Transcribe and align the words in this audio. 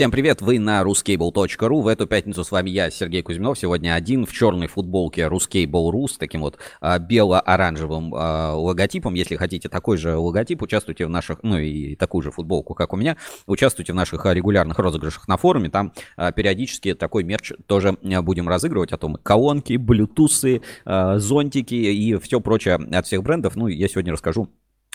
Всем 0.00 0.10
привет, 0.10 0.40
вы 0.40 0.58
на 0.58 0.80
ruscable.ru. 0.80 1.82
В 1.82 1.86
эту 1.86 2.06
пятницу 2.06 2.42
с 2.42 2.50
вами 2.50 2.70
я, 2.70 2.90
Сергей 2.90 3.20
Кузьминов. 3.20 3.58
Сегодня 3.58 3.92
один 3.92 4.24
в 4.24 4.32
черной 4.32 4.66
футболке 4.66 5.24
Ruscable.ru 5.26 6.08
с 6.08 6.16
таким 6.16 6.40
вот 6.40 6.56
а, 6.80 6.98
бело-оранжевым 6.98 8.14
а, 8.14 8.54
логотипом. 8.54 9.12
Если 9.12 9.36
хотите 9.36 9.68
такой 9.68 9.98
же 9.98 10.16
логотип, 10.16 10.62
участвуйте 10.62 11.04
в 11.04 11.10
наших, 11.10 11.40
ну 11.42 11.58
и 11.58 11.96
такую 11.96 12.22
же 12.22 12.30
футболку, 12.30 12.72
как 12.72 12.94
у 12.94 12.96
меня, 12.96 13.18
участвуйте 13.46 13.92
в 13.92 13.96
наших 13.96 14.24
а, 14.24 14.32
регулярных 14.32 14.78
розыгрышах 14.78 15.28
на 15.28 15.36
форуме. 15.36 15.68
Там 15.68 15.92
а, 16.16 16.32
периодически 16.32 16.94
такой 16.94 17.22
мерч 17.22 17.52
тоже 17.66 17.98
а, 18.02 18.22
будем 18.22 18.48
разыгрывать. 18.48 18.92
О 18.92 18.96
том 18.96 19.16
колонки, 19.16 19.76
блютусы, 19.76 20.62
а, 20.86 21.18
зонтики 21.18 21.74
и 21.74 22.16
все 22.16 22.40
прочее 22.40 22.76
от 22.76 23.04
всех 23.04 23.22
брендов. 23.22 23.54
Ну, 23.54 23.66
я 23.66 23.86
сегодня 23.86 24.14
расскажу 24.14 24.48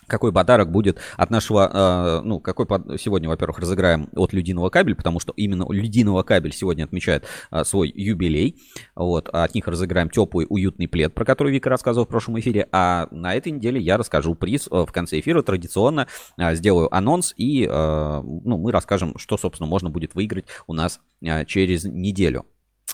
какой 0.08 0.32
подарок 0.32 0.72
будет 0.72 1.00
от 1.18 1.30
нашего, 1.30 1.70
э, 1.72 2.22
ну, 2.24 2.40
какой 2.40 2.66
под... 2.66 3.00
сегодня, 3.00 3.30
во-первых, 3.30 3.60
разыграем 3.60 4.10
от 4.16 4.34
Людиного 4.34 4.70
кабель, 4.70 4.96
потому 4.96 5.20
что 5.20 5.34
именно 5.36 5.66
Людиного 5.70 6.24
кабель 6.24 6.54
сегодня 6.54 6.84
отмечает 6.84 7.26
э, 7.52 7.64
свой 7.64 7.92
юбилей, 7.94 8.58
вот, 8.96 9.30
а 9.32 9.44
от 9.44 9.56
них 9.56 9.68
разыграем 9.68 10.10
теплый, 10.10 10.46
уютный 10.50 10.88
плед, 10.88 11.14
про 11.14 11.26
который 11.26 11.52
Вика 11.52 11.70
рассказывал 11.70 12.06
в 12.06 12.10
прошлом 12.10 12.40
эфире, 12.40 12.68
а 12.72 13.08
на 13.12 13.34
этой 13.34 13.52
неделе 13.52 13.80
я 13.80 13.98
расскажу 13.98 14.36
приз 14.36 14.68
в 14.70 14.88
конце 14.88 15.20
эфира, 15.20 15.42
традиционно 15.42 16.08
э, 16.38 16.56
сделаю 16.56 16.94
анонс 16.96 17.34
и, 17.38 17.68
э, 17.70 18.22
ну, 18.24 18.58
мы 18.58 18.72
расскажем, 18.72 19.18
что, 19.18 19.38
собственно, 19.38 19.68
можно 19.68 19.90
будет 19.90 20.16
выиграть 20.16 20.46
у 20.68 20.74
нас 20.74 21.00
э, 21.22 21.46
через 21.46 21.84
неделю. 21.86 22.46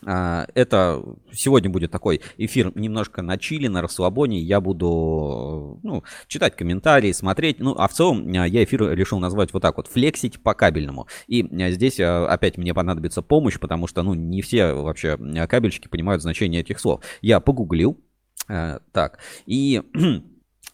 А, 0.05 0.47
это 0.55 1.03
сегодня 1.31 1.69
будет 1.69 1.91
такой 1.91 2.21
эфир 2.37 2.71
немножко 2.75 3.21
на 3.21 3.37
чили, 3.37 3.67
на 3.67 3.81
расслабоне. 3.81 4.39
Я 4.39 4.61
буду 4.61 5.79
ну, 5.83 6.03
читать 6.27 6.55
комментарии, 6.55 7.11
смотреть. 7.11 7.59
Ну, 7.59 7.75
а 7.77 7.87
в 7.87 7.93
целом 7.93 8.27
а, 8.35 8.47
я 8.47 8.63
эфир 8.63 8.91
решил 8.91 9.19
назвать 9.19 9.53
вот 9.53 9.61
так 9.61 9.77
вот. 9.77 9.87
Флексить 9.87 10.41
по 10.41 10.53
кабельному. 10.53 11.07
И 11.27 11.43
а, 11.43 11.71
здесь 11.71 11.99
опять 11.99 12.57
мне 12.57 12.73
понадобится 12.73 13.21
помощь, 13.21 13.59
потому 13.59 13.87
что, 13.87 14.03
ну, 14.03 14.13
не 14.13 14.41
все 14.41 14.73
вообще 14.73 15.17
кабельщики 15.47 15.87
понимают 15.87 16.21
значение 16.21 16.61
этих 16.61 16.79
слов. 16.79 17.03
Я 17.21 17.39
погуглил. 17.39 17.99
Так, 18.47 19.19
и 19.45 19.81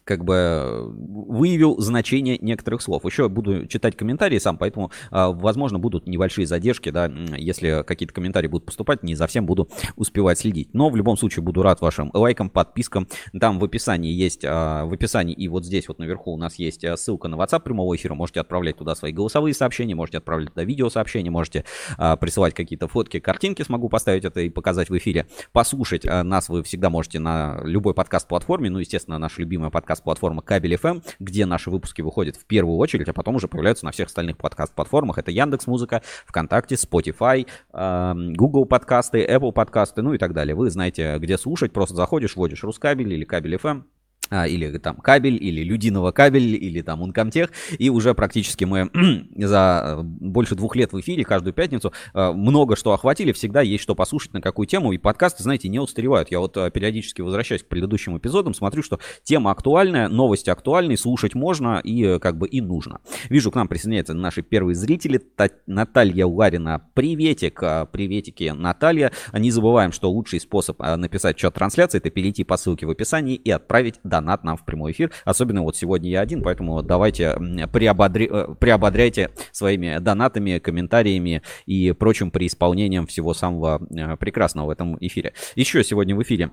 как 0.08 0.24
бы 0.24 0.90
выявил 0.96 1.78
значение 1.80 2.38
некоторых 2.40 2.82
слов. 2.82 3.04
Еще 3.06 3.28
буду 3.28 3.68
читать 3.68 3.98
комментарии 3.98 4.40
сам, 4.40 4.58
поэтому, 4.58 4.92
а, 5.12 5.32
возможно, 5.32 5.80
будут 5.80 6.08
небольшие 6.08 6.48
задержки, 6.48 6.90
да, 6.90 7.12
если 7.36 7.84
какие-то 7.86 8.14
комментарии 8.14 8.48
будут 8.48 8.66
поступать, 8.66 9.04
не 9.04 9.16
за 9.16 9.28
всем 9.28 9.46
буду 9.46 9.70
успевать 9.98 10.40
следить. 10.40 10.74
Но 10.74 10.90
в 10.90 10.96
любом 10.96 11.18
случае 11.18 11.44
буду 11.44 11.62
рад 11.62 11.82
вашим 11.82 12.10
лайкам, 12.14 12.50
подпискам. 12.50 13.08
Там 13.38 13.60
в 13.60 13.66
описании 13.66 14.14
есть, 14.14 14.46
а, 14.46 14.86
в 14.86 14.94
описании 14.94 15.36
и 15.36 15.50
вот 15.50 15.66
здесь 15.66 15.90
вот 15.90 16.00
наверху 16.00 16.34
у 16.34 16.38
нас 16.38 16.56
есть 16.56 16.86
а, 16.86 16.96
ссылка 16.96 17.28
на 17.28 17.36
WhatsApp 17.36 17.60
прямого 17.60 17.94
эфира. 17.96 18.14
Можете 18.14 18.40
отправлять 18.40 18.78
туда 18.78 18.96
свои 18.96 19.12
голосовые 19.12 19.54
сообщения, 19.54 19.94
можете 19.94 20.20
отправлять 20.20 20.54
туда 20.54 20.64
видеосообщения, 20.64 21.30
можете 21.30 21.66
присылать 21.98 22.54
какие-то 22.54 22.88
фотки, 22.88 23.20
картинки, 23.20 23.62
смогу 23.64 23.90
поставить 23.90 24.24
это 24.24 24.40
и 24.40 24.50
показать 24.50 24.90
в 24.90 24.98
эфире. 24.98 25.28
Послушать 25.52 26.06
нас 26.06 26.48
вы 26.48 26.64
всегда 26.64 26.90
можете 26.90 27.20
на 27.20 27.60
любой 27.64 27.94
подкаст-платформе, 27.94 28.70
ну, 28.70 28.80
естественно, 28.80 29.18
наша 29.18 29.42
любимая 29.42 29.70
подкаст 29.70 29.97
подкаст-платформа 29.98 30.42
Кабель 30.42 30.76
FM, 30.76 31.04
где 31.20 31.46
наши 31.46 31.70
выпуски 31.70 32.02
выходят 32.02 32.36
в 32.36 32.46
первую 32.46 32.78
очередь, 32.78 33.08
а 33.10 33.14
потом 33.14 33.36
уже 33.36 33.48
появляются 33.48 33.86
на 33.86 33.92
всех 33.92 34.08
остальных 34.08 34.38
подкаст-платформах. 34.38 35.18
Это 35.18 35.32
Яндекс 35.32 35.68
Музыка, 35.68 36.02
ВКонтакте, 36.26 36.76
Spotify, 36.76 37.48
Google 37.74 38.66
подкасты, 38.66 39.26
Apple 39.26 39.52
подкасты, 39.52 40.02
ну 40.02 40.14
и 40.14 40.18
так 40.18 40.34
далее. 40.34 40.56
Вы 40.56 40.70
знаете, 40.70 41.18
где 41.20 41.38
слушать, 41.38 41.74
просто 41.74 41.96
заходишь, 41.96 42.36
вводишь 42.36 42.64
Рускабель 42.64 43.14
или 43.14 43.24
Кабель 43.26 43.56
FM, 43.56 43.84
а, 44.30 44.48
или 44.48 44.78
там 44.78 44.98
кабель, 44.98 45.42
или 45.42 45.64
людиного 45.64 46.12
кабель, 46.12 46.56
или 46.56 46.82
там 46.82 47.02
Ункомтех, 47.02 47.52
и 47.78 47.90
уже 47.90 48.14
практически 48.14 48.66
мы 48.66 48.90
за 49.36 49.98
э, 50.00 50.02
больше 50.04 50.56
двух 50.56 50.76
лет 50.76 50.94
в 50.94 51.00
эфире 51.00 51.24
каждую 51.24 51.54
пятницу 51.54 51.94
э, 52.14 52.32
много 52.32 52.76
что 52.76 52.94
охватили, 52.94 53.32
всегда 53.32 53.62
есть 53.62 53.84
что 53.84 53.96
послушать 53.96 54.34
на 54.34 54.42
какую 54.42 54.68
тему, 54.68 54.92
и 54.92 54.98
подкасты, 54.98 55.44
знаете, 55.44 55.70
не 55.70 55.80
устаревают. 55.80 56.32
Я 56.32 56.40
вот 56.40 56.58
э, 56.58 56.72
периодически 56.72 57.22
возвращаюсь 57.22 57.64
к 57.64 57.68
предыдущим 57.68 58.18
эпизодам, 58.18 58.54
смотрю, 58.54 58.84
что 58.84 59.00
тема 59.24 59.52
актуальная, 59.52 60.10
новости 60.10 60.50
актуальные, 60.50 60.98
слушать 60.98 61.36
можно 61.36 61.80
и 61.84 62.20
как 62.20 62.38
бы 62.38 62.48
и 62.48 62.62
нужно. 62.62 63.00
Вижу, 63.30 63.52
к 63.52 63.56
нам 63.56 63.68
присоединяются 63.68 64.14
наши 64.14 64.42
первые 64.42 64.76
зрители, 64.76 65.22
Наталья 65.66 66.26
Ларина, 66.26 66.82
приветик, 66.94 67.62
приветики, 67.92 68.54
Наталья. 68.56 69.12
Не 69.34 69.52
забываем, 69.52 69.92
что 69.92 70.12
лучший 70.12 70.40
способ 70.40 70.80
написать 70.80 71.38
чат 71.38 71.54
трансляции, 71.54 71.98
это 71.98 72.10
перейти 72.10 72.44
по 72.44 72.58
ссылке 72.58 72.86
в 72.86 72.90
описании 72.90 73.36
и 73.36 73.52
отправить 73.52 74.00
донат 74.18 74.44
нам 74.44 74.58
в 74.58 74.66
прямой 74.66 74.92
эфир. 74.92 75.12
Особенно 75.26 75.62
вот 75.62 75.76
сегодня 75.76 76.10
я 76.10 76.22
один, 76.22 76.42
поэтому 76.42 76.82
давайте 76.82 77.38
приободри... 77.72 78.28
Э, 78.32 78.56
приободряйте 78.60 79.32
своими 79.52 80.00
донатами, 80.00 80.60
комментариями 80.60 81.42
и 81.66 81.92
прочим 81.92 82.32
при 82.32 82.48
исполнением 82.48 83.06
всего 83.06 83.34
самого 83.34 83.82
э, 83.90 84.18
прекрасного 84.18 84.68
в 84.68 84.70
этом 84.70 84.98
эфире. 85.00 85.34
Еще 85.56 85.84
сегодня 85.84 86.16
в 86.16 86.22
эфире 86.24 86.50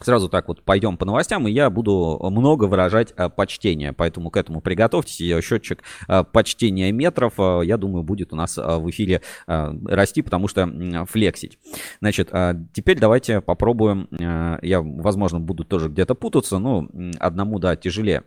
Сразу 0.00 0.28
так 0.28 0.48
вот 0.48 0.62
пойдем 0.62 0.98
по 0.98 1.06
новостям, 1.06 1.48
и 1.48 1.50
я 1.50 1.70
буду 1.70 2.18
много 2.30 2.64
выражать 2.64 3.12
а, 3.16 3.30
почтение, 3.30 3.94
поэтому 3.94 4.30
к 4.30 4.36
этому 4.36 4.60
приготовьтесь. 4.60 5.16
Счетчик 5.42 5.82
а, 6.06 6.22
почтения 6.22 6.92
метров, 6.92 7.34
а, 7.38 7.62
я 7.62 7.78
думаю, 7.78 8.02
будет 8.02 8.32
у 8.32 8.36
нас 8.36 8.56
в 8.56 8.90
эфире 8.90 9.22
расти, 9.46 10.22
потому 10.22 10.48
что 10.48 11.06
флексить. 11.08 11.58
Значит, 12.00 12.30
теперь 12.72 12.98
давайте 12.98 13.40
попробуем, 13.40 14.08
я, 14.10 14.80
возможно, 14.82 15.40
буду 15.40 15.64
тоже 15.64 15.88
где-то 15.88 16.14
путаться, 16.14 16.58
но 16.58 16.88
одному, 17.18 17.58
да, 17.58 17.76
тяжелее. 17.76 18.24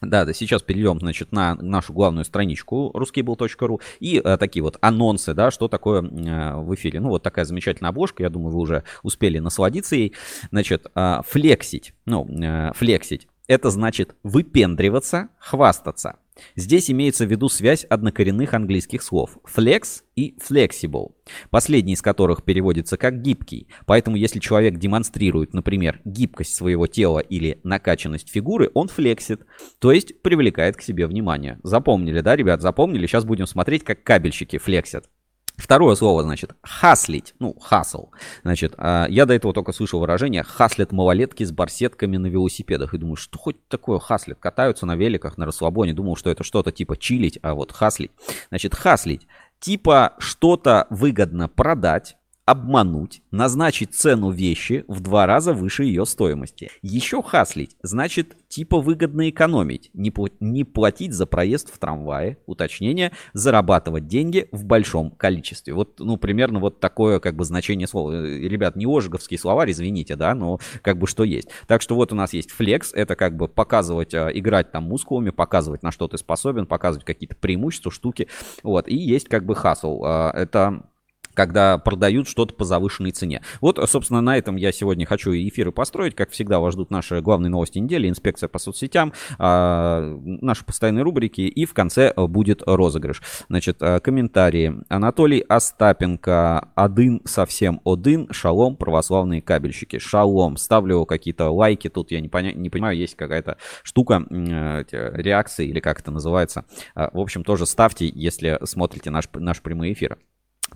Да, 0.00 0.24
да, 0.24 0.32
сейчас 0.32 0.62
перейдем, 0.62 0.98
значит, 0.98 1.30
на 1.30 1.56
нашу 1.56 1.92
главную 1.92 2.24
страничку 2.24 2.90
ruskable.ru 2.94 3.80
и 4.00 4.18
э, 4.24 4.36
такие 4.38 4.62
вот 4.62 4.78
анонсы, 4.80 5.34
да, 5.34 5.50
что 5.50 5.68
такое 5.68 6.02
э, 6.02 6.56
в 6.56 6.74
эфире. 6.74 7.00
Ну, 7.00 7.10
вот 7.10 7.22
такая 7.22 7.44
замечательная 7.44 7.90
обложка, 7.90 8.22
я 8.22 8.30
думаю, 8.30 8.54
вы 8.54 8.60
уже 8.60 8.84
успели 9.02 9.38
насладиться 9.38 9.96
ей. 9.96 10.14
Значит, 10.50 10.86
э, 10.94 11.20
флексить, 11.26 11.92
ну, 12.06 12.26
э, 12.26 12.72
флексить, 12.74 13.28
это 13.46 13.68
значит 13.68 14.14
выпендриваться, 14.22 15.28
хвастаться. 15.38 16.16
Здесь 16.56 16.90
имеется 16.90 17.26
в 17.26 17.30
виду 17.30 17.48
связь 17.48 17.84
однокоренных 17.84 18.54
английских 18.54 19.02
слов 19.02 19.38
flex 19.44 20.02
и 20.16 20.36
flexible, 20.38 21.12
последний 21.50 21.94
из 21.94 22.02
которых 22.02 22.44
переводится 22.44 22.96
как 22.96 23.22
гибкий. 23.22 23.68
Поэтому 23.86 24.16
если 24.16 24.38
человек 24.38 24.78
демонстрирует, 24.78 25.54
например, 25.54 26.00
гибкость 26.04 26.54
своего 26.54 26.86
тела 26.86 27.20
или 27.20 27.60
накачанность 27.64 28.30
фигуры, 28.30 28.70
он 28.74 28.88
флексит, 28.88 29.42
то 29.78 29.92
есть 29.92 30.22
привлекает 30.22 30.76
к 30.76 30.82
себе 30.82 31.06
внимание. 31.06 31.58
Запомнили, 31.62 32.20
да, 32.20 32.36
ребят, 32.36 32.62
запомнили? 32.62 33.06
Сейчас 33.06 33.24
будем 33.24 33.46
смотреть, 33.46 33.84
как 33.84 34.02
кабельщики 34.02 34.58
флексят. 34.58 35.08
Второе 35.60 35.94
слово, 35.94 36.22
значит, 36.22 36.52
хаслить, 36.62 37.34
ну, 37.38 37.54
хасл. 37.60 38.08
Значит, 38.42 38.74
а, 38.78 39.06
я 39.08 39.26
до 39.26 39.34
этого 39.34 39.52
только 39.52 39.72
слышал 39.72 40.00
выражение 40.00 40.42
«хаслят 40.42 40.90
малолетки 40.90 41.44
с 41.44 41.52
барсетками 41.52 42.16
на 42.16 42.26
велосипедах». 42.26 42.94
И 42.94 42.98
думаю, 42.98 43.16
что 43.16 43.38
хоть 43.38 43.68
такое 43.68 43.98
хаслят? 43.98 44.38
Катаются 44.40 44.86
на 44.86 44.96
великах, 44.96 45.36
на 45.36 45.46
расслабоне. 45.46 45.92
Думал, 45.92 46.16
что 46.16 46.30
это 46.30 46.44
что-то 46.44 46.72
типа 46.72 46.96
чилить, 46.96 47.38
а 47.42 47.54
вот 47.54 47.72
хаслить. 47.72 48.10
Значит, 48.48 48.74
хаслить. 48.74 49.26
Типа 49.60 50.14
что-то 50.18 50.86
выгодно 50.88 51.48
продать, 51.48 52.16
обмануть, 52.50 53.22
назначить 53.30 53.94
цену 53.94 54.32
вещи 54.32 54.84
в 54.88 54.98
два 55.00 55.24
раза 55.24 55.52
выше 55.52 55.84
ее 55.84 56.04
стоимости. 56.04 56.68
Еще 56.82 57.22
хаслить 57.22 57.76
значит 57.80 58.48
типа 58.48 58.80
выгодно 58.80 59.30
экономить, 59.30 59.90
не, 59.94 60.10
пл- 60.10 60.32
не 60.40 60.64
платить 60.64 61.12
за 61.12 61.26
проезд 61.26 61.72
в 61.72 61.78
трамвае, 61.78 62.38
уточнение, 62.46 63.12
зарабатывать 63.34 64.08
деньги 64.08 64.48
в 64.50 64.64
большом 64.64 65.12
количестве. 65.12 65.74
Вот, 65.74 66.00
ну, 66.00 66.16
примерно 66.16 66.58
вот 66.58 66.80
такое 66.80 67.20
как 67.20 67.36
бы 67.36 67.44
значение 67.44 67.86
слова. 67.86 68.14
Э, 68.14 68.38
ребят, 68.40 68.74
не 68.74 68.84
ожиговский 68.84 69.38
словарь, 69.38 69.70
извините, 69.70 70.16
да, 70.16 70.34
но 70.34 70.58
как 70.82 70.98
бы 70.98 71.06
что 71.06 71.22
есть. 71.22 71.50
Так 71.68 71.82
что 71.82 71.94
вот 71.94 72.12
у 72.12 72.16
нас 72.16 72.32
есть 72.32 72.50
флекс, 72.50 72.92
это 72.92 73.14
как 73.14 73.36
бы 73.36 73.46
показывать, 73.46 74.12
а, 74.12 74.28
играть 74.28 74.72
там 74.72 74.84
мускулами, 74.84 75.30
показывать 75.30 75.84
на 75.84 75.92
что 75.92 76.08
ты 76.08 76.18
способен, 76.18 76.66
показывать 76.66 77.06
какие-то 77.06 77.36
преимущества, 77.36 77.92
штуки. 77.92 78.26
Вот, 78.64 78.88
и 78.88 78.96
есть 78.96 79.28
как 79.28 79.46
бы 79.46 79.54
хасл. 79.54 80.02
А, 80.04 80.32
это 80.34 80.82
когда 81.34 81.78
продают 81.78 82.28
что-то 82.28 82.54
по 82.54 82.64
завышенной 82.64 83.10
цене. 83.10 83.42
Вот, 83.60 83.78
собственно, 83.88 84.20
на 84.20 84.36
этом 84.36 84.56
я 84.56 84.72
сегодня 84.72 85.06
хочу 85.06 85.32
эфиры 85.32 85.72
построить. 85.72 86.14
Как 86.14 86.30
всегда, 86.30 86.60
вас 86.60 86.74
ждут 86.74 86.90
наши 86.90 87.20
главные 87.20 87.50
новости 87.50 87.78
недели, 87.78 88.08
инспекция 88.08 88.48
по 88.48 88.58
соцсетям, 88.58 89.12
а, 89.38 90.18
наши 90.24 90.64
постоянные 90.64 91.02
рубрики 91.02 91.42
и 91.42 91.64
в 91.64 91.74
конце 91.74 92.12
будет 92.14 92.62
розыгрыш. 92.66 93.22
Значит, 93.48 93.78
а, 93.80 94.00
комментарии. 94.00 94.74
Анатолий 94.88 95.40
Остапенко, 95.40 96.70
один 96.74 97.22
совсем 97.24 97.80
один, 97.84 98.28
шалом, 98.32 98.76
православные 98.76 99.42
кабельщики. 99.42 99.98
Шалом. 99.98 100.56
Ставлю 100.56 101.04
какие-то 101.06 101.50
лайки, 101.50 101.88
тут 101.88 102.10
я 102.10 102.20
не, 102.20 102.28
поня- 102.28 102.54
не 102.54 102.70
понимаю, 102.70 102.96
есть 102.96 103.16
какая-то 103.16 103.56
штука, 103.82 104.24
реакции 104.30 105.68
или 105.68 105.80
как 105.80 106.00
это 106.00 106.10
называется. 106.10 106.64
В 106.94 107.18
общем, 107.18 107.44
тоже 107.44 107.66
ставьте, 107.66 108.10
если 108.12 108.58
смотрите 108.64 109.10
наш, 109.10 109.28
наш 109.34 109.60
прямые 109.60 109.92
эфиры. 109.92 110.18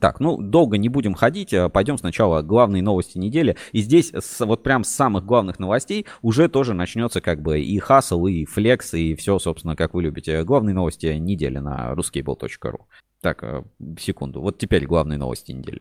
Так, 0.04 0.20
ну, 0.20 0.36
долго 0.36 0.76
не 0.76 0.90
будем 0.90 1.14
ходить, 1.14 1.54
э, 1.54 1.70
пойдем 1.70 1.96
сначала 1.96 2.42
главные 2.42 2.82
новости 2.82 3.16
недели. 3.16 3.56
И 3.72 3.80
здесь 3.80 4.12
с, 4.12 4.44
вот 4.44 4.62
прям 4.62 4.84
с 4.84 4.90
самых 4.90 5.24
главных 5.24 5.58
новостей 5.58 6.04
уже 6.20 6.50
тоже 6.50 6.74
начнется 6.74 7.22
как 7.22 7.40
бы 7.40 7.62
и 7.62 7.78
хасл, 7.78 8.26
и 8.26 8.44
флекс, 8.44 8.92
и 8.92 9.14
все, 9.14 9.38
собственно, 9.38 9.76
как 9.76 9.94
вы 9.94 10.02
любите. 10.02 10.44
Главные 10.44 10.74
новости 10.74 11.06
недели 11.06 11.56
на 11.56 11.94
ruskable.ru. 11.94 12.80
Так, 13.22 13.64
секунду. 13.98 14.42
Вот 14.42 14.58
теперь 14.58 14.84
главные 14.84 15.18
новости 15.18 15.52
недели. 15.52 15.80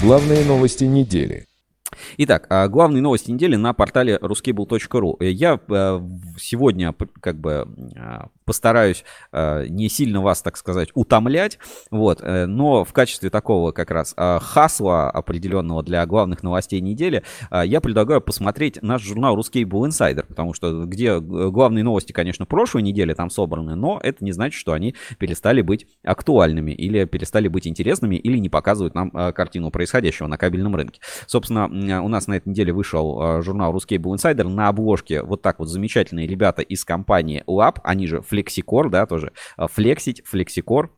Главные 0.00 0.44
новости 0.44 0.84
недели. 0.84 1.46
Итак, 2.18 2.46
а, 2.50 2.68
главные 2.68 3.02
новости 3.02 3.30
недели 3.30 3.56
на 3.56 3.72
портале 3.72 4.18
ruscable.ru. 4.20 5.16
Э, 5.20 5.30
я 5.30 5.60
э, 5.68 6.00
сегодня 6.38 6.94
как 7.20 7.38
бы 7.38 7.68
а, 7.96 8.28
постараюсь 8.44 9.04
а, 9.32 9.64
не 9.66 9.88
сильно 9.88 10.20
вас, 10.20 10.42
так 10.42 10.56
сказать, 10.56 10.90
утомлять, 10.94 11.58
вот, 11.90 12.20
э, 12.22 12.46
но 12.46 12.84
в 12.84 12.92
качестве 12.92 13.30
такого 13.30 13.72
как 13.72 13.90
раз 13.90 14.14
хасла 14.16 15.10
определенного 15.10 15.82
для 15.82 16.04
главных 16.06 16.42
новостей 16.42 16.80
недели 16.80 17.22
я 17.50 17.80
предлагаю 17.80 18.20
посмотреть 18.20 18.82
наш 18.82 19.02
журнал 19.02 19.38
Ruscable 19.38 19.88
Insider, 19.88 20.24
потому 20.26 20.54
что 20.54 20.84
где 20.84 21.20
главные 21.20 21.84
новости, 21.84 22.12
конечно, 22.12 22.46
прошлой 22.46 22.82
недели 22.82 23.14
там 23.14 23.30
собраны, 23.30 23.74
но 23.74 24.00
это 24.02 24.24
не 24.24 24.32
значит, 24.32 24.58
что 24.58 24.72
они 24.72 24.94
перестали 25.18 25.62
быть 25.62 25.86
актуальными 26.04 26.72
или 26.72 27.04
перестали 27.04 27.48
быть 27.48 27.66
интересными 27.66 28.16
или 28.16 28.38
не 28.38 28.48
показывают 28.48 28.94
нам 28.94 29.10
картину 29.10 29.70
происходящего 29.70 30.26
на 30.26 30.38
кабельном 30.38 30.74
рынке. 30.76 31.00
Собственно, 31.26 31.68
у 31.90 32.08
нас 32.08 32.26
на 32.26 32.34
этой 32.34 32.48
неделе 32.48 32.72
вышел 32.72 33.20
э, 33.20 33.42
журнал 33.42 33.74
Ruscable 33.74 34.14
Insider. 34.14 34.48
На 34.48 34.68
обложке 34.68 35.22
вот 35.22 35.42
так 35.42 35.58
вот 35.58 35.68
замечательные 35.68 36.26
ребята 36.26 36.62
из 36.62 36.84
компании 36.84 37.42
Lab, 37.46 37.78
они 37.84 38.06
же 38.06 38.18
Flexicore, 38.18 38.88
да, 38.88 39.06
тоже. 39.06 39.32
Э, 39.56 39.66
Flexicore. 39.66 40.88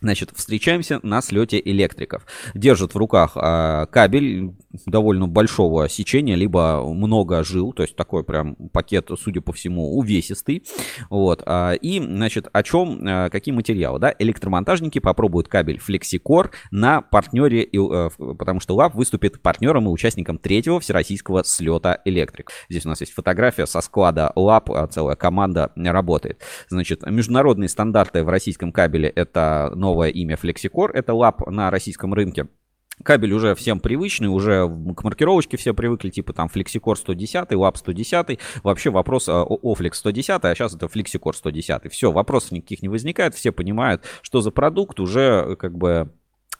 Значит, 0.00 0.30
встречаемся 0.34 1.00
на 1.02 1.22
слете 1.22 1.60
электриков. 1.64 2.26
Держат 2.54 2.94
в 2.94 2.98
руках 2.98 3.36
э, 3.36 3.86
кабель 3.90 4.54
довольно 4.84 5.26
большого 5.26 5.88
сечения, 5.88 6.34
либо 6.34 6.82
много 6.84 7.42
жил, 7.42 7.72
то 7.72 7.82
есть 7.82 7.96
такой 7.96 8.24
прям 8.24 8.56
пакет, 8.72 9.10
судя 9.18 9.40
по 9.40 9.52
всему, 9.52 9.96
увесистый. 9.96 10.64
Вот. 11.08 11.42
Э, 11.46 11.76
и, 11.80 12.00
значит, 12.00 12.48
о 12.52 12.62
чем, 12.62 13.06
э, 13.06 13.30
какие 13.30 13.54
материалы, 13.54 13.98
да? 13.98 14.14
Электромонтажники 14.18 14.98
попробуют 14.98 15.48
кабель 15.48 15.80
FlexiCore 15.86 16.50
на 16.70 17.00
партнере, 17.00 17.64
э, 17.64 18.10
потому 18.38 18.60
что 18.60 18.74
ЛАП 18.74 18.94
выступит 18.94 19.40
партнером 19.40 19.86
и 19.86 19.88
участником 19.88 20.38
третьего 20.38 20.78
всероссийского 20.78 21.42
слета 21.44 22.00
электрик. 22.04 22.50
Здесь 22.68 22.84
у 22.84 22.90
нас 22.90 23.00
есть 23.00 23.12
фотография 23.12 23.66
со 23.66 23.80
склада 23.80 24.32
ЛАП, 24.34 24.90
целая 24.92 25.16
команда 25.16 25.72
работает. 25.74 26.42
Значит, 26.68 27.06
международные 27.06 27.68
стандарты 27.68 28.24
в 28.24 28.28
российском 28.28 28.72
кабеле 28.72 29.08
это 29.08 29.72
новое 29.96 30.10
имя 30.10 30.36
FlexiCore, 30.36 30.90
это 30.92 31.14
лап 31.14 31.46
на 31.46 31.70
российском 31.70 32.12
рынке. 32.12 32.48
Кабель 33.02 33.32
уже 33.32 33.54
всем 33.54 33.80
привычный, 33.80 34.28
уже 34.28 34.68
к 34.94 35.04
маркировочке 35.04 35.56
все 35.56 35.74
привыкли, 35.74 36.10
типа 36.10 36.32
там 36.32 36.50
FlexiCore 36.54 36.96
110, 36.96 37.52
Lab 37.52 37.76
110. 37.76 38.38
Вообще 38.62 38.90
вопрос 38.90 39.28
о 39.28 39.44
Oflex 39.44 39.94
110, 39.94 40.44
а 40.44 40.54
сейчас 40.54 40.74
это 40.74 40.86
FlexiCore 40.86 41.34
110. 41.34 41.92
Все, 41.92 42.12
вопросов 42.12 42.52
никаких 42.52 42.82
не 42.82 42.88
возникает, 42.88 43.34
все 43.34 43.52
понимают, 43.52 44.02
что 44.22 44.40
за 44.40 44.50
продукт 44.50 45.00
уже 45.00 45.56
как 45.56 45.76
бы 45.76 46.10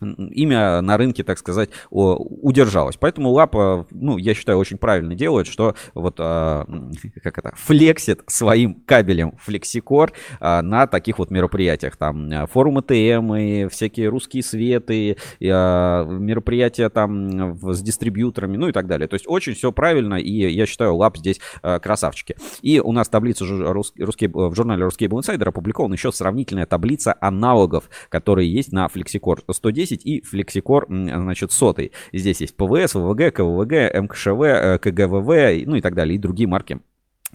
имя 0.00 0.80
на 0.80 0.96
рынке, 0.96 1.24
так 1.24 1.38
сказать, 1.38 1.70
удержалось. 1.90 2.96
Поэтому 2.96 3.30
Лапп, 3.30 3.86
ну, 3.90 4.16
я 4.18 4.34
считаю, 4.34 4.58
очень 4.58 4.78
правильно 4.78 5.14
делает, 5.14 5.46
что 5.46 5.74
вот, 5.94 6.16
а, 6.18 6.66
как 7.22 7.38
это, 7.38 7.52
флексит 7.56 8.22
своим 8.26 8.74
кабелем 8.86 9.32
FlexiCore 9.38 10.12
а, 10.40 10.62
на 10.62 10.86
таких 10.86 11.18
вот 11.18 11.30
мероприятиях. 11.30 11.96
Там 11.96 12.30
а, 12.32 12.46
форумы 12.46 12.82
ТМ 12.82 13.34
и 13.34 13.68
всякие 13.68 14.08
русские 14.08 14.42
светы, 14.42 15.16
и, 15.40 15.46
мероприятия 15.46 16.88
там 16.88 17.56
с 17.72 17.82
дистрибьюторами, 17.82 18.56
ну 18.56 18.68
и 18.68 18.72
так 18.72 18.86
далее. 18.86 19.08
То 19.08 19.14
есть 19.14 19.26
очень 19.28 19.54
все 19.54 19.72
правильно, 19.72 20.14
и 20.14 20.30
я 20.30 20.66
считаю, 20.66 20.96
Лапп 20.96 21.16
здесь 21.16 21.40
красавчики. 21.62 22.36
И 22.62 22.80
у 22.80 22.92
нас 22.92 23.08
таблица 23.08 23.44
русский, 23.46 24.28
в 24.28 24.54
журнале 24.54 24.84
Ruscable 24.84 25.20
Insider 25.20 25.48
опубликована 25.48 25.94
еще 25.94 26.12
сравнительная 26.12 26.66
таблица 26.66 27.14
аналогов, 27.20 27.88
которые 28.08 28.52
есть 28.52 28.72
на 28.72 28.86
FlexiCore 28.86 29.40
110 29.50 29.85
10 29.88 30.04
и 30.04 30.20
FlexiCore, 30.20 30.86
значит, 30.88 31.52
сотый. 31.52 31.92
Здесь 32.12 32.40
есть 32.40 32.56
ПВС, 32.56 32.94
ВВГ, 32.94 33.34
КВВГ, 33.34 33.94
МКШВ, 33.94 34.80
КГВВ, 34.80 35.66
ну 35.66 35.76
и 35.76 35.80
так 35.80 35.94
далее, 35.94 36.16
и 36.16 36.18
другие 36.18 36.48
марки 36.48 36.80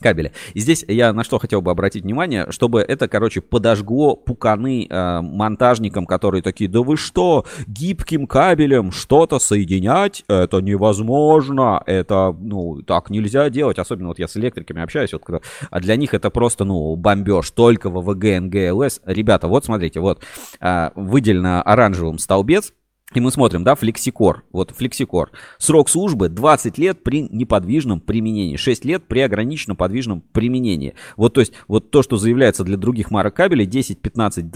кабеля. 0.02 0.32
И 0.54 0.60
здесь 0.60 0.84
я 0.88 1.14
на 1.14 1.24
что 1.24 1.40
хотел 1.40 1.62
бы 1.62 1.72
обратить 1.72 2.04
внимание, 2.04 2.48
чтобы 2.50 2.82
это, 2.82 3.08
короче, 3.08 3.42
подожгло 3.42 4.16
пуканы 4.16 4.88
э, 4.90 5.22
монтажникам, 5.22 6.06
которые 6.06 6.42
такие, 6.42 6.70
да 6.70 6.82
вы 6.82 6.98
что, 6.98 7.46
гибким 7.68 8.28
кабелем 8.28 8.92
что-то 8.92 9.40
соединять, 9.40 10.24
это 10.28 10.60
невозможно, 10.60 11.82
это, 11.86 12.36
ну, 12.40 12.82
так 12.82 13.10
нельзя 13.10 13.50
делать, 13.50 13.80
особенно 13.80 14.10
вот 14.10 14.20
я 14.20 14.28
с 14.28 14.38
электриками 14.38 14.82
общаюсь, 14.82 15.14
вот, 15.14 15.24
когда, 15.24 15.42
а 15.70 15.80
для 15.80 15.96
них 15.96 16.14
это 16.14 16.30
просто, 16.30 16.66
ну, 16.66 16.96
бомбеж, 16.96 17.52
только 17.52 17.90
ВВГ, 17.90 18.42
НГЛС. 18.42 19.02
Ребята, 19.06 19.48
вот 19.48 19.66
смотрите, 19.66 20.00
вот 20.00 20.24
э, 20.60 20.90
выделено 20.96 21.62
оранжевым 21.62 22.18
столбец, 22.18 22.74
и 23.14 23.20
мы 23.20 23.32
смотрим, 23.32 23.64
да, 23.64 23.76
флексикор. 23.76 24.44
Вот 24.52 24.72
флексикор. 24.72 25.32
Срок 25.58 25.90
службы 25.90 26.30
20 26.30 26.78
лет 26.78 27.04
при 27.04 27.22
неподвижном 27.22 28.00
применении. 28.00 28.56
6 28.56 28.86
лет 28.86 29.04
при 29.06 29.20
ограниченном 29.20 29.76
подвижном 29.76 30.22
применении. 30.32 30.96
Вот, 31.18 31.34
то 31.34 31.42
есть, 31.42 31.54
вот 31.68 31.92
то, 31.92 32.04
что 32.04 32.18
заявляется 32.18 32.64
для 32.64 32.78
других 32.78 33.12
марок 33.12 33.34
кабелей, 33.36 33.66
10, 33.66 34.00
15, 34.00 34.52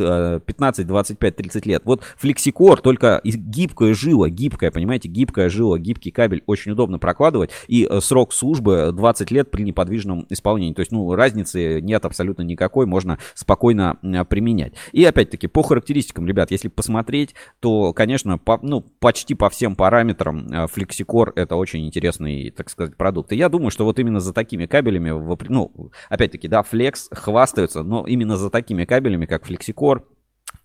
15 0.46 0.88
25, 0.88 1.36
30 1.36 1.66
лет. 1.66 1.82
Вот 1.86 2.04
флексикор, 2.18 2.80
только 2.80 3.20
гибкая 3.24 3.94
жила, 3.94 4.30
гибкая, 4.30 4.72
понимаете, 4.72 5.10
гибкая 5.10 5.50
жила, 5.50 5.78
гибкий 5.78 6.12
кабель 6.12 6.44
очень 6.46 6.72
удобно 6.72 6.98
прокладывать. 6.98 7.50
И 7.68 7.86
э, 7.90 8.00
срок 8.00 8.32
службы 8.32 8.92
20 8.94 9.32
лет 9.32 9.52
при 9.52 9.64
неподвижном 9.64 10.26
исполнении. 10.30 10.74
То 10.74 10.80
есть, 10.80 10.92
ну, 10.92 11.14
разницы 11.14 11.82
нет 11.82 12.06
абсолютно 12.06 12.44
никакой, 12.44 12.86
можно 12.86 13.20
спокойно 13.34 13.98
применять. 14.30 14.74
И 14.94 15.04
опять-таки, 15.04 15.48
по 15.48 15.62
характеристикам, 15.62 16.26
ребят, 16.26 16.52
если 16.52 16.70
посмотреть, 16.70 17.36
то, 17.60 17.92
конечно, 17.92 18.38
по, 18.46 18.60
ну, 18.62 18.82
почти 18.82 19.34
по 19.34 19.50
всем 19.50 19.76
параметрам 19.76 20.48
э, 20.48 20.68
FlexiCore 20.68 21.34
это 21.36 21.56
очень 21.56 21.86
интересный, 21.86 22.52
так 22.52 22.70
сказать, 22.70 22.96
продукт. 22.96 23.34
И 23.34 23.36
я 23.36 23.50
думаю, 23.50 23.72
что 23.72 23.84
вот 23.84 24.00
именно 24.00 24.20
за 24.20 24.34
такими 24.34 24.68
кабелями, 24.68 25.10
ну, 25.50 25.92
опять-таки, 26.10 26.48
да, 26.48 26.62
Flex 26.62 27.08
хвастаются, 27.12 27.84
но 27.84 28.06
именно 28.06 28.38
за 28.38 28.50
такими 28.50 28.86
кабелями, 28.86 29.26
как 29.26 29.50
FlexiCore, 29.50 30.04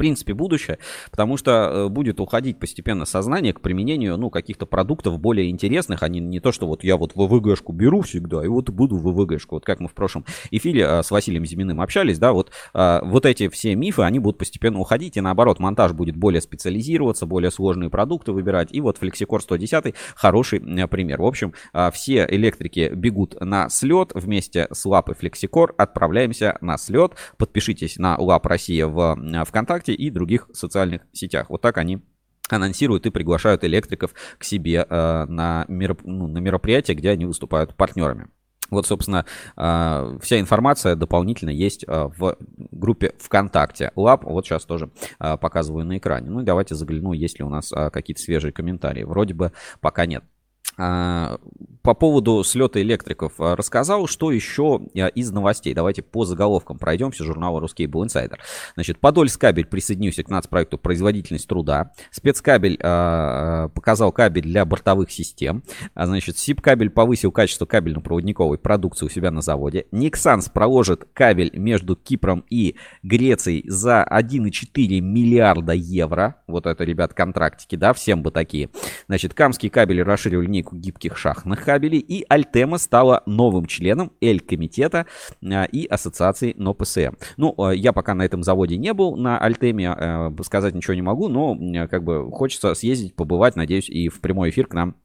принципе, 0.01 0.33
будущее, 0.33 0.79
потому 1.11 1.37
что 1.37 1.51
э, 1.51 1.89
будет 1.91 2.21
уходить 2.21 2.59
постепенно 2.59 3.05
сознание 3.05 3.53
к 3.53 3.61
применению, 3.61 4.17
ну, 4.17 4.31
каких-то 4.31 4.65
продуктов 4.65 5.21
более 5.21 5.51
интересных, 5.51 6.03
а 6.03 6.09
не, 6.09 6.21
не 6.21 6.41
то, 6.41 6.53
что 6.53 6.67
вот 6.67 6.83
я 6.85 6.97
вот 6.97 7.13
ВВГшку 7.15 7.75
беру 7.75 8.01
всегда, 8.01 8.43
и 8.43 8.49
вот 8.49 8.71
буду 8.71 8.97
ВВГшку. 8.97 9.57
Вот 9.57 9.67
как 9.67 9.79
мы 9.79 9.89
в 9.89 9.93
прошлом 9.93 10.25
эфире 10.51 10.87
э, 10.89 11.03
с 11.03 11.11
Василием 11.11 11.45
Зиминым 11.45 11.83
общались, 11.83 12.19
да, 12.19 12.33
вот, 12.33 12.51
э, 12.73 13.01
вот 13.05 13.27
эти 13.27 13.51
все 13.51 13.75
мифы, 13.75 14.01
они 14.01 14.21
будут 14.21 14.39
постепенно 14.39 14.79
уходить, 14.79 15.19
и 15.19 15.21
наоборот, 15.21 15.59
монтаж 15.59 15.93
будет 15.93 16.17
более 16.17 16.41
специализироваться, 16.41 17.27
более 17.27 17.51
сложные 17.51 17.91
продукты 17.91 18.33
выбирать, 18.33 18.73
и 18.73 18.81
вот 18.81 19.03
FlexiCore 19.03 19.41
110 19.41 19.95
хороший 20.15 20.61
пример. 20.89 21.21
В 21.21 21.27
общем, 21.27 21.53
все 21.93 22.27
электрики 22.27 22.91
бегут 22.95 23.39
на 23.39 23.69
слет 23.69 24.13
вместе 24.15 24.67
с 24.73 24.87
Лапп 24.87 25.11
и 25.11 25.13
FlexiCore, 25.13 25.75
отправляемся 25.77 26.57
на 26.63 26.79
слет, 26.79 27.13
подпишитесь 27.37 27.99
на 27.99 28.17
Лапп 28.17 28.47
Россия 28.47 28.87
в 28.87 29.45
ВКонтакте, 29.47 29.90
ВКонтакте 29.91 29.95
и 29.95 30.11
других 30.11 30.49
социальных 30.53 31.03
сетях. 31.13 31.51
Вот 31.51 31.61
так 31.61 31.79
они 31.79 32.01
анонсируют 32.49 33.07
и 33.07 33.11
приглашают 33.11 33.65
электриков 33.65 34.13
к 34.39 34.45
себе 34.45 34.87
э, 34.89 35.25
на, 35.27 35.65
мероп... 35.69 36.01
ну, 36.05 36.27
на 36.27 36.39
мероприятия, 36.39 36.95
где 36.95 37.11
они 37.11 37.25
выступают 37.25 37.77
партнерами. 37.77 38.27
Вот, 38.71 38.87
собственно, 38.87 39.25
э, 39.57 40.19
вся 40.21 40.41
информация 40.41 40.97
дополнительно 40.97 41.51
есть 41.51 41.85
э, 41.87 42.11
в 42.19 42.37
группе 42.73 43.13
ВКонтакте. 43.19 43.93
Лапп, 43.97 44.25
вот 44.25 44.47
сейчас 44.47 44.65
тоже 44.65 44.91
показываю 45.19 45.85
на 45.85 45.99
экране. 45.99 46.31
Ну, 46.31 46.43
давайте 46.43 46.75
загляну, 46.75 47.13
есть 47.13 47.39
ли 47.39 47.45
у 47.45 47.49
нас 47.49 47.73
какие-то 47.93 48.21
свежие 48.21 48.53
комментарии. 48.53 49.05
Вроде 49.05 49.35
бы 49.35 49.53
пока 49.81 50.07
нет. 50.07 50.25
А, 50.83 51.39
по 51.83 51.93
поводу 51.95 52.43
слета 52.43 52.81
электриков 52.81 53.35
а, 53.39 53.55
рассказал, 53.55 54.07
что 54.07 54.33
еще 54.33 54.81
а, 54.97 55.09
из 55.09 55.31
новостей. 55.31 55.75
Давайте 55.75 56.01
по 56.03 56.25
заголовкам 56.25 56.79
пройдемся 56.79 57.23
журнала 57.23 57.61
Ruscable 57.61 58.07
Insider. 58.07 58.39
Значит, 58.75 58.99
Подольскабель 58.99 59.67
присоединился 59.67 60.23
к 60.23 60.31
нацпроекту 60.31 60.79
«Производительность 60.79 61.47
труда». 61.49 61.93
Спецкабель 62.11 62.79
показал 62.79 64.13
кабель 64.13 64.45
для 64.45 64.65
бортовых 64.65 65.11
систем. 65.11 65.63
Значит, 65.95 66.39
СИП-кабель 66.39 66.91
повысил 66.91 67.31
качество 67.31 67.67
кабельно-проводниковой 67.67 68.57
продукции 68.59 69.07
у 69.07 69.11
себя 69.11 69.31
на 69.31 69.43
заводе. 69.43 69.87
Никсанс 69.91 70.49
проложит 70.49 71.07
кабель 71.13 71.51
между 71.55 71.97
Кипром 71.97 72.45
и 72.49 72.77
Грецией 73.03 73.69
за 73.69 74.07
1,4 74.11 75.01
миллиарда 75.01 75.73
евро. 75.73 76.37
Вот 76.47 76.67
это, 76.67 76.85
ребят, 76.85 77.13
контрактики, 77.15 77.77
да, 77.77 77.93
всем 77.93 78.23
бы 78.23 78.31
такие. 78.31 78.71
Значит, 79.09 79.35
Камский 79.35 79.69
кабель 79.69 80.03
расширил 80.03 80.41
линейку 80.41 80.70
гибких 80.73 81.17
шахтных 81.17 81.65
кабелей, 81.65 81.99
и 81.99 82.25
Альтема 82.29 82.79
стала 82.79 83.23
новым 83.27 83.67
членом 83.67 84.13
Эль-комитета 84.21 85.07
а, 85.43 85.65
и 85.65 85.87
ассоциации 85.87 86.55
НОПСМ. 86.57 87.17
Ну, 87.37 87.55
а, 87.59 87.71
я 87.71 87.93
пока 87.93 88.15
на 88.15 88.23
этом 88.23 88.43
заводе 88.43 88.77
не 88.77 88.93
был, 88.93 89.17
на 89.17 89.39
Альтеме 89.39 90.33
сказать 90.45 90.75
ничего 90.75 90.95
не 90.95 91.03
могу, 91.03 91.29
но 91.29 91.57
как 91.89 92.05
бы 92.05 92.31
хочется 92.31 92.75
съездить, 92.75 93.15
побывать, 93.15 93.57
надеюсь, 93.57 93.89
и 93.89 94.09
в 94.09 94.21
прямой 94.21 94.51
эфир 94.51 94.67
к 94.67 94.75
нам 94.75 94.97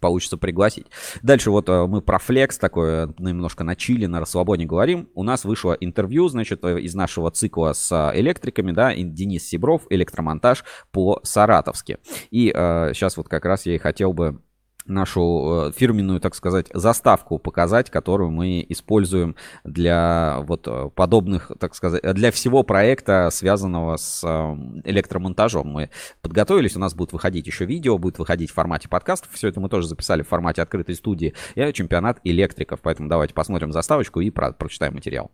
получится 0.00 0.36
пригласить. 0.36 0.86
Дальше 1.22 1.50
вот 1.50 1.68
э, 1.68 1.86
мы 1.86 2.00
про 2.00 2.18
флекс 2.18 2.58
такое 2.58 3.14
немножко 3.18 3.62
на 3.62 3.76
чили, 3.76 4.06
на 4.06 4.20
расслабоне 4.20 4.66
говорим. 4.66 5.08
У 5.14 5.22
нас 5.22 5.44
вышло 5.44 5.72
интервью, 5.72 6.28
значит, 6.28 6.64
э, 6.64 6.80
из 6.80 6.94
нашего 6.94 7.30
цикла 7.30 7.72
с 7.74 8.12
электриками, 8.14 8.72
да, 8.72 8.94
Денис 8.94 9.46
Сибров, 9.46 9.82
электромонтаж 9.90 10.64
по-саратовски. 10.90 11.98
И 12.30 12.52
э, 12.54 12.92
сейчас 12.94 13.16
вот 13.16 13.28
как 13.28 13.44
раз 13.44 13.66
я 13.66 13.74
и 13.74 13.78
хотел 13.78 14.12
бы 14.12 14.40
нашу 14.86 15.68
э, 15.68 15.72
фирменную, 15.76 16.20
так 16.20 16.34
сказать, 16.34 16.66
заставку 16.72 17.38
показать, 17.38 17.90
которую 17.90 18.30
мы 18.30 18.64
используем 18.68 19.36
для 19.64 20.40
вот 20.42 20.66
э, 20.66 20.90
подобных, 20.94 21.50
так 21.58 21.74
сказать, 21.74 22.02
для 22.14 22.30
всего 22.30 22.62
проекта, 22.62 23.28
связанного 23.30 23.96
с 23.96 24.22
эм, 24.24 24.80
электромонтажом. 24.84 25.68
Мы 25.68 25.90
подготовились, 26.22 26.76
у 26.76 26.80
нас 26.80 26.94
будет 26.94 27.12
выходить 27.12 27.46
еще 27.46 27.64
видео, 27.64 27.98
будет 27.98 28.18
выходить 28.18 28.50
в 28.50 28.54
формате 28.54 28.88
подкастов. 28.88 29.32
Все 29.32 29.48
это 29.48 29.60
мы 29.60 29.68
тоже 29.68 29.86
записали 29.88 30.22
в 30.22 30.28
формате 30.28 30.62
открытой 30.62 30.94
студии. 30.94 31.34
И 31.54 31.72
чемпионат 31.72 32.20
электриков. 32.24 32.80
Поэтому 32.82 33.08
давайте 33.08 33.34
посмотрим 33.34 33.72
заставочку 33.72 34.20
и 34.20 34.30
про 34.30 34.52
прочитаем 34.52 34.94
материал. 34.94 35.30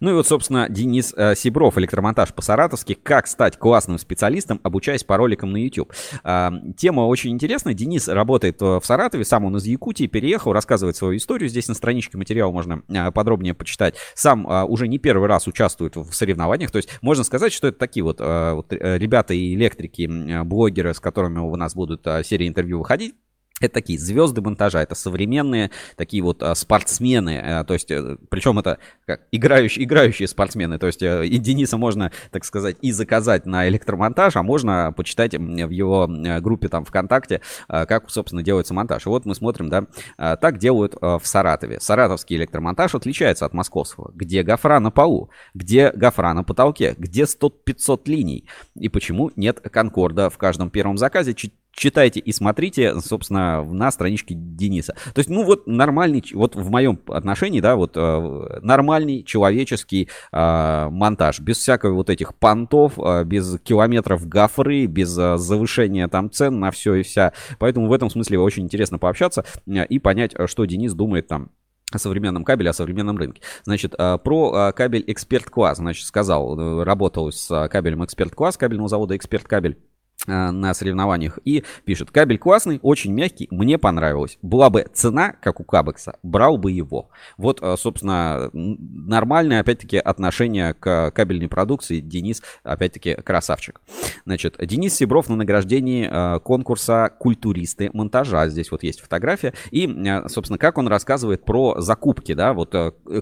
Ну 0.00 0.10
и 0.10 0.14
вот, 0.14 0.26
собственно, 0.26 0.68
Денис 0.68 1.12
э, 1.16 1.34
Сибров, 1.34 1.76
электромонтаж 1.78 2.32
по-саратовски, 2.32 2.94
как 2.94 3.26
стать 3.26 3.58
классным 3.58 3.98
специалистом, 3.98 4.60
обучаясь 4.62 5.04
по 5.04 5.16
роликам 5.16 5.52
на 5.52 5.56
YouTube. 5.56 5.92
Э, 6.24 6.50
тема 6.76 7.02
очень 7.02 7.32
интересная. 7.32 7.74
Денис 7.74 8.08
работает 8.08 8.60
в 8.60 8.80
Саратове, 8.84 9.24
сам 9.24 9.44
он 9.44 9.56
из 9.56 9.66
Якутии, 9.66 10.06
переехал, 10.06 10.52
рассказывает 10.52 10.96
свою 10.96 11.16
историю. 11.16 11.48
Здесь 11.48 11.68
на 11.68 11.74
страничке 11.74 12.16
материала 12.16 12.52
можно 12.52 12.82
э, 12.88 13.10
подробнее 13.10 13.54
почитать. 13.54 13.96
Сам 14.14 14.46
э, 14.46 14.64
уже 14.64 14.86
не 14.88 14.98
первый 14.98 15.28
раз 15.28 15.46
участвует 15.46 15.96
в 15.96 16.12
соревнованиях. 16.12 16.70
То 16.70 16.76
есть 16.76 16.88
можно 17.02 17.24
сказать, 17.24 17.52
что 17.52 17.66
это 17.66 17.78
такие 17.78 18.04
вот, 18.04 18.20
э, 18.20 18.52
вот 18.52 18.72
э, 18.72 18.98
ребята 18.98 19.34
и 19.34 19.54
электрики, 19.54 20.08
э, 20.08 20.44
блогеры, 20.44 20.94
с 20.94 21.00
которыми 21.00 21.40
у 21.40 21.56
нас 21.56 21.74
будут 21.74 22.06
э, 22.06 22.22
серии 22.22 22.46
интервью 22.46 22.78
выходить. 22.78 23.14
Это 23.60 23.74
такие 23.74 23.98
звезды 23.98 24.40
монтажа, 24.40 24.82
это 24.82 24.94
современные 24.94 25.70
такие 25.96 26.22
вот 26.22 26.42
а, 26.42 26.54
спортсмены, 26.54 27.40
а, 27.42 27.64
то 27.64 27.74
есть, 27.74 27.90
э, 27.90 28.16
причем 28.30 28.58
это 28.58 28.78
как 29.06 29.22
играющие, 29.32 29.84
играющие 29.84 30.28
спортсмены, 30.28 30.78
то 30.78 30.86
есть 30.86 31.02
э, 31.02 31.26
и 31.26 31.38
Дениса 31.38 31.76
можно, 31.76 32.12
так 32.30 32.44
сказать, 32.44 32.76
и 32.82 32.92
заказать 32.92 33.46
на 33.46 33.68
электромонтаж, 33.68 34.36
а 34.36 34.42
можно 34.42 34.92
почитать 34.96 35.34
в 35.34 35.70
его 35.70 36.08
группе 36.40 36.68
там 36.68 36.84
ВКонтакте, 36.84 37.40
а, 37.68 37.86
как, 37.86 38.10
собственно, 38.10 38.42
делается 38.42 38.74
монтаж. 38.74 39.06
И 39.06 39.08
вот 39.08 39.24
мы 39.24 39.34
смотрим, 39.34 39.68
да, 39.68 39.86
а, 40.16 40.36
так 40.36 40.58
делают 40.58 40.96
а, 41.00 41.18
в 41.18 41.26
Саратове. 41.26 41.80
Саратовский 41.80 42.36
электромонтаж 42.36 42.94
отличается 42.94 43.46
от 43.46 43.54
московского. 43.54 44.10
Где 44.14 44.42
гофра 44.42 44.80
на 44.80 44.90
полу, 44.90 45.30
где 45.54 45.90
гофра 45.92 46.32
на 46.32 46.44
потолке, 46.44 46.94
где 46.98 47.22
100-500 47.22 48.02
линий, 48.06 48.48
и 48.74 48.88
почему 48.88 49.30
нет 49.36 49.60
конкорда 49.60 50.30
в 50.30 50.38
каждом 50.38 50.70
первом 50.70 50.98
заказе, 50.98 51.34
читайте 51.78 52.20
и 52.20 52.32
смотрите, 52.32 53.00
собственно, 53.00 53.62
на 53.62 53.90
страничке 53.90 54.34
Дениса. 54.34 54.94
То 55.14 55.20
есть, 55.20 55.30
ну 55.30 55.44
вот 55.44 55.66
нормальный, 55.66 56.22
вот 56.34 56.56
в 56.56 56.70
моем 56.70 56.98
отношении, 57.06 57.60
да, 57.60 57.76
вот 57.76 57.92
э, 57.94 58.58
нормальный 58.62 59.22
человеческий 59.22 60.08
э, 60.32 60.88
монтаж, 60.90 61.40
без 61.40 61.58
всякого 61.58 61.94
вот 61.94 62.10
этих 62.10 62.34
понтов, 62.34 62.98
э, 62.98 63.24
без 63.24 63.58
километров 63.60 64.28
гофры, 64.28 64.86
без 64.86 65.16
э, 65.16 65.38
завышения 65.38 66.08
там 66.08 66.30
цен 66.30 66.58
на 66.58 66.70
все 66.70 66.94
и 66.96 67.02
вся. 67.02 67.32
Поэтому 67.58 67.88
в 67.88 67.92
этом 67.92 68.10
смысле 68.10 68.40
очень 68.40 68.64
интересно 68.64 68.98
пообщаться 68.98 69.44
и 69.66 69.98
понять, 69.98 70.34
что 70.46 70.64
Денис 70.64 70.92
думает 70.92 71.28
там 71.28 71.50
о 71.90 71.98
современном 71.98 72.44
кабеле, 72.44 72.70
о 72.70 72.74
современном 72.74 73.16
рынке. 73.16 73.40
Значит, 73.64 73.96
про 73.96 74.72
кабель 74.72 75.04
Эксперт 75.06 75.46
Класс, 75.46 75.78
значит, 75.78 76.06
сказал, 76.06 76.84
работал 76.84 77.32
с 77.32 77.68
кабелем 77.68 78.04
Эксперт 78.04 78.34
Класс, 78.34 78.56
кабельного 78.58 78.88
завода 78.88 79.16
Эксперт 79.16 79.44
Кабель. 79.44 79.78
Э, 80.26 80.50
на 80.50 80.74
соревнованиях 80.74 81.38
и 81.44 81.62
пишет, 81.84 82.10
кабель 82.10 82.38
классный, 82.38 82.80
очень 82.82 83.12
мягкий, 83.12 83.46
мне 83.52 83.78
понравилось. 83.78 84.36
Была 84.42 84.68
бы 84.68 84.84
цена, 84.92 85.34
как 85.40 85.60
у 85.60 85.64
Кабекса, 85.64 86.18
брал 86.24 86.58
бы 86.58 86.72
его. 86.72 87.08
Вот, 87.36 87.60
э, 87.62 87.76
собственно, 87.78 88.50
нормальное, 88.52 89.60
опять-таки, 89.60 89.96
отношение 89.96 90.74
к 90.74 91.12
кабельной 91.12 91.48
продукции. 91.48 92.00
Денис, 92.00 92.42
опять-таки, 92.64 93.14
красавчик. 93.14 93.80
Значит, 94.24 94.56
Денис 94.60 94.94
Сибров 94.94 95.28
на 95.28 95.36
награждении 95.36 96.08
э, 96.10 96.40
конкурса 96.40 97.12
«Культуристы 97.16 97.90
монтажа». 97.92 98.48
Здесь 98.48 98.72
вот 98.72 98.82
есть 98.82 99.00
фотография. 99.00 99.54
И, 99.70 99.86
собственно, 100.26 100.58
как 100.58 100.78
он 100.78 100.88
рассказывает 100.88 101.44
про 101.44 101.80
закупки, 101.80 102.34
да, 102.34 102.54
вот 102.54 102.74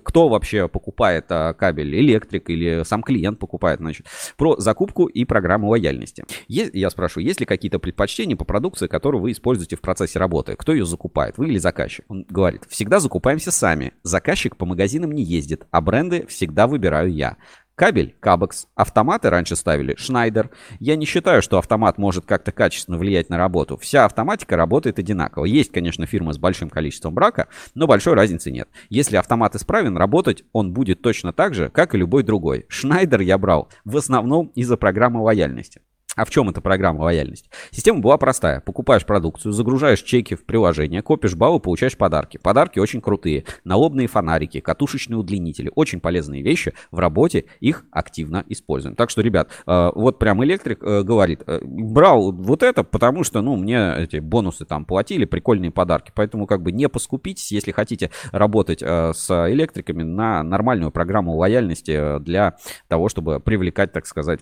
кто 0.05 0.29
вообще 0.29 0.67
покупает 0.67 1.27
кабель, 1.27 1.95
электрик 1.95 2.49
или 2.49 2.85
сам 2.85 3.03
клиент 3.03 3.39
покупает, 3.39 3.81
значит, 3.81 4.07
про 4.39 4.57
закупку 4.57 5.07
и 5.07 5.27
программу 5.27 5.69
лояльности. 5.69 6.25
Я 6.49 6.86
я 6.87 6.91
спрашиваю, 6.91 7.27
есть 7.27 7.41
ли 7.41 7.47
какие-то 7.47 7.79
предпочтения 7.79 8.37
по 8.37 8.45
продукции, 8.45 8.87
которую 8.87 9.23
вы 9.23 9.33
используете 9.33 9.77
в 9.77 9.81
процессе 9.81 10.19
работы? 10.19 10.57
Кто 10.57 10.73
ее 10.73 10.87
закупает, 10.87 11.39
вы 11.39 11.49
или 11.49 11.59
заказчик? 11.59 12.05
Он 12.09 12.25
говорит, 12.29 12.63
всегда 12.69 13.01
закупаемся 13.01 13.51
сами. 13.51 13.93
Заказчик 14.03 14.57
по 14.57 14.67
магазинам 14.67 15.13
не 15.13 15.23
ездит, 15.23 15.67
а 15.71 15.81
бренды 15.81 16.27
всегда 16.27 16.67
выбираю 16.67 17.13
я. 17.13 17.37
Кабель– 17.77 18.17
Кабекс. 18.21 18.69
Автоматы 18.75 19.29
раньше 19.29 19.55
ставили 19.55 19.97
Шнайдер. 19.99 20.51
Я 20.81 20.97
не 20.97 21.05
считаю, 21.05 21.43
что 21.43 21.59
автомат 21.59 21.99
может 21.99 22.25
как-то 22.25 22.51
качественно 22.51 22.97
влиять 22.97 23.29
на 23.29 23.37
работу. 23.37 23.77
Вся 23.77 24.07
автоматика 24.07 24.57
работает 24.57 24.99
одинаково. 24.99 25.45
Есть, 25.45 25.73
конечно, 25.73 26.07
фирмы 26.07 26.33
с 26.33 26.39
большим 26.39 26.71
количеством 26.71 27.13
брака, 27.13 27.49
но 27.75 27.87
большой 27.87 28.15
разницы 28.15 28.51
нет. 28.51 28.71
Если 28.89 29.17
автомат 29.17 29.57
исправен, 29.57 29.99
работать 29.99 30.43
он 30.53 30.73
будет 30.73 31.03
точно 31.03 31.35
так 31.35 31.53
же, 31.53 31.69
как 31.69 31.95
и 31.95 31.99
любой 31.99 32.23
другой. 32.23 32.65
Шнайдер 32.69 33.21
я 33.21 33.37
брал 33.37 33.69
в 33.85 33.99
основном 33.99 34.47
из-за 34.55 34.79
программы 34.79 35.21
лояльности. 35.21 35.83
А 36.17 36.25
в 36.25 36.31
чем 36.31 36.49
эта 36.49 36.63
программа 36.63 37.03
лояльности? 37.03 37.51
Система 37.71 38.01
была 38.01 38.17
простая. 38.17 38.61
Покупаешь 38.61 39.05
продукцию, 39.05 39.53
загружаешь 39.53 40.01
чеки 40.01 40.35
в 40.35 40.47
приложение, 40.47 41.03
копишь 41.03 41.35
баллы, 41.35 41.61
получаешь 41.61 41.97
подарки. 41.97 42.39
Подарки 42.39 42.79
очень 42.79 43.03
крутые. 43.03 43.45
Налобные 43.65 44.09
фонарики, 44.09 44.61
катушечные 44.61 45.19
удлинители. 45.19 45.71
Очень 45.75 46.01
полезные 46.01 46.43
вещи. 46.43 46.73
В 46.91 46.99
работе 46.99 47.45
их 47.61 47.85
активно 47.91 48.43
используем. 48.49 48.97
Так 48.97 49.11
что, 49.11 49.21
ребят, 49.21 49.51
э, 49.67 49.91
вот 49.95 50.19
прям 50.19 50.43
электрик 50.43 50.83
э, 50.83 51.03
говорит, 51.03 51.43
э, 51.47 51.61
брал 51.63 52.33
вот 52.33 52.63
это, 52.63 52.83
потому 52.83 53.23
что, 53.23 53.43
ну, 53.43 53.57
мне 53.57 53.95
эти 53.99 54.17
бонусы 54.17 54.65
там 54.65 54.87
платили, 54.87 55.27
прикольные 55.27 55.71
подарки. 55.71 56.13
Поэтому 56.15 56.47
как 56.47 56.63
бы 56.63 56.73
не 56.73 56.89
поскупитесь, 56.89 57.53
если 57.53 57.73
хотите 57.73 58.11
работать 58.33 58.81
с 58.81 59.31
электриками 59.51 60.03
на 60.03 60.43
нормальную 60.43 60.91
программу 60.91 61.37
лояльности 61.37 62.19
для 62.21 62.57
того, 62.89 63.11
чтобы 63.11 63.39
привлекать, 63.41 63.93
так 63.93 64.07
сказать, 64.07 64.41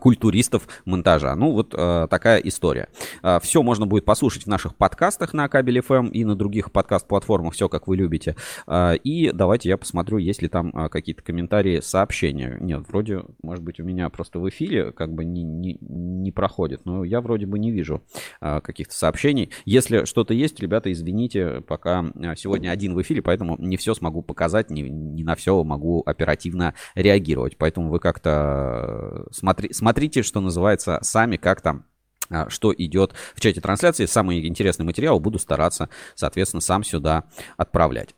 культуристов 0.00 0.68
монтажа. 0.84 1.34
Ну, 1.34 1.52
вот 1.52 1.74
э, 1.76 2.06
такая 2.08 2.38
история. 2.38 2.88
Э, 3.22 3.38
все 3.42 3.62
можно 3.62 3.86
будет 3.86 4.04
послушать 4.04 4.44
в 4.44 4.46
наших 4.46 4.76
подкастах 4.76 5.32
на 5.32 5.48
Кабель 5.48 5.78
FM 5.78 5.94
эм 5.94 6.06
и 6.08 6.24
на 6.24 6.36
других 6.36 6.72
подкаст-платформах, 6.72 7.54
все 7.54 7.68
как 7.68 7.88
вы 7.88 7.96
любите. 7.96 8.36
Э, 8.66 8.96
и 8.96 9.30
давайте 9.32 9.68
я 9.68 9.76
посмотрю, 9.76 10.18
есть 10.18 10.42
ли 10.42 10.48
там 10.48 10.70
э, 10.70 10.88
какие-то 10.88 11.22
комментарии, 11.22 11.80
сообщения. 11.80 12.56
Нет, 12.60 12.84
вроде, 12.88 13.22
может 13.42 13.64
быть, 13.64 13.80
у 13.80 13.84
меня 13.84 14.08
просто 14.10 14.38
в 14.38 14.48
эфире 14.48 14.92
как 14.92 15.12
бы 15.12 15.24
не, 15.24 15.42
не, 15.42 15.76
не 15.80 16.32
проходит, 16.32 16.84
но 16.84 17.04
я 17.04 17.20
вроде 17.20 17.46
бы 17.46 17.58
не 17.58 17.70
вижу 17.70 18.02
э, 18.40 18.60
каких-то 18.60 18.94
сообщений. 18.94 19.50
Если 19.64 20.04
что-то 20.04 20.34
есть, 20.34 20.60
ребята, 20.60 20.92
извините, 20.92 21.62
пока 21.66 22.04
э, 22.14 22.34
сегодня 22.36 22.70
один 22.70 22.94
в 22.94 23.02
эфире, 23.02 23.22
поэтому 23.22 23.56
не 23.58 23.76
все 23.76 23.94
смогу 23.94 24.22
показать, 24.22 24.70
не, 24.70 24.82
не 24.82 25.24
на 25.24 25.34
все 25.34 25.62
могу 25.64 26.02
оперативно 26.06 26.74
реагировать. 26.94 27.56
Поэтому 27.58 27.90
вы 27.90 27.98
как-то 27.98 29.26
смотрите 29.32 29.63
смотри, 29.72 30.04
смотрите, 30.04 30.22
что 30.22 30.40
называется, 30.40 30.98
сами, 31.02 31.36
как 31.36 31.60
там 31.60 31.86
а, 32.30 32.48
что 32.48 32.74
идет 32.76 33.12
в 33.34 33.40
чате 33.40 33.60
трансляции. 33.60 34.06
Самый 34.06 34.46
интересный 34.46 34.84
материал 34.84 35.20
буду 35.20 35.38
стараться, 35.38 35.88
соответственно, 36.14 36.60
сам 36.60 36.82
сюда 36.84 37.24
отправлять. 37.56 38.14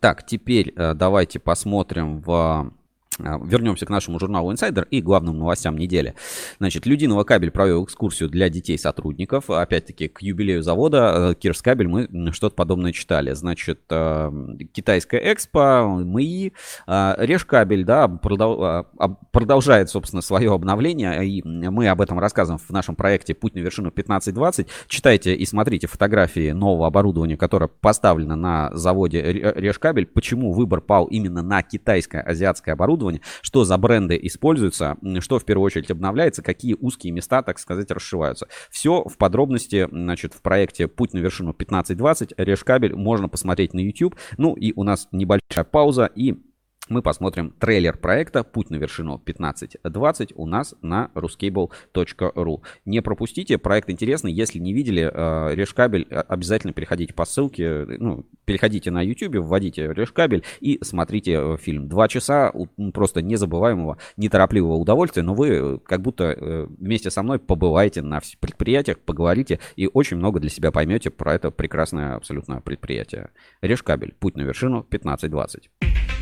Так, 0.00 0.26
теперь 0.26 0.72
э, 0.74 0.94
давайте 0.94 1.38
посмотрим 1.38 2.20
в 2.20 2.72
вернемся 3.44 3.86
к 3.86 3.90
нашему 3.90 4.18
журналу 4.18 4.52
Insider 4.52 4.86
и 4.90 5.00
главным 5.00 5.38
новостям 5.38 5.76
недели. 5.76 6.14
Значит, 6.58 6.86
Людинова 6.86 7.24
кабель 7.24 7.50
провел 7.50 7.84
экскурсию 7.84 8.28
для 8.28 8.48
детей 8.48 8.78
сотрудников. 8.78 9.50
Опять-таки, 9.50 10.08
к 10.08 10.22
юбилею 10.22 10.62
завода 10.62 11.30
э, 11.30 11.34
Кирс 11.34 11.62
кабель 11.62 11.88
мы 11.88 12.32
что-то 12.32 12.54
подобное 12.54 12.92
читали. 12.92 13.32
Значит, 13.32 13.80
э, 13.90 14.30
китайская 14.72 15.32
экспо, 15.32 16.00
МИИ, 16.02 16.52
э, 16.86 17.14
Решкабель, 17.18 17.84
да, 17.84 18.08
продолжает, 18.08 19.90
собственно, 19.90 20.22
свое 20.22 20.52
обновление. 20.52 21.26
И 21.26 21.42
мы 21.42 21.88
об 21.88 22.00
этом 22.00 22.18
рассказываем 22.18 22.58
в 22.58 22.70
нашем 22.70 22.94
проекте 22.94 23.34
«Путь 23.34 23.54
на 23.54 23.60
вершину 23.60 23.90
1520». 23.90 24.68
Читайте 24.86 25.34
и 25.34 25.44
смотрите 25.46 25.86
фотографии 25.86 26.52
нового 26.52 26.86
оборудования, 26.86 27.36
которое 27.36 27.68
поставлено 27.68 28.36
на 28.36 28.70
заводе 28.74 29.20
Решкабель. 29.22 30.06
Почему 30.06 30.52
выбор 30.52 30.80
пал 30.80 31.06
именно 31.06 31.42
на 31.42 31.62
китайское 31.62 32.22
азиатское 32.22 32.74
оборудование? 32.74 33.09
Оборудования, 33.10 33.20
что 33.42 33.64
за 33.64 33.76
бренды 33.78 34.18
используются, 34.22 34.96
что 35.20 35.38
в 35.38 35.44
первую 35.44 35.66
очередь 35.66 35.90
обновляется, 35.90 36.42
какие 36.42 36.76
узкие 36.78 37.12
места, 37.12 37.42
так 37.42 37.58
сказать, 37.58 37.90
расшиваются. 37.90 38.46
Все 38.70 39.02
в 39.04 39.16
подробности, 39.16 39.88
значит, 39.90 40.34
в 40.34 40.42
проекте 40.42 40.88
«Путь 40.88 41.12
на 41.12 41.18
вершину 41.18 41.52
1520» 41.52 42.34
Решкабель 42.36 42.94
можно 42.94 43.28
посмотреть 43.28 43.74
на 43.74 43.80
YouTube. 43.80 44.16
Ну 44.38 44.54
и 44.54 44.72
у 44.74 44.84
нас 44.84 45.08
небольшая 45.12 45.64
пауза 45.64 46.10
и 46.14 46.36
мы 46.90 47.02
посмотрим 47.02 47.54
трейлер 47.58 47.96
проекта 47.96 48.42
«Путь 48.42 48.68
на 48.68 48.74
вершину 48.74 49.22
1520» 49.24 50.32
у 50.34 50.44
нас 50.44 50.74
на 50.82 51.10
ruscable.ru. 51.14 52.62
Не 52.84 53.00
пропустите, 53.00 53.58
проект 53.58 53.88
интересный. 53.88 54.32
Если 54.32 54.58
не 54.58 54.72
видели 54.72 55.08
э, 55.10 55.54
Решкабель, 55.54 56.06
э, 56.10 56.16
обязательно 56.16 56.72
переходите 56.72 57.14
по 57.14 57.24
ссылке, 57.24 57.86
ну, 57.86 58.26
переходите 58.44 58.90
на 58.90 59.02
YouTube, 59.02 59.36
вводите 59.36 59.92
Решкабель 59.92 60.44
и 60.58 60.80
смотрите 60.82 61.38
э, 61.40 61.56
фильм. 61.58 61.88
Два 61.88 62.08
часа 62.08 62.52
просто 62.92 63.22
незабываемого, 63.22 63.98
неторопливого 64.16 64.74
удовольствия, 64.74 65.22
но 65.22 65.34
вы 65.34 65.78
как 65.78 66.02
будто 66.02 66.66
вместе 66.78 67.10
со 67.10 67.22
мной 67.22 67.38
побываете 67.38 68.02
на 68.02 68.20
предприятиях, 68.40 68.98
поговорите 68.98 69.60
и 69.76 69.88
очень 69.92 70.16
много 70.16 70.40
для 70.40 70.50
себя 70.50 70.72
поймете 70.72 71.10
про 71.10 71.34
это 71.34 71.52
прекрасное 71.52 72.16
абсолютно 72.16 72.60
предприятие. 72.60 73.30
Решкабель. 73.62 74.14
«Путь 74.18 74.36
на 74.36 74.42
вершину 74.42 74.84
1520». 74.90 76.19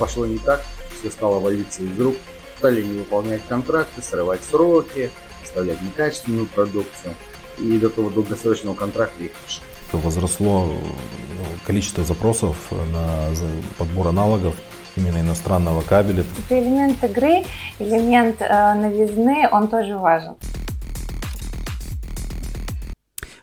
Пошло 0.00 0.24
не 0.24 0.38
так, 0.38 0.62
все 0.98 1.10
стало 1.10 1.38
валиться 1.38 1.82
из 1.82 2.00
рук, 2.00 2.16
стали 2.56 2.82
не 2.82 3.00
выполнять 3.00 3.42
контракты, 3.46 4.02
срывать 4.02 4.40
сроки, 4.42 5.10
оставлять 5.44 5.80
некачественную 5.82 6.46
продукцию. 6.46 7.14
И 7.58 7.78
до 7.78 7.90
того 7.90 8.08
долгосрочного 8.08 8.74
контракта 8.74 9.22
их 9.22 9.32
лишили. 9.46 9.64
Возросло 9.92 10.64
ну, 10.66 11.44
количество 11.66 12.02
запросов 12.04 12.56
на 12.70 13.28
подбор 13.76 14.08
аналогов 14.08 14.54
именно 14.96 15.18
иностранного 15.18 15.82
кабеля. 15.82 16.24
Это 16.46 16.58
элемент 16.58 17.04
игры, 17.04 17.44
элемент 17.78 18.36
э, 18.40 18.74
новизны, 18.74 19.48
он 19.52 19.68
тоже 19.68 19.98
важен. 19.98 20.36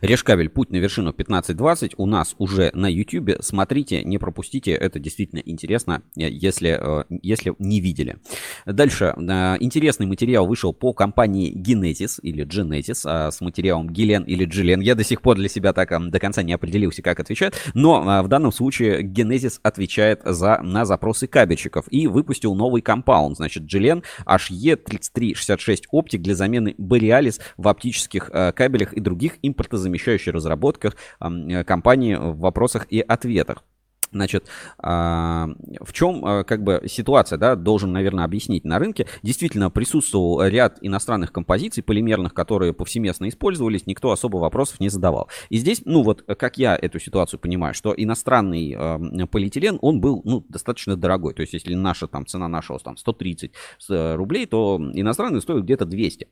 Решкабель 0.01 0.49
«Путь 0.49 0.71
на 0.71 0.77
вершину 0.77 1.11
1520» 1.11 1.93
у 1.97 2.05
нас 2.05 2.35
уже 2.37 2.71
на 2.73 2.87
YouTube. 2.87 3.37
Смотрите, 3.41 4.03
не 4.03 4.17
пропустите, 4.17 4.71
это 4.71 4.99
действительно 4.99 5.39
интересно, 5.39 6.03
э, 6.15 6.29
если, 6.29 6.77
э, 6.79 7.03
если 7.21 7.55
не 7.59 7.79
видели. 7.79 8.17
Дальше. 8.73 9.13
Э, 9.15 9.55
интересный 9.61 10.05
материал 10.05 10.45
вышел 10.45 10.73
по 10.73 10.91
компании 10.91 11.55
Genesis 11.55 12.19
или 12.21 12.45
Genesis 12.45 13.01
а, 13.05 13.31
с 13.31 13.39
материалом 13.39 13.89
Гелен 13.89 14.23
или 14.23 14.43
Джилен. 14.43 14.81
Я 14.81 14.95
до 14.95 15.05
сих 15.05 15.21
пор 15.21 15.37
для 15.37 15.47
себя 15.47 15.71
так 15.71 15.89
до 16.09 16.19
конца 16.19 16.43
не 16.43 16.51
определился, 16.51 17.01
как 17.01 17.19
отвечать, 17.19 17.53
но 17.73 18.21
в 18.23 18.27
данном 18.27 18.51
случае 18.51 19.03
Genesis 19.03 19.59
отвечает 19.63 20.21
за, 20.25 20.59
на 20.61 20.83
запросы 20.83 21.27
кабельщиков 21.27 21.85
и 21.89 22.07
выпустил 22.07 22.55
новый 22.55 22.81
компаунд, 22.81 23.37
значит, 23.37 23.63
Джилен 23.63 24.03
HE3366 24.25 25.83
оптик 25.91 26.21
для 26.21 26.35
замены 26.35 26.75
Borealis 26.77 27.39
в 27.55 27.67
оптических 27.67 28.29
кабелях 28.55 28.93
и 28.93 28.99
других 28.99 29.37
импортозамещающих 29.41 30.33
разработках 30.33 30.97
э, 31.21 31.63
компании 31.63 32.15
в 32.15 32.39
вопросах 32.39 32.87
и 32.89 32.99
ответах. 32.99 33.63
Значит, 34.17 34.47
а, 34.79 35.49
в 35.79 35.93
чем 35.93 36.25
а, 36.25 36.43
как 36.43 36.63
бы 36.63 36.83
ситуация, 36.87 37.37
да, 37.37 37.55
должен, 37.55 37.91
наверное, 37.91 38.25
объяснить 38.25 38.65
на 38.65 38.79
рынке. 38.79 39.07
Действительно, 39.21 39.69
присутствовал 39.69 40.43
ряд 40.43 40.79
иностранных 40.81 41.31
композиций 41.31 41.83
полимерных, 41.83 42.33
которые 42.33 42.73
повсеместно 42.73 43.29
использовались, 43.29 43.85
никто 43.85 44.11
особо 44.11 44.37
вопросов 44.37 44.79
не 44.79 44.89
задавал. 44.89 45.29
И 45.49 45.57
здесь, 45.57 45.81
ну 45.85 46.01
вот, 46.01 46.23
как 46.23 46.57
я 46.57 46.75
эту 46.75 46.99
ситуацию 46.99 47.39
понимаю, 47.39 47.73
что 47.73 47.93
иностранный 47.95 48.75
полиэтилен, 49.27 49.77
он 49.81 50.01
был, 50.01 50.21
ну, 50.25 50.43
достаточно 50.49 50.95
дорогой. 50.95 51.33
То 51.33 51.41
есть, 51.41 51.53
если 51.53 51.75
наша 51.75 52.07
там 52.07 52.25
цена 52.25 52.47
нашего 52.47 52.79
там 52.79 52.97
130 52.97 53.51
э, 53.89 54.15
рублей, 54.15 54.45
то 54.45 54.79
иностранный 54.93 55.41
стоит 55.41 55.63
где-то 55.63 55.85
200. 55.85 56.27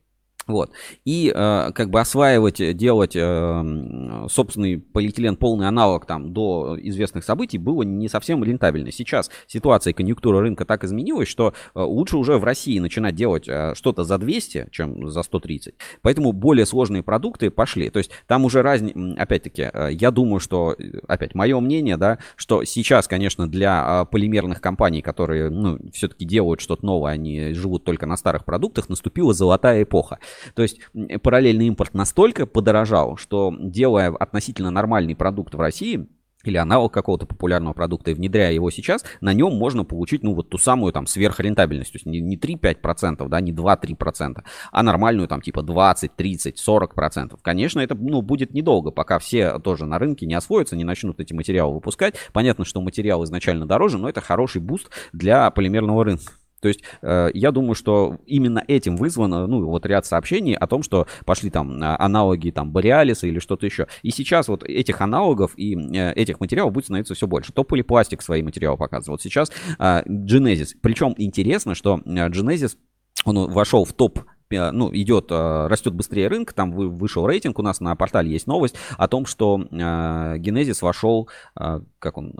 Вот. 0.48 0.72
И 1.06 1.32
э, 1.34 1.72
как 1.74 1.90
бы 1.90 2.00
осваивать, 2.00 2.78
делать 2.78 3.16
э, 3.16 4.28
собственный 4.30 4.78
полиэтилен 4.78 5.38
полный 5.38 5.68
аналог 5.68 6.06
там 6.06 6.34
до 6.34 6.78
известных 6.80 7.24
событий 7.24 7.58
было 7.58 7.82
не 7.82 8.08
совсем 8.10 8.44
рентабельно. 8.44 8.92
Сейчас 8.92 9.32
ситуация 9.48 9.92
и 9.92 9.94
конъюнктура 9.94 10.42
рынка 10.42 10.66
так 10.66 10.84
изменилась, 10.84 11.28
что 11.28 11.54
э, 11.74 11.80
лучше 11.82 12.18
уже 12.18 12.38
в 12.38 12.44
России 12.44 12.78
начинать 12.78 13.16
делать 13.16 13.48
э, 13.48 13.74
что-то 13.76 14.04
за 14.04 14.20
200, 14.20 14.68
чем 14.72 15.10
за 15.10 15.24
130. 15.24 15.74
Поэтому 16.04 16.32
более 16.32 16.68
сложные 16.68 17.02
продукты 17.02 17.50
пошли. 17.50 17.90
То 17.90 17.98
есть 17.98 18.12
там 18.28 18.46
уже 18.46 18.62
разница, 18.62 19.16
опять-таки, 19.18 19.70
э, 19.74 19.90
я 19.94 20.12
думаю, 20.12 20.40
что, 20.40 20.76
опять, 21.08 21.34
мое 21.34 21.60
мнение, 21.60 21.98
да, 21.98 22.20
что 22.36 22.64
сейчас, 22.66 23.08
конечно, 23.08 23.48
для 23.48 24.04
э, 24.04 24.12
полимерных 24.12 24.62
компаний, 24.62 25.02
которые, 25.02 25.50
ну, 25.50 25.80
все-таки 25.92 26.24
делают 26.24 26.62
что-то 26.62 26.86
новое, 26.86 27.14
они 27.14 27.54
живут 27.54 27.84
только 27.84 28.06
на 28.06 28.16
старых 28.16 28.46
продуктах, 28.46 28.90
наступила 28.90 29.34
золотая 29.34 29.82
эпоха. 29.82 30.20
То 30.54 30.62
есть 30.62 30.80
параллельный 31.22 31.68
импорт 31.68 31.94
настолько 31.94 32.46
подорожал, 32.46 33.18
что 33.18 33.54
делая 33.58 34.10
относительно 34.10 34.72
нормальный 34.72 35.16
продукт 35.16 35.54
в 35.54 35.60
России, 35.60 36.08
или 36.48 36.58
аналог 36.58 36.94
какого-то 36.94 37.26
популярного 37.26 37.74
продукта 37.74 38.12
и 38.12 38.14
внедряя 38.14 38.52
его 38.52 38.70
сейчас, 38.72 39.04
на 39.22 39.34
нем 39.34 39.56
можно 39.56 39.84
получить, 39.84 40.24
ну, 40.24 40.34
вот 40.34 40.50
ту 40.50 40.58
самую 40.58 40.94
там 40.94 41.08
сверхрентабельность. 41.08 41.92
То 41.92 41.96
есть 41.98 42.06
не, 42.06 42.20
не 42.22 42.38
3-5%, 42.38 43.28
да, 43.28 43.42
не 43.42 43.52
2-3%, 43.52 44.44
а 44.72 44.84
нормальную 44.84 45.28
там 45.28 45.42
типа 45.42 45.62
20, 45.64 46.16
30, 46.16 46.62
40%. 46.68 47.40
Конечно, 47.42 47.80
это, 47.80 47.96
ну, 47.96 48.22
будет 48.22 48.54
недолго, 48.54 48.92
пока 48.92 49.20
все 49.20 49.60
тоже 49.60 49.86
на 49.86 50.00
рынке 50.00 50.26
не 50.26 50.36
освоятся, 50.36 50.76
не 50.76 50.84
начнут 50.84 51.20
эти 51.20 51.34
материалы 51.34 51.74
выпускать. 51.74 52.16
Понятно, 52.34 52.66
что 52.66 52.82
материал 52.82 53.24
изначально 53.24 53.66
дороже, 53.66 53.98
но 53.98 54.10
это 54.10 54.22
хороший 54.22 54.62
boost 54.62 54.90
для 55.14 55.50
полимерного 55.52 56.04
рынка. 56.06 56.34
То 56.66 56.70
есть 56.70 56.82
э, 57.04 57.30
я 57.36 57.52
думаю, 57.52 57.76
что 57.76 58.18
именно 58.26 58.64
этим 58.68 58.96
вызвано, 58.96 59.46
ну, 59.46 59.64
вот 59.68 59.86
ряд 59.86 60.08
сообщений 60.08 60.56
о 60.56 60.66
том, 60.66 60.82
что 60.82 61.06
пошли 61.24 61.52
там 61.52 61.80
а, 61.80 61.96
аналоги 62.00 62.50
там 62.50 62.72
Бориалиса 62.72 63.28
или 63.28 63.38
что-то 63.38 63.68
еще. 63.68 63.86
И 64.02 64.10
сейчас 64.10 64.48
вот 64.48 64.64
этих 64.64 65.00
аналогов 65.00 65.52
и 65.58 65.76
э, 65.76 66.14
этих 66.14 66.40
материалов 66.40 66.74
будет 66.74 66.86
становиться 66.86 67.14
все 67.14 67.28
больше. 67.28 67.54
То 67.54 67.64
Полипластик 67.64 68.24
свои 68.24 68.42
материалы 68.42 68.78
показывает. 68.78 69.10
Вот 69.10 69.22
сейчас 69.22 69.52
э, 69.78 70.02
Genesis. 70.08 70.70
Причем 70.82 71.14
интересно, 71.20 71.76
что 71.76 72.02
э, 72.04 72.30
Genesis, 72.30 72.78
он 73.26 73.48
вошел 73.52 73.86
в 73.86 73.94
топ 73.94 74.22
э, 74.50 74.72
ну, 74.72 74.90
идет, 74.92 75.28
э, 75.30 75.68
растет 75.68 75.94
быстрее 75.94 76.30
рынка, 76.30 76.56
там 76.56 76.72
вышел 76.72 77.28
рейтинг, 77.28 77.60
у 77.60 77.62
нас 77.62 77.80
на 77.80 77.96
портале 77.96 78.32
есть 78.32 78.48
новость 78.48 78.76
о 78.98 79.08
том, 79.08 79.28
что 79.28 79.60
Genesis 79.70 80.80
вошел, 80.82 81.30
как 81.54 82.18
он, 82.18 82.32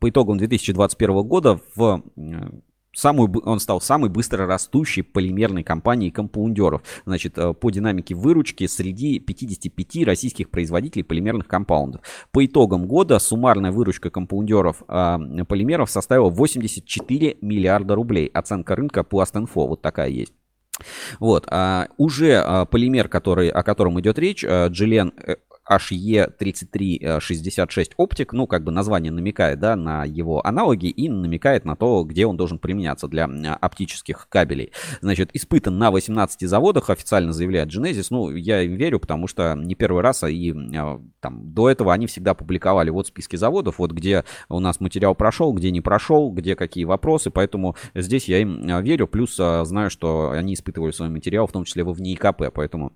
по 0.00 0.10
итогам 0.10 0.36
2021 0.36 1.22
года 1.22 1.60
в 1.76 2.02
самую, 2.98 3.30
он 3.44 3.60
стал 3.60 3.80
самой 3.80 4.10
быстро 4.10 4.46
растущей 4.46 5.02
полимерной 5.02 5.62
компанией 5.62 6.10
компаундеров. 6.10 6.82
Значит, 7.06 7.38
э, 7.38 7.54
по 7.54 7.70
динамике 7.70 8.14
выручки 8.14 8.66
среди 8.66 9.20
55 9.20 10.04
российских 10.04 10.50
производителей 10.50 11.04
полимерных 11.04 11.46
компаундов. 11.46 12.02
По 12.32 12.44
итогам 12.44 12.86
года 12.86 13.18
суммарная 13.18 13.72
выручка 13.72 14.10
компаундеров 14.10 14.82
э, 14.88 15.44
полимеров 15.48 15.90
составила 15.90 16.30
84 16.30 17.38
миллиарда 17.40 17.94
рублей. 17.94 18.26
Оценка 18.26 18.76
рынка 18.76 19.04
Пластинфо 19.04 19.66
вот 19.66 19.82
такая 19.82 20.08
есть. 20.08 20.32
Вот, 21.18 21.46
а, 21.48 21.88
уже 21.96 22.36
а, 22.36 22.64
полимер, 22.64 23.08
который, 23.08 23.48
о 23.48 23.62
котором 23.62 24.00
идет 24.00 24.18
речь, 24.18 24.44
а, 24.44 24.68
Джиллен 24.68 25.12
HE3366 25.70 27.92
оптик, 27.96 28.32
ну, 28.32 28.46
как 28.46 28.64
бы 28.64 28.72
название 28.72 29.12
намекает, 29.12 29.60
да, 29.60 29.76
на 29.76 30.04
его 30.04 30.46
аналоги 30.46 30.86
и 30.86 31.08
намекает 31.08 31.64
на 31.64 31.76
то, 31.76 32.04
где 32.04 32.26
он 32.26 32.36
должен 32.36 32.58
применяться 32.58 33.08
для 33.08 33.24
оптических 33.60 34.28
кабелей. 34.28 34.72
Значит, 35.00 35.30
испытан 35.34 35.78
на 35.78 35.90
18 35.90 36.48
заводах, 36.48 36.90
официально 36.90 37.32
заявляет 37.32 37.68
Genesis, 37.68 38.06
ну, 38.10 38.30
я 38.30 38.62
им 38.62 38.76
верю, 38.76 39.00
потому 39.00 39.26
что 39.26 39.54
не 39.54 39.74
первый 39.74 40.02
раз, 40.02 40.22
а 40.22 40.30
и 40.30 40.52
а, 40.76 41.00
там 41.20 41.52
до 41.52 41.68
этого 41.68 41.92
они 41.92 42.06
всегда 42.06 42.34
публиковали 42.34 42.90
вот 42.90 43.06
списки 43.06 43.36
заводов, 43.36 43.78
вот 43.78 43.92
где 43.92 44.24
у 44.48 44.60
нас 44.60 44.80
материал 44.80 45.14
прошел, 45.14 45.52
где 45.52 45.70
не 45.70 45.80
прошел, 45.80 46.32
где 46.32 46.56
какие 46.56 46.84
вопросы, 46.84 47.30
поэтому 47.30 47.76
здесь 47.94 48.28
я 48.28 48.38
им 48.38 48.82
верю, 48.82 49.06
плюс 49.06 49.36
знаю, 49.36 49.90
что 49.90 50.30
они 50.30 50.54
испытывали 50.54 50.92
свой 50.92 51.08
материал, 51.08 51.46
в 51.46 51.52
том 51.52 51.64
числе 51.64 51.84
во 51.84 51.92
ВНИИКП, 51.92 52.50
поэтому 52.54 52.92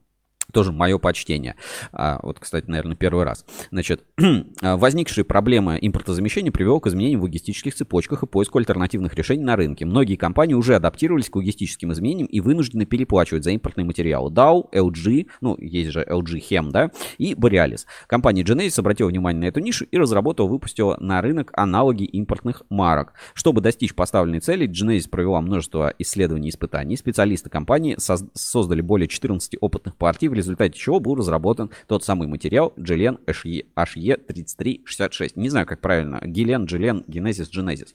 тоже 0.53 0.73
мое 0.73 0.99
почтение. 0.99 1.57
А, 1.93 2.19
вот, 2.23 2.39
кстати, 2.39 2.69
наверное, 2.69 2.97
первый 2.97 3.25
раз. 3.25 3.45
Значит, 3.71 4.05
возникшие 4.63 5.25
проблемы 5.25 5.79
импортозамещения 5.81 6.53
привело 6.53 6.81
к 6.81 6.87
изменениям 6.87 7.21
в 7.21 7.25
логистических 7.25 7.75
цепочках 7.75 8.23
и 8.23 8.27
поиску 8.27 8.59
альтернативных 8.59 9.15
решений 9.15 9.45
на 9.45 9.57
рынке. 9.57 9.85
Многие 9.85 10.17
компании 10.17 10.55
уже 10.55 10.75
адаптировались 10.75 11.31
к 11.31 11.37
логистическим 11.37 11.93
изменениям 11.93 12.27
и 12.27 12.41
вынуждены 12.41 12.85
переплачивать 12.85 13.45
за 13.45 13.51
импортные 13.51 13.85
материалы. 13.85 14.31
Dow, 14.31 14.65
LG, 14.73 15.29
ну, 15.41 15.57
есть 15.59 15.91
же 15.91 16.05
LG 16.09 16.41
Chem, 16.51 16.71
да, 16.71 16.91
и 17.19 17.35
Borealis. 17.35 17.83
Компания 18.07 18.43
Genesis 18.43 18.79
обратила 18.79 19.09
внимание 19.09 19.41
на 19.41 19.47
эту 19.47 19.61
нишу 19.61 19.85
и 19.85 19.99
разработала, 19.99 20.49
выпустила 20.49 20.97
на 21.01 21.21
рынок 21.21 21.51
аналоги 21.55 22.05
импортных 22.05 22.63
марок. 22.69 23.15
Чтобы 23.35 23.61
достичь 23.61 23.95
поставленной 23.95 24.41
цели, 24.41 24.69
Genesis 24.69 25.09
провела 25.09 25.41
множество 25.41 25.95
исследований 25.99 26.49
и 26.49 26.51
испытаний. 26.51 26.97
Специалисты 26.97 27.51
компании 27.51 27.97
создали 27.99 28.81
более 28.81 29.09
14 29.09 29.57
опытных 29.61 29.97
партий 29.97 30.29
в 30.33 30.35
результате 30.35 30.79
чего 30.79 30.99
был 30.99 31.15
разработан 31.15 31.71
тот 31.87 32.05
самый 32.05 32.27
материал 32.27 32.73
Gelen 32.79 33.19
HE3366. 33.27 35.33
Не 35.37 35.51
знаю, 35.51 35.67
как 35.67 35.81
правильно. 35.81 36.21
Гелен, 36.25 36.65
Gelen, 36.65 37.05
Genesis, 37.07 37.51
Genesis. 37.55 37.89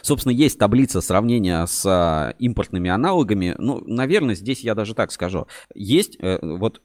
Собственно, 0.00 0.32
есть 0.32 0.58
таблица 0.58 1.02
сравнения 1.02 1.66
с 1.66 1.84
а, 1.84 2.30
импортными 2.38 2.88
аналогами. 2.88 3.54
Ну, 3.58 3.82
наверное, 3.86 4.34
здесь 4.34 4.60
я 4.60 4.74
даже 4.74 4.94
так 4.94 5.12
скажу. 5.12 5.48
Есть 5.74 6.16
э, 6.20 6.38
вот 6.40 6.80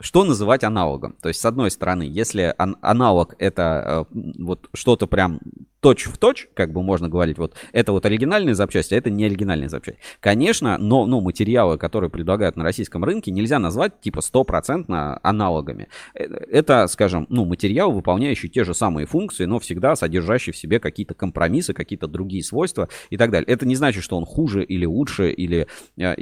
что 0.00 0.24
называть 0.24 0.64
аналогом? 0.64 1.16
То 1.20 1.28
есть, 1.28 1.40
с 1.40 1.44
одной 1.44 1.70
стороны, 1.70 2.02
если 2.02 2.54
ан- 2.56 2.76
аналог 2.80 3.34
это 3.38 4.06
э, 4.12 4.18
вот 4.38 4.68
что-то 4.72 5.06
прям 5.06 5.40
точь 5.80 6.06
в 6.06 6.18
точь, 6.18 6.48
как 6.54 6.72
бы 6.72 6.82
можно 6.82 7.08
говорить, 7.08 7.38
вот 7.38 7.54
это 7.72 7.92
вот 7.92 8.04
оригинальные 8.04 8.54
запчасти, 8.54 8.94
а 8.94 8.98
это 8.98 9.10
не 9.10 9.24
оригинальные 9.24 9.68
запчасти. 9.68 10.00
Конечно, 10.20 10.76
но 10.78 11.06
ну, 11.06 11.20
материалы, 11.20 11.78
которые 11.78 12.10
предлагают 12.10 12.56
на 12.56 12.64
российском 12.64 13.04
рынке, 13.04 13.30
нельзя 13.30 13.58
назвать 13.58 14.00
типа 14.00 14.20
стопроцентно 14.20 15.20
аналогами. 15.22 15.88
Э, 16.14 16.24
это, 16.24 16.86
скажем, 16.88 17.26
ну, 17.28 17.44
материал, 17.44 17.92
выполняющий 17.92 18.48
те 18.48 18.64
же 18.64 18.74
самые 18.74 19.06
функции, 19.06 19.44
но 19.44 19.58
всегда 19.58 19.94
содержащий 19.94 20.52
в 20.52 20.56
себе 20.56 20.80
какие-то 20.80 21.14
компромиссы, 21.14 21.74
какие-то 21.74 22.08
другие 22.08 22.42
свойства 22.42 22.88
и 23.10 23.16
так 23.16 23.30
далее. 23.30 23.46
Это 23.46 23.66
не 23.66 23.76
значит, 23.76 24.02
что 24.02 24.16
он 24.16 24.24
хуже 24.24 24.64
или 24.64 24.84
лучше, 24.84 25.30
или 25.30 25.68
э, 25.96 26.14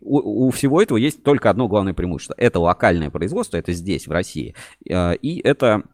у, 0.00 0.46
у 0.46 0.50
всего 0.50 0.82
этого 0.82 0.98
есть 0.98 1.22
только 1.22 1.50
одно 1.50 1.68
главное 1.68 1.94
преимущество. 1.94 2.34
Это 2.36 2.58
локальное 2.84 3.10
производство, 3.10 3.56
это 3.56 3.72
здесь, 3.72 4.06
в 4.06 4.12
России, 4.12 4.54
э, 4.88 5.14
и 5.16 5.40
это 5.40 5.84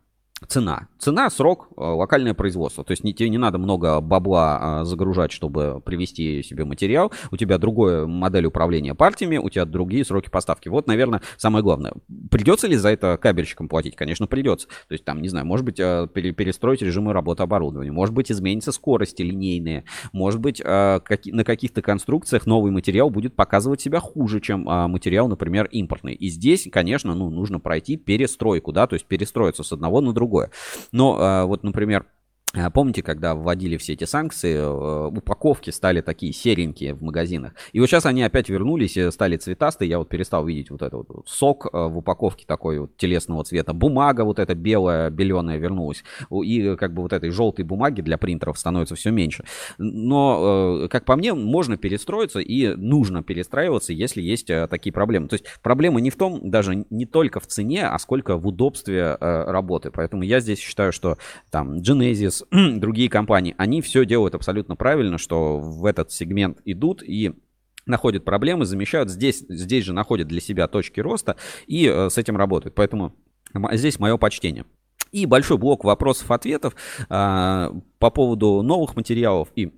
цена. 0.49 0.89
Цена, 0.99 1.31
срок, 1.31 1.69
э, 1.77 1.81
локальное 1.81 2.35
производство. 2.35 2.85
То 2.85 2.93
есть 2.93 3.03
тебе 3.03 3.29
не 3.29 3.39
надо 3.39 3.59
много 3.59 4.01
бабла 4.01 4.59
а, 4.61 4.85
загружать, 4.85 5.33
чтобы 5.33 5.81
привести 5.85 6.43
себе 6.43 6.65
материал. 6.65 7.13
У 7.31 7.37
тебя 7.37 7.59
другая 7.59 8.07
модель 8.07 8.47
управления 8.47 8.95
партиями, 8.95 9.39
у 9.39 9.49
тебя 9.49 9.65
другие 9.65 10.05
сроки 10.05 10.31
поставки. 10.31 10.69
Вот, 10.69 10.87
наверное, 10.87 11.23
самое 11.37 11.63
главное. 11.63 11.93
Придется 12.31 12.67
ли 12.67 12.77
за 12.77 12.91
это 12.91 13.17
кабельщикам 13.17 13.69
платить? 13.69 13.97
Конечно, 13.97 14.27
придется. 14.27 14.69
То 14.89 14.93
есть 14.93 15.05
там, 15.05 15.23
не 15.23 15.29
знаю, 15.29 15.47
может 15.47 15.65
быть, 15.65 15.79
э, 15.79 16.09
перестроить 16.13 16.83
режимы 16.83 17.13
работы 17.13 17.43
оборудования. 17.43 17.93
Может 17.93 18.15
быть, 18.15 18.33
изменится 18.33 18.73
скорости 18.73 19.23
линейные. 19.23 19.85
Может 20.13 20.41
быть, 20.41 20.61
э, 20.61 21.01
на 21.27 21.45
каких-то 21.45 21.83
конструкциях 21.83 22.47
новый 22.47 22.73
материал 22.73 23.11
будет 23.11 23.37
показывать 23.37 23.81
себя 23.81 24.01
хуже, 24.01 24.41
чем 24.41 24.69
а, 24.69 24.89
материал, 24.89 25.29
например, 25.29 25.67
импортный. 25.67 26.15
И 26.15 26.29
здесь, 26.29 26.69
конечно, 26.71 27.15
ну, 27.15 27.31
нужно 27.31 27.61
пройти 27.61 27.97
перестройку, 27.97 28.73
да, 28.73 28.87
то 28.87 28.95
есть 28.95 29.07
перестроиться 29.07 29.63
с 29.63 29.73
одного 29.73 30.01
на 30.01 30.13
другое. 30.31 30.51
Но 30.93 31.17
а, 31.19 31.45
вот, 31.45 31.65
например, 31.65 32.07
помните, 32.75 33.03
когда 33.03 33.35
вводили 33.35 33.77
все 33.77 33.93
эти 33.93 34.05
санкции, 34.05 34.57
э, 34.57 35.07
упаковки 35.07 35.71
стали 35.71 36.01
такие 36.01 36.33
серенькие 36.33 36.95
в 36.95 37.03
магазинах. 37.03 37.53
И 37.73 37.79
вот 37.79 37.87
сейчас 37.87 38.07
они 38.07 38.25
опять 38.25 38.49
вернулись 38.49 38.97
и 38.97 39.11
стали 39.13 39.37
цветастые. 39.37 39.89
Я 39.89 39.99
вот 39.99 40.09
перестал 40.09 40.45
видеть 40.45 40.71
вот 40.71 40.83
этот 40.83 41.09
вот 41.09 41.29
сок 41.29 41.67
э, 41.67 41.69
в 41.73 41.99
упаковке 41.99 42.45
такой 42.47 42.81
вот 42.81 42.97
телесного 42.97 43.45
цвета. 43.45 43.73
Бумага 43.73 44.23
вот 44.25 44.41
эта 44.41 44.55
белая, 44.57 45.11
беленая 45.11 45.59
вернулась. 45.59 46.03
И 46.31 46.75
как 46.77 46.93
бы 46.93 47.03
вот 47.03 47.13
этой 47.13 47.31
желтой 47.31 47.65
бумаги 47.65 48.01
для 48.01 48.19
принтеров 48.19 48.59
становится 48.59 48.97
все 48.97 49.11
меньше. 49.11 49.45
Но, 49.79 50.83
э, 50.85 50.89
как 50.89 51.05
по 51.05 51.15
мне, 51.15 51.35
можно 51.35 51.77
перестроиться 51.77 52.41
и 52.41 52.75
нужно 52.75 53.23
перестраиваться, 53.23 53.93
если 53.93 54.23
есть 54.23 54.49
такие 54.69 54.93
проблемы. 54.93 55.29
То 55.29 55.35
есть 55.35 55.45
проблема 55.63 56.01
не 56.01 56.11
в 56.11 56.17
том, 56.17 56.51
даже 56.51 56.85
не 56.91 57.07
только 57.07 57.39
в 57.39 57.47
цене, 57.47 57.87
а 57.87 57.97
сколько 58.01 58.37
в 58.37 58.47
удобстве 58.47 59.17
работы. 59.21 59.93
Поэтому 59.93 60.25
я 60.25 60.41
здесь 60.41 60.59
считаю, 60.59 60.93
что 60.93 61.17
там 61.51 61.77
Genesis, 61.77 62.40
другие 62.51 63.09
компании, 63.09 63.55
они 63.59 63.83
все 63.83 64.05
делают 64.05 64.35
абсолютно 64.35 64.77
правильно, 64.77 65.19
что 65.19 65.59
в 65.59 65.85
этот 65.85 66.13
сегмент 66.13 66.61
идут 66.65 67.03
и 67.03 67.33
находят 67.87 68.25
проблемы, 68.25 68.65
замещают, 68.65 69.11
здесь, 69.11 69.45
здесь 69.49 69.85
же 69.85 69.93
находят 69.93 70.29
для 70.29 70.41
себя 70.41 70.69
точки 70.69 71.01
роста 71.01 71.37
и 71.67 71.87
э, 71.87 72.11
с 72.11 72.19
этим 72.19 72.37
работают. 72.37 72.75
Поэтому 72.75 73.15
здесь 73.73 73.99
мое 73.99 74.17
почтение. 74.17 74.65
И 75.13 75.27
большой 75.27 75.59
блок 75.59 75.85
вопросов-ответов 75.85 76.75
э, 76.75 77.71
по 77.99 78.11
поводу 78.11 78.63
новых 78.63 78.97
материалов 78.97 79.49
и 79.57 79.73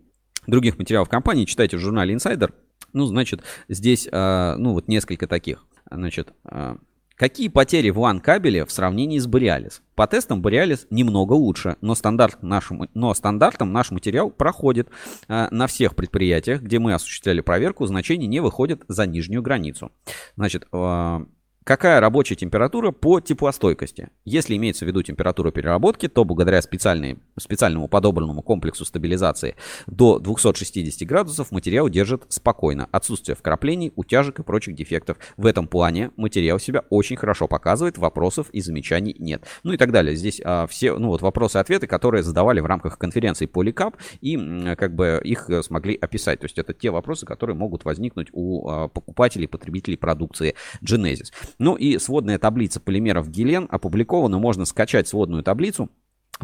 других 0.46 0.78
материалов 0.78 1.08
компании 1.08 1.44
читайте 1.44 1.76
в 1.76 1.80
журнале 1.80 2.14
Insider. 2.14 2.52
Ну, 2.92 3.06
значит, 3.06 3.42
здесь, 3.68 4.08
э, 4.10 4.54
ну, 4.58 4.74
вот 4.74 4.88
несколько 4.88 5.26
таких. 5.26 5.64
Значит, 5.90 6.32
э, 6.44 6.76
Какие 7.16 7.48
потери 7.48 7.90
в 7.90 7.98
LAN 7.98 8.20
кабеле 8.20 8.64
в 8.64 8.72
сравнении 8.72 9.18
с 9.18 9.26
Borealis? 9.26 9.80
По 9.94 10.06
тестам 10.06 10.42
Borealis 10.42 10.86
немного 10.90 11.34
лучше, 11.34 11.76
но, 11.80 11.94
стандарт 11.94 12.42
нашему, 12.42 12.88
но 12.94 13.14
стандартом 13.14 13.72
наш 13.72 13.90
материал 13.90 14.30
проходит 14.30 14.88
э, 15.28 15.48
на 15.50 15.66
всех 15.66 15.94
предприятиях, 15.94 16.62
где 16.62 16.78
мы 16.78 16.94
осуществляли 16.94 17.40
проверку, 17.40 17.86
значения 17.86 18.26
не 18.26 18.40
выходят 18.40 18.82
за 18.88 19.06
нижнюю 19.06 19.42
границу. 19.42 19.92
Значит, 20.36 20.66
э, 20.72 21.26
Какая 21.64 22.00
рабочая 22.00 22.34
температура 22.34 22.90
по 22.90 23.20
теплостойкости? 23.20 24.08
Если 24.24 24.56
имеется 24.56 24.84
в 24.84 24.88
виду 24.88 25.00
температура 25.02 25.52
переработки, 25.52 26.08
то 26.08 26.24
благодаря 26.24 26.60
специальной, 26.60 27.20
специальному 27.38 27.86
подобранному 27.86 28.42
комплексу 28.42 28.84
стабилизации 28.84 29.54
до 29.86 30.18
260 30.18 31.06
градусов 31.06 31.52
материал 31.52 31.88
держит 31.88 32.24
спокойно. 32.30 32.88
Отсутствие 32.90 33.36
вкраплений, 33.36 33.92
утяжек 33.94 34.40
и 34.40 34.42
прочих 34.42 34.74
дефектов. 34.74 35.18
В 35.36 35.46
этом 35.46 35.68
плане 35.68 36.10
материал 36.16 36.58
себя 36.58 36.82
очень 36.90 37.16
хорошо 37.16 37.46
показывает, 37.46 37.96
вопросов 37.96 38.50
и 38.50 38.60
замечаний 38.60 39.14
нет. 39.20 39.44
Ну 39.62 39.72
и 39.72 39.76
так 39.76 39.92
далее. 39.92 40.16
Здесь 40.16 40.40
а, 40.44 40.66
все 40.66 40.98
ну, 40.98 41.08
вот 41.08 41.22
вопросы 41.22 41.58
и 41.58 41.60
ответы, 41.60 41.86
которые 41.86 42.24
задавали 42.24 42.58
в 42.58 42.66
рамках 42.66 42.98
конференции 42.98 43.46
Polycap 43.48 43.94
и 44.20 44.74
как 44.74 44.96
бы 44.96 45.20
их 45.22 45.48
смогли 45.62 45.94
описать. 45.94 46.40
То 46.40 46.46
есть 46.46 46.58
это 46.58 46.74
те 46.74 46.90
вопросы, 46.90 47.24
которые 47.24 47.54
могут 47.54 47.84
возникнуть 47.84 48.28
у 48.32 48.68
а, 48.68 48.88
покупателей, 48.88 49.46
потребителей 49.46 49.96
продукции 49.96 50.56
Genesis. 50.82 51.30
Ну 51.58 51.74
и 51.74 51.98
сводная 51.98 52.38
таблица 52.38 52.80
полимеров 52.80 53.28
Гелен 53.28 53.66
опубликована. 53.70 54.38
Можно 54.38 54.64
скачать 54.64 55.08
сводную 55.08 55.42
таблицу 55.42 55.90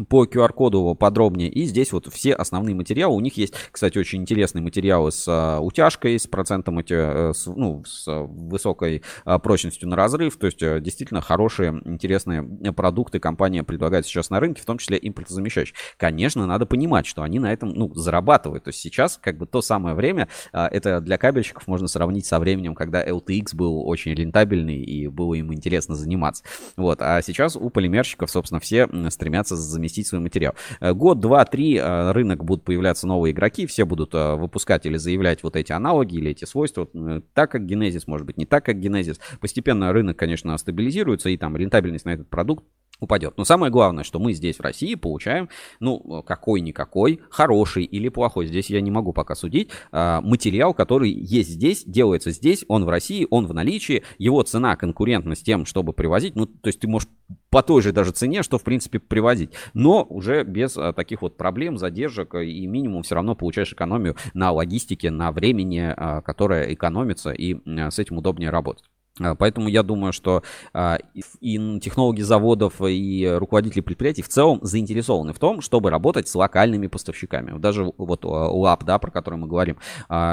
по 0.07 0.25
QR-коду 0.25 0.95
подробнее. 0.95 1.49
И 1.49 1.65
здесь 1.65 1.91
вот 1.91 2.11
все 2.11 2.33
основные 2.33 2.75
материалы. 2.75 3.15
У 3.15 3.19
них 3.19 3.37
есть, 3.37 3.53
кстати, 3.71 3.97
очень 3.97 4.21
интересные 4.21 4.61
материалы 4.61 5.11
с 5.11 5.25
а, 5.27 5.59
утяжкой, 5.59 6.19
с 6.19 6.27
процентом 6.27 6.79
эти, 6.79 6.93
э, 6.93 7.33
с, 7.33 7.45
ну, 7.47 7.83
с 7.85 8.05
высокой 8.07 9.03
а, 9.25 9.39
прочностью 9.39 9.87
на 9.89 9.95
разрыв. 9.95 10.37
То 10.37 10.47
есть 10.47 10.61
э, 10.61 10.79
действительно 10.79 11.21
хорошие, 11.21 11.81
интересные 11.85 12.43
продукты 12.73 13.19
компания 13.19 13.63
предлагает 13.63 14.05
сейчас 14.05 14.29
на 14.29 14.39
рынке, 14.39 14.61
в 14.61 14.65
том 14.65 14.77
числе 14.77 14.99
импортозамещающие. 15.01 15.75
Конечно, 15.97 16.45
надо 16.45 16.65
понимать, 16.65 17.05
что 17.05 17.23
они 17.23 17.39
на 17.39 17.51
этом 17.51 17.69
ну, 17.69 17.93
зарабатывают. 17.93 18.63
То 18.63 18.69
есть 18.69 18.79
сейчас 18.79 19.19
как 19.21 19.37
бы 19.37 19.45
то 19.45 19.61
самое 19.61 19.95
время, 19.95 20.27
а, 20.51 20.67
это 20.67 21.01
для 21.01 21.17
кабельщиков 21.17 21.67
можно 21.67 21.87
сравнить 21.87 22.25
со 22.25 22.39
временем, 22.39 22.75
когда 22.75 23.05
LTX 23.05 23.55
был 23.55 23.87
очень 23.87 24.13
рентабельный 24.13 24.77
и 24.77 25.07
было 25.07 25.33
им 25.33 25.53
интересно 25.53 25.95
заниматься. 25.95 26.43
Вот. 26.77 27.01
А 27.01 27.21
сейчас 27.21 27.55
у 27.55 27.69
полимерщиков, 27.69 28.29
собственно, 28.29 28.59
все 28.59 28.87
стремятся 29.09 29.55
заместить 29.55 29.88
разместить 29.89 30.07
свой 30.07 30.21
материал. 30.21 30.53
Э, 30.79 30.93
год, 30.93 31.19
два, 31.19 31.43
три 31.45 31.77
э, 31.77 32.11
рынок 32.11 32.43
будут 32.43 32.63
появляться 32.63 33.07
новые 33.07 33.33
игроки, 33.33 33.65
все 33.65 33.85
будут 33.85 34.13
э, 34.13 34.35
выпускать 34.35 34.85
или 34.85 34.97
заявлять 34.97 35.43
вот 35.43 35.55
эти 35.55 35.71
аналоги 35.71 36.15
или 36.15 36.31
эти 36.31 36.45
свойства, 36.45 36.87
так 37.33 37.51
как 37.51 37.63
Genesis, 37.63 38.03
может 38.07 38.25
быть, 38.25 38.37
не 38.37 38.45
так, 38.45 38.65
как 38.65 38.77
Genesis. 38.77 39.19
Постепенно 39.39 39.91
рынок, 39.91 40.17
конечно, 40.17 40.57
стабилизируется, 40.57 41.29
и 41.29 41.37
там 41.37 41.57
рентабельность 41.57 42.05
на 42.05 42.11
этот 42.11 42.29
продукт 42.29 42.63
упадет. 42.99 43.37
Но 43.37 43.45
самое 43.45 43.71
главное, 43.71 44.03
что 44.03 44.19
мы 44.19 44.33
здесь 44.33 44.57
в 44.57 44.61
России 44.61 44.95
получаем, 44.95 45.49
ну, 45.79 46.23
какой-никакой, 46.23 47.21
хороший 47.29 47.83
или 47.83 48.09
плохой, 48.09 48.47
здесь 48.47 48.69
я 48.69 48.81
не 48.81 48.91
могу 48.91 49.13
пока 49.13 49.35
судить, 49.35 49.69
а, 49.91 50.21
материал, 50.21 50.73
который 50.73 51.11
есть 51.11 51.49
здесь, 51.49 51.83
делается 51.85 52.31
здесь, 52.31 52.65
он 52.67 52.85
в 52.85 52.89
России, 52.89 53.27
он 53.29 53.47
в 53.47 53.53
наличии, 53.53 54.03
его 54.17 54.41
цена 54.43 54.75
конкурентна 54.75 55.35
с 55.35 55.39
тем, 55.39 55.65
чтобы 55.65 55.93
привозить, 55.93 56.35
ну, 56.35 56.45
то 56.45 56.67
есть 56.67 56.79
ты 56.79 56.87
можешь 56.87 57.09
по 57.49 57.63
той 57.63 57.81
же 57.81 57.91
даже 57.91 58.11
цене, 58.11 58.43
что, 58.43 58.57
в 58.57 58.63
принципе, 58.63 58.99
привозить, 58.99 59.51
но 59.73 60.03
уже 60.03 60.43
без 60.43 60.77
а, 60.77 60.93
таких 60.93 61.21
вот 61.21 61.37
проблем, 61.37 61.77
задержек 61.77 62.35
и 62.35 62.67
минимум 62.67 63.03
все 63.03 63.15
равно 63.15 63.35
получаешь 63.35 63.71
экономию 63.73 64.15
на 64.33 64.51
логистике, 64.51 65.09
на 65.09 65.31
времени, 65.31 65.93
а, 65.95 66.21
которое 66.21 66.73
экономится, 66.73 67.31
и 67.31 67.57
с 67.65 67.99
этим 67.99 68.17
удобнее 68.17 68.49
работать. 68.49 68.83
А, 69.19 69.35
Поэтому 69.35 69.69
я 69.69 69.83
думаю, 69.83 70.13
что 70.13 70.43
а, 70.73 70.97
и, 71.13 71.23
и 71.41 71.79
технологи 71.79 72.21
заводов, 72.21 72.81
и 72.81 73.29
руководители 73.37 73.81
предприятий 73.81 74.21
в 74.21 74.29
целом 74.29 74.59
заинтересованы 74.61 75.33
в 75.33 75.39
том, 75.39 75.61
чтобы 75.61 75.89
работать 75.89 76.27
с 76.27 76.35
локальными 76.35 76.87
поставщиками. 76.87 77.57
Даже 77.57 77.91
вот 77.97 78.25
а, 78.25 78.49
УАП, 78.51 78.83
да, 78.83 78.99
про 78.99 79.11
который 79.11 79.35
мы 79.35 79.47
говорим, 79.47 79.77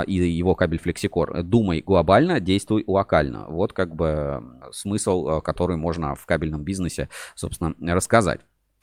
и 0.06 0.12
его 0.12 0.54
кабель 0.54 0.80
Flexicor. 0.84 1.42
Думай 1.42 1.82
глобально, 1.84 2.40
действуй 2.40 2.84
локально. 2.86 3.46
Вот 3.48 3.72
как 3.72 3.94
бы 3.94 4.42
смысл, 4.72 5.28
а, 5.28 5.40
который 5.40 5.76
можно 5.76 6.14
в 6.14 6.26
кабельном 6.26 6.62
бизнесе, 6.62 7.08
собственно, 7.34 7.74
рассказать. 7.80 8.40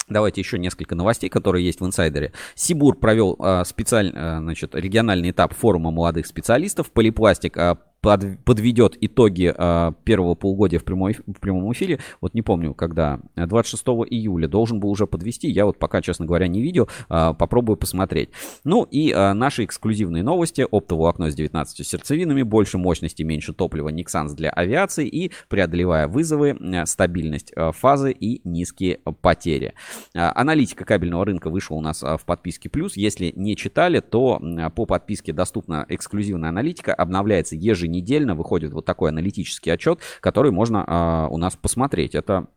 Давайте 0.10 0.42
еще 0.42 0.60
несколько 0.60 0.96
новостей, 0.96 1.30
которые 1.30 1.66
есть 1.66 1.80
в 1.80 1.86
инсайдере. 1.86 2.34
Сибур 2.56 2.98
провел 2.98 3.38
а, 3.40 3.64
специальный, 3.64 4.14
а, 4.16 4.40
значит, 4.40 4.76
региональный 4.76 5.32
этап 5.32 5.54
форума 5.54 5.92
молодых 5.92 6.28
специалистов. 6.28 6.92
Полипластик 6.92 7.58
а, 7.58 7.78
под- 8.04 8.38
подведет 8.44 8.98
итоги 9.00 9.52
а, 9.58 9.94
первого 10.04 10.36
полугодия 10.36 10.78
в, 10.78 10.84
прямой, 10.84 11.14
в 11.26 11.40
прямом 11.40 11.72
эфире. 11.72 12.00
Вот 12.20 12.34
не 12.34 12.42
помню, 12.42 12.74
когда. 12.74 13.22
26 13.38 13.84
июля 14.12 14.48
должен 14.50 14.82
был 14.82 14.90
уже 14.90 15.08
подвести. 15.08 15.50
Я 15.50 15.66
вот 15.66 15.80
пока, 15.80 16.02
честно 16.02 16.26
говоря, 16.26 16.48
не 16.48 16.62
видел. 16.62 16.90
А, 17.08 17.34
попробую 17.34 17.78
посмотреть. 17.78 18.30
Ну 18.66 18.84
и 18.84 19.12
а, 19.14 19.34
наши 19.34 19.64
эксклюзивные 19.64 20.22
новости. 20.22 20.68
Оптовое 20.70 21.12
окно 21.12 21.30
с 21.30 21.34
19 21.36 21.88
сердцевинами. 21.88 22.44
Больше 22.44 22.78
мощности, 22.78 23.24
меньше 23.24 23.54
топлива. 23.54 23.88
Nixans 23.90 24.34
для 24.36 24.50
авиации. 24.50 25.08
И 25.08 25.32
преодолевая 25.48 26.10
вызовы, 26.10 26.58
а, 26.60 26.86
стабильность 26.86 27.54
а, 27.56 27.72
фазы 27.72 28.12
и 28.12 28.42
низкие 28.44 29.00
потери. 29.22 29.76
А, 30.14 30.34
Аналитика 30.36 30.84
кабельного 30.84 31.24
рынка 31.24 31.50
вышла 31.50 31.76
у 31.76 31.82
нас 31.82 32.04
а, 32.04 32.18
в 32.18 32.26
подписке 32.26 32.68
плюс. 32.70 32.98
Если 32.98 33.32
не 33.34 33.56
читали, 33.56 34.02
то 34.02 34.40
м, 34.42 34.70
по 34.74 34.86
подписке 34.86 35.32
доступна 35.32 35.86
эксклюзивная 35.88 36.50
аналитика. 36.50 36.94
Обновляется 36.94 37.56
еженедельно. 37.94 38.36
Выходит 38.36 38.74
вот 38.74 38.86
такой 38.86 39.10
аналитический 39.10 39.72
отчет, 39.72 40.00
который 40.20 40.52
можно 40.52 40.84
а, 40.86 41.28
у 41.30 41.38
нас 41.38 41.56
посмотреть. 41.56 42.16
Это 42.16 42.48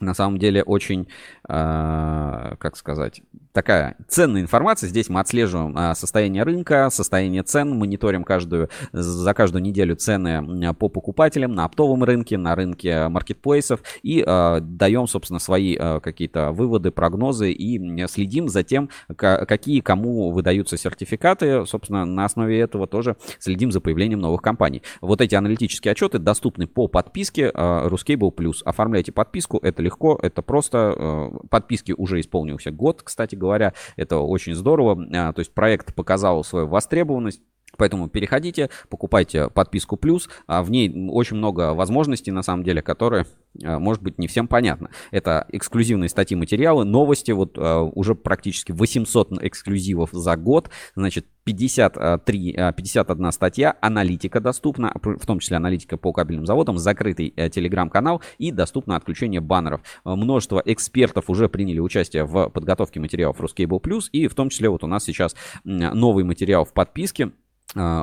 на 0.00 0.14
самом 0.14 0.38
деле 0.38 0.62
очень, 0.62 1.08
а, 1.48 2.56
как 2.58 2.76
сказать, 2.76 3.22
такая 3.52 3.96
ценная 4.08 4.42
информация. 4.42 4.88
Здесь 4.88 5.08
мы 5.08 5.20
отслеживаем 5.20 5.72
а, 5.76 5.94
состояние 5.94 6.42
рынка, 6.42 6.88
состояние 6.90 7.42
цен, 7.42 7.70
мониторим 7.78 8.24
каждую, 8.24 8.68
за 8.92 9.34
каждую 9.34 9.62
неделю 9.62 9.96
цены 9.96 10.28
м, 10.28 10.74
по 10.74 10.88
покупателям 10.88 11.54
на 11.54 11.64
оптовом 11.64 12.04
рынке, 12.04 12.36
на 12.36 12.54
рынке 12.54 13.08
маркетплейсов 13.08 13.80
и 14.02 14.22
а, 14.26 14.60
даем, 14.60 15.06
собственно, 15.06 15.38
свои 15.38 15.76
а, 15.78 16.00
какие-то 16.00 16.52
выводы, 16.52 16.90
прогнозы 16.90 17.50
и 17.50 18.06
следим 18.08 18.48
за 18.48 18.62
тем, 18.62 18.90
ка- 19.16 19.46
какие 19.46 19.80
кому 19.80 20.30
выдаются 20.30 20.76
сертификаты. 20.76 21.64
Собственно, 21.66 22.04
на 22.04 22.24
основе 22.24 22.60
этого 22.60 22.86
тоже 22.86 23.16
следим 23.38 23.72
за 23.72 23.80
появлением 23.80 24.20
новых 24.20 24.42
компаний. 24.42 24.82
Вот 25.00 25.20
эти 25.20 25.34
аналитические 25.34 25.92
отчеты 25.92 26.18
доступны 26.18 26.66
по 26.66 26.88
подписке 26.88 27.50
а, 27.54 27.88
Ruscable. 27.88 28.52
Оформляйте 28.64 29.12
подписку, 29.12 29.58
это 29.62 29.82
легко, 29.86 30.18
это 30.22 30.42
просто. 30.42 30.76
э, 30.96 31.46
Подписки 31.48 31.92
уже 31.96 32.20
исполнился 32.20 32.70
год, 32.70 33.02
кстати 33.02 33.34
говоря. 33.36 33.72
Это 33.96 34.18
очень 34.18 34.54
здорово. 34.54 34.92
А, 35.12 35.32
То 35.32 35.40
есть 35.40 35.54
проект 35.54 35.94
показал 35.94 36.44
свою 36.44 36.66
востребованность. 36.66 37.40
Поэтому 37.76 38.08
переходите, 38.08 38.70
покупайте 38.88 39.48
подписку 39.48 39.96
плюс. 39.96 40.28
А 40.46 40.62
В 40.62 40.70
ней 40.70 41.08
очень 41.10 41.36
много 41.36 41.74
возможностей, 41.74 42.30
на 42.30 42.42
самом 42.42 42.64
деле, 42.64 42.82
которые, 42.82 43.26
а, 43.62 43.78
может 43.78 44.02
быть, 44.02 44.18
не 44.18 44.28
всем 44.28 44.48
понятно. 44.48 44.90
Это 45.10 45.46
эксклюзивные 45.50 46.08
статьи, 46.08 46.36
материалы, 46.36 46.84
новости. 46.84 47.32
Вот 47.32 47.56
а, 47.58 47.82
уже 47.82 48.14
практически 48.14 48.72
800 48.72 49.42
эксклюзивов 49.42 50.10
за 50.12 50.36
год. 50.36 50.70
Значит, 50.94 51.26
53, 51.44 52.54
а, 52.56 52.72
51 52.72 53.32
статья, 53.32 53.76
аналитика 53.80 54.40
доступна, 54.40 54.92
в 54.94 55.26
том 55.26 55.38
числе 55.38 55.56
аналитика 55.56 55.96
по 55.96 56.12
кабельным 56.12 56.44
заводам, 56.44 56.76
закрытый 56.78 57.32
э, 57.36 57.48
телеграм-канал 57.48 58.20
и 58.38 58.50
доступно 58.50 58.96
отключение 58.96 59.40
баннеров. 59.40 59.80
Множество 60.04 60.60
экспертов 60.64 61.30
уже 61.30 61.48
приняли 61.48 61.78
участие 61.78 62.24
в 62.24 62.48
подготовке 62.48 62.98
материалов 62.98 63.40
Ruscable 63.40 63.80
Plus, 63.80 64.04
и 64.10 64.26
в 64.26 64.34
том 64.34 64.50
числе 64.50 64.68
вот 64.68 64.82
у 64.82 64.88
нас 64.88 65.04
сейчас 65.04 65.36
новый 65.64 66.24
материал 66.24 66.64
в 66.64 66.72
подписке, 66.72 67.30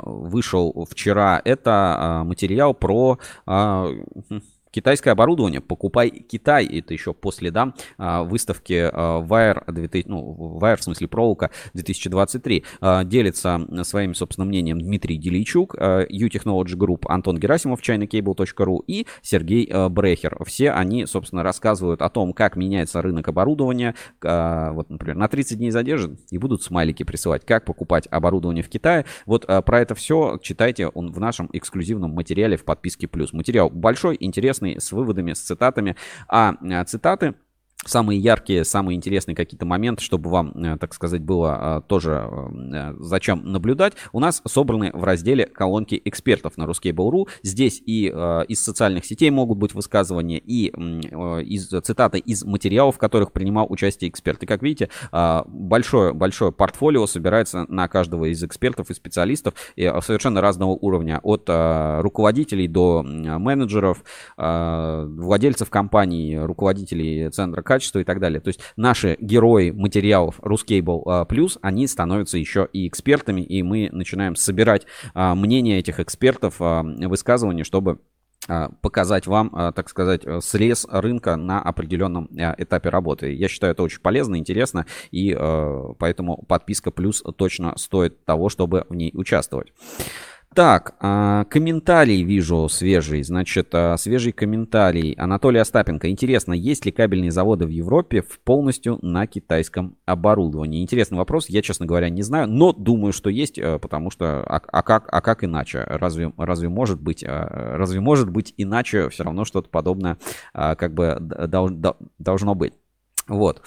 вышел 0.03 0.87
вчера. 0.89 1.41
Это 1.43 1.95
а, 1.97 2.23
материал 2.23 2.73
про 2.73 3.17
хм, 3.45 4.41
китайское 4.73 5.13
оборудование. 5.13 5.61
Покупай 5.61 6.09
Китай. 6.09 6.65
Это 6.65 6.93
еще 6.93 7.13
по 7.13 7.31
следам 7.31 7.75
а, 7.97 8.23
выставки 8.23 8.89
а, 8.91 9.21
Wire, 9.21 9.71
2000, 9.71 10.07
ну, 10.09 10.57
Wire, 10.59 10.77
в 10.77 10.83
смысле 10.83 11.07
проволока 11.07 11.51
2023. 11.73 12.65
А, 12.81 13.03
Делится 13.03 13.61
своим, 13.83 14.15
собственно, 14.15 14.45
мнением 14.45 14.81
Дмитрий 14.81 15.17
Деличук, 15.17 15.75
U-Technology 15.75 16.75
Group, 16.75 17.05
Антон 17.07 17.37
Герасимов, 17.37 17.81
ChinaCable.ru 17.81 18.79
и 18.87 19.05
Сергей 19.21 19.71
Брехер. 19.89 20.43
Все 20.45 20.71
они, 20.71 21.05
собственно, 21.05 21.43
рассказывают 21.43 22.01
о 22.01 22.09
том, 22.09 22.33
как 22.33 22.55
меняется 22.55 23.01
рынок 23.01 23.27
оборудования. 23.27 23.93
Вот, 24.21 24.89
например, 24.89 25.15
на 25.15 25.27
30 25.27 25.57
дней 25.59 25.69
задержат 25.69 26.19
и 26.31 26.37
будут 26.37 26.63
смайлики 26.63 27.03
присылать, 27.03 27.45
как 27.45 27.65
покупать 27.65 28.07
оборудование 28.09 28.63
в 28.63 28.69
Китае. 28.69 29.05
Вот 29.25 29.45
про 29.45 29.81
это 29.81 29.93
все 29.93 30.39
читайте 30.41 30.87
он 30.87 31.11
в 31.11 31.19
нашем 31.19 31.49
эксклюзивном 31.53 32.11
материале 32.11 32.57
в 32.57 32.65
подписке 32.65 33.07
плюс. 33.07 33.33
Материал 33.33 33.69
большой, 33.69 34.17
интересный, 34.19 34.62
с 34.71 34.91
выводами, 34.91 35.33
с 35.33 35.39
цитатами. 35.39 35.95
А 36.27 36.55
а, 36.61 36.83
цитаты 36.85 37.35
самые 37.85 38.19
яркие, 38.19 38.65
самые 38.65 38.95
интересные 38.95 39.35
какие-то 39.35 39.65
моменты, 39.65 40.03
чтобы 40.03 40.29
вам, 40.29 40.51
э, 40.51 40.77
так 40.77 40.93
сказать, 40.93 41.21
было 41.21 41.55
а, 41.55 41.81
тоже 41.81 42.27
э, 42.29 42.95
зачем 42.99 43.43
наблюдать, 43.51 43.93
у 44.11 44.19
нас 44.19 44.41
собраны 44.47 44.91
в 44.93 45.03
разделе 45.03 45.45
колонки 45.45 46.01
экспертов 46.05 46.57
на 46.57 46.63
Ruskable.ru. 46.63 47.27
Здесь 47.41 47.81
и 47.85 48.11
э, 48.13 48.45
из 48.47 48.63
социальных 48.63 49.05
сетей 49.05 49.29
могут 49.29 49.57
быть 49.57 49.73
высказывания, 49.73 50.39
и 50.39 50.71
э, 50.71 51.43
из 51.43 51.67
цитаты 51.67 52.19
из 52.19 52.43
материалов, 52.43 52.95
в 52.95 52.99
которых 52.99 53.31
принимал 53.31 53.67
участие 53.69 54.09
эксперт. 54.09 54.43
И 54.43 54.45
как 54.45 54.61
видите, 54.61 54.89
а, 55.11 55.45
большое, 55.47 56.13
большое 56.13 56.51
портфолио 56.51 57.05
собирается 57.07 57.65
на 57.67 57.87
каждого 57.87 58.25
из 58.25 58.43
экспертов 58.43 58.89
и 58.89 58.93
специалистов 58.93 59.53
совершенно 59.75 60.41
разного 60.41 60.71
уровня, 60.71 61.19
от 61.23 61.49
руководителей 61.49 62.67
до 62.67 63.03
менеджеров, 63.03 64.03
владельцев 64.37 65.69
компаний, 65.69 66.37
руководителей 66.37 67.29
центра 67.29 67.61
качества 67.73 67.99
и 67.99 68.03
так 68.03 68.19
далее. 68.19 68.39
То 68.39 68.49
есть 68.49 68.59
наши 68.75 69.17
герои 69.19 69.71
материалов 69.71 70.39
Ruscable 70.41 71.01
а, 71.07 71.25
Plus, 71.25 71.57
они 71.63 71.87
становятся 71.87 72.37
еще 72.37 72.67
и 72.71 72.87
экспертами, 72.87 73.41
и 73.41 73.63
мы 73.63 73.89
начинаем 73.91 74.35
собирать 74.35 74.85
а, 75.15 75.33
мнение 75.33 75.79
этих 75.79 75.99
экспертов, 75.99 76.57
а, 76.59 76.83
высказывания, 76.83 77.63
чтобы 77.63 77.99
показать 78.81 79.25
вам, 79.25 79.71
так 79.73 79.87
сказать, 79.87 80.23
срез 80.43 80.85
рынка 80.91 81.37
на 81.37 81.61
определенном 81.61 82.27
этапе 82.33 82.89
работы. 82.89 83.33
Я 83.33 83.47
считаю 83.47 83.71
это 83.71 83.83
очень 83.83 84.01
полезно, 84.01 84.35
интересно, 84.35 84.85
и 85.11 85.33
поэтому 85.97 86.43
подписка 86.45 86.91
плюс 86.91 87.23
точно 87.37 87.77
стоит 87.77 88.25
того, 88.25 88.49
чтобы 88.49 88.85
в 88.89 88.95
ней 88.95 89.11
участвовать. 89.13 89.71
Так, 90.53 90.93
а, 90.99 91.45
комментарий 91.45 92.21
вижу 92.21 92.69
свежий. 92.69 93.23
Значит, 93.23 93.69
а, 93.73 93.97
свежий 93.97 94.31
комментарий. 94.31 95.13
Анатолий 95.13 95.59
Остапенко. 95.59 96.09
Интересно, 96.09 96.53
есть 96.53 96.85
ли 96.85 96.91
кабельные 96.91 97.31
заводы 97.31 97.65
в 97.65 97.69
Европе 97.69 98.21
в 98.21 98.39
полностью 98.39 98.99
на 99.01 99.25
китайском 99.25 99.97
оборудовании? 100.05 100.83
Интересный 100.83 101.17
вопрос. 101.17 101.49
Я, 101.49 101.63
честно 101.63 101.87
говоря, 101.87 102.09
не 102.09 102.21
знаю, 102.21 102.47
но 102.47 102.71
думаю, 102.71 103.13
что 103.13 103.31
есть, 103.31 103.57
э, 103.57 103.79
потому 103.79 104.11
что 104.11 104.43
а, 104.43 104.61
а 104.67 104.83
как, 104.83 105.07
а 105.11 105.21
как 105.21 105.43
иначе? 105.43 105.85
Разве, 105.87 106.31
разве 106.37 106.69
может 106.69 107.01
быть, 107.01 107.23
а, 107.27 107.75
разве 107.77 107.99
может 107.99 108.29
быть 108.29 108.53
иначе? 108.57 109.09
Все 109.09 109.23
равно 109.23 109.45
что-то 109.45 109.69
подобное 109.69 110.17
как 110.53 110.93
бы 110.93 111.17
должно 112.19 112.55
быть. 112.55 112.73
Вот. 113.27 113.63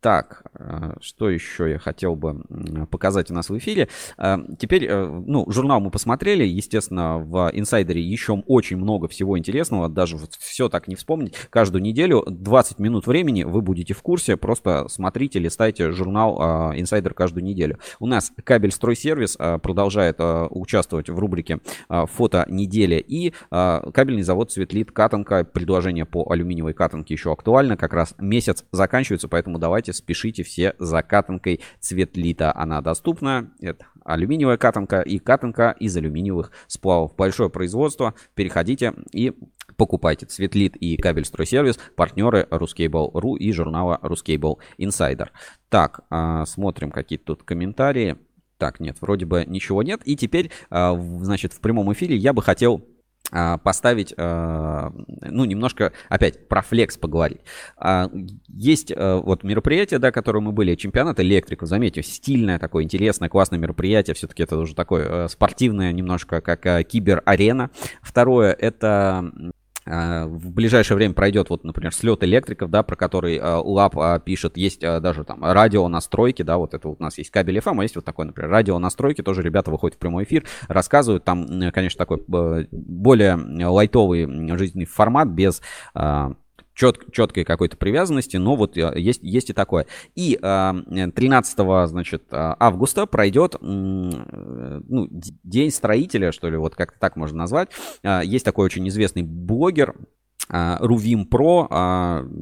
Так, 0.00 0.44
а, 0.54 0.94
что 1.02 1.28
еще 1.28 1.70
я 1.70 1.78
хотел 1.78 2.16
бы 2.16 2.42
показать 2.90 3.30
у 3.30 3.34
нас 3.34 3.50
в 3.50 3.58
эфире. 3.58 3.88
А, 4.16 4.40
Теперь, 4.58 4.86
э, 4.86 5.22
ну, 5.26 5.44
журнал 5.50 5.80
мы 5.80 5.90
посмотрели, 5.90 6.44
естественно, 6.44 7.18
в 7.18 7.50
инсайдере 7.52 8.00
еще 8.00 8.42
очень 8.46 8.78
много 8.78 9.08
всего 9.08 9.38
интересного, 9.38 9.88
даже 9.90 10.16
вот 10.16 10.34
все 10.38 10.68
так 10.70 10.88
не 10.88 10.94
вспомнить. 10.94 11.34
Каждую 11.50 11.82
неделю 11.82 12.24
20 12.26 12.78
минут 12.78 13.06
времени 13.06 13.42
вы 13.42 13.60
будете 13.60 13.92
в 13.92 14.02
курсе, 14.02 14.36
просто 14.38 14.86
смотрите, 14.88 15.38
листайте 15.38 15.90
журнал 15.90 16.72
инсайдер 16.74 17.12
каждую 17.12 17.44
неделю. 17.44 17.78
У 17.98 18.06
нас 18.06 18.32
кабель 18.44 18.72
стройсервис 18.72 19.36
продолжает 19.62 20.16
участвовать 20.18 21.10
в 21.10 21.18
рубрике 21.18 21.60
фото 21.88 22.46
недели 22.48 23.04
и 23.06 23.34
кабельный 23.50 24.22
завод 24.22 24.52
Светлит 24.52 24.92
Катанка. 24.92 25.44
Предложение 25.44 26.06
по 26.06 26.30
алюминиевой 26.30 26.72
катанке 26.72 27.14
еще 27.14 27.32
актуально, 27.32 27.76
как 27.76 27.92
раз 27.92 28.14
месяц 28.18 28.64
заканчивается, 28.72 29.28
поэтому 29.28 29.58
давайте 29.58 29.89
спешите 29.92 30.42
все 30.42 30.74
за 30.78 31.02
катанкой 31.02 31.60
Цветлита. 31.80 32.52
Она 32.54 32.80
доступна. 32.80 33.52
Это 33.60 33.86
алюминиевая 34.04 34.56
катанка 34.56 35.00
и 35.00 35.18
катанка 35.18 35.74
из 35.78 35.96
алюминиевых 35.96 36.52
сплавов. 36.66 37.14
Большое 37.16 37.50
производство. 37.50 38.14
Переходите 38.34 38.94
и 39.12 39.32
покупайте 39.76 40.26
Цветлит 40.26 40.76
и 40.76 40.96
кабель 40.96 41.24
стройсервис, 41.24 41.78
партнеры 41.96 42.46
Ruscable.ru 42.50 43.36
и 43.38 43.52
журнала 43.52 43.98
Ruscable 44.02 44.56
Insider. 44.78 45.28
Так, 45.68 46.00
а, 46.10 46.44
смотрим 46.44 46.90
какие 46.90 47.18
тут 47.18 47.42
комментарии. 47.44 48.16
Так, 48.58 48.78
нет, 48.78 48.98
вроде 49.00 49.24
бы 49.24 49.44
ничего 49.46 49.82
нет. 49.82 50.02
И 50.04 50.16
теперь, 50.16 50.50
а, 50.68 50.94
значит, 51.22 51.54
в 51.54 51.60
прямом 51.60 51.92
эфире 51.92 52.16
я 52.16 52.32
бы 52.32 52.42
хотел 52.42 52.84
поставить, 53.62 54.14
а, 54.16 54.92
ну, 55.22 55.44
немножко, 55.44 55.92
опять, 56.08 56.48
про 56.48 56.62
флекс 56.62 56.96
поговорить. 56.96 57.40
А, 57.76 58.10
есть 58.48 58.92
вот 58.96 59.44
мероприятие, 59.44 59.98
да, 59.98 60.12
которое 60.12 60.40
мы 60.40 60.52
были, 60.52 60.74
чемпионат 60.74 61.20
электриков, 61.20 61.68
заметьте, 61.68 62.02
стильное 62.02 62.58
такое, 62.58 62.84
интересное, 62.84 63.28
классное 63.28 63.58
мероприятие, 63.58 64.14
все-таки 64.14 64.42
это 64.42 64.56
уже 64.56 64.74
такое 64.74 65.28
спортивное 65.28 65.92
немножко, 65.92 66.40
как 66.40 66.66
кибер-арена. 66.86 67.70
Второе, 68.02 68.52
это 68.52 68.90
а, 68.90 69.24
в 69.86 70.50
ближайшее 70.50 70.96
время 70.96 71.14
пройдет, 71.14 71.50
вот, 71.50 71.64
например, 71.64 71.94
слет 71.94 72.22
электриков, 72.22 72.70
да, 72.70 72.82
про 72.82 72.96
который 72.96 73.38
uh, 73.38 73.60
УАП 73.60 73.96
uh, 73.96 74.20
пишет, 74.20 74.56
есть 74.56 74.80
даже 74.80 75.24
там 75.24 75.42
радио 75.42 75.88
настройки, 75.88 76.42
да, 76.42 76.58
вот 76.58 76.74
это 76.74 76.88
вот 76.88 77.00
у 77.00 77.02
нас 77.02 77.18
есть 77.18 77.30
кабель 77.30 77.58
FM, 77.58 77.80
а 77.80 77.82
есть 77.82 77.96
вот 77.96 78.04
такой, 78.04 78.26
например, 78.26 78.50
радио 78.50 78.78
настройки, 78.78 79.22
тоже 79.22 79.42
ребята 79.42 79.70
выходят 79.70 79.96
в 79.96 79.98
прямой 79.98 80.24
эфир, 80.24 80.44
рассказывают, 80.68 81.24
там, 81.24 81.46
конечно, 81.72 81.98
такой 81.98 82.24
более 82.70 83.36
лайтовый 83.66 84.26
жизненный 84.56 84.86
формат, 84.86 85.28
без 85.28 85.62
чет, 86.74 87.12
четкой 87.12 87.44
какой-то 87.44 87.76
привязанности, 87.76 88.36
но 88.36 88.56
вот 88.56 88.76
э, 88.76 88.92
есть, 88.96 89.22
есть 89.22 89.50
и 89.50 89.52
такое. 89.52 89.86
И 90.14 90.36
13 90.36 91.54
а, 91.58 91.86
значит, 91.86 92.24
а, 92.30 92.56
августа 92.58 93.06
пройдет 93.06 93.56
ну, 93.60 95.08
День 95.44 95.70
строителя, 95.70 96.32
что 96.32 96.48
ли, 96.48 96.56
вот 96.56 96.74
как-то 96.74 96.98
так 96.98 97.16
можно 97.16 97.38
назвать. 97.38 97.70
А, 98.02 98.22
есть 98.22 98.44
такой 98.44 98.66
очень 98.66 98.88
известный 98.88 99.22
блогер, 99.22 99.94
Рувим 100.48 101.26
Про, 101.26 101.68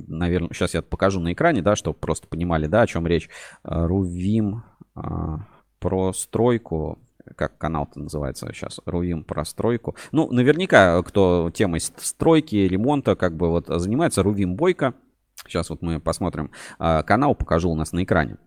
наверное, 0.06 0.48
сейчас 0.54 0.72
я 0.72 0.80
покажу 0.80 1.20
на 1.20 1.34
экране, 1.34 1.60
да, 1.60 1.76
чтобы 1.76 1.98
просто 1.98 2.26
понимали, 2.26 2.66
да, 2.66 2.80
о 2.80 2.86
чем 2.86 3.06
речь. 3.06 3.28
Рувим 3.64 4.62
про 5.78 6.12
стройку 6.14 6.98
как 7.36 7.58
канал-то 7.58 7.98
называется 8.00 8.48
сейчас, 8.52 8.80
Руим 8.86 9.24
про 9.24 9.44
стройку. 9.44 9.96
Ну, 10.12 10.30
наверняка, 10.30 11.02
кто 11.02 11.50
темой 11.52 11.80
стройки, 11.80 12.56
ремонта, 12.56 13.16
как 13.16 13.36
бы 13.36 13.48
вот 13.48 13.66
занимается, 13.68 14.22
Рувим 14.22 14.56
Бойко. 14.56 14.94
Сейчас 15.46 15.70
вот 15.70 15.82
мы 15.82 16.00
посмотрим 16.00 16.50
а, 16.78 17.02
канал, 17.02 17.34
покажу 17.34 17.70
у 17.70 17.76
нас 17.76 17.92
на 17.92 18.02
экране. 18.02 18.38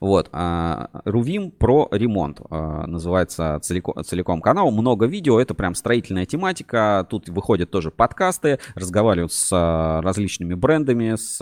Вот, 0.00 0.28
а, 0.32 0.88
Рувим 1.04 1.50
про 1.50 1.88
ремонт 1.90 2.40
а, 2.50 2.86
называется 2.86 3.58
целиком, 3.62 4.02
целиком 4.04 4.40
канал. 4.40 4.70
Много 4.70 5.06
видео, 5.06 5.40
это 5.40 5.54
прям 5.54 5.74
строительная 5.74 6.26
тематика. 6.26 7.06
Тут 7.08 7.28
выходят 7.28 7.70
тоже 7.70 7.90
подкасты, 7.90 8.58
разговаривают 8.74 9.32
с 9.32 9.50
а, 9.52 10.00
различными 10.02 10.54
брендами, 10.54 11.16
с 11.16 11.40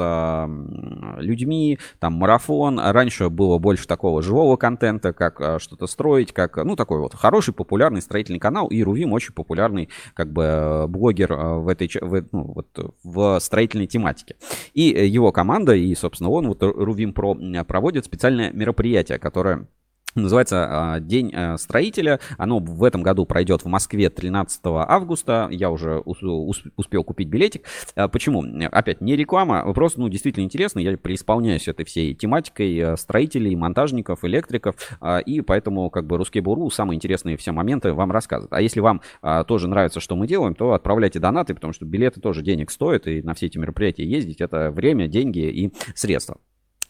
людьми, 1.18 1.78
там 1.98 2.14
марафон. 2.14 2.78
Раньше 2.78 3.28
было 3.28 3.58
больше 3.58 3.86
такого 3.86 4.22
живого 4.22 4.56
контента, 4.56 5.12
как 5.12 5.60
что-то 5.60 5.86
строить, 5.86 6.32
как, 6.32 6.56
ну, 6.56 6.76
такой 6.76 7.00
вот 7.00 7.14
хороший, 7.14 7.54
популярный 7.54 8.02
строительный 8.02 8.38
канал. 8.38 8.68
И 8.68 8.82
Рувим 8.82 9.12
очень 9.12 9.32
популярный, 9.32 9.88
как 10.14 10.32
бы, 10.32 10.86
блогер 10.88 11.34
в 11.34 11.68
этой, 11.68 11.88
в, 12.00 12.24
ну, 12.32 12.52
вот, 12.54 12.94
в 13.02 13.38
строительной 13.40 13.86
тематике. 13.86 14.36
И 14.74 14.82
его 14.82 15.32
команда, 15.32 15.74
и, 15.74 15.94
собственно, 15.94 16.30
он, 16.30 16.48
вот 16.48 16.62
Рувим 16.62 17.12
Про, 17.12 17.36
проводит 17.64 18.07
специальное 18.08 18.52
мероприятие, 18.52 19.18
которое 19.18 19.68
Называется 20.14 20.66
а, 20.68 21.00
День 21.00 21.32
э, 21.34 21.56
строителя. 21.58 22.18
Оно 22.38 22.58
в 22.58 22.82
этом 22.82 23.02
году 23.02 23.26
пройдет 23.26 23.62
в 23.62 23.66
Москве 23.66 24.08
13 24.10 24.60
августа. 24.64 25.48
Я 25.50 25.70
уже 25.70 25.98
успел 25.98 27.04
купить 27.04 27.28
билетик. 27.28 27.64
А, 27.94 28.08
почему? 28.08 28.44
Опять, 28.70 29.00
не 29.00 29.16
реклама, 29.16 29.70
просто, 29.72 30.00
ну, 30.00 30.08
действительно 30.08 30.44
интересно. 30.44 30.80
Я 30.80 30.96
преисполняюсь 30.96 31.68
этой 31.68 31.84
всей 31.84 32.14
тематикой 32.14 32.76
э, 32.76 32.96
строителей, 32.96 33.54
монтажников, 33.54 34.24
электриков. 34.24 34.76
А, 35.00 35.18
и 35.18 35.40
поэтому, 35.40 35.90
как 35.90 36.06
бы, 36.06 36.16
Русский 36.16 36.40
Буру 36.40 36.70
самые 36.70 36.96
интересные 36.96 37.36
все 37.36 37.52
моменты 37.52 37.92
вам 37.92 38.10
рассказывает. 38.10 38.52
А 38.52 38.60
если 38.60 38.80
вам 38.80 39.02
тоже 39.46 39.68
нравится, 39.68 40.00
что 40.00 40.16
мы 40.16 40.26
делаем, 40.26 40.54
то 40.54 40.72
отправляйте 40.72 41.18
донаты, 41.18 41.54
потому 41.54 41.72
что 41.72 41.84
билеты 41.84 42.20
тоже 42.20 42.42
денег 42.42 42.70
стоят. 42.70 43.06
И 43.06 43.22
на 43.22 43.34
все 43.34 43.46
эти 43.46 43.58
мероприятия 43.58 44.04
ездить 44.04 44.40
это 44.40 44.70
время, 44.70 45.06
деньги 45.06 45.40
и 45.40 45.72
средства. 45.94 46.38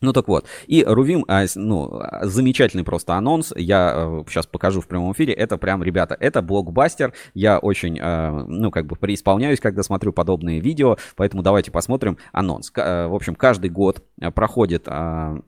Ну 0.01 0.13
так 0.13 0.29
вот, 0.29 0.47
и 0.69 0.85
Рувим, 0.85 1.25
а, 1.27 1.45
ну, 1.57 2.01
замечательный 2.23 2.85
просто 2.85 3.15
анонс, 3.15 3.53
я 3.57 4.23
сейчас 4.29 4.47
э, 4.47 4.49
покажу 4.49 4.81
в 4.81 4.87
прямом 4.87 5.13
эфире, 5.13 5.33
это 5.33 5.59
прям, 5.59 5.83
ребята, 5.83 6.17
это 6.19 6.41
блокбастер, 6.41 7.13
я 7.35 7.59
очень, 7.59 7.99
э, 8.01 8.45
ну, 8.47 8.71
как 8.71 8.87
бы 8.87 8.95
преисполняюсь, 8.95 9.59
когда 9.59 9.83
смотрю 9.83 10.13
подобные 10.13 10.61
видео, 10.61 10.99
поэтому 11.17 11.43
давайте 11.43 11.73
посмотрим 11.73 12.17
анонс. 12.33 12.71
Э, 12.77 13.09
в 13.09 13.15
общем, 13.15 13.35
каждый 13.35 13.71
год 13.71 14.05
проходит 14.35 14.85
а, 14.87 15.41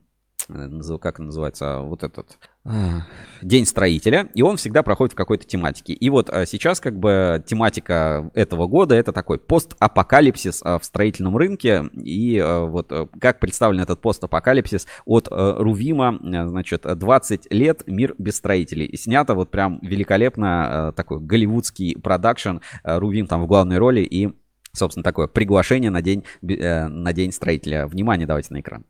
как 1.01 1.19
называется, 1.19 1.79
вот 1.79 2.03
этот 2.03 2.37
а, 2.63 3.07
День 3.41 3.65
строителя, 3.65 4.29
и 4.35 4.41
он 4.41 4.57
всегда 4.57 4.83
проходит 4.83 5.13
в 5.13 5.15
какой-то 5.15 5.47
тематике. 5.47 5.93
И 5.93 6.09
вот 6.09 6.29
а, 6.29 6.45
сейчас 6.45 6.79
как 6.79 6.97
бы 6.97 7.43
тематика 7.45 8.29
этого 8.33 8.67
года 8.67 8.95
это 8.95 9.11
такой 9.11 9.39
постапокалипсис 9.39 10.61
а, 10.63 10.77
в 10.79 10.85
строительном 10.85 11.37
рынке. 11.37 11.89
И 11.93 12.41
вот 12.41 12.91
как 13.19 13.39
представлен 13.39 13.81
этот 13.81 14.01
постапокалипсис 14.01 14.87
от 15.05 15.27
Рувима, 15.29 16.19
значит, 16.21 16.83
20 16.83 17.51
лет 17.51 17.83
мир 17.87 18.15
без 18.17 18.37
строителей. 18.37 18.85
И 18.85 18.97
снято 18.97 19.33
вот 19.33 19.49
прям 19.49 19.79
великолепно 19.81 20.93
такой 20.95 21.19
голливудский 21.19 21.99
продакшн. 21.99 22.57
Рувим 22.83 23.27
там 23.27 23.43
в 23.43 23.47
главной 23.47 23.77
роли 23.77 24.01
и 24.01 24.31
собственно, 24.73 25.03
такое 25.03 25.27
приглашение 25.27 25.91
на 25.91 26.01
день, 26.01 26.23
э, 26.41 26.87
на 26.87 27.13
день 27.13 27.31
строителя. 27.31 27.87
Внимание, 27.87 28.27
давайте 28.27 28.53
на 28.53 28.61
экран. 28.61 28.85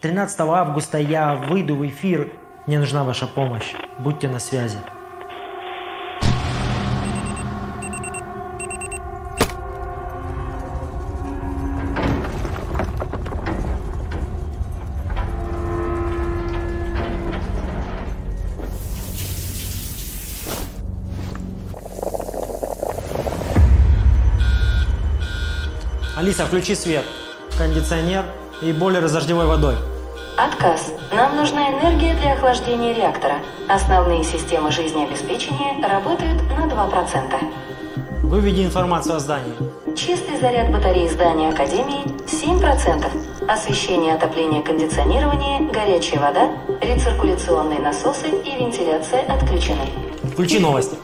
13 0.00 0.40
августа 0.40 0.96
я 0.96 1.34
выйду 1.34 1.76
в 1.76 1.86
эфир. 1.86 2.32
Мне 2.66 2.78
нужна 2.78 3.04
ваша 3.04 3.26
помощь. 3.26 3.74
Будьте 3.98 4.28
на 4.28 4.38
связи. 4.38 4.78
Алиса, 26.16 26.46
включи 26.46 26.74
свет, 26.74 27.04
кондиционер 27.58 28.24
и 28.62 28.72
бойлеры 28.72 29.08
с 29.08 29.12
дождевой 29.12 29.46
водой. 29.46 29.76
Отказ. 30.36 30.92
Нам 31.12 31.36
нужна 31.36 31.70
энергия 31.70 32.14
для 32.14 32.32
охлаждения 32.32 32.94
реактора. 32.94 33.36
Основные 33.68 34.24
системы 34.24 34.70
жизнеобеспечения 34.70 35.86
работают 35.86 36.42
на 36.56 36.66
2%. 36.66 37.34
Выведи 38.22 38.64
информацию 38.64 39.16
о 39.16 39.18
здании. 39.18 39.54
Чистый 39.96 40.38
заряд 40.40 40.70
батареи 40.70 41.08
здания 41.08 41.48
Академии 41.48 42.04
7%. 42.26 43.46
Освещение, 43.48 44.14
отопление, 44.14 44.62
кондиционирование, 44.62 45.68
горячая 45.72 46.20
вода, 46.20 46.50
рециркуляционные 46.80 47.80
насосы 47.80 48.28
и 48.28 48.56
вентиляция 48.56 49.22
отключены. 49.22 49.88
Включи 50.32 50.58
новости. 50.60 50.96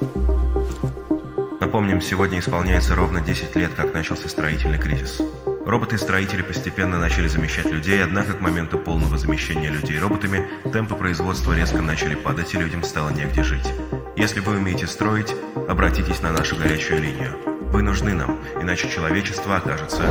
Напомним, 1.61 2.01
сегодня 2.01 2.39
исполняется 2.39 2.95
ровно 2.95 3.21
10 3.21 3.57
лет, 3.57 3.73
как 3.75 3.93
начался 3.93 4.29
строительный 4.29 4.79
кризис. 4.79 5.21
Роботы-строители 5.67 6.43
постепенно 6.43 6.97
начали 6.97 7.27
замещать 7.27 7.67
людей, 7.67 8.01
однако 8.01 8.35
к 8.35 8.41
моменту 8.41 8.79
полного 8.79 9.19
замещения 9.19 9.69
людей 9.69 9.99
роботами 9.99 10.49
темпы 10.73 10.95
производства 10.95 11.55
резко 11.55 11.83
начали 11.83 12.15
падать 12.15 12.55
и 12.55 12.57
людям 12.57 12.85
стало 12.85 13.11
негде 13.11 13.43
жить. 13.43 13.67
Если 14.15 14.39
вы 14.39 14.59
умеете 14.59 14.87
строить, 14.87 15.35
обратитесь 15.69 16.23
на 16.23 16.31
нашу 16.31 16.55
горячую 16.55 17.03
линию. 17.03 17.37
Вы 17.73 17.83
нужны 17.83 18.15
нам, 18.15 18.39
иначе 18.63 18.89
человечество 18.89 19.57
окажется... 19.57 20.05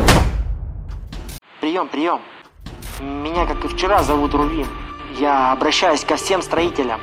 Прием, 1.62 1.88
прием. 1.88 2.20
Меня, 3.00 3.46
как 3.46 3.64
и 3.64 3.70
вчера, 3.70 4.04
зовут 4.04 4.34
Рувим. 4.34 4.68
Я 5.18 5.54
обращаюсь 5.54 6.04
ко 6.04 6.18
всем 6.18 6.42
строителям. 6.42 7.00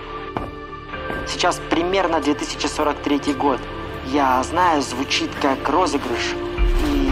Сейчас 1.27 1.59
примерно 1.71 2.21
2043 2.21 3.33
год. 3.33 3.61
Я 4.09 4.43
знаю, 4.43 4.83
звучит 4.83 5.31
как 5.41 5.67
розыгрыш, 5.71 6.35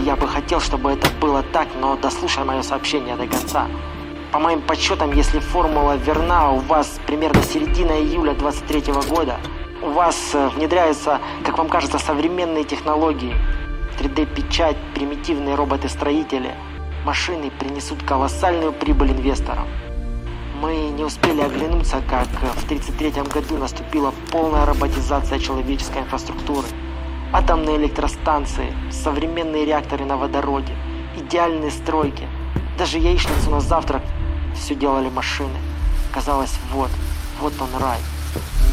я 0.01 0.15
бы 0.15 0.27
хотел, 0.27 0.59
чтобы 0.59 0.91
это 0.91 1.07
было 1.19 1.43
так, 1.43 1.67
но 1.79 1.95
дослушай 1.95 2.43
мое 2.43 2.63
сообщение 2.63 3.15
до 3.15 3.27
конца. 3.27 3.67
По 4.31 4.39
моим 4.39 4.61
подсчетам, 4.61 5.11
если 5.13 5.39
формула 5.39 5.95
верна, 5.95 6.51
у 6.51 6.57
вас 6.59 6.99
примерно 7.05 7.43
середина 7.43 7.91
июля 7.91 8.33
23 8.33 8.93
года. 9.09 9.37
У 9.81 9.89
вас 9.89 10.31
э, 10.33 10.49
внедряются, 10.49 11.19
как 11.43 11.57
вам 11.57 11.69
кажется, 11.69 11.99
современные 11.99 12.63
технологии. 12.63 13.35
3D-печать, 13.99 14.77
примитивные 14.95 15.55
роботы-строители. 15.55 16.51
Машины 17.05 17.51
принесут 17.59 18.01
колоссальную 18.03 18.73
прибыль 18.73 19.11
инвесторам. 19.11 19.67
Мы 20.61 20.75
не 20.97 21.03
успели 21.03 21.41
оглянуться, 21.41 22.01
как 22.09 22.27
в 22.27 22.65
1933 22.65 23.23
году 23.23 23.57
наступила 23.57 24.13
полная 24.31 24.65
роботизация 24.65 25.39
человеческой 25.39 26.03
инфраструктуры 26.03 26.67
атомные 27.33 27.77
электростанции, 27.77 28.73
современные 28.91 29.65
реакторы 29.65 30.05
на 30.05 30.17
водороде, 30.17 30.73
идеальные 31.15 31.71
стройки. 31.71 32.27
Даже 32.77 32.97
яичницу 32.97 33.49
на 33.49 33.59
завтрак 33.61 34.01
все 34.55 34.75
делали 34.75 35.09
машины. 35.09 35.57
Казалось, 36.13 36.53
вот, 36.71 36.89
вот 37.39 37.53
он 37.59 37.81
рай. 37.81 37.99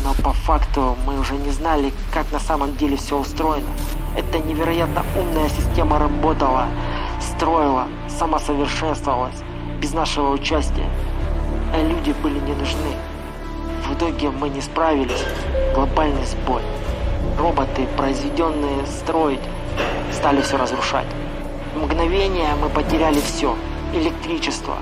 Но 0.04 0.14
по 0.22 0.32
факту 0.32 0.96
мы 1.06 1.18
уже 1.18 1.34
не 1.34 1.50
знали, 1.50 1.92
как 2.12 2.30
на 2.32 2.40
самом 2.40 2.76
деле 2.76 2.96
все 2.96 3.18
устроено. 3.18 3.68
Эта 4.16 4.38
невероятно 4.38 5.04
умная 5.16 5.48
система 5.48 5.98
работала, 5.98 6.66
строила, 7.20 7.86
самосовершенствовалась, 8.08 9.42
без 9.80 9.92
нашего 9.92 10.30
участия. 10.30 10.88
А 11.74 11.82
люди 11.82 12.14
были 12.22 12.38
не 12.40 12.54
нужны. 12.54 12.96
В 13.86 13.94
итоге 13.94 14.30
мы 14.30 14.48
не 14.48 14.60
справились. 14.60 15.24
Глобальный 15.74 16.26
сбой. 16.26 16.62
Роботы, 17.38 17.86
произведенные 17.96 18.86
строить, 18.86 19.40
стали 20.12 20.40
все 20.42 20.56
разрушать. 20.56 21.06
В 21.74 21.84
мгновение 21.84 22.54
мы 22.60 22.68
потеряли 22.68 23.20
все. 23.20 23.56
Электричество, 23.92 24.76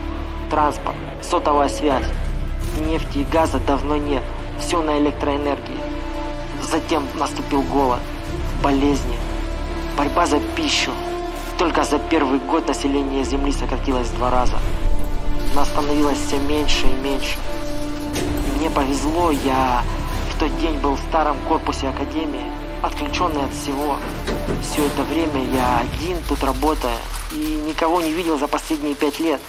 транспорт, 0.50 0.96
сотовая 1.22 1.68
связь. 1.68 2.06
Нефти 2.80 3.18
и 3.18 3.24
газа 3.24 3.58
давно 3.58 3.96
нет. 3.96 4.22
Все 4.58 4.82
на 4.82 4.98
электроэнергии. 4.98 5.78
Затем 6.62 7.04
наступил 7.14 7.62
голод, 7.62 8.00
болезни, 8.62 9.16
борьба 9.96 10.26
за 10.26 10.40
пищу. 10.40 10.90
Только 11.58 11.84
за 11.84 11.98
первый 11.98 12.38
год 12.38 12.68
население 12.68 13.24
Земли 13.24 13.52
сократилось 13.52 14.08
в 14.08 14.16
два 14.16 14.30
раза. 14.30 14.56
Нас 15.54 15.68
становилось 15.68 16.18
все 16.18 16.38
меньше 16.38 16.86
и 16.86 17.02
меньше. 17.02 17.38
Мне 18.56 18.70
повезло, 18.70 19.30
я 19.30 19.82
в 20.36 20.38
тот 20.38 20.54
день 20.60 20.76
был 20.80 20.96
в 20.96 21.00
старом 21.08 21.38
корпусе 21.48 21.88
Академии, 21.88 22.44
отключенный 22.82 23.42
от 23.46 23.54
всего. 23.54 23.96
Все 24.62 24.84
это 24.84 25.02
время 25.02 25.42
я 25.46 25.78
один 25.78 26.18
тут 26.28 26.44
работая 26.44 26.98
и 27.32 27.62
никого 27.66 28.02
не 28.02 28.12
видел 28.12 28.38
за 28.38 28.46
последние 28.46 28.94
пять 28.94 29.18
лет. 29.18 29.40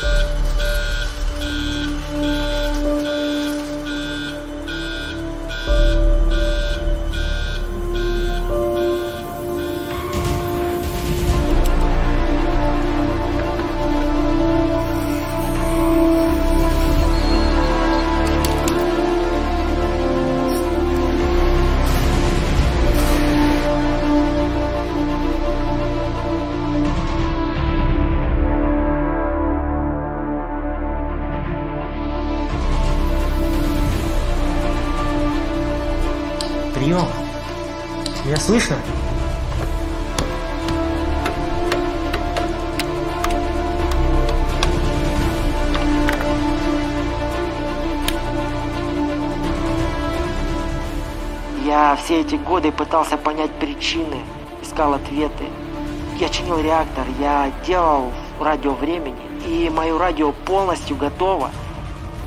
Прием. 0.00 0.37
Слышно? 38.48 38.76
Я 51.66 51.94
все 52.02 52.22
эти 52.22 52.36
годы 52.36 52.72
пытался 52.72 53.18
понять 53.18 53.50
причины, 53.60 54.16
искал 54.62 54.94
ответы. 54.94 55.44
Я 56.18 56.30
чинил 56.30 56.58
реактор, 56.58 57.04
я 57.20 57.52
делал 57.66 58.12
радио 58.40 58.72
времени, 58.72 59.14
и 59.46 59.68
мое 59.68 59.98
радио 59.98 60.32
полностью 60.32 60.96
готово. 60.96 61.50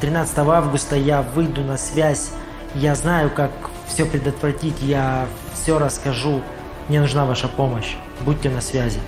13 0.02 0.38
августа 0.38 0.96
я 0.96 1.24
выйду 1.24 1.62
на 1.62 1.78
связь. 1.78 2.30
Я 2.76 2.94
знаю, 2.94 3.32
как 3.32 3.52
все 3.88 4.06
предотвратить. 4.06 4.80
Я 4.82 5.28
все 5.54 5.78
расскажу. 5.80 6.42
Мне 6.88 7.00
нужна 7.00 7.26
ваша 7.26 7.48
помощь. 7.48 7.96
Будьте 8.22 8.50
на 8.50 8.62
связи. 8.62 9.00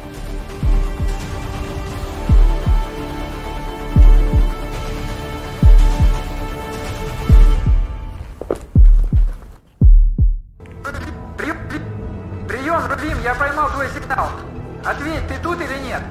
Прием, 12.47 12.81
Рубим, 12.89 13.21
я 13.23 13.35
поймал 13.35 13.69
твой 13.71 13.87
сигнал. 13.89 14.29
Ответь, 14.85 15.27
ты 15.27 15.35
тут 15.41 15.59
или 15.61 15.77
нет? 15.87 16.01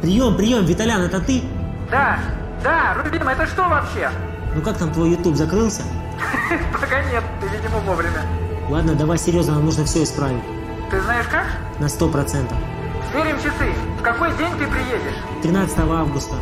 Прием, 0.00 0.36
прием, 0.36 0.64
Виталян, 0.64 1.02
это 1.02 1.20
ты? 1.20 1.42
Да, 1.90 2.18
да, 2.62 2.94
Рубим, 2.94 3.28
это 3.28 3.46
что 3.46 3.68
вообще? 3.68 4.10
Ну 4.54 4.62
как 4.62 4.78
там 4.78 4.92
твой 4.92 5.10
YouTube 5.10 5.36
закрылся? 5.36 5.82
Пока 6.72 7.02
нет, 7.10 7.24
ты, 7.40 7.48
видимо, 7.48 7.78
вовремя. 7.80 8.22
Ладно, 8.68 8.94
давай 8.94 9.18
серьезно, 9.18 9.54
нам 9.54 9.64
нужно 9.66 9.84
все 9.84 10.02
исправить. 10.02 10.42
Ты 10.90 11.00
знаешь 11.02 11.26
как? 11.30 11.46
На 11.78 11.88
сто 11.88 12.08
процентов. 12.08 12.56
Сверим 13.10 13.36
часы. 13.36 13.72
В 13.98 14.02
какой 14.02 14.30
день 14.36 14.50
ты 14.58 14.66
приедешь? 14.66 15.18
13 15.42 15.78
августа 15.80 16.34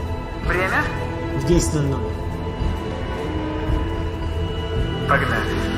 Время? 0.46 0.82
в 1.40 1.44
10.00. 1.44 1.98
Погнали. 5.08 5.71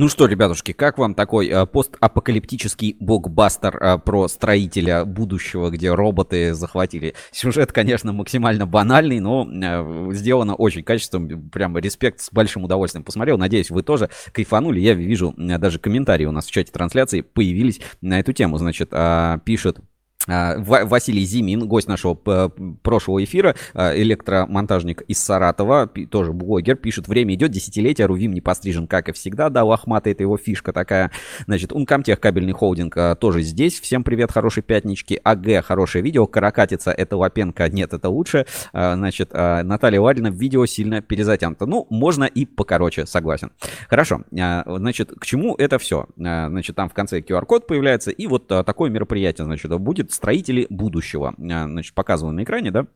Ну 0.00 0.08
что, 0.08 0.24
ребятушки, 0.24 0.72
как 0.72 0.96
вам 0.96 1.14
такой 1.14 1.48
э, 1.48 1.66
постапокалиптический 1.66 2.96
блокбастер 3.00 3.76
э, 3.76 3.98
про 3.98 4.28
строителя 4.28 5.04
будущего, 5.04 5.68
где 5.68 5.92
роботы 5.92 6.54
захватили? 6.54 7.14
Сюжет, 7.32 7.70
конечно, 7.70 8.10
максимально 8.14 8.66
банальный, 8.66 9.20
но 9.20 9.46
э, 9.46 10.12
сделано 10.14 10.54
очень 10.54 10.84
качественно. 10.84 11.38
Прям 11.50 11.76
респект, 11.76 12.20
с 12.22 12.32
большим 12.32 12.64
удовольствием 12.64 13.04
посмотрел. 13.04 13.36
Надеюсь, 13.36 13.68
вы 13.68 13.82
тоже 13.82 14.08
кайфанули. 14.32 14.80
Я 14.80 14.94
вижу, 14.94 15.34
даже 15.36 15.78
комментарии 15.78 16.24
у 16.24 16.32
нас 16.32 16.46
в 16.46 16.50
чате 16.50 16.72
трансляции 16.72 17.20
появились 17.20 17.82
на 18.00 18.20
эту 18.20 18.32
тему. 18.32 18.56
Значит, 18.56 18.88
э, 18.92 19.38
пишет 19.44 19.80
Василий 20.26 21.24
Зимин, 21.24 21.66
гость 21.66 21.88
нашего 21.88 22.14
прошлого 22.82 23.24
эфира, 23.24 23.56
а, 23.74 23.96
электромонтажник 23.96 25.02
из 25.02 25.18
Саратова, 25.18 25.90
тоже 26.10 26.32
блогер, 26.32 26.76
пишет, 26.76 27.08
время 27.08 27.34
идет, 27.34 27.50
десятилетие, 27.50 28.06
Рувим 28.06 28.32
не 28.32 28.40
пострижен, 28.40 28.86
как 28.86 29.08
и 29.08 29.12
всегда, 29.12 29.48
да, 29.48 29.64
лохматый, 29.64 30.12
это 30.12 30.22
его 30.22 30.36
фишка 30.36 30.72
такая. 30.72 31.10
Значит, 31.46 31.72
Ункомтех, 31.72 32.20
кабельный 32.20 32.52
холдинг, 32.52 32.96
а, 32.96 33.14
тоже 33.14 33.42
здесь, 33.42 33.80
всем 33.80 34.04
привет, 34.04 34.30
хорошей 34.30 34.62
пятнички, 34.62 35.20
АГ, 35.22 35.64
хорошее 35.64 36.04
видео, 36.04 36.26
Каракатица, 36.26 36.90
это 36.90 37.16
Лапенко, 37.16 37.68
нет, 37.68 37.92
это 37.92 38.08
лучше. 38.08 38.46
А, 38.72 38.94
Значит, 39.00 39.30
а, 39.32 39.62
Наталья 39.62 40.00
Ладина, 40.00 40.28
видео 40.28 40.66
сильно 40.66 41.00
перезатянуто. 41.00 41.64
Ну, 41.64 41.86
можно 41.90 42.24
и 42.24 42.44
покороче, 42.44 43.06
согласен. 43.06 43.50
Хорошо, 43.88 44.22
а, 44.38 44.64
значит, 44.66 45.10
к 45.18 45.24
чему 45.24 45.54
это 45.56 45.78
все? 45.78 46.06
Значит, 46.16 46.76
там 46.76 46.88
в 46.88 46.94
конце 46.94 47.20
QR-код 47.20 47.66
появляется, 47.66 48.10
и 48.10 48.26
вот 48.26 48.52
а, 48.52 48.62
такое 48.62 48.90
мероприятие, 48.90 49.46
значит, 49.46 49.70
будет 49.78 50.09
строители 50.12 50.66
будущего. 50.70 51.34
А, 51.38 51.68
Значит, 51.68 51.94
показываю 51.94 52.34
на 52.34 52.42
экране, 52.42 52.70
да? 52.70 52.86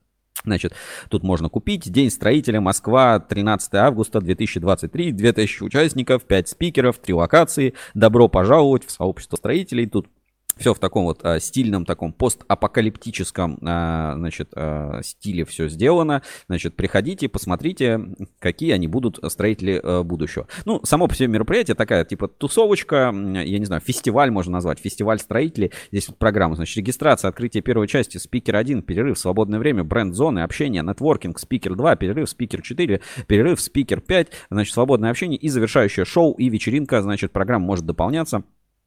Значит, 0.44 0.74
тут 1.08 1.22
можно 1.22 1.48
купить. 1.48 1.90
День 1.90 2.10
строителя 2.10 2.60
Москва, 2.60 3.18
13 3.18 3.74
августа 3.74 4.20
2023. 4.20 5.12
2000 5.12 5.62
участников, 5.62 6.24
5 6.24 6.48
спикеров, 6.48 6.98
3 6.98 7.14
локации. 7.14 7.74
Добро 7.94 8.28
пожаловать 8.28 8.84
в 8.84 8.90
сообщество 8.90 9.36
строителей. 9.36 9.86
Тут 9.86 10.08
все 10.56 10.74
в 10.74 10.78
таком 10.78 11.04
вот 11.04 11.20
а, 11.22 11.40
стильном, 11.40 11.84
таком 11.84 12.12
постапокалиптическом, 12.12 13.58
а, 13.62 14.14
значит, 14.16 14.50
а, 14.54 15.00
стиле 15.02 15.44
все 15.44 15.68
сделано. 15.68 16.22
Значит, 16.48 16.76
приходите, 16.76 17.28
посмотрите, 17.28 18.00
какие 18.38 18.72
они 18.72 18.86
будут 18.86 19.18
строители 19.28 19.80
а, 19.82 20.02
будущего. 20.02 20.46
Ну, 20.64 20.80
само 20.84 21.06
по 21.08 21.14
себе 21.14 21.28
мероприятие 21.28 21.74
такая, 21.74 22.04
типа, 22.04 22.28
тусовочка, 22.28 23.12
я 23.14 23.58
не 23.58 23.64
знаю, 23.64 23.80
фестиваль 23.80 24.30
можно 24.30 24.52
назвать, 24.52 24.78
фестиваль 24.78 25.18
строителей. 25.18 25.72
Здесь 25.90 26.08
вот 26.08 26.18
программа, 26.18 26.56
значит, 26.56 26.76
регистрация, 26.76 27.28
открытие 27.28 27.62
первой 27.62 27.88
части, 27.88 28.18
спикер 28.18 28.56
1, 28.56 28.82
перерыв, 28.82 29.18
свободное 29.18 29.58
время, 29.58 29.84
бренд-зоны, 29.84 30.40
общение, 30.40 30.82
нетворкинг, 30.82 31.38
спикер 31.38 31.74
2, 31.74 31.96
перерыв, 31.96 32.28
спикер 32.28 32.62
4, 32.62 33.00
перерыв, 33.26 33.60
спикер 33.60 34.00
5, 34.00 34.28
значит, 34.50 34.74
свободное 34.74 35.10
общение 35.10 35.38
и 35.38 35.48
завершающее 35.48 36.04
шоу 36.04 36.32
и 36.34 36.48
вечеринка, 36.48 37.02
значит, 37.02 37.32
программа 37.32 37.66
может 37.66 37.86
дополняться. 37.86 38.44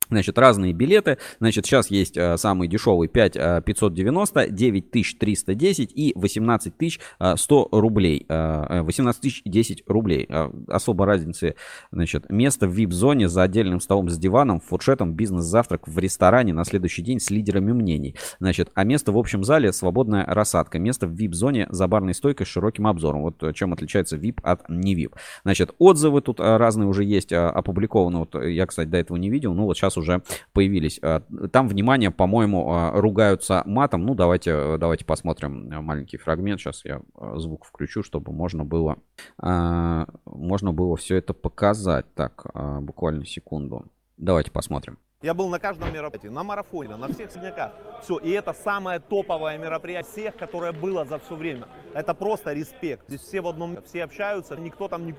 Значит, 0.09 0.37
разные 0.37 0.73
билеты. 0.73 1.17
Значит, 1.39 1.65
сейчас 1.65 1.91
есть 1.91 2.17
э, 2.17 2.37
самый 2.37 2.67
дешевый 2.67 3.07
5 3.07 3.35
э, 3.35 3.61
590, 3.65 4.49
9 4.49 4.91
310 4.91 5.91
и 5.93 6.13
18 6.15 6.77
тысяч 6.77 6.99
э, 7.19 7.35
100 7.35 7.69
рублей. 7.71 8.25
Э, 8.29 8.81
18 8.81 9.21
тысяч 9.21 9.41
10 9.45 9.83
рублей. 9.87 10.25
Э, 10.29 10.49
особо 10.67 11.05
разницы. 11.05 11.55
Значит, 11.91 12.29
место 12.29 12.67
в 12.67 12.77
VIP-зоне 12.77 13.27
за 13.27 13.43
отдельным 13.43 13.79
столом 13.79 14.09
с 14.09 14.17
диваном, 14.17 14.59
фуршетом, 14.59 15.13
бизнес-завтрак 15.13 15.87
в 15.87 15.97
ресторане 15.99 16.53
на 16.53 16.63
следующий 16.63 17.01
день 17.01 17.19
с 17.19 17.29
лидерами 17.29 17.71
мнений. 17.71 18.15
Значит, 18.39 18.71
а 18.73 18.83
место 18.83 19.11
в 19.11 19.17
общем 19.17 19.43
зале 19.43 19.73
свободная 19.73 20.25
рассадка. 20.25 20.79
Место 20.79 21.07
в 21.07 21.11
VIP-зоне 21.13 21.67
за 21.69 21.87
барной 21.87 22.13
стойкой 22.13 22.45
с 22.45 22.49
широким 22.49 22.87
обзором. 22.87 23.21
Вот 23.21 23.43
э, 23.43 23.53
чем 23.53 23.73
отличается 23.73 24.17
VIP 24.17 24.39
от 24.43 24.69
не 24.69 24.95
VIP. 24.95 25.13
Значит, 25.43 25.73
отзывы 25.79 26.21
тут 26.21 26.39
э, 26.39 26.57
разные 26.57 26.87
уже 26.87 27.03
есть 27.03 27.31
э, 27.31 27.37
опубликованы. 27.37 28.19
Вот 28.19 28.35
я, 28.35 28.65
кстати, 28.65 28.87
до 28.87 28.97
этого 28.97 29.17
не 29.17 29.29
видел. 29.29 29.53
Ну, 29.53 29.65
вот 29.65 29.77
сейчас 29.77 29.96
уже 29.97 30.21
появились. 30.53 30.99
А, 31.01 31.21
там, 31.51 31.67
внимание, 31.67 32.11
по-моему, 32.11 32.71
а, 32.71 32.91
ругаются 32.91 33.63
матом. 33.65 34.05
Ну, 34.05 34.15
давайте, 34.15 34.77
давайте 34.77 35.05
посмотрим 35.05 35.69
маленький 35.83 36.17
фрагмент. 36.17 36.59
Сейчас 36.59 36.85
я 36.85 37.01
а, 37.15 37.37
звук 37.37 37.65
включу, 37.65 38.03
чтобы 38.03 38.31
можно 38.31 38.63
было, 38.63 38.97
можно 39.37 40.71
было 40.73 40.95
все 40.95 41.17
это 41.17 41.33
показать. 41.33 42.05
Так, 42.13 42.45
буквально 42.81 43.25
секунду. 43.25 43.85
Давайте 44.17 44.51
посмотрим. 44.51 44.97
Я 45.23 45.33
был 45.33 45.49
на 45.49 45.57
каждом 45.57 45.91
мероприятии, 45.91 46.27
на 46.27 46.43
марафоне, 46.43 46.95
на 46.95 47.07
всех 47.07 47.31
синяках. 47.31 47.71
Все, 48.03 48.19
и 48.19 48.29
это 48.29 48.53
самое 48.53 48.99
топовое 48.99 49.57
мероприятие 49.57 50.11
всех, 50.11 50.37
которое 50.37 50.71
было 50.71 51.05
за 51.05 51.17
все 51.17 51.35
время. 51.35 51.67
Это 51.95 52.13
просто 52.13 52.53
респект. 52.53 53.07
Здесь 53.07 53.21
все 53.21 53.41
в 53.41 53.47
одном, 53.47 53.81
все 53.83 54.03
общаются, 54.03 54.55
никто 54.55 54.87
там 54.87 55.07
не 55.07 55.15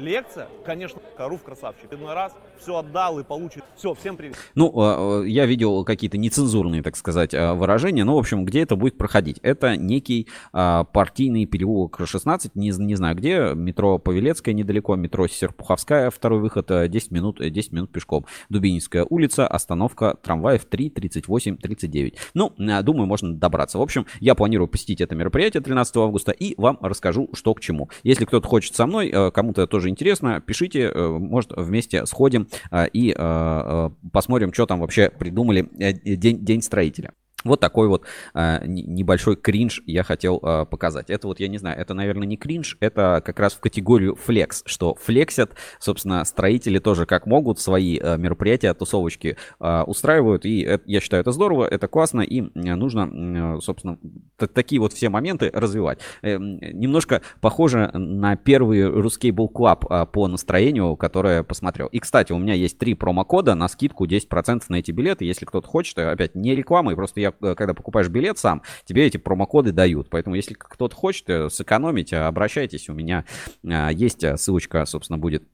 лекция, 0.00 0.48
конечно, 0.64 1.00
Харуф 1.16 1.42
красавчик. 1.42 1.92
Иной 1.92 2.14
раз 2.14 2.32
все 2.58 2.76
отдал 2.76 3.18
и 3.20 3.24
получит. 3.24 3.64
Все, 3.76 3.94
всем 3.94 4.16
привет. 4.16 4.36
Ну, 4.54 4.72
а, 4.76 5.20
а, 5.20 5.24
я 5.24 5.46
видел 5.46 5.84
какие-то 5.84 6.18
нецензурные, 6.18 6.82
так 6.82 6.96
сказать, 6.96 7.34
а, 7.34 7.54
выражения. 7.54 8.04
Ну, 8.04 8.14
в 8.14 8.18
общем, 8.18 8.44
где 8.44 8.62
это 8.62 8.76
будет 8.76 8.98
проходить? 8.98 9.38
Это 9.42 9.76
некий 9.76 10.28
партийный 10.52 11.46
переулок 11.46 12.00
16, 12.04 12.54
не, 12.56 12.70
не 12.70 12.94
знаю 12.94 13.16
где, 13.16 13.52
метро 13.54 13.98
Павелецкая 13.98 14.54
недалеко, 14.54 14.96
метро 14.96 15.26
Серпуховская, 15.28 16.10
второй 16.10 16.40
выход, 16.40 16.68
10 16.68 17.10
минут, 17.10 17.38
10 17.40 17.72
минут 17.72 17.92
пешком. 17.92 18.26
Дубининская 18.48 19.06
улица, 19.08 19.46
остановка 19.46 20.16
трамваев 20.22 20.64
3, 20.64 20.90
38, 20.90 21.56
39. 21.56 22.16
Ну, 22.34 22.52
думаю, 22.56 23.06
можно 23.06 23.34
добраться. 23.34 23.78
В 23.78 23.82
общем, 23.82 24.06
я 24.20 24.34
планирую 24.34 24.68
посетить 24.68 25.00
это 25.00 25.14
мероприятие 25.14 25.62
13 25.62 25.96
августа 25.96 26.32
и 26.32 26.54
вам 26.60 26.78
расскажу, 26.80 27.28
что 27.34 27.54
к 27.54 27.60
чему. 27.60 27.90
Если 28.02 28.24
кто-то 28.24 28.48
хочет 28.48 28.74
со 28.74 28.86
мной, 28.86 29.12
кому-то 29.32 29.66
тоже 29.66 29.89
интересно, 29.90 30.40
пишите, 30.40 30.90
э, 30.92 31.08
может, 31.08 31.52
вместе 31.56 32.06
сходим 32.06 32.48
э, 32.70 32.86
и 32.92 33.14
э, 33.16 33.90
посмотрим, 34.12 34.52
что 34.52 34.66
там 34.66 34.80
вообще 34.80 35.10
придумали 35.10 35.68
день, 36.04 36.44
день 36.44 36.62
строителя. 36.62 37.12
Вот 37.44 37.60
такой 37.60 37.88
вот 37.88 38.04
э, 38.34 38.60
небольшой 38.66 39.36
кринж 39.36 39.82
я 39.86 40.02
хотел 40.02 40.40
э, 40.42 40.66
показать. 40.66 41.08
Это 41.08 41.26
вот, 41.26 41.40
я 41.40 41.48
не 41.48 41.58
знаю, 41.58 41.78
это, 41.78 41.94
наверное, 41.94 42.26
не 42.26 42.36
кринж, 42.36 42.76
это 42.80 43.22
как 43.24 43.38
раз 43.40 43.54
в 43.54 43.60
категорию 43.60 44.14
флекс, 44.14 44.62
что 44.66 44.94
флексят, 44.94 45.54
собственно, 45.78 46.24
строители 46.24 46.78
тоже 46.78 47.06
как 47.06 47.26
могут 47.26 47.58
свои 47.58 47.98
э, 47.98 48.18
мероприятия, 48.18 48.74
тусовочки 48.74 49.36
э, 49.58 49.82
устраивают, 49.86 50.44
и 50.44 50.60
это, 50.60 50.82
я 50.86 51.00
считаю, 51.00 51.22
это 51.22 51.32
здорово, 51.32 51.64
это 51.64 51.88
классно, 51.88 52.20
и 52.20 52.42
нужно, 52.54 53.56
э, 53.56 53.60
собственно, 53.62 53.98
такие 54.36 54.80
вот 54.80 54.92
все 54.92 55.08
моменты 55.08 55.50
развивать. 55.52 56.00
Э, 56.22 56.36
немножко 56.36 57.22
похоже 57.40 57.90
на 57.94 58.36
первый 58.36 58.86
русский 58.86 59.32
клаб 59.32 59.86
э, 59.90 60.06
по 60.12 60.28
настроению, 60.28 60.96
которое 60.96 61.42
посмотрел. 61.42 61.86
И, 61.88 62.00
кстати, 62.00 62.32
у 62.32 62.38
меня 62.38 62.54
есть 62.54 62.78
три 62.78 62.94
промокода 62.94 63.54
на 63.54 63.68
скидку 63.68 64.06
10% 64.06 64.62
на 64.68 64.76
эти 64.76 64.90
билеты, 64.90 65.24
если 65.24 65.46
кто-то 65.46 65.66
хочет, 65.66 65.98
опять 65.98 66.34
не 66.34 66.54
реклама, 66.54 66.92
и 66.92 66.94
просто 66.94 67.20
я 67.20 67.29
Э, 67.40 67.54
когда 67.54 67.74
покупаешь 67.74 68.08
билет 68.08 68.38
сам, 68.38 68.62
тебе 68.84 69.06
эти 69.06 69.16
промокоды 69.16 69.72
дают. 69.72 70.10
Поэтому, 70.10 70.36
если 70.36 70.54
кто-то 70.54 70.94
хочет 70.94 71.28
э, 71.28 71.50
сэкономить, 71.50 72.12
обращайтесь. 72.12 72.88
У 72.88 72.94
меня 72.94 73.24
э, 73.62 73.88
есть 73.92 74.24
ссылочка, 74.38 74.84
собственно, 74.86 75.18
будет 75.18 75.44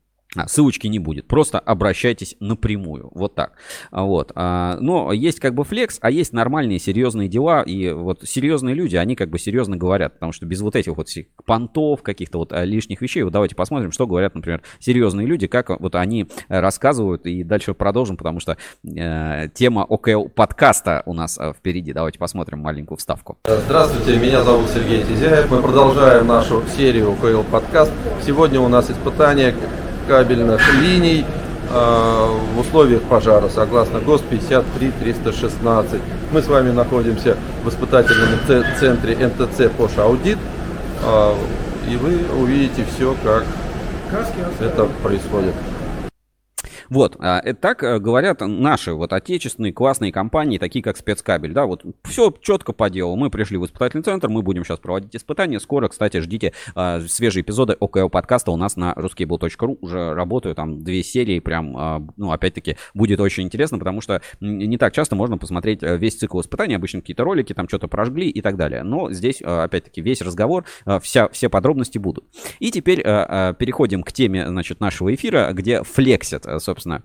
ссылочки 0.46 0.86
не 0.86 0.98
будет, 0.98 1.26
просто 1.26 1.58
обращайтесь 1.58 2.36
напрямую, 2.40 3.10
вот 3.14 3.34
так. 3.34 3.54
Вот. 3.90 4.32
А, 4.34 4.78
но 4.80 5.12
есть 5.12 5.40
как 5.40 5.54
бы 5.54 5.64
флекс, 5.64 5.98
а 6.00 6.10
есть 6.10 6.32
нормальные 6.32 6.78
серьезные 6.78 7.28
дела, 7.28 7.62
и 7.62 7.90
вот 7.90 8.22
серьезные 8.24 8.74
люди, 8.74 8.96
они 8.96 9.16
как 9.16 9.30
бы 9.30 9.38
серьезно 9.38 9.76
говорят, 9.76 10.14
потому 10.14 10.32
что 10.32 10.46
без 10.46 10.60
вот 10.60 10.76
этих 10.76 10.96
вот 10.96 11.08
понтов, 11.44 12.02
каких-то 12.02 12.38
вот 12.38 12.52
а, 12.52 12.64
лишних 12.64 13.00
вещей, 13.00 13.22
вот 13.22 13.32
давайте 13.32 13.54
посмотрим, 13.54 13.92
что 13.92 14.06
говорят, 14.06 14.34
например, 14.34 14.62
серьезные 14.80 15.26
люди, 15.26 15.46
как 15.46 15.70
вот 15.80 15.94
они 15.94 16.26
рассказывают, 16.48 17.26
и 17.26 17.42
дальше 17.42 17.74
продолжим, 17.74 18.16
потому 18.16 18.40
что 18.40 18.56
э, 18.84 19.48
тема 19.54 19.82
ОКЛ 19.88 20.28
подкаста 20.28 21.02
у 21.06 21.14
нас 21.14 21.38
впереди. 21.56 21.92
Давайте 21.92 22.18
посмотрим 22.18 22.60
маленькую 22.60 22.98
вставку. 22.98 23.38
Здравствуйте, 23.44 24.18
меня 24.18 24.42
зовут 24.42 24.68
Сергей 24.70 25.04
Тизяев, 25.04 25.50
мы 25.50 25.62
продолжаем 25.62 26.26
нашу 26.26 26.62
серию 26.76 27.12
ОКЛ 27.12 27.42
подкаст. 27.50 27.92
Сегодня 28.24 28.60
у 28.60 28.68
нас 28.68 28.90
испытание 28.90 29.54
кабельных 30.06 30.60
линий 30.80 31.24
э, 31.70 32.28
в 32.54 32.58
условиях 32.58 33.02
пожара, 33.02 33.48
согласно 33.48 34.00
ГОС 34.00 34.22
53-316. 34.30 36.00
Мы 36.32 36.42
с 36.42 36.46
вами 36.46 36.70
находимся 36.70 37.36
в 37.64 37.68
испытательном 37.68 38.38
центре 38.78 39.16
НТЦ 39.16 39.70
Пош 39.76 39.98
Аудит, 39.98 40.38
э, 41.02 41.34
и 41.90 41.96
вы 41.96 42.20
увидите 42.40 42.84
все, 42.94 43.14
как 43.22 43.44
это 44.60 44.84
происходит. 45.02 45.54
Вот, 46.88 47.16
а, 47.18 47.40
это 47.40 47.60
так 47.60 47.82
э, 47.82 47.98
говорят 47.98 48.40
наши 48.40 48.92
вот 48.92 49.12
отечественные 49.12 49.72
классные 49.72 50.12
компании, 50.12 50.58
такие 50.58 50.82
как 50.82 50.96
спецкабель, 50.96 51.52
да, 51.52 51.66
вот 51.66 51.84
все 52.04 52.32
четко 52.40 52.72
по 52.72 52.90
делу. 52.90 53.16
Мы 53.16 53.30
пришли 53.30 53.58
в 53.58 53.64
испытательный 53.64 54.02
центр, 54.02 54.28
мы 54.28 54.42
будем 54.42 54.64
сейчас 54.64 54.78
проводить 54.78 55.14
испытания. 55.16 55.60
Скоро, 55.60 55.88
кстати, 55.88 56.20
ждите 56.20 56.52
а, 56.74 57.00
свежие 57.00 57.42
эпизоды 57.42 57.76
ОКЛ 57.78 58.08
подкаста 58.08 58.50
у 58.50 58.56
нас 58.56 58.76
на 58.76 58.92
ruskable.ru 58.92 59.78
уже 59.80 60.14
работают, 60.14 60.56
там 60.56 60.82
две 60.82 61.02
серии, 61.02 61.40
прям, 61.40 61.76
а, 61.76 62.02
ну, 62.16 62.30
опять-таки, 62.30 62.76
будет 62.94 63.20
очень 63.20 63.44
интересно, 63.44 63.78
потому 63.78 64.00
что 64.00 64.22
не 64.40 64.78
так 64.78 64.92
часто 64.92 65.16
можно 65.16 65.38
посмотреть 65.38 65.82
э, 65.82 65.96
весь 65.96 66.16
цикл 66.16 66.40
испытаний, 66.40 66.74
обычно 66.74 67.00
какие-то 67.00 67.24
ролики, 67.24 67.52
там 67.52 67.68
что-то 67.68 67.88
прожгли 67.88 68.28
и 68.28 68.40
так 68.40 68.56
далее. 68.56 68.82
Но 68.82 69.10
здесь, 69.10 69.42
а, 69.42 69.64
опять-таки, 69.64 70.00
весь 70.00 70.22
разговор, 70.22 70.64
вся, 71.02 71.28
все 71.30 71.48
подробности 71.48 71.98
будут. 71.98 72.24
И 72.58 72.70
теперь 72.70 73.02
переходим 73.02 74.02
к 74.02 74.12
теме, 74.12 74.46
значит, 74.48 74.80
нашего 74.80 75.14
эфира, 75.14 75.52
где 75.52 75.82
флексят, 75.82 76.44
собственно, 76.58 76.75
собственно, 76.76 77.02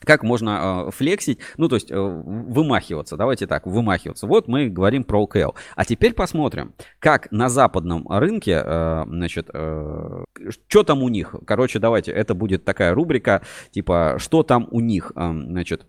как 0.00 0.22
можно 0.22 0.86
э, 0.86 0.90
флексить, 0.90 1.38
ну, 1.56 1.68
то 1.68 1.76
есть 1.76 1.90
э, 1.90 1.98
вымахиваться, 1.98 3.16
давайте 3.16 3.46
так, 3.46 3.66
вымахиваться. 3.66 4.26
Вот 4.26 4.48
мы 4.48 4.68
говорим 4.68 5.02
про 5.02 5.22
ОКЛ. 5.22 5.56
А 5.76 5.84
теперь 5.86 6.12
посмотрим, 6.12 6.74
как 6.98 7.30
на 7.32 7.48
западном 7.48 8.06
рынке, 8.08 8.62
э, 8.62 9.04
значит, 9.06 9.48
э, 9.54 10.24
что 10.68 10.82
там 10.82 11.02
у 11.02 11.08
них. 11.08 11.34
Короче, 11.46 11.78
давайте, 11.78 12.12
это 12.12 12.34
будет 12.34 12.64
такая 12.64 12.94
рубрика, 12.94 13.42
типа, 13.70 14.16
что 14.18 14.42
там 14.42 14.68
у 14.70 14.80
них, 14.80 15.12
э, 15.16 15.32
значит, 15.32 15.86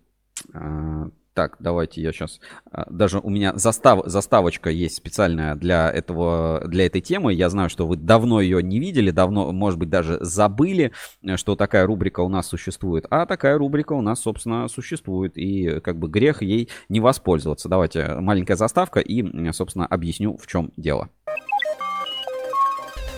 э, 0.54 1.10
так, 1.36 1.56
давайте 1.58 2.00
я 2.00 2.12
сейчас... 2.12 2.40
А, 2.72 2.86
даже 2.90 3.18
у 3.18 3.28
меня 3.28 3.52
застав, 3.54 4.00
заставочка 4.06 4.70
есть 4.70 4.96
специальная 4.96 5.54
для, 5.54 5.90
этого, 5.90 6.62
для 6.66 6.86
этой 6.86 7.02
темы. 7.02 7.34
Я 7.34 7.50
знаю, 7.50 7.68
что 7.68 7.86
вы 7.86 7.96
давно 7.96 8.40
ее 8.40 8.62
не 8.62 8.80
видели, 8.80 9.10
давно, 9.10 9.52
может 9.52 9.78
быть, 9.78 9.90
даже 9.90 10.16
забыли, 10.22 10.92
что 11.34 11.54
такая 11.54 11.86
рубрика 11.86 12.20
у 12.20 12.30
нас 12.30 12.48
существует. 12.48 13.04
А 13.10 13.26
такая 13.26 13.58
рубрика 13.58 13.92
у 13.92 14.00
нас, 14.00 14.20
собственно, 14.20 14.66
существует. 14.68 15.36
И 15.36 15.80
как 15.80 15.98
бы 15.98 16.08
грех 16.08 16.40
ей 16.40 16.70
не 16.88 17.00
воспользоваться. 17.00 17.68
Давайте 17.68 18.14
маленькая 18.14 18.56
заставка 18.56 19.00
и, 19.00 19.52
собственно, 19.52 19.86
объясню, 19.86 20.38
в 20.38 20.46
чем 20.46 20.72
дело. 20.78 21.10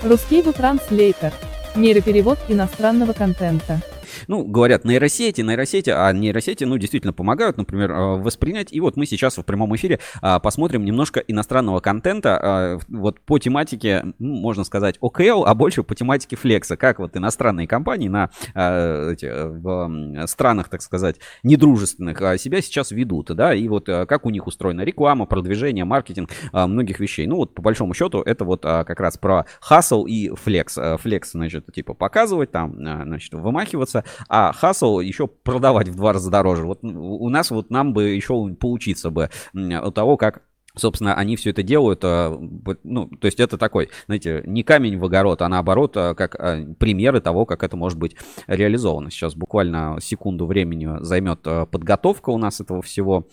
Русский 0.02 0.42
транслейтер. 0.42 1.32
Нейроперевод 1.76 2.38
иностранного 2.48 3.12
контента. 3.12 3.80
Ну, 4.28 4.44
говорят 4.44 4.84
нейросети, 4.84 5.40
нейросети, 5.40 5.88
а 5.88 6.12
нейросети, 6.12 6.64
ну, 6.64 6.76
действительно 6.76 7.14
помогают, 7.14 7.56
например, 7.56 7.90
э, 7.90 8.16
воспринять. 8.18 8.72
И 8.72 8.80
вот 8.80 8.96
мы 8.96 9.06
сейчас 9.06 9.38
в 9.38 9.42
прямом 9.42 9.74
эфире 9.76 10.00
а, 10.20 10.38
посмотрим 10.38 10.84
немножко 10.84 11.20
иностранного 11.20 11.80
контента, 11.80 12.38
а, 12.40 12.78
вот 12.88 13.20
по 13.20 13.38
тематике, 13.38 14.04
ну, 14.18 14.34
можно 14.34 14.64
сказать, 14.64 14.96
ОКЛ, 15.00 15.44
а 15.46 15.54
больше 15.54 15.82
по 15.82 15.94
тематике 15.94 16.36
флекса, 16.36 16.76
как 16.76 16.98
вот 16.98 17.16
иностранные 17.16 17.66
компании 17.66 18.08
на 18.08 18.30
а, 18.54 19.12
эти, 19.12 19.26
в 19.26 20.26
странах, 20.26 20.68
так 20.68 20.82
сказать, 20.82 21.16
недружественных 21.42 22.18
себя 22.38 22.60
сейчас 22.60 22.90
ведут, 22.90 23.34
да, 23.34 23.54
и 23.54 23.66
вот 23.66 23.86
как 23.86 24.26
у 24.26 24.30
них 24.30 24.46
устроена 24.46 24.82
реклама, 24.82 25.24
продвижение, 25.24 25.86
маркетинг, 25.86 26.30
многих 26.52 27.00
вещей. 27.00 27.26
Ну, 27.26 27.36
вот 27.36 27.54
по 27.54 27.62
большому 27.62 27.94
счету 27.94 28.20
это 28.20 28.44
вот 28.44 28.62
как 28.62 29.00
раз 29.00 29.16
про 29.16 29.46
хасл 29.60 30.04
и 30.04 30.30
флекс. 30.34 30.78
Флекс, 31.00 31.32
значит, 31.32 31.72
типа 31.72 31.94
показывать 31.94 32.50
там, 32.50 32.74
значит, 32.74 33.32
вымахиваться, 33.32 34.04
а 34.28 34.52
хасл 34.52 35.00
еще 35.00 35.26
продавать 35.26 35.88
в 35.88 35.96
два 35.96 36.12
раза 36.12 36.30
дороже. 36.30 36.64
Вот 36.64 36.82
у 36.82 37.28
нас 37.28 37.50
вот 37.50 37.70
нам 37.70 37.92
бы 37.92 38.10
еще 38.10 38.54
поучиться 38.54 39.10
бы 39.10 39.30
от 39.54 39.94
того, 39.94 40.16
как 40.16 40.42
Собственно, 40.78 41.14
они 41.14 41.36
все 41.36 41.50
это 41.50 41.62
делают, 41.64 42.04
вот, 42.04 42.78
ну, 42.84 43.08
то 43.08 43.26
есть 43.26 43.40
это 43.40 43.58
такой, 43.58 43.90
знаете, 44.06 44.42
не 44.46 44.62
камень 44.62 44.96
в 44.96 45.04
огород, 45.04 45.42
а 45.42 45.48
наоборот, 45.48 45.96
э, 45.96 46.14
как 46.14 46.36
э, 46.36 46.66
примеры 46.78 47.20
того, 47.20 47.46
как 47.46 47.64
это 47.64 47.76
может 47.76 47.98
быть 47.98 48.14
реализовано. 48.46 49.10
Сейчас 49.10 49.34
буквально 49.34 49.98
секунду 50.00 50.46
времени 50.46 51.02
займет 51.02 51.40
подготовка 51.42 52.30
у 52.30 52.38
нас 52.38 52.60
этого 52.60 52.82
всего. 52.82 53.26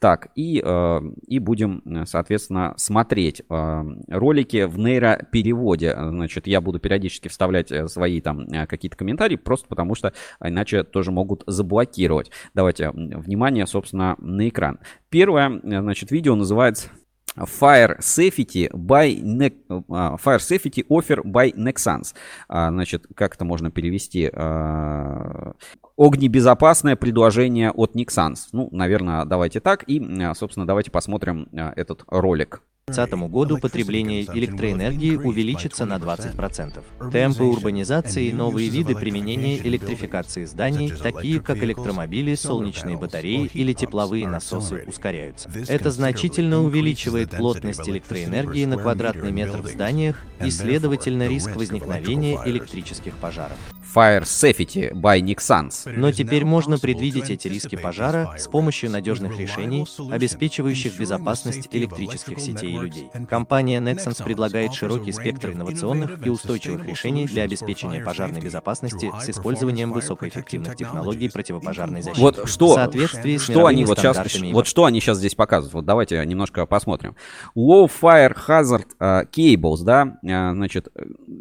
Так, 0.00 0.28
и, 0.36 0.62
э, 0.64 1.00
и 1.26 1.40
будем, 1.40 1.82
э, 1.84 2.06
соответственно, 2.06 2.74
смотреть 2.76 3.42
э, 3.50 3.84
ролики 4.08 4.64
в 4.64 4.78
нейропереводе. 4.78 5.92
Значит, 5.92 6.46
я 6.46 6.60
буду 6.60 6.78
периодически 6.78 7.26
вставлять 7.26 7.72
свои 7.90 8.20
там 8.20 8.46
какие-то 8.68 8.96
комментарии, 8.96 9.34
просто 9.36 9.66
потому 9.68 9.96
что 9.96 10.12
иначе 10.42 10.84
тоже 10.84 11.10
могут 11.10 11.42
заблокировать. 11.46 12.30
Давайте, 12.54 12.90
внимание, 12.90 13.66
собственно, 13.66 14.14
на 14.18 14.48
экран. 14.48 14.78
Первое, 15.10 15.60
значит, 15.62 16.12
видео 16.12 16.36
называется 16.36 16.90
Fire 17.36 17.98
Safety 18.00 18.68
by 18.72 19.20
Ne- 19.22 19.52
а, 19.90 20.16
Fire 20.16 20.38
Safety 20.38 20.84
Offer 20.88 21.22
by 21.24 21.52
Nexans. 21.54 22.14
А, 22.48 22.70
Значит, 22.70 23.06
как 23.14 23.34
это 23.34 23.44
можно 23.44 23.70
перевести? 23.70 24.30
А, 24.32 25.52
Огнебезопасное 25.96 26.96
предложение 26.96 27.70
от 27.70 27.94
Nexans. 27.96 28.48
Ну, 28.52 28.68
наверное, 28.72 29.24
давайте 29.24 29.60
так. 29.60 29.84
И, 29.88 30.00
собственно, 30.34 30.66
давайте 30.66 30.90
посмотрим 30.90 31.48
этот 31.52 32.04
ролик. 32.06 32.62
2030 32.88 33.30
году 33.30 33.58
потребление 33.58 34.24
электроэнергии 34.24 35.16
увеличится 35.16 35.84
на 35.84 35.96
20%. 35.96 37.10
Темпы 37.12 37.44
урбанизации 37.44 38.26
и 38.26 38.32
новые 38.32 38.68
виды 38.68 38.94
применения 38.94 39.58
электрификации 39.58 40.44
зданий, 40.44 40.90
такие 40.90 41.40
как 41.40 41.58
электромобили, 41.62 42.34
солнечные 42.34 42.96
батареи 42.96 43.50
или 43.52 43.72
тепловые 43.72 44.26
насосы, 44.26 44.84
ускоряются. 44.86 45.50
Это 45.68 45.90
значительно 45.90 46.62
увеличивает 46.62 47.30
плотность 47.30 47.88
электроэнергии 47.88 48.64
на 48.64 48.78
квадратный 48.78 49.32
метр 49.32 49.62
в 49.62 49.68
зданиях 49.68 50.16
и, 50.44 50.50
следовательно, 50.50 51.28
риск 51.28 51.54
возникновения 51.56 52.38
электрических 52.44 53.14
пожаров. 53.14 53.58
Fire 53.94 54.24
Safety 54.24 54.92
by 54.92 55.20
Nexans. 55.20 55.90
Но 55.96 56.12
теперь 56.12 56.44
можно 56.44 56.78
предвидеть 56.78 57.30
эти 57.30 57.48
риски 57.48 57.76
пожара 57.76 58.34
с 58.38 58.46
помощью 58.46 58.90
надежных 58.90 59.38
решений, 59.38 59.86
обеспечивающих 60.10 60.98
безопасность 60.98 61.68
электрических 61.72 62.38
сетей 62.38 62.77
людей. 62.80 63.10
Компания 63.28 63.80
Nexans 63.80 64.22
предлагает 64.22 64.74
широкий 64.74 65.12
спектр 65.12 65.50
инновационных 65.50 66.26
и 66.26 66.30
устойчивых 66.30 66.86
решений 66.86 67.26
для 67.26 67.42
обеспечения 67.42 68.00
пожарной 68.00 68.40
безопасности 68.40 69.12
с 69.20 69.30
использованием 69.30 69.92
высокоэффективных 69.92 70.76
технологий 70.76 71.28
противопожарной 71.28 72.02
защиты. 72.02 72.20
Вот 72.20 72.48
что, 72.48 72.68
в 72.68 72.74
соответствии 72.74 73.36
с 73.36 73.42
что 73.42 73.66
они 73.66 73.84
вот 73.84 73.98
сейчас, 73.98 74.34
и 74.36 74.52
вот 74.52 74.66
что 74.66 74.84
они 74.84 75.00
сейчас 75.00 75.18
здесь 75.18 75.34
показывают. 75.34 75.74
Вот 75.74 75.84
давайте 75.84 76.24
немножко 76.24 76.66
посмотрим. 76.66 77.16
Low 77.56 77.90
Fire 78.00 78.36
Hazard 78.46 78.86
э, 78.98 79.24
Cables, 79.32 79.82
да, 79.84 80.18
э, 80.22 80.52
значит, 80.52 80.88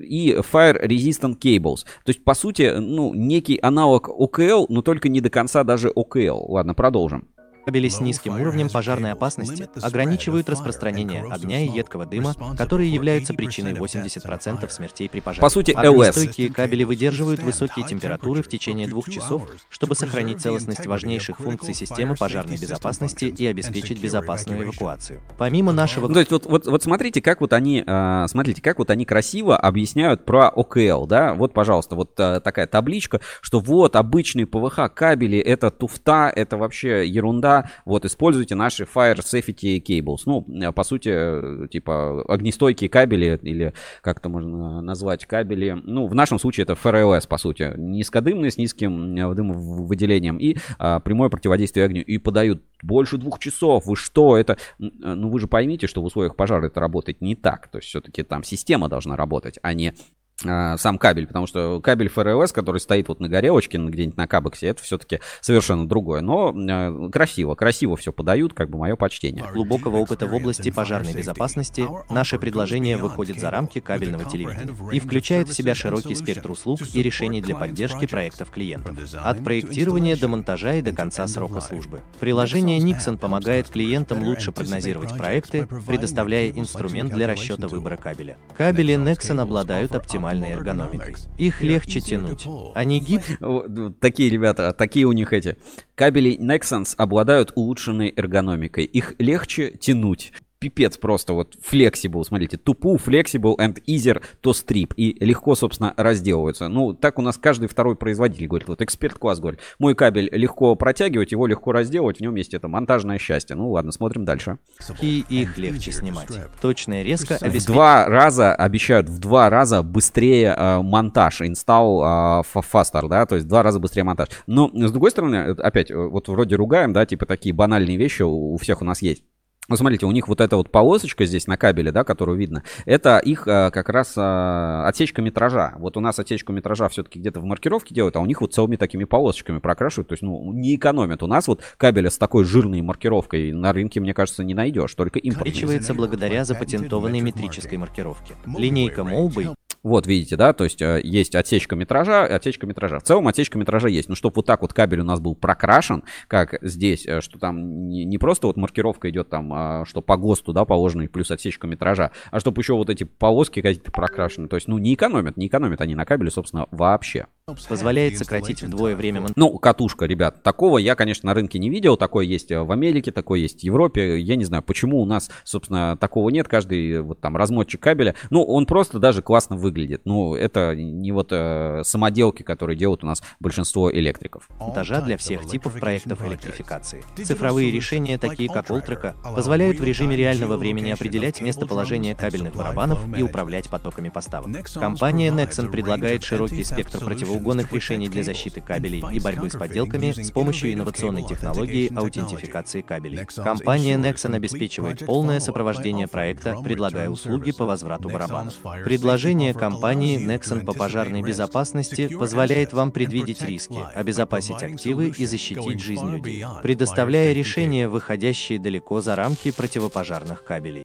и 0.01 0.33
Fire 0.33 0.81
Resistant 0.83 1.37
Cables. 1.39 1.83
То 2.03 2.09
есть, 2.09 2.23
по 2.23 2.33
сути, 2.33 2.73
ну, 2.77 3.13
некий 3.13 3.59
аналог 3.61 4.09
ОКЛ, 4.09 4.65
но 4.69 4.81
только 4.81 5.09
не 5.09 5.21
до 5.21 5.29
конца 5.29 5.63
даже 5.63 5.89
ОКЛ. 5.89 6.51
Ладно, 6.51 6.73
продолжим. 6.73 7.27
Кабели 7.67 7.89
с 7.89 7.99
низким 7.99 8.39
уровнем 8.39 8.69
пожарной 8.69 9.11
опасности 9.11 9.67
ограничивают 9.81 10.47
распространение 10.47 11.25
огня 11.29 11.59
и 11.59 11.67
едкого 11.67 12.05
дыма, 12.05 12.33
которые 12.57 12.89
являются 12.89 13.33
причиной 13.33 13.73
80% 13.73 14.69
смертей 14.69 15.09
при 15.09 15.19
пожаре. 15.19 15.41
По 15.41 15.49
сути, 15.49 15.71
Огнестойкие 15.71 16.49
кабели 16.49 16.85
выдерживают 16.85 17.43
высокие 17.43 17.85
температуры 17.85 18.41
в 18.41 18.47
течение 18.47 18.87
двух 18.87 19.09
часов, 19.09 19.49
чтобы 19.67 19.95
сохранить 19.95 20.41
целостность 20.41 20.85
важнейших 20.85 21.39
функций 21.39 21.73
системы 21.73 22.15
пожарной 22.15 22.55
безопасности 22.55 23.25
и 23.25 23.45
обеспечить 23.45 24.01
безопасную 24.01 24.63
эвакуацию. 24.63 25.19
Помимо 25.37 25.73
нашего... 25.73 26.07
Ну, 26.07 26.13
то 26.13 26.19
есть 26.21 26.31
вот, 26.31 26.45
вот, 26.45 26.67
вот 26.67 26.83
смотрите, 26.83 27.21
как 27.21 27.41
вот 27.41 27.51
они, 27.51 27.83
э, 27.85 28.25
смотрите, 28.29 28.61
как 28.61 28.79
вот 28.79 28.91
они 28.91 29.03
красиво 29.03 29.57
объясняют 29.57 30.23
про 30.23 30.47
ОКЛ, 30.47 31.05
да, 31.05 31.33
вот, 31.33 31.51
пожалуйста, 31.51 31.97
вот 31.97 32.17
э, 32.17 32.39
такая 32.39 32.65
табличка, 32.65 33.19
что 33.41 33.59
вот 33.59 33.97
обычные 33.97 34.47
ПВХ 34.47 34.89
кабели, 34.93 35.37
это 35.37 35.69
туфта, 35.69 36.31
это 36.33 36.55
вообще 36.55 37.05
ерунда, 37.05 37.56
вот, 37.85 38.05
используйте 38.05 38.55
наши 38.55 38.83
Fire 38.83 39.17
Safety 39.17 39.81
Cables, 39.81 40.21
ну, 40.25 40.45
э, 40.47 40.71
по 40.71 40.83
сути, 40.83 41.09
э, 41.11 41.67
типа, 41.69 42.23
огнестойкие 42.27 42.89
кабели, 42.89 43.39
или 43.41 43.73
как 44.01 44.19
это 44.19 44.29
можно 44.29 44.81
назвать, 44.81 45.25
кабели, 45.25 45.77
ну, 45.83 46.07
в 46.07 46.15
нашем 46.15 46.39
случае 46.39 46.63
это 46.63 46.73
FRLS, 46.73 47.27
по 47.27 47.37
сути, 47.37 47.73
низкодымные, 47.77 48.51
с 48.51 48.57
низким 48.57 49.15
э, 49.15 49.35
дымовыделением 49.35 50.37
и 50.37 50.57
а, 50.79 50.99
прямое 50.99 51.29
противодействие 51.29 51.85
огню, 51.85 52.01
и 52.01 52.17
подают 52.17 52.61
больше 52.81 53.17
двух 53.17 53.39
часов, 53.39 53.85
вы 53.85 53.95
что, 53.95 54.37
это, 54.37 54.57
ну, 54.77 55.29
вы 55.29 55.39
же 55.39 55.47
поймите, 55.47 55.87
что 55.87 56.01
в 56.01 56.05
условиях 56.05 56.35
пожара 56.35 56.67
это 56.67 56.79
работает 56.79 57.21
не 57.21 57.35
так, 57.35 57.67
то 57.67 57.77
есть 57.77 57.89
все-таки 57.89 58.23
там 58.23 58.43
система 58.43 58.89
должна 58.89 59.15
работать, 59.15 59.59
а 59.61 59.73
не 59.73 59.93
сам 60.41 60.97
кабель, 60.99 61.25
потому 61.25 61.47
что 61.47 61.81
кабель 61.81 62.09
ФРЛС, 62.09 62.51
который 62.51 62.79
стоит 62.79 63.07
вот 63.07 63.19
на 63.19 63.27
горелочке, 63.27 63.77
где-нибудь 63.77 64.17
на 64.17 64.27
кабексе, 64.27 64.67
это 64.67 64.83
все-таки 64.83 65.19
совершенно 65.41 65.87
другое. 65.87 66.21
Но 66.21 66.53
э, 66.55 67.09
красиво, 67.11 67.55
красиво 67.55 67.97
все 67.97 68.13
подают, 68.13 68.53
как 68.53 68.69
бы 68.69 68.77
мое 68.77 68.95
почтение. 68.95 69.45
глубокого 69.51 69.97
опыта 69.97 70.27
в 70.27 70.33
области 70.33 70.69
пожарной 70.69 71.13
безопасности, 71.13 71.87
наше 72.09 72.37
предложение 72.37 72.97
выходит 72.97 73.39
за 73.39 73.49
рамки 73.49 73.79
кабельного 73.79 74.25
телевидения 74.25 74.73
и 74.91 74.99
включает 74.99 75.49
в 75.49 75.53
себя 75.53 75.73
широкий 75.73 76.13
спектр 76.13 76.51
услуг 76.51 76.81
и 76.93 77.01
решений 77.01 77.41
для 77.41 77.55
поддержки 77.55 78.05
проектов 78.05 78.51
клиентов. 78.51 78.95
От 79.15 79.43
проектирования 79.43 80.15
до 80.15 80.27
монтажа 80.27 80.75
и 80.75 80.81
до 80.81 80.91
конца 80.91 81.27
срока 81.27 81.61
службы. 81.61 82.01
Приложение 82.19 82.79
Nixon 82.79 83.17
помогает 83.17 83.69
клиентам 83.69 84.23
лучше 84.23 84.51
прогнозировать 84.51 85.17
проекты, 85.17 85.67
предоставляя 85.87 86.51
инструмент 86.51 87.11
для 87.11 87.27
расчета 87.27 87.67
выбора 87.67 87.97
кабеля. 87.97 88.37
Кабели 88.55 88.95
Nexon 88.95 89.41
обладают 89.41 89.95
оптимальной 90.27 90.51
эргономикой. 90.51 91.15
Их 91.37 91.61
легче 91.61 92.01
тянуть. 92.01 92.45
Они 92.75 92.99
гибкие, 92.99 93.93
Такие 93.99 94.29
ребята, 94.29 94.73
такие 94.73 95.05
у 95.05 95.11
них 95.11 95.33
эти. 95.33 95.57
Кабели 95.95 96.37
Nexans 96.37 96.93
обладают 96.97 97.51
улучшенной 97.55 98.13
эргономикой. 98.15 98.85
Их 98.85 99.15
легче 99.19 99.71
тянуть. 99.71 100.33
Пипец 100.59 100.97
просто 100.97 101.33
вот 101.33 101.55
flexible, 101.55 102.23
смотрите, 102.23 102.57
тупу, 102.57 102.95
flexible 102.97 103.55
and 103.57 103.81
easier 103.87 104.21
to 104.41 104.51
strip. 104.51 104.93
И 104.95 105.23
легко, 105.23 105.55
собственно, 105.55 105.93
разделываются. 105.97 106.67
Ну, 106.67 106.93
так 106.93 107.19
у 107.19 107.21
нас 107.21 107.37
каждый 107.37 107.67
второй 107.67 107.95
производитель 107.95 108.47
говорит. 108.47 108.67
Вот 108.67 108.81
эксперт 108.81 109.15
класс 109.17 109.39
говорит, 109.39 109.59
мой 109.79 109.95
кабель 109.95 110.29
легко 110.31 110.75
протягивать, 110.75 111.31
его 111.31 111.47
легко 111.47 111.71
разделывать, 111.71 112.17
в 112.17 112.21
нем 112.21 112.35
есть 112.35 112.53
это 112.53 112.67
монтажное 112.67 113.19
счастье. 113.19 113.55
Ну 113.55 113.71
ладно, 113.71 113.91
смотрим 113.91 114.25
дальше. 114.25 114.57
и 115.01 115.25
их 115.29 115.57
легче 115.57 115.91
снимать. 115.91 116.27
Точная 116.61 117.03
резко 117.03 117.37
В 117.37 117.43
обеспечивает 117.43 117.65
два 117.65 118.05
раза, 118.07 118.55
обещают, 118.55 119.09
в 119.09 119.19
два 119.19 119.49
раза 119.49 119.83
быстрее 119.83 120.55
э, 120.57 120.81
монтаж, 120.81 121.41
install 121.41 122.43
э, 122.43 122.59
faster, 122.59 123.07
да, 123.07 123.25
то 123.25 123.35
есть 123.35 123.45
в 123.45 123.49
два 123.49 123.63
раза 123.63 123.79
быстрее 123.79 124.03
монтаж. 124.03 124.29
Но, 124.47 124.69
с 124.73 124.91
другой 124.91 125.11
стороны, 125.11 125.35
э, 125.35 125.51
опять, 125.53 125.91
э, 125.91 125.95
вот 125.95 126.27
вроде 126.27 126.55
ругаем, 126.55 126.93
да, 126.93 127.05
типа 127.05 127.25
такие 127.25 127.53
банальные 127.53 127.97
вещи 127.97 128.23
у 128.23 128.57
всех 128.57 128.81
у 128.81 128.85
нас 128.85 129.01
есть. 129.01 129.23
Ну, 129.69 129.75
смотрите, 129.75 130.05
у 130.05 130.11
них 130.11 130.27
вот 130.29 130.39
эта 130.39 130.55
вот 130.55 130.71
полосочка 130.71 131.25
здесь 131.25 131.45
на 131.45 131.57
кабеле, 131.57 131.91
да, 131.91 132.05
которую 132.05 132.37
видно, 132.37 132.63
это 132.85 133.17
их 133.17 133.47
э, 133.47 133.69
как 133.71 133.89
раз 133.89 134.13
э, 134.15 134.83
отсечка 134.85 135.21
метража. 135.21 135.73
Вот 135.77 135.97
у 135.97 135.99
нас 135.99 136.19
отсечку 136.19 136.53
метража 136.53 136.87
все-таки 136.87 137.19
где-то 137.19 137.41
в 137.41 137.43
маркировке 137.43 137.93
делают, 137.93 138.15
а 138.15 138.21
у 138.21 138.25
них 138.25 138.39
вот 138.39 138.53
целыми 138.53 138.77
такими 138.77 139.03
полосочками 139.03 139.59
прокрашивают, 139.59 140.07
то 140.07 140.13
есть, 140.13 140.23
ну, 140.23 140.53
не 140.53 140.75
экономят. 140.75 141.21
У 141.21 141.27
нас 141.27 141.47
вот 141.47 141.63
кабеля 141.75 142.09
с 142.09 142.17
такой 142.17 142.45
жирной 142.45 142.81
маркировкой 142.81 143.51
на 143.51 143.73
рынке, 143.73 143.99
мне 143.99 144.13
кажется, 144.13 144.43
не 144.45 144.53
найдешь, 144.53 144.93
только 144.95 145.19
импортные. 145.19 145.51
увеличивается 145.51 145.93
благодаря 145.93 146.45
запатентованной 146.45 147.19
метрической 147.19 147.77
маркировке. 147.77 148.35
Линейка 148.45 149.03
Молбы 149.03 149.55
Вот, 149.87 150.05
видите, 150.05 150.35
да, 150.35 150.51
то 150.51 150.65
есть 150.65 150.81
э, 150.81 150.99
есть 151.01 151.33
отсечка 151.33 151.77
метража, 151.77 152.25
отсечка 152.25 152.67
метража. 152.67 152.99
В 152.99 153.03
целом 153.03 153.25
отсечка 153.29 153.57
метража 153.57 153.87
есть, 153.87 154.09
но 154.09 154.15
чтобы 154.15 154.33
вот 154.35 154.45
так 154.45 154.61
вот 154.61 154.73
кабель 154.73 154.99
у 154.99 155.05
нас 155.05 155.21
был 155.21 155.33
прокрашен, 155.33 156.03
как 156.27 156.59
здесь, 156.61 157.05
э, 157.05 157.21
что 157.21 157.39
там 157.39 157.87
не, 157.87 158.03
не 158.03 158.17
просто 158.17 158.47
вот 158.47 158.57
маркировка 158.57 159.09
идет 159.09 159.29
там, 159.29 159.49
а, 159.53 159.85
что 159.85 160.01
по 160.01 160.17
ГОСТу, 160.17 160.51
да, 160.51 160.65
положенный, 160.65 161.07
плюс 161.07 161.31
отсечка 161.31 161.67
метража, 161.67 162.11
а 162.31 162.41
чтобы 162.41 162.61
еще 162.61 162.73
вот 162.73 162.89
эти 162.89 163.05
полоски 163.05 163.61
какие-то 163.61 163.93
прокрашены. 163.93 164.49
То 164.49 164.57
есть, 164.57 164.67
ну, 164.67 164.77
не 164.77 164.93
экономят, 164.93 165.37
не 165.37 165.47
экономят 165.47 165.79
они 165.79 165.95
на 165.95 166.03
кабеле, 166.03 166.31
собственно, 166.31 166.67
вообще. 166.71 167.27
Позволяет 167.55 168.17
сократить 168.17 168.61
вдвое 168.61 168.95
время. 168.97 169.25
Ну, 169.37 169.57
катушка, 169.57 170.05
ребят, 170.05 170.43
такого 170.43 170.79
я, 170.79 170.95
конечно, 170.95 171.27
на 171.27 171.33
рынке 171.33 171.59
не 171.59 171.69
видел, 171.69 171.95
такое 171.95 172.25
есть 172.25 172.51
в 172.51 172.71
Америке, 172.71 173.13
такое 173.13 173.39
есть 173.39 173.61
в 173.61 173.63
Европе, 173.63 174.19
я 174.19 174.35
не 174.35 174.43
знаю, 174.43 174.63
почему 174.63 175.01
у 175.01 175.05
нас, 175.05 175.29
собственно, 175.45 175.95
такого 175.95 176.29
нет, 176.29 176.49
каждый 176.49 177.01
вот 177.01 177.21
там 177.21 177.37
размотчик 177.37 177.81
кабеля, 177.81 178.15
ну, 178.31 178.43
он 178.43 178.65
просто 178.65 178.99
даже 178.99 179.21
классно 179.21 179.55
выглядит, 179.55 180.01
ну, 180.03 180.35
это 180.35 180.75
не 180.75 181.13
вот 181.13 181.29
э, 181.31 181.83
самоделки, 181.85 182.43
которые 182.43 182.75
делают 182.75 183.05
у 183.05 183.07
нас 183.07 183.23
большинство 183.39 183.89
электриков. 183.93 184.49
монтажа 184.59 184.99
для 184.99 185.17
всех 185.17 185.47
типов 185.47 185.79
проектов 185.79 186.27
электрификации. 186.27 187.05
Цифровые 187.15 187.71
решения, 187.71 188.17
такие 188.17 188.49
как 188.49 188.69
Ultraca, 188.69 189.13
позволяют 189.35 189.79
в 189.79 189.83
режиме 189.85 190.17
реального 190.17 190.57
времени 190.57 190.91
определять 190.91 191.39
местоположение 191.39 192.13
кабельных 192.13 192.55
барабанов 192.55 192.99
и 193.17 193.23
управлять 193.23 193.69
потоками 193.69 194.09
поставок. 194.09 194.51
Компания 194.73 195.29
Nexon 195.29 195.71
предлагает 195.71 196.23
широкий 196.25 196.65
спектр 196.65 196.99
противоугонных 196.99 197.36
краткоугонных 197.37 197.71
решений 197.71 198.09
для 198.09 198.23
защиты 198.23 198.61
кабелей 198.61 199.03
и 199.11 199.19
борьбы 199.19 199.49
с 199.49 199.57
подделками 199.57 200.11
с 200.11 200.31
помощью 200.31 200.73
инновационной 200.73 201.23
технологии 201.23 201.91
аутентификации 201.95 202.81
кабелей. 202.81 203.25
Компания 203.35 203.97
Nexon 203.97 204.35
обеспечивает 204.35 205.05
полное 205.05 205.39
сопровождение 205.39 206.07
проекта, 206.07 206.57
предлагая 206.63 207.09
услуги 207.09 207.51
по 207.51 207.65
возврату 207.65 208.09
барабанов. 208.09 208.55
Предложение 208.85 209.53
компании 209.53 210.19
Nexon 210.19 210.65
по 210.65 210.73
пожарной 210.73 211.21
безопасности 211.21 212.07
позволяет 212.07 212.73
вам 212.73 212.91
предвидеть 212.91 213.41
риски, 213.41 213.79
обезопасить 213.93 214.63
активы 214.63 215.13
и 215.17 215.25
защитить 215.25 215.81
жизнь 215.81 216.09
людей, 216.09 216.45
предоставляя 216.63 217.33
решения, 217.33 217.87
выходящие 217.87 218.59
далеко 218.59 219.01
за 219.01 219.15
рамки 219.15 219.51
противопожарных 219.51 220.43
кабелей. 220.43 220.83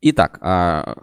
Итак, 0.00 0.38
а, 0.40 0.98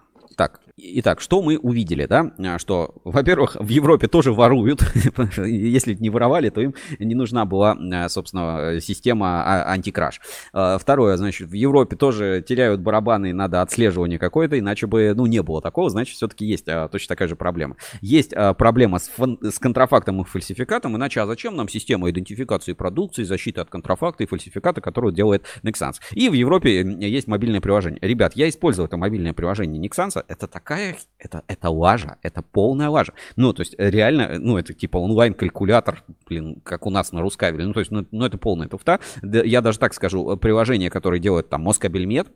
Итак, 0.84 1.22
что 1.22 1.44
мы 1.44 1.60
увидели, 1.60 2.08
да? 2.08 2.32
А, 2.40 2.58
что, 2.58 2.96
во-первых, 3.04 3.56
в 3.60 3.68
Европе 3.68 4.08
тоже 4.08 4.34
воруют. 4.34 4.82
Если 5.38 5.94
не 5.94 6.10
воровали, 6.10 6.50
то 6.50 6.60
им 6.60 6.74
не 6.98 7.14
нужна 7.14 7.46
была, 7.46 7.78
а, 7.94 8.10
собственно, 8.10 8.80
система 8.82 9.44
а, 9.44 9.72
антикраш. 9.74 10.20
Второе, 10.52 11.18
значит, 11.18 11.50
в 11.50 11.54
Европе 11.54 11.96
тоже 11.96 12.44
теряют 12.48 12.82
барабаны, 12.82 13.32
надо 13.32 13.62
отслеживание 13.62 14.18
какое-то, 14.18 14.58
иначе 14.58 14.88
бы, 14.88 15.14
ну, 15.16 15.28
не 15.28 15.44
было 15.44 15.62
такого, 15.62 15.90
значит, 15.92 16.16
все-таки 16.16 16.46
есть 16.46 16.66
точно 16.66 17.08
такая 17.10 17.28
же 17.28 17.36
проблема. 17.36 17.76
Есть 18.02 18.34
проблема 18.58 18.98
с, 18.98 19.12
с 19.42 19.60
контрафактом 19.60 20.22
и 20.22 20.26
фальсификатом, 20.26 20.96
иначе 20.96 21.22
а 21.22 21.28
зачем 21.28 21.56
нам 21.56 21.70
система 21.70 22.10
идентификации 22.10 22.74
продукции, 22.74 23.24
защиты 23.24 23.62
от 23.62 23.70
контрафакта 23.70 24.24
и 24.24 24.26
фальсификата, 24.28 24.82
которую 24.82 25.14
делает 25.14 25.46
Nexans? 25.64 25.96
И 26.14 26.28
в 26.30 26.34
Европе 26.34 26.82
есть 26.82 27.28
мобильное 27.28 27.62
приложение. 27.62 28.00
Ребят, 28.02 28.36
я 28.36 28.50
использовал 28.50 28.88
это 28.88 28.98
мобильное 28.98 29.34
приложение 29.34 29.82
Nexans, 29.88 30.24
это 30.28 30.48
такая 30.48 30.71
такая, 30.72 30.96
это, 31.20 31.44
это 31.48 31.70
лажа, 31.70 32.18
это 32.24 32.42
полная 32.42 32.90
лажа. 32.90 33.14
Ну, 33.36 33.54
то 33.54 33.62
есть 33.62 33.76
реально, 33.78 34.40
ну, 34.40 34.58
это 34.58 34.74
типа 34.74 34.98
онлайн-калькулятор, 34.98 36.04
блин, 36.28 36.62
как 36.64 36.86
у 36.86 36.90
нас 36.90 37.12
на 37.12 37.22
Рускабеле. 37.22 37.66
Ну, 37.66 37.74
то 37.74 37.80
есть, 37.80 37.92
ну, 37.92 38.08
ну 38.12 38.26
это 38.26 38.38
полная 38.38 38.70
туфта. 38.70 39.00
Я 39.22 39.62
даже 39.62 39.80
так 39.80 39.94
скажу, 39.94 40.38
приложение, 40.38 40.90
которое 40.90 41.20
делает 41.20 41.50
там 41.50 41.64
Москабельмет, 41.64 42.30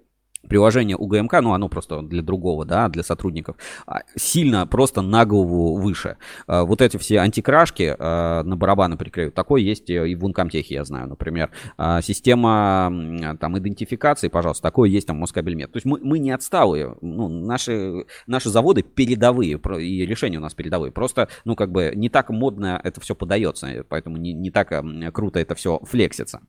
приложение 0.47 0.97
УГМК, 0.97 1.41
ну 1.41 1.53
оно 1.53 1.69
просто 1.69 2.01
для 2.01 2.21
другого, 2.21 2.65
да, 2.65 2.89
для 2.89 3.03
сотрудников, 3.03 3.55
а, 3.85 4.01
сильно 4.15 4.67
просто 4.67 5.01
на 5.01 5.25
голову 5.25 5.77
выше. 5.77 6.17
А, 6.47 6.63
вот 6.63 6.81
эти 6.81 6.97
все 6.97 7.19
антикрашки 7.19 7.95
а, 7.97 8.43
на 8.43 8.55
барабаны 8.55 8.97
прикреют, 8.97 9.33
такое 9.33 9.61
есть 9.61 9.89
и 9.89 10.15
в 10.15 10.25
Ункомтехе, 10.25 10.75
я 10.75 10.83
знаю, 10.83 11.07
например. 11.07 11.51
Система 12.01 12.91
там 13.39 13.57
идентификации, 13.57 14.27
пожалуйста, 14.27 14.63
такое 14.63 14.89
есть 14.89 15.07
там 15.07 15.17
Москабельмет. 15.17 15.71
То 15.71 15.77
есть 15.77 15.85
мы, 15.85 15.99
мы 16.01 16.19
не 16.19 16.31
отсталые, 16.31 16.95
ну, 17.01 17.27
наши, 17.29 18.05
наши 18.27 18.49
заводы 18.49 18.83
передовые, 18.83 19.59
и 19.79 20.05
решения 20.05 20.37
у 20.37 20.41
нас 20.41 20.53
передовые. 20.53 20.91
Просто, 20.91 21.29
ну, 21.43 21.55
как 21.55 21.71
бы 21.71 21.91
не 21.95 22.09
так 22.09 22.29
модно 22.29 22.79
это 22.83 23.01
все 23.01 23.15
подается, 23.15 23.85
поэтому 23.89 24.17
не, 24.17 24.33
не 24.33 24.51
так 24.51 24.73
круто 25.13 25.39
это 25.39 25.55
все 25.55 25.79
флексится. 25.83 26.41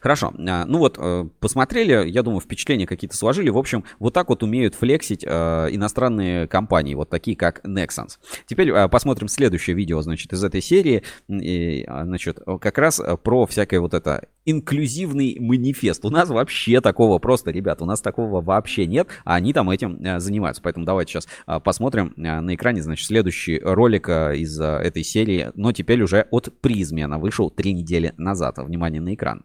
Хорошо. 0.00 0.32
А, 0.38 0.64
ну 0.64 0.78
вот, 0.78 0.96
э, 0.98 1.28
посмотрели, 1.40 2.08
я 2.08 2.22
думаю, 2.22 2.40
впечатления 2.40 2.86
какие-то 2.86 3.16
сложили. 3.16 3.50
В 3.50 3.58
общем, 3.58 3.84
вот 3.98 4.14
так 4.14 4.28
вот 4.28 4.42
умеют 4.42 4.74
флексить 4.74 5.24
э, 5.24 5.28
иностранные 5.70 6.46
компании, 6.46 6.94
вот 6.94 7.10
такие 7.10 7.36
как 7.36 7.64
Nexans. 7.64 8.18
Теперь 8.46 8.70
э, 8.70 8.88
посмотрим 8.88 9.28
следующее 9.28 9.76
видео, 9.76 10.00
значит, 10.02 10.32
из 10.32 10.42
этой 10.42 10.60
серии. 10.60 11.02
И, 11.28 11.84
а, 11.86 12.04
значит, 12.04 12.38
как 12.60 12.78
раз 12.78 13.00
про 13.22 13.46
всякое 13.46 13.80
вот 13.80 13.94
это 13.94 14.28
инклюзивный 14.44 15.36
манифест. 15.40 16.04
У 16.04 16.10
нас 16.10 16.28
вообще 16.28 16.80
такого 16.80 17.18
просто, 17.18 17.50
ребят, 17.50 17.82
у 17.82 17.84
нас 17.84 18.00
такого 18.00 18.40
вообще 18.40 18.86
нет, 18.86 19.08
а 19.24 19.34
они 19.34 19.52
там 19.52 19.70
этим 19.70 20.20
занимаются. 20.20 20.62
Поэтому 20.62 20.86
давайте 20.86 21.12
сейчас 21.12 21.28
посмотрим 21.62 22.14
на 22.16 22.54
экране, 22.54 22.82
значит, 22.82 23.06
следующий 23.06 23.60
ролик 23.60 24.08
из 24.08 24.58
этой 24.58 25.04
серии, 25.04 25.50
но 25.54 25.72
теперь 25.72 26.02
уже 26.02 26.26
от 26.30 26.60
призме. 26.60 27.04
Она 27.04 27.18
вышел 27.18 27.50
три 27.50 27.72
недели 27.72 28.14
назад. 28.16 28.58
Внимание 28.58 29.00
на 29.00 29.14
экран. 29.14 29.44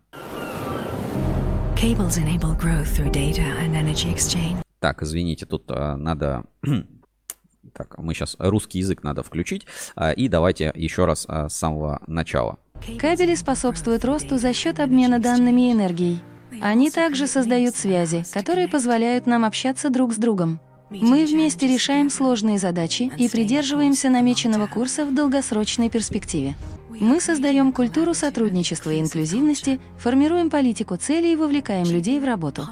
Cables 1.75 2.17
enable 2.17 2.55
growth 2.55 2.87
through 2.95 3.11
data 3.11 3.43
and 3.59 3.75
energy 3.75 4.13
exchange. 4.13 4.63
Так, 4.79 5.03
извините, 5.03 5.45
тут 5.45 5.63
а, 5.69 5.97
надо... 5.97 6.43
так, 7.73 7.97
мы 7.97 8.13
сейчас 8.13 8.35
русский 8.39 8.79
язык 8.79 9.03
надо 9.03 9.23
включить. 9.23 9.65
А, 9.95 10.11
и 10.11 10.27
давайте 10.27 10.71
еще 10.75 11.05
раз 11.05 11.25
а, 11.27 11.49
с 11.49 11.55
самого 11.55 12.01
начала. 12.07 12.57
Кабели 12.99 13.35
способствуют 13.35 14.05
росту 14.05 14.37
за 14.37 14.53
счет 14.53 14.79
обмена 14.79 15.19
данными 15.19 15.69
и 15.69 15.73
энергией. 15.73 16.19
Они 16.61 16.91
также 16.91 17.27
создают 17.27 17.75
связи, 17.75 18.23
которые 18.33 18.67
позволяют 18.67 19.25
нам 19.25 19.43
общаться 19.43 19.89
друг 19.89 20.13
с 20.13 20.17
другом. 20.17 20.59
Мы 20.89 21.25
вместе 21.25 21.67
решаем 21.67 22.09
сложные 22.09 22.59
задачи 22.59 23.11
и 23.17 23.27
придерживаемся 23.27 24.09
намеченного 24.09 24.67
курса 24.67 25.05
в 25.05 25.13
долгосрочной 25.13 25.89
перспективе. 25.89 26.55
Мы 27.03 27.19
создаем 27.19 27.73
культуру 27.73 28.13
сотрудничества 28.13 28.91
и 28.91 29.01
инклюзивности, 29.01 29.81
формируем 29.99 30.49
политику 30.49 30.95
целей 30.95 31.33
и 31.33 31.35
вовлекаем 31.35 31.83
людей 31.83 32.17
в 32.17 32.23
работу. 32.23 32.65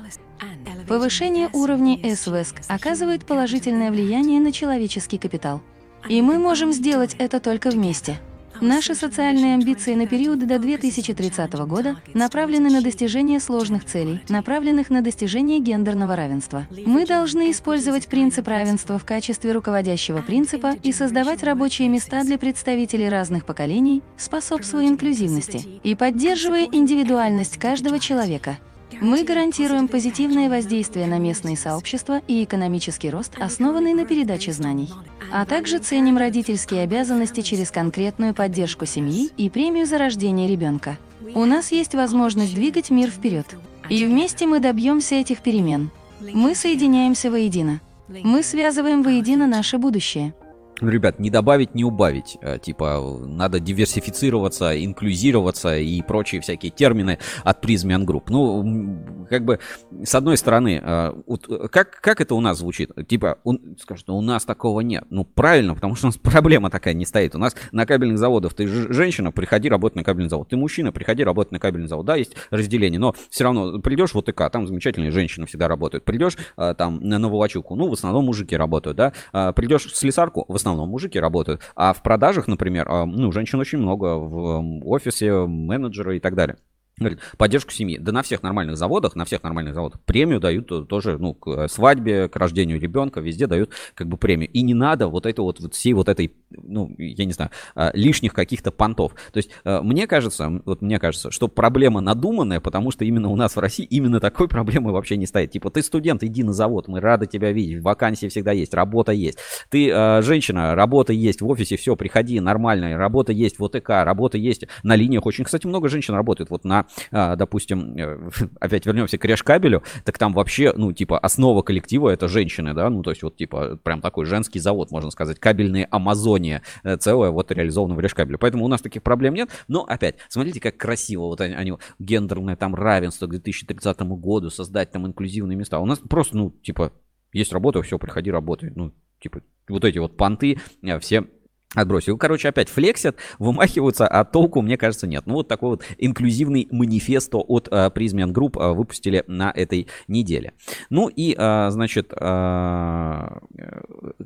Повышение 0.88 1.50
уровня 1.52 2.00
СВСК 2.16 2.62
оказывает 2.70 3.26
положительное 3.26 3.92
влияние 3.92 4.40
на 4.40 4.54
человеческий 4.54 5.18
капитал. 5.18 5.62
И 6.08 6.22
мы 6.22 6.40
можем 6.40 6.72
сделать 6.72 7.14
это 7.20 7.42
только 7.42 7.72
вместе– 7.72 8.22
Наши 8.62 8.94
социальные 8.94 9.56
амбиции 9.56 9.96
на 9.96 10.06
период 10.06 10.46
до 10.46 10.60
2030 10.60 11.52
года 11.66 11.96
направлены 12.14 12.70
на 12.70 12.82
достижение 12.82 13.40
сложных 13.40 13.86
целей, 13.86 14.22
направленных 14.30 14.92
на 14.92 15.02
достижение 15.02 15.60
гендерного 15.60 16.16
равенства. 16.16 16.68
Мы 16.86 17.08
должны 17.08 17.50
использовать 17.50 18.06
принцип 18.06 18.48
равенства 18.48 19.00
в 19.00 19.04
качестве 19.04 19.52
руководящего 19.52 20.22
принципа 20.22 20.76
и 20.84 20.92
создавать 20.92 21.42
рабочие 21.42 21.90
места 21.90 22.24
для 22.24 22.38
представителей 22.38 23.10
разных 23.10 23.46
поколений, 23.46 24.04
способствуя 24.16 24.86
инклюзивности 24.86 25.80
и 25.82 25.96
поддерживая 25.96 26.68
индивидуальность 26.72 27.58
каждого 27.58 27.98
человека– 27.98 28.60
мы 29.00 29.24
гарантируем 29.24 29.88
позитивное 29.88 30.50
воздействие 30.50 31.08
на 31.08 31.18
местные 31.20 31.56
сообщества 31.56 32.22
и 32.28 32.44
экономический 32.44 33.10
рост, 33.10 33.34
основанный 33.40 33.94
на 33.94 34.06
передаче 34.06 34.52
знаний. 34.52 34.90
А 35.32 35.46
также 35.46 35.80
ценим 35.80 36.18
родительские 36.18 36.82
обязанности 36.82 37.42
через 37.42 37.72
конкретную 37.72 38.34
поддержку 38.34 38.86
семьи 38.86 39.30
и 39.38 39.50
премию 39.50 39.86
за 39.86 39.98
рождение 39.98 40.48
ребенка. 40.48 40.98
У 41.34 41.46
нас 41.46 41.72
есть 41.72 41.96
возможность 41.96 42.54
двигать 42.54 42.90
мир 42.90 43.10
вперед. 43.10 43.46
И 43.90 44.06
вместе 44.06 44.46
мы 44.48 44.60
добьемся 44.60 45.16
этих 45.16 45.40
перемен. 45.40 45.90
Мы 46.20 46.56
соединяемся 46.56 47.32
воедино. 47.32 47.80
Мы 48.08 48.44
связываем 48.44 49.04
воедино 49.04 49.48
наше 49.48 49.78
будущее. 49.78 50.34
Ну, 50.82 50.90
ребят, 50.90 51.20
не 51.20 51.30
добавить, 51.30 51.76
не 51.76 51.84
убавить. 51.84 52.40
Э, 52.42 52.58
типа, 52.58 53.20
надо 53.24 53.60
диверсифицироваться, 53.60 54.84
инклюзироваться 54.84 55.78
и 55.78 56.02
прочие 56.02 56.42
всякие 56.42 56.72
термины 56.72 57.20
от 57.44 57.64
Prismian 57.64 58.04
Group. 58.04 58.24
Ну, 58.30 59.28
как 59.30 59.46
бы, 59.46 59.60
с 60.04 60.16
одной 60.16 60.38
стороны, 60.38 60.82
э, 60.84 61.14
вот 61.28 61.48
как, 61.72 62.02
как 62.02 62.20
это 62.20 62.34
у 62.34 62.42
нас 62.42 62.58
звучит? 62.58 62.90
Типа, 63.08 63.38
он 63.44 63.78
скажет, 63.80 64.10
у 64.10 64.22
нас 64.22 64.44
такого 64.44 64.82
нет. 64.82 65.06
Ну, 65.12 65.24
правильно, 65.24 65.76
потому 65.76 65.96
что 65.96 66.08
у 66.08 66.10
нас 66.10 66.18
проблема 66.22 66.72
такая 66.72 66.96
не 66.96 67.06
стоит. 67.06 67.36
У 67.36 67.38
нас 67.38 67.56
на 67.72 67.86
кабельных 67.86 68.18
заводах 68.18 68.56
ты 68.56 68.68
женщина, 68.68 69.32
приходи 69.32 69.70
работать 69.70 69.98
на 69.98 70.04
кабельный 70.04 70.30
завод. 70.30 70.50
Ты 70.50 70.58
мужчина, 70.58 70.92
приходи 70.92 71.24
работать 71.24 71.52
на 71.52 71.60
кабельный 71.60 71.88
завод. 71.88 72.08
Да, 72.08 72.16
есть 72.16 72.36
разделение, 72.50 73.00
но 73.00 73.14
все 73.30 73.44
равно 73.44 73.78
придешь 73.80 74.16
в 74.16 74.18
ОТК, 74.18 74.50
там 74.52 74.66
замечательные 74.66 75.12
женщины 75.12 75.46
всегда 75.46 75.68
работают. 75.68 76.06
Придешь 76.06 76.38
э, 76.58 76.74
там 76.76 77.00
на 77.08 77.20
Новолочуку, 77.20 77.76
ну, 77.76 77.88
в 77.88 77.94
основном 77.94 78.26
мужики 78.26 78.58
работают, 78.58 78.98
да. 78.98 79.54
Придешь 79.54 79.86
в 79.86 79.96
слесарку, 79.96 80.46
в 80.48 80.56
основном 80.56 80.71
основном 80.72 80.90
мужики 80.90 81.20
работают. 81.20 81.62
А 81.76 81.94
в 81.94 82.02
продажах, 82.02 82.48
например, 82.48 82.88
а, 82.90 83.06
ну, 83.06 83.32
женщин 83.32 83.60
очень 83.60 83.80
много 83.80 84.16
в 84.18 84.88
офисе, 84.88 85.46
менеджеры 85.46 86.18
и 86.18 86.20
так 86.20 86.36
далее. 86.36 86.58
Говорит, 87.02 87.20
поддержку 87.38 87.72
семьи. 87.72 87.98
Да 87.98 88.12
на 88.12 88.22
всех 88.22 88.44
нормальных 88.44 88.78
заводах, 88.78 89.16
на 89.16 89.26
всех 89.26 89.42
нормальных 89.42 89.74
заводах 89.74 90.00
премию 90.02 90.40
дают 90.40 90.88
тоже, 90.88 91.18
ну, 91.18 91.34
к 91.34 91.48
э, 91.48 91.68
свадьбе, 91.68 92.30
к 92.30 92.36
рождению 92.36 92.80
ребенка, 92.80 93.22
везде 93.22 93.48
дают 93.48 93.72
как 93.96 94.08
бы 94.08 94.18
премию. 94.18 94.50
И 94.52 94.62
не 94.62 94.76
надо 94.76 95.08
вот 95.08 95.26
это 95.26 95.42
вот, 95.42 95.60
вот 95.60 95.74
всей 95.74 95.94
вот 95.94 96.10
этой, 96.10 96.32
ну, 96.52 96.94
я 96.98 97.26
не 97.26 97.34
знаю, 97.34 97.50
э, 97.76 97.90
лишних 97.94 98.34
каких-то 98.34 98.72
понтов. 98.72 99.16
То 99.34 99.38
есть 99.38 99.50
э, 99.64 99.82
мне 99.82 100.06
кажется, 100.06 100.62
вот 100.64 100.84
мне 100.84 101.00
кажется, 101.00 101.32
что 101.32 101.48
проблема 101.48 102.02
надуманная, 102.02 102.60
потому 102.60 102.92
что 102.92 103.04
именно 103.04 103.30
у 103.30 103.36
нас 103.36 103.56
в 103.56 103.60
России 103.60 103.86
именно 103.86 104.20
такой 104.20 104.48
проблемы 104.50 104.92
вообще 104.92 105.18
не 105.18 105.26
стоит. 105.26 105.52
Типа, 105.52 105.72
ты 105.72 105.82
студент, 105.82 106.24
иди 106.24 106.44
на 106.44 106.54
завод, 106.54 106.88
мы 106.88 107.00
рады 107.00 107.26
тебя 107.26 107.52
видеть, 107.52 107.82
вакансии 107.82 108.28
всегда 108.28 108.52
есть, 108.52 108.76
работа 108.76 109.12
есть. 109.12 109.40
Ты 109.70 110.22
женщина, 110.22 110.76
работа 110.76 111.14
есть 111.14 111.42
в 111.42 111.48
офисе, 111.48 111.78
все, 111.78 111.96
приходи, 111.96 112.40
нормально, 112.40 112.96
работа 112.96 113.32
есть 113.32 113.58
в 113.58 113.64
ОТК, 113.64 113.90
работа 113.90 114.38
есть 114.38 114.66
на 114.84 114.96
линиях. 114.96 115.26
Очень, 115.26 115.46
кстати, 115.46 115.66
много 115.66 115.90
женщин 115.90 116.14
работает 116.14 116.50
вот 116.50 116.64
на 116.64 116.86
а, 117.12 117.36
допустим, 117.36 117.98
э, 117.98 118.30
опять 118.60 118.86
вернемся 118.86 119.18
к 119.18 119.26
решкабелю, 119.26 119.84
так 120.04 120.18
там 120.18 120.34
вообще, 120.34 120.74
ну, 120.76 120.94
типа, 120.94 121.20
основа 121.20 121.62
коллектива 121.62 122.10
это 122.10 122.28
женщины, 122.28 122.74
да, 122.74 122.90
ну, 122.90 123.04
то 123.04 123.12
есть 123.12 123.24
вот, 123.24 123.38
типа, 123.38 123.78
прям 123.84 124.02
такой 124.02 124.26
женский 124.26 124.60
завод, 124.60 124.92
можно 124.92 125.12
сказать, 125.12 125.40
кабельные 125.40 125.88
Амазония 125.92 126.62
э, 126.84 126.98
целая 126.98 127.32
вот 127.32 127.52
реализована 127.52 127.96
в 127.96 128.00
решкабеле. 128.00 128.38
Поэтому 128.38 128.66
у 128.66 128.68
нас 128.68 128.82
таких 128.82 129.04
проблем 129.04 129.34
нет, 129.34 129.50
но 129.68 129.84
опять, 129.84 130.16
смотрите, 130.30 130.60
как 130.60 130.78
красиво 130.78 131.24
вот 131.24 131.42
они, 131.42 131.54
они 131.54 131.74
гендерное 132.00 132.56
там 132.56 132.76
равенство 132.76 133.28
к 133.28 133.32
2030 133.32 134.02
году, 134.02 134.50
создать 134.50 134.92
там 134.92 135.08
инклюзивные 135.08 135.56
места. 135.56 135.80
У 135.80 135.86
нас 135.86 136.00
просто, 136.00 136.38
ну, 136.38 136.52
типа, 136.64 136.92
есть 137.34 137.54
работа, 137.54 137.82
все, 137.82 137.98
приходи, 137.98 138.32
работай. 138.32 138.72
Ну, 138.76 138.94
типа, 139.20 139.42
вот 139.70 139.86
эти 139.86 139.98
вот 140.00 140.18
понты 140.18 140.58
э, 140.82 141.00
все 141.00 141.26
отбросил. 141.74 142.18
Короче, 142.18 142.50
опять 142.50 142.70
флексят, 142.70 143.16
вымахиваются, 143.40 144.08
а 144.08 144.26
толку, 144.26 144.62
мне 144.62 144.78
кажется, 144.78 145.08
нет. 145.08 145.24
Ну, 145.26 145.36
вот 145.36 145.48
такой 145.48 145.70
вот 145.72 145.84
инклюзивный 145.98 146.68
манифесто 146.72 147.38
от 147.38 147.68
uh, 147.70 147.94
Prismian 147.94 148.34
Group 148.34 148.54
uh, 148.54 148.74
выпустили 148.74 149.24
на 149.28 149.52
этой 149.56 149.88
неделе. 150.08 150.54
Ну 150.90 151.08
и, 151.08 151.34
uh, 151.34 151.70
значит, 151.72 152.12
uh, 152.12 153.42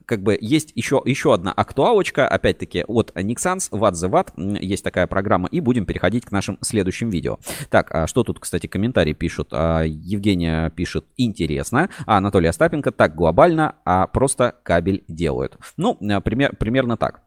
как 0.05 0.23
бы 0.23 0.37
есть 0.39 0.71
еще, 0.75 1.01
еще 1.05 1.33
одна 1.33 1.51
актуалочка, 1.51 2.27
опять-таки, 2.27 2.83
от 2.87 3.11
Nixans, 3.15 3.69
What 3.71 3.93
the 3.93 4.09
Watt, 4.09 4.59
есть 4.61 4.83
такая 4.83 5.07
программа, 5.07 5.47
и 5.49 5.59
будем 5.59 5.85
переходить 5.85 6.25
к 6.25 6.31
нашим 6.31 6.57
следующим 6.61 7.09
видео. 7.09 7.37
Так, 7.69 7.93
а 7.93 8.07
что 8.07 8.23
тут, 8.23 8.39
кстати, 8.39 8.67
комментарии 8.67 9.13
пишут? 9.13 9.53
Uh, 9.53 9.87
Евгения 9.87 10.69
пишет, 10.71 11.05
интересно, 11.17 11.89
а 12.05 12.17
Анатолий 12.17 12.47
Остапенко, 12.47 12.91
так 12.91 13.15
глобально, 13.15 13.75
а 13.85 14.07
просто 14.07 14.55
кабель 14.63 15.03
делают. 15.07 15.57
Ну, 15.77 15.95
пример, 15.95 16.55
примерно 16.55 16.97
так. 16.97 17.21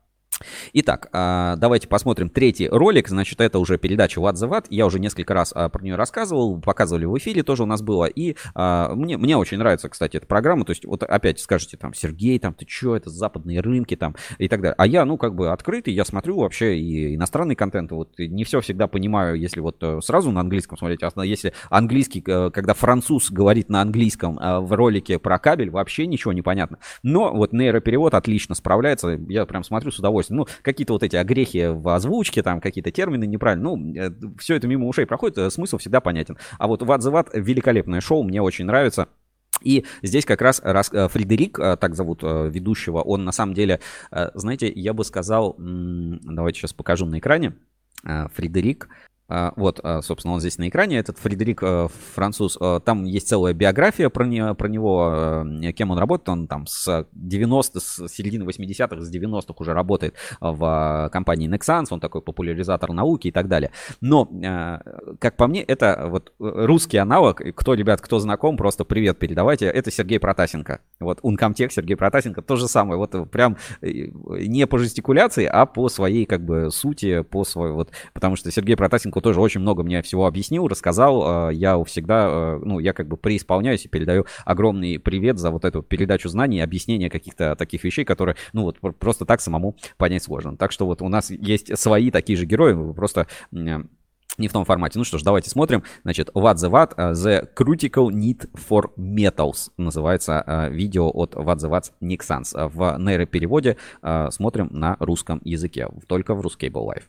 Итак, 0.72 1.08
а, 1.12 1.56
давайте 1.56 1.88
посмотрим 1.88 2.28
третий 2.30 2.68
ролик. 2.68 3.08
Значит, 3.08 3.40
это 3.40 3.58
уже 3.58 3.78
передача 3.78 4.20
What 4.20 4.34
the 4.34 4.48
Watt. 4.48 4.66
Я 4.70 4.86
уже 4.86 5.00
несколько 5.00 5.34
раз 5.34 5.52
а, 5.54 5.68
про 5.68 5.82
нее 5.82 5.96
рассказывал, 5.96 6.60
показывали 6.60 7.04
в 7.04 7.16
эфире, 7.18 7.42
тоже 7.42 7.64
у 7.64 7.66
нас 7.66 7.82
было. 7.82 8.04
И 8.04 8.36
а, 8.54 8.94
мне, 8.94 9.16
мне 9.16 9.36
очень 9.36 9.58
нравится, 9.58 9.88
кстати, 9.88 10.16
эта 10.16 10.26
программа. 10.26 10.64
То 10.64 10.70
есть, 10.70 10.84
вот 10.84 11.02
опять 11.02 11.40
скажете, 11.40 11.76
там, 11.76 11.94
Сергей, 11.94 12.38
там, 12.38 12.54
ты 12.54 12.66
что, 12.68 12.96
это 12.96 13.10
западные 13.10 13.60
рынки, 13.60 13.96
там, 13.96 14.14
и 14.38 14.48
так 14.48 14.60
далее. 14.60 14.74
А 14.78 14.86
я, 14.86 15.04
ну, 15.04 15.16
как 15.16 15.34
бы 15.34 15.50
открытый, 15.50 15.94
я 15.94 16.04
смотрю 16.04 16.38
вообще 16.38 16.78
и 16.78 17.16
иностранный 17.16 17.56
контент. 17.56 17.90
Вот 17.92 18.18
не 18.18 18.44
все 18.44 18.60
всегда 18.60 18.86
понимаю, 18.86 19.36
если 19.36 19.60
вот 19.60 19.76
э, 19.82 20.00
сразу 20.02 20.30
на 20.30 20.40
английском 20.40 20.78
смотреть, 20.78 21.00
а 21.02 21.24
если 21.24 21.52
английский, 21.70 22.22
э, 22.26 22.50
когда 22.52 22.74
француз 22.74 23.30
говорит 23.30 23.68
на 23.68 23.80
английском 23.80 24.38
в 24.38 24.72
ролике 24.72 25.18
про 25.18 25.38
кабель, 25.38 25.70
вообще 25.70 26.06
ничего 26.06 26.32
не 26.32 26.42
понятно. 26.42 26.78
Но 27.02 27.32
вот 27.32 27.52
нейроперевод 27.52 28.14
отлично 28.14 28.54
справляется. 28.54 29.18
Я 29.28 29.46
прям 29.46 29.64
смотрю 29.64 29.90
с 29.90 29.98
удовольствием 29.98 30.27
ну, 30.30 30.46
какие-то 30.62 30.92
вот 30.92 31.02
эти 31.02 31.16
огрехи 31.16 31.68
в 31.68 31.88
озвучке, 31.88 32.42
там 32.42 32.60
какие-то 32.60 32.90
термины 32.90 33.26
неправильно, 33.26 33.76
ну, 33.76 33.94
э, 33.94 34.10
все 34.38 34.56
это 34.56 34.66
мимо 34.66 34.86
ушей 34.86 35.06
проходит, 35.06 35.38
э, 35.38 35.50
смысл 35.50 35.78
всегда 35.78 36.00
понятен. 36.00 36.38
А 36.58 36.66
вот 36.66 36.82
What 36.82 37.28
великолепное 37.34 38.00
шоу, 38.00 38.22
мне 38.22 38.42
очень 38.42 38.64
нравится. 38.64 39.08
И 39.62 39.84
здесь 40.02 40.24
как 40.24 40.40
раз 40.40 40.60
э, 40.64 41.08
Фредерик, 41.08 41.56
так 41.58 41.94
зовут 41.94 42.22
ведущего, 42.22 43.00
он 43.00 43.24
на 43.24 43.32
самом 43.32 43.54
деле, 43.54 43.80
знаете, 44.10 44.70
я 44.70 44.92
бы 44.92 45.04
сказал, 45.04 45.56
давайте 45.58 46.60
сейчас 46.60 46.72
покажу 46.72 47.06
на 47.06 47.18
экране, 47.18 47.54
Фредерик, 48.04 48.88
а, 48.88 49.08
вот, 49.28 49.80
а, 49.82 50.00
собственно, 50.00 50.34
он 50.34 50.40
здесь 50.40 50.56
на 50.56 50.68
экране, 50.68 50.98
этот 50.98 51.18
Фредерик 51.18 51.62
э, 51.62 51.88
француз. 52.14 52.56
Э, 52.60 52.80
там 52.82 53.04
есть 53.04 53.28
целая 53.28 53.52
биография 53.52 54.08
про, 54.08 54.24
не, 54.24 54.54
про 54.54 54.68
него, 54.68 55.44
э, 55.62 55.72
кем 55.72 55.90
он 55.90 55.98
работает. 55.98 56.30
Он 56.30 56.48
там 56.48 56.66
с 56.66 57.06
90 57.12 57.80
с 57.80 58.08
середины 58.08 58.44
80-х, 58.44 59.02
с 59.02 59.14
90-х 59.14 59.54
уже 59.58 59.74
работает 59.74 60.14
в 60.40 61.10
компании 61.12 61.48
Nexans, 61.48 61.86
он 61.90 62.00
такой 62.00 62.22
популяризатор 62.22 62.92
науки 62.92 63.28
и 63.28 63.30
так 63.30 63.48
далее. 63.48 63.70
Но, 64.00 64.28
как 65.18 65.36
по 65.36 65.46
мне, 65.46 65.62
это 65.62 66.06
вот 66.08 66.32
русский 66.38 66.96
аналог. 66.96 67.42
Кто, 67.54 67.74
ребят, 67.74 68.00
кто 68.00 68.18
знаком, 68.18 68.56
просто 68.56 68.84
привет 68.84 69.18
передавайте. 69.18 69.66
Это 69.66 69.90
Сергей 69.90 70.18
Протасенко. 70.18 70.80
Вот 71.00 71.20
Uncomtech 71.20 71.70
Сергей 71.70 71.96
Протасенко, 71.96 72.40
то 72.42 72.56
же 72.56 72.68
самое. 72.68 72.98
Вот 72.98 73.30
прям 73.30 73.56
не 73.82 74.66
по 74.66 74.78
жестикуляции, 74.78 75.44
а 75.44 75.66
по 75.66 75.88
своей 75.88 76.24
как 76.24 76.44
бы 76.44 76.70
сути, 76.70 77.22
по 77.22 77.44
своей 77.44 77.72
вот, 77.72 77.90
потому 78.14 78.36
что 78.36 78.50
Сергей 78.50 78.76
Протасенко 78.76 79.17
Марко 79.18 79.20
тоже 79.20 79.40
очень 79.40 79.60
много 79.60 79.82
мне 79.82 80.02
всего 80.02 80.26
объяснил, 80.26 80.68
рассказал. 80.68 81.50
Э, 81.50 81.54
я 81.54 81.82
всегда, 81.84 82.28
э, 82.30 82.60
ну, 82.64 82.78
я 82.78 82.92
как 82.92 83.08
бы 83.08 83.16
преисполняюсь 83.16 83.84
и 83.84 83.88
передаю 83.88 84.26
огромный 84.44 84.98
привет 84.98 85.38
за 85.38 85.50
вот 85.50 85.64
эту 85.64 85.82
передачу 85.82 86.28
знаний, 86.28 86.60
объяснение 86.60 87.10
каких-то 87.10 87.56
таких 87.56 87.84
вещей, 87.84 88.04
которые, 88.04 88.36
ну, 88.52 88.62
вот 88.62 88.78
просто 88.98 89.24
так 89.24 89.40
самому 89.40 89.76
понять 89.96 90.22
сложно. 90.22 90.56
Так 90.56 90.72
что 90.72 90.86
вот 90.86 91.02
у 91.02 91.08
нас 91.08 91.30
есть 91.30 91.76
свои 91.78 92.10
такие 92.10 92.36
же 92.36 92.46
герои, 92.46 92.92
просто 92.92 93.26
не 94.38 94.48
в 94.48 94.52
том 94.52 94.64
формате. 94.64 94.98
Ну 94.98 95.04
что 95.04 95.18
ж, 95.18 95.22
давайте 95.22 95.50
смотрим. 95.50 95.82
Значит, 96.04 96.30
What 96.34 96.54
the 96.54 96.70
What, 96.70 96.94
э, 96.96 97.12
The 97.12 97.48
Critical 97.54 98.08
Need 98.10 98.48
for 98.54 98.90
Metals 98.96 99.70
называется 99.76 100.68
видео 100.70 101.10
от 101.12 101.34
What 101.34 101.56
the 101.58 101.70
What 101.70 101.92
Nick 102.00 102.20
Sans. 102.20 102.68
В 102.68 102.98
нейропереводе 102.98 103.76
смотрим 104.30 104.68
на 104.70 104.96
русском 105.00 105.40
языке, 105.44 105.88
только 106.06 106.34
в 106.34 106.40
Ruscable 106.40 106.86
Live. 106.86 107.02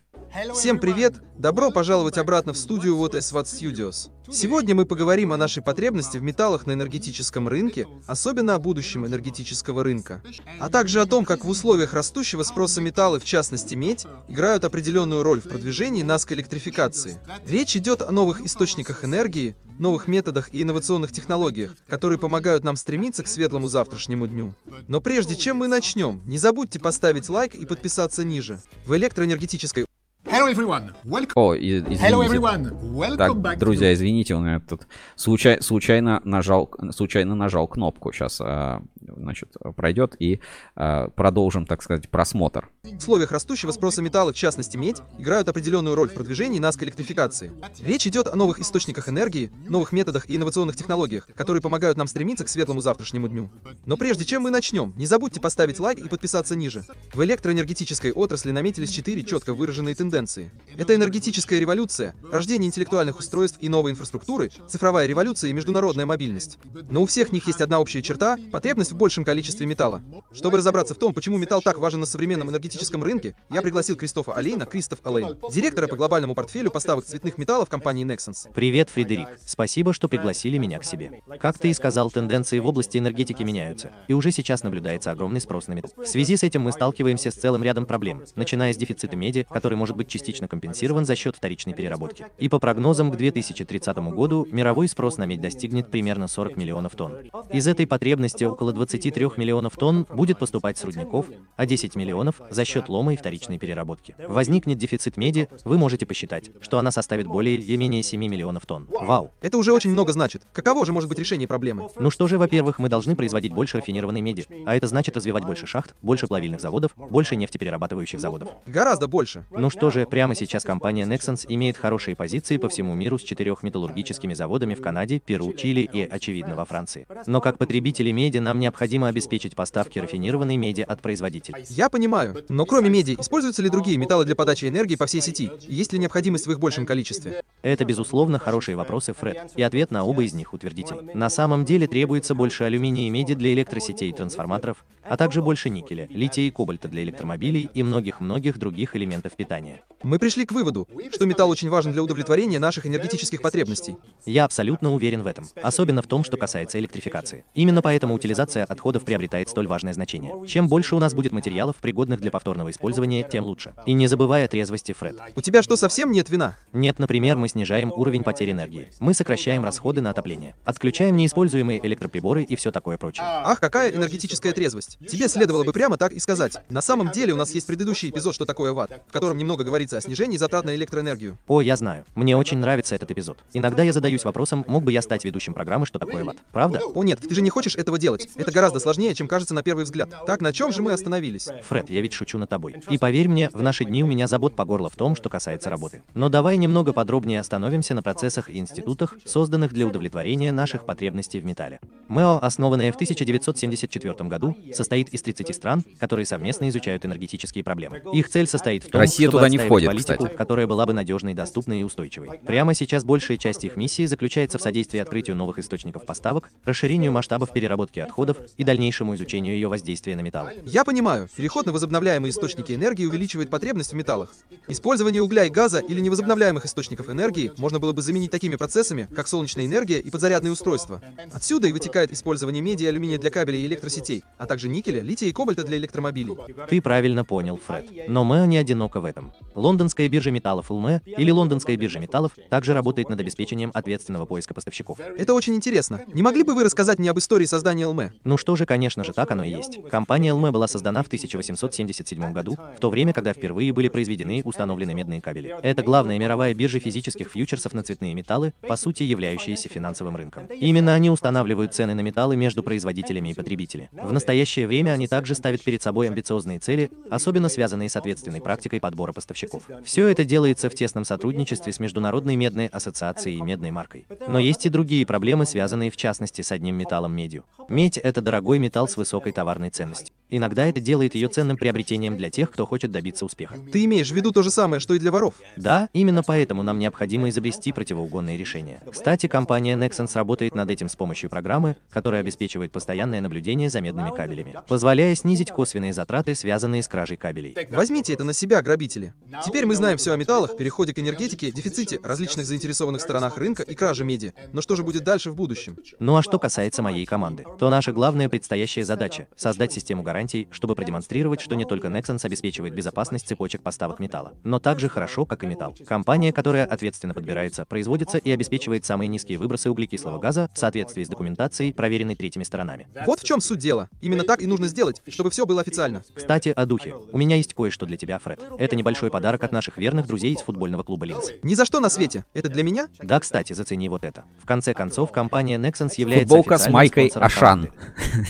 Всем 0.53 0.79
привет! 0.79 1.15
Добро 1.37 1.71
пожаловать 1.71 2.17
обратно 2.17 2.53
в 2.53 2.57
студию 2.57 2.97
вот 2.97 3.15
SWAT 3.15 3.45
Studios. 3.45 4.09
Сегодня 4.31 4.75
мы 4.75 4.85
поговорим 4.85 5.33
о 5.33 5.37
нашей 5.37 5.63
потребности 5.63 6.17
в 6.17 6.23
металлах 6.23 6.67
на 6.67 6.73
энергетическом 6.73 7.47
рынке, 7.47 7.87
особенно 8.05 8.55
о 8.55 8.59
будущем 8.59 9.05
энергетического 9.05 9.83
рынка, 9.83 10.21
а 10.59 10.69
также 10.69 11.01
о 11.01 11.05
том, 11.05 11.25
как 11.25 11.45
в 11.45 11.49
условиях 11.49 11.93
растущего 11.93 12.43
спроса 12.43 12.79
металлы, 12.79 13.19
в 13.19 13.25
частности 13.25 13.75
медь, 13.75 14.05
играют 14.27 14.65
определенную 14.65 15.23
роль 15.23 15.41
в 15.41 15.49
продвижении 15.49 16.03
нас 16.03 16.25
к 16.25 16.31
электрификации. 16.31 17.19
Речь 17.47 17.75
идет 17.75 18.01
о 18.01 18.11
новых 18.11 18.41
источниках 18.41 19.03
энергии, 19.03 19.55
новых 19.79 20.07
методах 20.07 20.53
и 20.53 20.61
инновационных 20.61 21.11
технологиях, 21.11 21.75
которые 21.87 22.19
помогают 22.19 22.63
нам 22.63 22.75
стремиться 22.75 23.23
к 23.23 23.27
светлому 23.27 23.67
завтрашнему 23.67 24.27
дню. 24.27 24.53
Но 24.87 25.01
прежде 25.01 25.35
чем 25.35 25.57
мы 25.57 25.67
начнем, 25.67 26.21
не 26.25 26.37
забудьте 26.37 26.79
поставить 26.79 27.29
лайк 27.29 27.55
и 27.55 27.65
подписаться 27.65 28.23
ниже. 28.23 28.61
В 28.85 28.95
электроэнергетической 28.95 29.85
Hello 30.25 30.51
everyone. 30.51 30.93
Welcome. 31.05 31.31
О, 31.35 31.55
извините. 31.55 32.03
Hello 32.03 32.21
everyone. 32.21 32.71
Welcome 32.93 33.17
так, 33.17 33.31
back 33.37 33.55
друзья, 33.57 33.93
извините, 33.93 34.35
он 34.35 34.45
меня 34.45 34.59
тут 34.59 34.81
случай, 35.15 35.61
случайно 35.61 36.21
нажал, 36.25 36.69
случайно 36.91 37.35
нажал 37.35 37.67
кнопку. 37.67 38.11
Сейчас, 38.11 38.41
а, 38.41 38.81
значит, 38.99 39.49
пройдет 39.77 40.15
и 40.19 40.41
а, 40.75 41.07
продолжим, 41.09 41.65
так 41.65 41.81
сказать, 41.81 42.09
просмотр. 42.09 42.69
В 42.93 42.97
условиях 42.97 43.31
растущего 43.31 43.71
спроса 43.71 44.01
металла, 44.01 44.33
в 44.33 44.35
частности 44.35 44.77
медь, 44.77 44.97
играют 45.17 45.47
определенную 45.47 45.95
роль 45.95 46.09
в 46.09 46.13
продвижении 46.13 46.59
нас 46.59 46.75
к 46.75 46.83
электрификации. 46.83 47.51
Речь 47.79 48.07
идет 48.07 48.27
о 48.27 48.35
новых 48.35 48.59
источниках 48.59 49.09
энергии, 49.09 49.51
новых 49.67 49.91
методах 49.91 50.29
и 50.29 50.35
инновационных 50.35 50.75
технологиях, 50.75 51.27
которые 51.35 51.61
помогают 51.61 51.97
нам 51.97 52.07
стремиться 52.07 52.45
к 52.45 52.49
светлому 52.49 52.81
завтрашнему 52.81 53.27
дню. 53.27 53.51
Но 53.85 53.97
прежде 53.97 54.25
чем 54.25 54.43
мы 54.43 54.49
начнем, 54.49 54.93
не 54.97 55.05
забудьте 55.05 55.39
поставить 55.39 55.79
лайк 55.79 55.99
и 55.99 56.07
подписаться 56.07 56.55
ниже. 56.55 56.85
В 57.13 57.23
электроэнергетической 57.23 58.11
отрасли 58.11 58.51
наметились 58.51 58.89
четыре 58.89 59.23
четко 59.23 59.53
выраженные 59.53 59.95
тенденции. 59.95 60.51
Это 60.75 60.95
энергетическая 60.95 61.59
революция, 61.59 62.15
рождение 62.31 62.67
интеллектуальных 62.67 63.19
устройств 63.19 63.57
и 63.61 63.69
новой 63.69 63.91
инфраструктуры, 63.91 64.51
цифровая 64.67 65.05
революция 65.07 65.49
и 65.49 65.53
международная 65.53 66.05
мобильность. 66.05 66.57
Но 66.89 67.03
у 67.03 67.05
всех 67.05 67.31
них 67.31 67.47
есть 67.47 67.61
одна 67.61 67.79
общая 67.79 68.01
черта– 68.01 68.37
потребность 68.51 68.91
в 68.91 68.95
большем 68.95 69.23
количестве 69.23 69.65
металла. 69.65 70.01
Чтобы 70.33 70.57
разобраться 70.57 70.95
в 70.95 70.97
том, 70.97 71.13
почему 71.13 71.37
металл 71.37 71.61
так 71.61 71.77
важен 71.77 71.99
на 71.99 72.05
современном 72.05 72.49
энергетическом 72.49 72.78
рынке, 73.03 73.35
я 73.49 73.61
пригласил 73.61 73.95
Кристофа 73.95 74.33
Алейна, 74.33 74.65
Кристоф 74.65 74.99
Алейн, 75.03 75.37
директора 75.51 75.87
по 75.87 75.95
глобальному 75.95 76.35
портфелю 76.35 76.71
поставок 76.71 77.05
цветных 77.05 77.37
металлов 77.37 77.69
компании 77.69 78.05
Nexans. 78.05 78.51
Привет, 78.53 78.89
Фредерик. 78.89 79.27
Спасибо, 79.45 79.93
что 79.93 80.07
пригласили 80.07 80.57
меня 80.57 80.79
к 80.79 80.83
себе. 80.83 81.21
Как 81.39 81.57
ты 81.57 81.69
и 81.69 81.73
сказал, 81.73 82.11
тенденции 82.11 82.59
в 82.59 82.67
области 82.67 82.97
энергетики 82.97 83.43
меняются, 83.43 83.91
и 84.07 84.13
уже 84.13 84.31
сейчас 84.31 84.63
наблюдается 84.63 85.11
огромный 85.11 85.41
спрос 85.41 85.67
на 85.67 85.73
металл. 85.73 85.91
В 85.97 86.05
связи 86.05 86.37
с 86.37 86.43
этим 86.43 86.61
мы 86.61 86.71
сталкиваемся 86.71 87.31
с 87.31 87.35
целым 87.35 87.63
рядом 87.63 87.85
проблем, 87.85 88.23
начиная 88.35 88.73
с 88.73 88.77
дефицита 88.77 89.15
меди, 89.15 89.45
который 89.49 89.77
может 89.77 89.95
быть 89.95 90.07
частично 90.07 90.47
компенсирован 90.47 91.05
за 91.05 91.15
счет 91.15 91.35
вторичной 91.35 91.73
переработки. 91.73 92.27
И 92.37 92.49
по 92.49 92.59
прогнозам 92.59 93.11
к 93.11 93.17
2030 93.17 93.97
году 93.97 94.47
мировой 94.51 94.87
спрос 94.87 95.17
на 95.17 95.25
медь 95.25 95.41
достигнет 95.41 95.91
примерно 95.91 96.27
40 96.27 96.57
миллионов 96.57 96.95
тонн. 96.95 97.17
Из 97.51 97.67
этой 97.67 97.87
потребности 97.87 98.43
около 98.43 98.73
23 98.73 99.25
миллионов 99.37 99.75
тонн 99.75 100.05
будет 100.09 100.39
поступать 100.39 100.77
с 100.77 100.83
рудников, 100.83 101.25
а 101.55 101.65
10 101.65 101.95
миллионов 101.95 102.41
за 102.59 102.65
счет 102.65 102.89
лома 102.89 103.13
и 103.13 103.15
вторичной 103.15 103.57
переработки. 103.57 104.15
Возникнет 104.27 104.77
дефицит 104.77 105.15
меди, 105.15 105.47
вы 105.63 105.77
можете 105.77 106.05
посчитать, 106.05 106.51
что 106.59 106.77
она 106.77 106.91
составит 106.91 107.25
более 107.25 107.55
или 107.55 107.77
менее 107.77 108.03
7 108.03 108.19
миллионов 108.19 108.65
тонн. 108.65 108.85
Вау! 108.89 109.31
Это 109.39 109.57
уже 109.57 109.71
очень 109.71 109.91
много 109.91 110.11
значит. 110.11 110.41
Каково 110.51 110.85
же 110.85 110.91
может 110.91 111.07
быть 111.07 111.17
решение 111.19 111.47
проблемы? 111.47 111.87
Ну 111.97 112.11
что 112.11 112.27
же, 112.27 112.37
во-первых, 112.37 112.77
мы 112.77 112.89
должны 112.89 113.15
производить 113.15 113.53
больше 113.53 113.77
рафинированной 113.77 114.19
меди, 114.19 114.45
а 114.65 114.75
это 114.75 114.87
значит 114.87 115.15
развивать 115.15 115.45
больше 115.45 115.67
шахт, 115.67 115.95
больше 116.01 116.27
плавильных 116.27 116.59
заводов, 116.59 116.91
больше 116.97 117.37
нефтеперерабатывающих 117.37 118.19
заводов. 118.19 118.49
Гораздо 118.65 119.07
больше. 119.07 119.45
Ну 119.51 119.69
что 119.69 119.89
же, 119.89 120.05
прямо 120.05 120.35
сейчас 120.35 120.65
компания 120.65 121.05
Nexans 121.05 121.45
имеет 121.47 121.77
хорошие 121.77 122.17
позиции 122.17 122.57
по 122.57 122.67
всему 122.67 122.93
миру 122.93 123.17
с 123.17 123.23
четырех 123.23 123.63
металлургическими 123.63 124.33
заводами 124.33 124.73
в 124.73 124.81
Канаде, 124.81 125.21
Перу, 125.21 125.53
Чили 125.53 125.89
и, 125.93 126.01
очевидно, 126.01 126.57
во 126.57 126.65
Франции. 126.65 127.07
Но 127.25 127.39
как 127.39 127.57
потребители 127.57 128.11
меди 128.11 128.39
нам 128.39 128.59
необходимо 128.59 129.07
обеспечить 129.07 129.55
поставки 129.55 129.97
рафинированной 129.97 130.57
меди 130.57 130.81
от 130.81 131.01
производителей. 131.01 131.63
Я 131.69 131.89
понимаю, 131.89 132.43
но 132.49 132.65
кроме 132.65 132.89
меди, 132.89 133.15
используются 133.19 133.61
ли 133.61 133.69
другие 133.69 133.97
металлы 133.97 134.25
для 134.25 134.35
подачи 134.35 134.65
энергии 134.65 134.95
по 134.95 135.05
всей 135.05 135.21
сети? 135.21 135.51
Есть 135.67 135.93
ли 135.93 135.99
необходимость 135.99 136.47
в 136.47 136.51
их 136.51 136.59
большем 136.59 136.85
количестве? 136.87 137.43
Это, 137.61 137.85
безусловно, 137.85 138.39
хорошие 138.39 138.75
вопросы, 138.75 139.13
Фред. 139.13 139.51
И 139.55 139.61
ответ 139.61 139.91
на 139.91 140.03
оба 140.03 140.23
из 140.23 140.33
них 140.33 140.53
утвердительный. 140.53 141.13
На 141.13 141.29
самом 141.29 141.63
деле 141.63 141.87
требуется 141.87 142.33
больше 142.33 142.63
алюминия 142.63 143.07
и 143.07 143.11
меди 143.11 143.35
для 143.35 143.53
электросетей 143.53 144.09
и 144.09 144.13
трансформаторов, 144.13 144.83
а 145.03 145.17
также 145.17 145.41
больше 145.41 145.69
никеля, 145.69 146.07
лития 146.09 146.47
и 146.47 146.51
кобальта 146.51 146.87
для 146.87 147.03
электромобилей 147.03 147.69
и 147.73 147.83
многих-многих 147.83 148.57
других 148.57 148.95
элементов 148.95 149.33
питания. 149.33 149.81
Мы 150.01 150.17
пришли 150.17 150.45
к 150.45 150.51
выводу, 150.51 150.87
что 151.11 151.25
металл 151.25 151.49
очень 151.49 151.69
важен 151.69 151.91
для 151.91 152.01
удовлетворения 152.01 152.59
наших 152.59 152.85
энергетических 152.85 153.41
потребностей. 153.41 153.95
Я 154.25 154.45
абсолютно 154.45 154.93
уверен 154.93 155.23
в 155.23 155.27
этом, 155.27 155.45
особенно 155.61 156.01
в 156.01 156.07
том, 156.07 156.23
что 156.23 156.37
касается 156.37 156.79
электрификации. 156.79 157.43
Именно 157.53 157.81
поэтому 157.81 158.13
утилизация 158.13 158.65
отходов 158.65 159.03
приобретает 159.03 159.49
столь 159.49 159.67
важное 159.67 159.93
значение. 159.93 160.33
Чем 160.47 160.67
больше 160.67 160.95
у 160.95 160.99
нас 160.99 161.13
будет 161.13 161.31
материалов, 161.31 161.75
пригодных 161.77 162.19
для 162.19 162.31
повторного 162.39 162.71
использования, 162.71 163.23
тем 163.29 163.43
лучше. 163.43 163.73
И 163.85 163.91
не 163.91 164.07
забывай 164.07 164.45
о 164.45 164.47
трезвости, 164.47 164.93
Фред. 164.93 165.17
У 165.35 165.41
тебя 165.41 165.61
что, 165.61 165.75
совсем 165.75 166.13
нет 166.13 166.29
вина? 166.29 166.57
Нет, 166.71 166.97
например, 166.97 167.35
мы 167.35 167.49
снижаем 167.49 167.91
уровень 167.91 168.23
потери 168.23 168.51
энергии. 168.51 168.87
Мы 168.99 169.13
сокращаем 169.13 169.65
расходы 169.65 169.99
на 169.99 170.11
отопление. 170.11 170.55
Отключаем 170.63 171.17
неиспользуемые 171.17 171.85
электроприборы 171.85 172.43
и 172.43 172.55
все 172.55 172.71
такое 172.71 172.97
прочее. 172.97 173.25
Ах, 173.27 173.59
какая 173.59 173.91
энергетическая 173.91 174.53
трезвость. 174.53 174.97
Тебе 175.05 175.27
следовало 175.27 175.65
бы 175.65 175.73
прямо 175.73 175.97
так 175.97 176.13
и 176.13 176.19
сказать. 176.19 176.57
На 176.69 176.81
самом 176.81 177.11
деле 177.11 177.33
у 177.33 177.35
нас 177.35 177.53
есть 177.53 177.67
предыдущий 177.67 178.09
эпизод 178.09 178.33
«Что 178.33 178.45
такое 178.45 178.71
ватт», 178.71 178.91
в 179.09 179.11
котором 179.11 179.37
немного 179.37 179.65
говорится 179.65 179.97
о 179.97 180.01
снижении 180.01 180.37
затрат 180.37 180.63
на 180.63 180.73
электроэнергию. 180.75 181.37
О, 181.45 181.59
я 181.59 181.75
знаю. 181.75 182.05
Мне 182.15 182.37
очень 182.37 182.59
нравится 182.59 182.95
этот 182.95 183.11
эпизод. 183.11 183.39
Иногда 183.51 183.83
я 183.83 183.91
задаюсь 183.91 184.23
вопросом, 184.23 184.63
мог 184.65 184.83
бы 184.83 184.93
я 184.93 185.01
стать 185.01 185.25
ведущим 185.25 185.53
программы 185.53 185.85
«Что 185.85 185.99
такое 185.99 186.23
ватт». 186.23 186.37
Правда? 186.53 186.79
О 186.79 187.03
нет, 187.03 187.19
ты 187.19 187.35
же 187.35 187.41
не 187.41 187.49
хочешь 187.49 187.75
этого 187.75 187.99
делать. 187.99 188.29
Это 188.35 188.51
гораздо 188.51 188.79
сложнее, 188.79 189.13
чем 189.13 189.27
кажется 189.27 189.53
на 189.53 189.61
первый 189.61 189.83
взгляд. 189.83 190.09
Так, 190.25 190.39
на 190.39 190.53
чем 190.53 190.71
же 190.71 190.81
мы 190.81 190.93
остановились? 190.93 191.49
Фред, 191.67 191.89
я 191.89 191.99
ведь 191.99 192.13
шучу 192.13 192.28
над 192.37 192.49
тобой. 192.49 192.75
И 192.89 192.97
поверь 192.97 193.27
мне, 193.27 193.49
в 193.51 193.61
наши 193.61 193.85
дни 193.85 194.03
у 194.03 194.07
меня 194.07 194.27
забот 194.27 194.55
по 194.55 194.65
горло 194.65 194.89
в 194.89 194.95
том, 194.95 195.15
что 195.15 195.29
касается 195.29 195.69
работы. 195.69 196.03
Но 196.13 196.29
давай 196.29 196.57
немного 196.57 196.93
подробнее 196.93 197.39
остановимся 197.39 197.93
на 197.93 198.03
процессах 198.03 198.49
и 198.49 198.57
институтах, 198.57 199.15
созданных 199.25 199.73
для 199.73 199.87
удовлетворения 199.87 200.51
наших 200.51 200.85
потребностей 200.85 201.39
в 201.39 201.45
металле. 201.45 201.79
МЭО, 202.07 202.39
основанное 202.39 202.91
в 202.91 202.95
1974 202.95 204.13
году, 204.29 204.55
состоит 204.73 205.09
из 205.09 205.21
30 205.21 205.55
стран, 205.55 205.83
которые 205.99 206.25
совместно 206.25 206.67
изучают 206.69 207.05
энергетические 207.05 207.63
проблемы. 207.63 208.01
Их 208.13 208.29
цель 208.29 208.47
состоит 208.47 208.83
в 208.83 208.89
том, 208.89 209.01
Россия 209.01 209.27
чтобы 209.27 209.39
туда 209.39 209.49
не 209.49 209.57
входит, 209.57 209.87
политику, 209.87 210.23
кстати. 210.23 210.35
которая 210.35 210.67
была 210.67 210.85
бы 210.85 210.93
надежной, 210.93 211.33
доступной 211.33 211.81
и 211.81 211.83
устойчивой. 211.83 212.39
Прямо 212.45 212.73
сейчас 212.73 213.03
большая 213.03 213.37
часть 213.37 213.63
их 213.63 213.75
миссии 213.77 214.05
заключается 214.05 214.57
в 214.57 214.61
содействии 214.61 214.99
открытию 214.99 215.35
новых 215.35 215.59
источников 215.59 216.05
поставок, 216.05 216.51
расширению 216.65 217.11
масштабов 217.11 217.51
переработки 217.51 217.99
отходов 217.99 218.37
и 218.57 218.63
дальнейшему 218.63 219.15
изучению 219.15 219.53
ее 219.53 219.67
воздействия 219.67 220.15
на 220.15 220.21
металлы. 220.21 220.53
Я 220.65 220.83
понимаю, 220.83 221.29
переход 221.35 221.65
на 221.65 221.71
возобновляемые 221.71 222.18
источники 222.27 222.73
энергии 222.73 223.05
увеличивает 223.05 223.49
потребность 223.49 223.93
в 223.93 223.95
металлах. 223.95 224.33
Использование 224.67 225.21
угля 225.21 225.45
и 225.45 225.49
газа 225.49 225.79
или 225.79 226.01
невозобновляемых 226.01 226.65
источников 226.65 227.09
энергии 227.09 227.51
можно 227.57 227.79
было 227.79 227.93
бы 227.93 228.01
заменить 228.01 228.31
такими 228.31 228.55
процессами, 228.55 229.07
как 229.15 229.27
солнечная 229.27 229.65
энергия 229.65 229.99
и 229.99 230.09
подзарядные 230.09 230.51
устройства. 230.51 231.01
Отсюда 231.31 231.67
и 231.67 231.71
вытекает 231.71 232.11
использование 232.11 232.61
меди 232.61 232.83
и 232.83 232.87
алюминия 232.87 233.17
для 233.17 233.29
кабелей 233.29 233.61
и 233.61 233.65
электросетей, 233.67 234.23
а 234.37 234.45
также 234.45 234.67
никеля, 234.67 235.01
лития 235.01 235.29
и 235.29 235.31
кобальта 235.31 235.63
для 235.63 235.77
электромобилей. 235.77 236.35
Ты 236.69 236.81
правильно 236.81 237.23
понял, 237.23 237.59
Фред. 237.67 238.09
Но 238.09 238.23
МЭО 238.23 238.45
не 238.45 238.57
одиноко 238.57 238.99
в 238.99 239.05
этом. 239.05 239.31
Лондонская 239.55 240.09
биржа 240.09 240.31
металлов 240.31 240.69
ЛМЭ 240.69 241.01
или 241.05 241.31
Лондонская 241.31 241.77
биржа 241.77 241.99
металлов 241.99 242.31
также 242.49 242.73
работает 242.73 243.09
над 243.09 243.19
обеспечением 243.19 243.71
ответственного 243.73 244.25
поиска 244.25 244.53
поставщиков. 244.53 244.99
Это 244.99 245.33
очень 245.33 245.55
интересно. 245.55 246.01
Не 246.13 246.21
могли 246.21 246.43
бы 246.43 246.55
вы 246.55 246.63
рассказать 246.63 246.99
мне 246.99 247.11
об 247.11 247.19
истории 247.19 247.45
создания 247.45 247.85
ЛМЭ? 247.85 248.11
Ну 248.23 248.37
что 248.37 248.55
же, 248.55 248.65
конечно 248.65 249.03
же, 249.03 249.13
так 249.13 249.31
оно 249.31 249.43
и 249.43 249.49
есть. 249.49 249.79
Компания 249.89 250.33
ЛМЭ 250.33 250.51
была 250.51 250.67
создана 250.67 251.03
в 251.03 251.07
1877 251.07 251.89
году, 252.17 252.57
в 252.75 252.79
то 252.79 252.89
время, 252.89 253.13
когда 253.13 253.33
впервые 253.33 253.73
были 253.73 253.87
произведены 253.87 254.39
и 254.39 254.43
установлены 254.43 254.93
медные 254.93 255.21
кабели. 255.21 255.55
Это 255.61 255.83
главная 255.83 256.17
мировая 256.17 256.53
биржа 256.53 256.79
физических 256.79 257.31
фьючерсов 257.31 257.73
на 257.73 257.83
цветные 257.83 258.13
металлы, 258.13 258.53
по 258.61 258.75
сути 258.75 259.03
являющаяся 259.03 259.69
финансовым 259.69 260.15
рынком. 260.15 260.45
Именно 260.47 260.93
они 260.93 261.09
устанавливают 261.09 261.73
цены 261.73 261.93
на 261.93 262.01
металлы 262.01 262.35
между 262.35 262.63
производителями 262.63 263.29
и 263.29 263.33
потребителями. 263.33 263.89
В 263.91 264.11
настоящее 264.11 264.67
время 264.67 264.91
они 264.91 265.07
также 265.07 265.35
ставят 265.35 265.63
перед 265.63 265.81
собой 265.81 266.07
амбициозные 266.07 266.59
цели, 266.59 266.91
особенно 267.09 267.49
связанные 267.49 267.89
с 267.89 267.95
ответственной 267.95 268.41
практикой 268.41 268.79
подбора 268.79 269.13
поставщиков. 269.13 269.63
Все 269.83 270.07
это 270.07 270.23
делается 270.23 270.69
в 270.69 270.75
тесном 270.75 271.05
сотрудничестве 271.05 271.73
с 271.73 271.79
Международной 271.79 272.35
медной 272.35 272.67
ассоциацией 272.67 273.37
и 273.37 273.41
медной 273.41 273.71
маркой. 273.71 274.05
Но 274.27 274.39
есть 274.39 274.65
и 274.65 274.69
другие 274.69 275.05
проблемы, 275.05 275.45
связанные 275.45 275.91
в 275.91 275.97
частности 275.97 276.41
с 276.41 276.51
одним 276.51 276.75
металлом 276.75 277.15
медью. 277.15 277.45
Медь– 277.67 277.97
это 278.03 278.21
дорогой 278.21 278.59
металл 278.59 278.87
с 278.87 278.97
высокой 278.97 279.31
товарной 279.31 279.69
ценностью. 279.69 280.13
Иногда 280.29 280.65
это 280.65 280.79
делает 280.79 281.15
ее 281.15 281.27
ценным 281.27 281.57
приобретением 281.57 281.98
для 281.99 282.29
тех, 282.29 282.51
кто 282.51 282.65
хочет 282.65 282.91
добиться 282.91 283.25
успеха. 283.25 283.55
Ты 283.71 283.85
имеешь 283.85 284.11
в 284.11 284.15
виду 284.15 284.31
то 284.31 284.43
же 284.43 284.51
самое, 284.51 284.79
что 284.79 284.93
и 284.93 284.99
для 284.99 285.11
воров? 285.11 285.35
Да, 285.57 285.89
именно 285.93 286.23
поэтому 286.23 286.63
нам 286.63 286.79
необходимо 286.79 287.29
изобрести 287.29 287.71
противоугонные 287.71 288.37
решения. 288.37 288.81
Кстати, 288.89 289.27
компания 289.27 289.75
Nexans 289.75 290.11
работает 290.13 290.55
над 290.55 290.69
этим 290.69 290.89
с 290.89 290.95
помощью 290.95 291.29
программы, 291.29 291.75
которая 291.91 292.21
обеспечивает 292.21 292.71
постоянное 292.71 293.21
наблюдение 293.21 293.69
за 293.69 293.81
медными 293.81 294.15
кабелями, 294.15 294.55
позволяя 294.67 295.13
снизить 295.15 295.51
косвенные 295.51 295.93
затраты, 295.93 296.35
связанные 296.35 296.83
с 296.83 296.87
кражей 296.87 297.17
кабелей. 297.17 297.55
Возьмите 297.69 298.13
это 298.13 298.23
на 298.23 298.33
себя, 298.33 298.61
грабители. 298.61 299.13
Теперь 299.45 299.65
мы 299.65 299.75
знаем 299.75 299.97
все 299.97 300.13
о 300.13 300.17
металлах, 300.17 300.55
переходе 300.57 300.93
к 300.93 300.99
энергетике, 300.99 301.51
дефиците, 301.51 301.99
различных 302.03 302.45
заинтересованных 302.45 303.01
сторонах 303.01 303.37
рынка 303.37 303.63
и 303.63 303.75
краже 303.75 304.03
меди. 304.03 304.33
Но 304.53 304.61
что 304.61 304.75
же 304.75 304.83
будет 304.83 305.03
дальше 305.03 305.31
в 305.31 305.35
будущем? 305.35 305.77
Ну 305.99 306.15
а 306.15 306.23
что 306.23 306.39
касается 306.39 306.81
моей 306.81 307.05
команды, 307.05 307.45
то 307.59 307.69
наша 307.69 307.91
главная 307.91 308.29
предстоящая 308.29 308.85
задача— 308.85 309.27
создать 309.35 309.73
систему 309.73 310.03
гарантий, 310.03 310.47
чтобы 310.51 310.75
продемонстрировать, 310.75 311.41
что 311.41 311.55
не 311.55 311.65
только 311.65 311.88
Nexans 311.89 312.25
обеспечивает 312.25 312.73
безопасность 312.73 313.27
цепочек 313.27 313.61
поставок 313.61 313.99
металла, 313.99 314.33
но 314.43 314.59
также 314.59 314.89
хорошо, 314.89 315.25
как 315.25 315.43
и 315.43 315.47
металл. 315.47 315.75
Компания, 315.87 316.31
которая 316.31 316.65
ответственно 316.65 317.13
подбирается, 317.13 317.65
производится 317.65 318.17
и 318.17 318.31
обеспечивает 318.31 318.85
самые 318.85 319.07
низкие 319.07 319.37
выбросы 319.37 319.69
углекислого 319.69 320.19
газа 320.19 320.49
в 320.53 320.59
соответствии 320.59 321.03
с 321.03 321.09
документацией, 321.09 321.73
проверенной 321.73 322.15
третьими 322.15 322.43
сторонами. 322.43 322.87
Вот 323.05 323.19
в 323.19 323.23
чем 323.23 323.41
суть 323.41 323.59
дела. 323.59 323.89
Именно 324.01 324.23
так 324.23 324.41
и 324.41 324.47
нужно 324.47 324.67
сделать, 324.67 325.01
чтобы 325.07 325.29
все 325.29 325.45
было 325.45 325.61
официально. 325.61 326.03
Кстати, 326.13 326.49
о 326.55 326.65
духе. 326.65 326.95
У 327.11 327.17
меня 327.17 327.35
есть 327.35 327.53
кое-что 327.53 327.85
для 327.85 327.97
тебя, 327.97 328.19
Фред. 328.19 328.41
Это 328.57 328.75
небольшой 328.75 329.09
подарок 329.09 329.43
от 329.43 329.51
наших 329.51 329.77
верных 329.77 330.07
друзей 330.07 330.33
из 330.33 330.41
футбольного 330.41 330.83
клуба 330.83 331.05
Линз. 331.05 331.31
Ни 331.43 331.55
за 331.55 331.65
что 331.65 331.79
на 331.79 331.89
свете. 331.89 332.25
Это 332.33 332.49
для 332.49 332.63
меня? 332.63 332.87
Да, 333.01 333.19
кстати, 333.19 333.53
зацени 333.53 333.89
вот 333.89 334.03
это. 334.03 334.25
В 334.41 334.45
конце 334.45 334.73
концов, 334.73 335.11
компания 335.11 335.57
Nexans 335.57 335.93
является 335.97 336.27
Футболка 336.27 336.57
с 336.57 336.69
майкой 336.69 337.07
Ашан. 337.15 337.69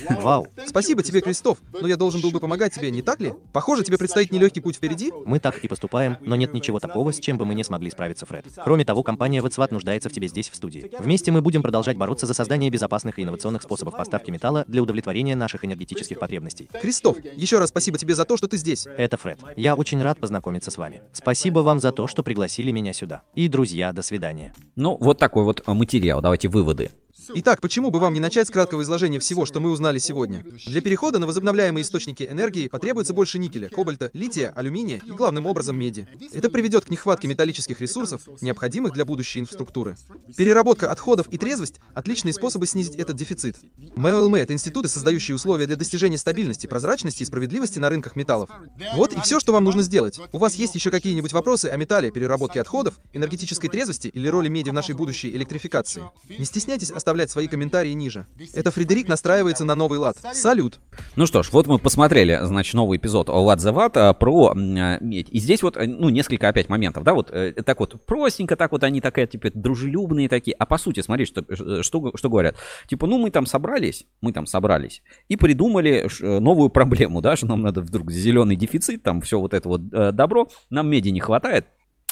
Вау. 0.09 0.47
Спасибо 0.67 1.03
тебе, 1.03 1.21
Кристоф, 1.21 1.57
но 1.73 1.87
я 1.87 1.97
должен 1.97 2.21
был 2.21 2.31
бы 2.31 2.39
помогать 2.39 2.73
тебе, 2.73 2.91
не 2.91 3.01
так 3.01 3.19
ли? 3.19 3.33
Похоже, 3.51 3.83
тебе 3.83 3.97
предстоит 3.97 4.31
нелегкий 4.31 4.61
путь 4.61 4.75
впереди. 4.75 5.11
Мы 5.25 5.39
так 5.39 5.63
и 5.63 5.67
поступаем, 5.67 6.17
но 6.21 6.35
нет 6.35 6.53
ничего 6.53 6.79
такого, 6.79 7.11
с 7.11 7.19
чем 7.19 7.37
бы 7.37 7.45
мы 7.45 7.55
не 7.55 7.63
смогли 7.63 7.89
справиться, 7.89 8.25
Фред. 8.25 8.45
Кроме 8.63 8.85
того, 8.85 9.03
компания 9.03 9.41
WhatsApp 9.41 9.69
нуждается 9.71 10.09
в 10.09 10.13
тебе 10.13 10.27
здесь, 10.27 10.49
в 10.49 10.55
студии. 10.55 10.91
Вместе 10.99 11.31
мы 11.31 11.41
будем 11.41 11.61
продолжать 11.61 11.97
бороться 11.97 12.25
за 12.25 12.33
создание 12.33 12.69
безопасных 12.69 13.19
и 13.19 13.23
инновационных 13.23 13.63
способов 13.63 13.95
поставки 13.97 14.31
металла 14.31 14.65
для 14.67 14.81
удовлетворения 14.83 15.35
наших 15.35 15.65
энергетических 15.65 16.19
потребностей. 16.19 16.69
Кристоф, 16.81 17.17
еще 17.35 17.59
раз 17.59 17.69
спасибо 17.69 17.97
тебе 17.97 18.15
за 18.15 18.25
то, 18.25 18.37
что 18.37 18.47
ты 18.47 18.57
здесь. 18.57 18.87
Это 18.97 19.17
Фред. 19.17 19.39
Я 19.55 19.75
очень 19.75 20.01
рад 20.01 20.19
познакомиться 20.19 20.71
с 20.71 20.77
вами. 20.77 21.01
Спасибо 21.13 21.59
вам 21.59 21.79
за 21.79 21.91
то, 21.91 22.07
что 22.07 22.23
пригласили 22.23 22.71
меня 22.71 22.93
сюда. 22.93 23.23
И, 23.35 23.47
друзья, 23.47 23.93
до 23.93 24.01
свидания. 24.01 24.53
Ну, 24.75 24.97
вот 24.99 25.17
такой 25.17 25.43
вот 25.43 25.65
материал. 25.67 26.21
Давайте 26.21 26.47
выводы. 26.47 26.91
Итак, 27.35 27.61
почему 27.61 27.91
бы 27.91 27.99
вам 27.99 28.13
не 28.13 28.19
начать 28.19 28.47
с 28.47 28.51
краткого 28.51 28.81
изложения 28.81 29.19
всего, 29.19 29.45
что 29.45 29.59
мы 29.59 29.71
узнали 29.71 29.99
сегодня? 29.99 30.43
Для 30.65 30.81
перехода 30.81 31.19
на 31.19 31.27
возобновляемые 31.27 31.83
источники 31.83 32.27
энергии 32.29 32.67
потребуется 32.67 33.13
больше 33.13 33.39
никеля, 33.39 33.69
кобальта, 33.69 34.09
лития, 34.13 34.51
алюминия 34.55 35.01
и 35.05 35.11
главным 35.11 35.45
образом 35.45 35.77
меди. 35.77 36.07
Это 36.33 36.49
приведет 36.49 36.85
к 36.85 36.89
нехватке 36.89 37.27
металлических 37.27 37.79
ресурсов, 37.81 38.21
необходимых 38.41 38.93
для 38.93 39.05
будущей 39.05 39.41
инфраструктуры. 39.41 39.95
Переработка 40.35 40.91
отходов 40.91 41.27
и 41.29 41.37
трезвость– 41.37 41.79
отличные 41.93 42.33
способы 42.33 42.65
снизить 42.65 42.95
этот 42.95 43.15
дефицит. 43.15 43.57
МЛМ– 43.95 44.35
это 44.35 44.53
институты, 44.53 44.87
создающие 44.87 45.35
условия 45.35 45.67
для 45.67 45.75
достижения 45.75 46.17
стабильности, 46.17 46.67
прозрачности 46.67 47.23
и 47.23 47.25
справедливости 47.25 47.79
на 47.79 47.89
рынках 47.89 48.15
металлов. 48.15 48.49
Вот 48.95 49.13
и 49.13 49.21
все, 49.21 49.39
что 49.39 49.53
вам 49.53 49.63
нужно 49.63 49.83
сделать. 49.83 50.19
У 50.31 50.37
вас 50.37 50.55
есть 50.55 50.75
еще 50.75 50.89
какие-нибудь 50.89 51.33
вопросы 51.33 51.65
о 51.65 51.77
металле, 51.77 52.11
переработке 52.11 52.61
отходов, 52.61 52.99
энергетической 53.13 53.67
трезвости 53.67 54.07
или 54.07 54.27
роли 54.27 54.47
меди 54.47 54.69
в 54.69 54.73
нашей 54.73 54.95
будущей 54.95 55.29
электрификации? 55.31 56.03
Не 56.27 56.45
стесняйтесь 56.45 56.91
оставлять 56.91 57.18
свои 57.27 57.47
комментарии 57.47 57.91
ниже. 57.91 58.25
Это 58.53 58.71
Фредерик 58.71 59.07
настраивается 59.07 59.65
на 59.65 59.75
новый 59.75 59.99
лад. 59.99 60.17
Салют! 60.33 60.79
Ну 61.15 61.25
что 61.25 61.43
ж, 61.43 61.49
вот 61.51 61.67
мы 61.67 61.79
посмотрели, 61.79 62.39
значит, 62.43 62.73
новый 62.73 62.97
эпизод 62.97 63.29
What 63.29 63.57
the 63.57 63.73
Watt 63.73 63.91
а, 63.95 64.13
про 64.13 64.51
а, 64.51 64.55
медь. 64.55 65.27
И 65.29 65.39
здесь 65.39 65.63
вот, 65.63 65.77
э, 65.77 65.85
ну, 65.87 66.09
несколько 66.09 66.47
опять 66.47 66.69
моментов, 66.69 67.03
да, 67.03 67.13
вот 67.13 67.31
э, 67.31 67.53
так 67.53 67.79
вот 67.79 68.05
простенько, 68.05 68.55
так 68.55 68.71
вот 68.71 68.83
они 68.83 69.01
такая, 69.01 69.27
типа, 69.27 69.49
дружелюбные 69.53 70.29
такие. 70.29 70.55
А 70.57 70.65
по 70.65 70.77
сути, 70.77 71.01
смотри, 71.01 71.25
что, 71.25 71.43
э, 71.47 71.81
что, 71.81 72.11
что 72.15 72.29
говорят. 72.29 72.55
Типа, 72.87 73.07
ну, 73.07 73.17
мы 73.17 73.31
там 73.31 73.45
собрались, 73.45 74.05
мы 74.21 74.31
там 74.33 74.45
собрались 74.45 75.01
и 75.27 75.35
придумали 75.35 76.07
новую 76.21 76.69
проблему, 76.69 77.21
да, 77.21 77.35
что 77.35 77.47
нам 77.47 77.61
надо 77.61 77.81
вдруг 77.81 78.11
зеленый 78.11 78.55
дефицит, 78.55 79.03
там 79.03 79.21
все 79.21 79.39
вот 79.39 79.53
это 79.53 79.67
вот 79.67 79.89
добро, 79.89 80.49
нам 80.69 80.89
меди 80.89 81.09
не 81.09 81.19
хватает. 81.19 81.67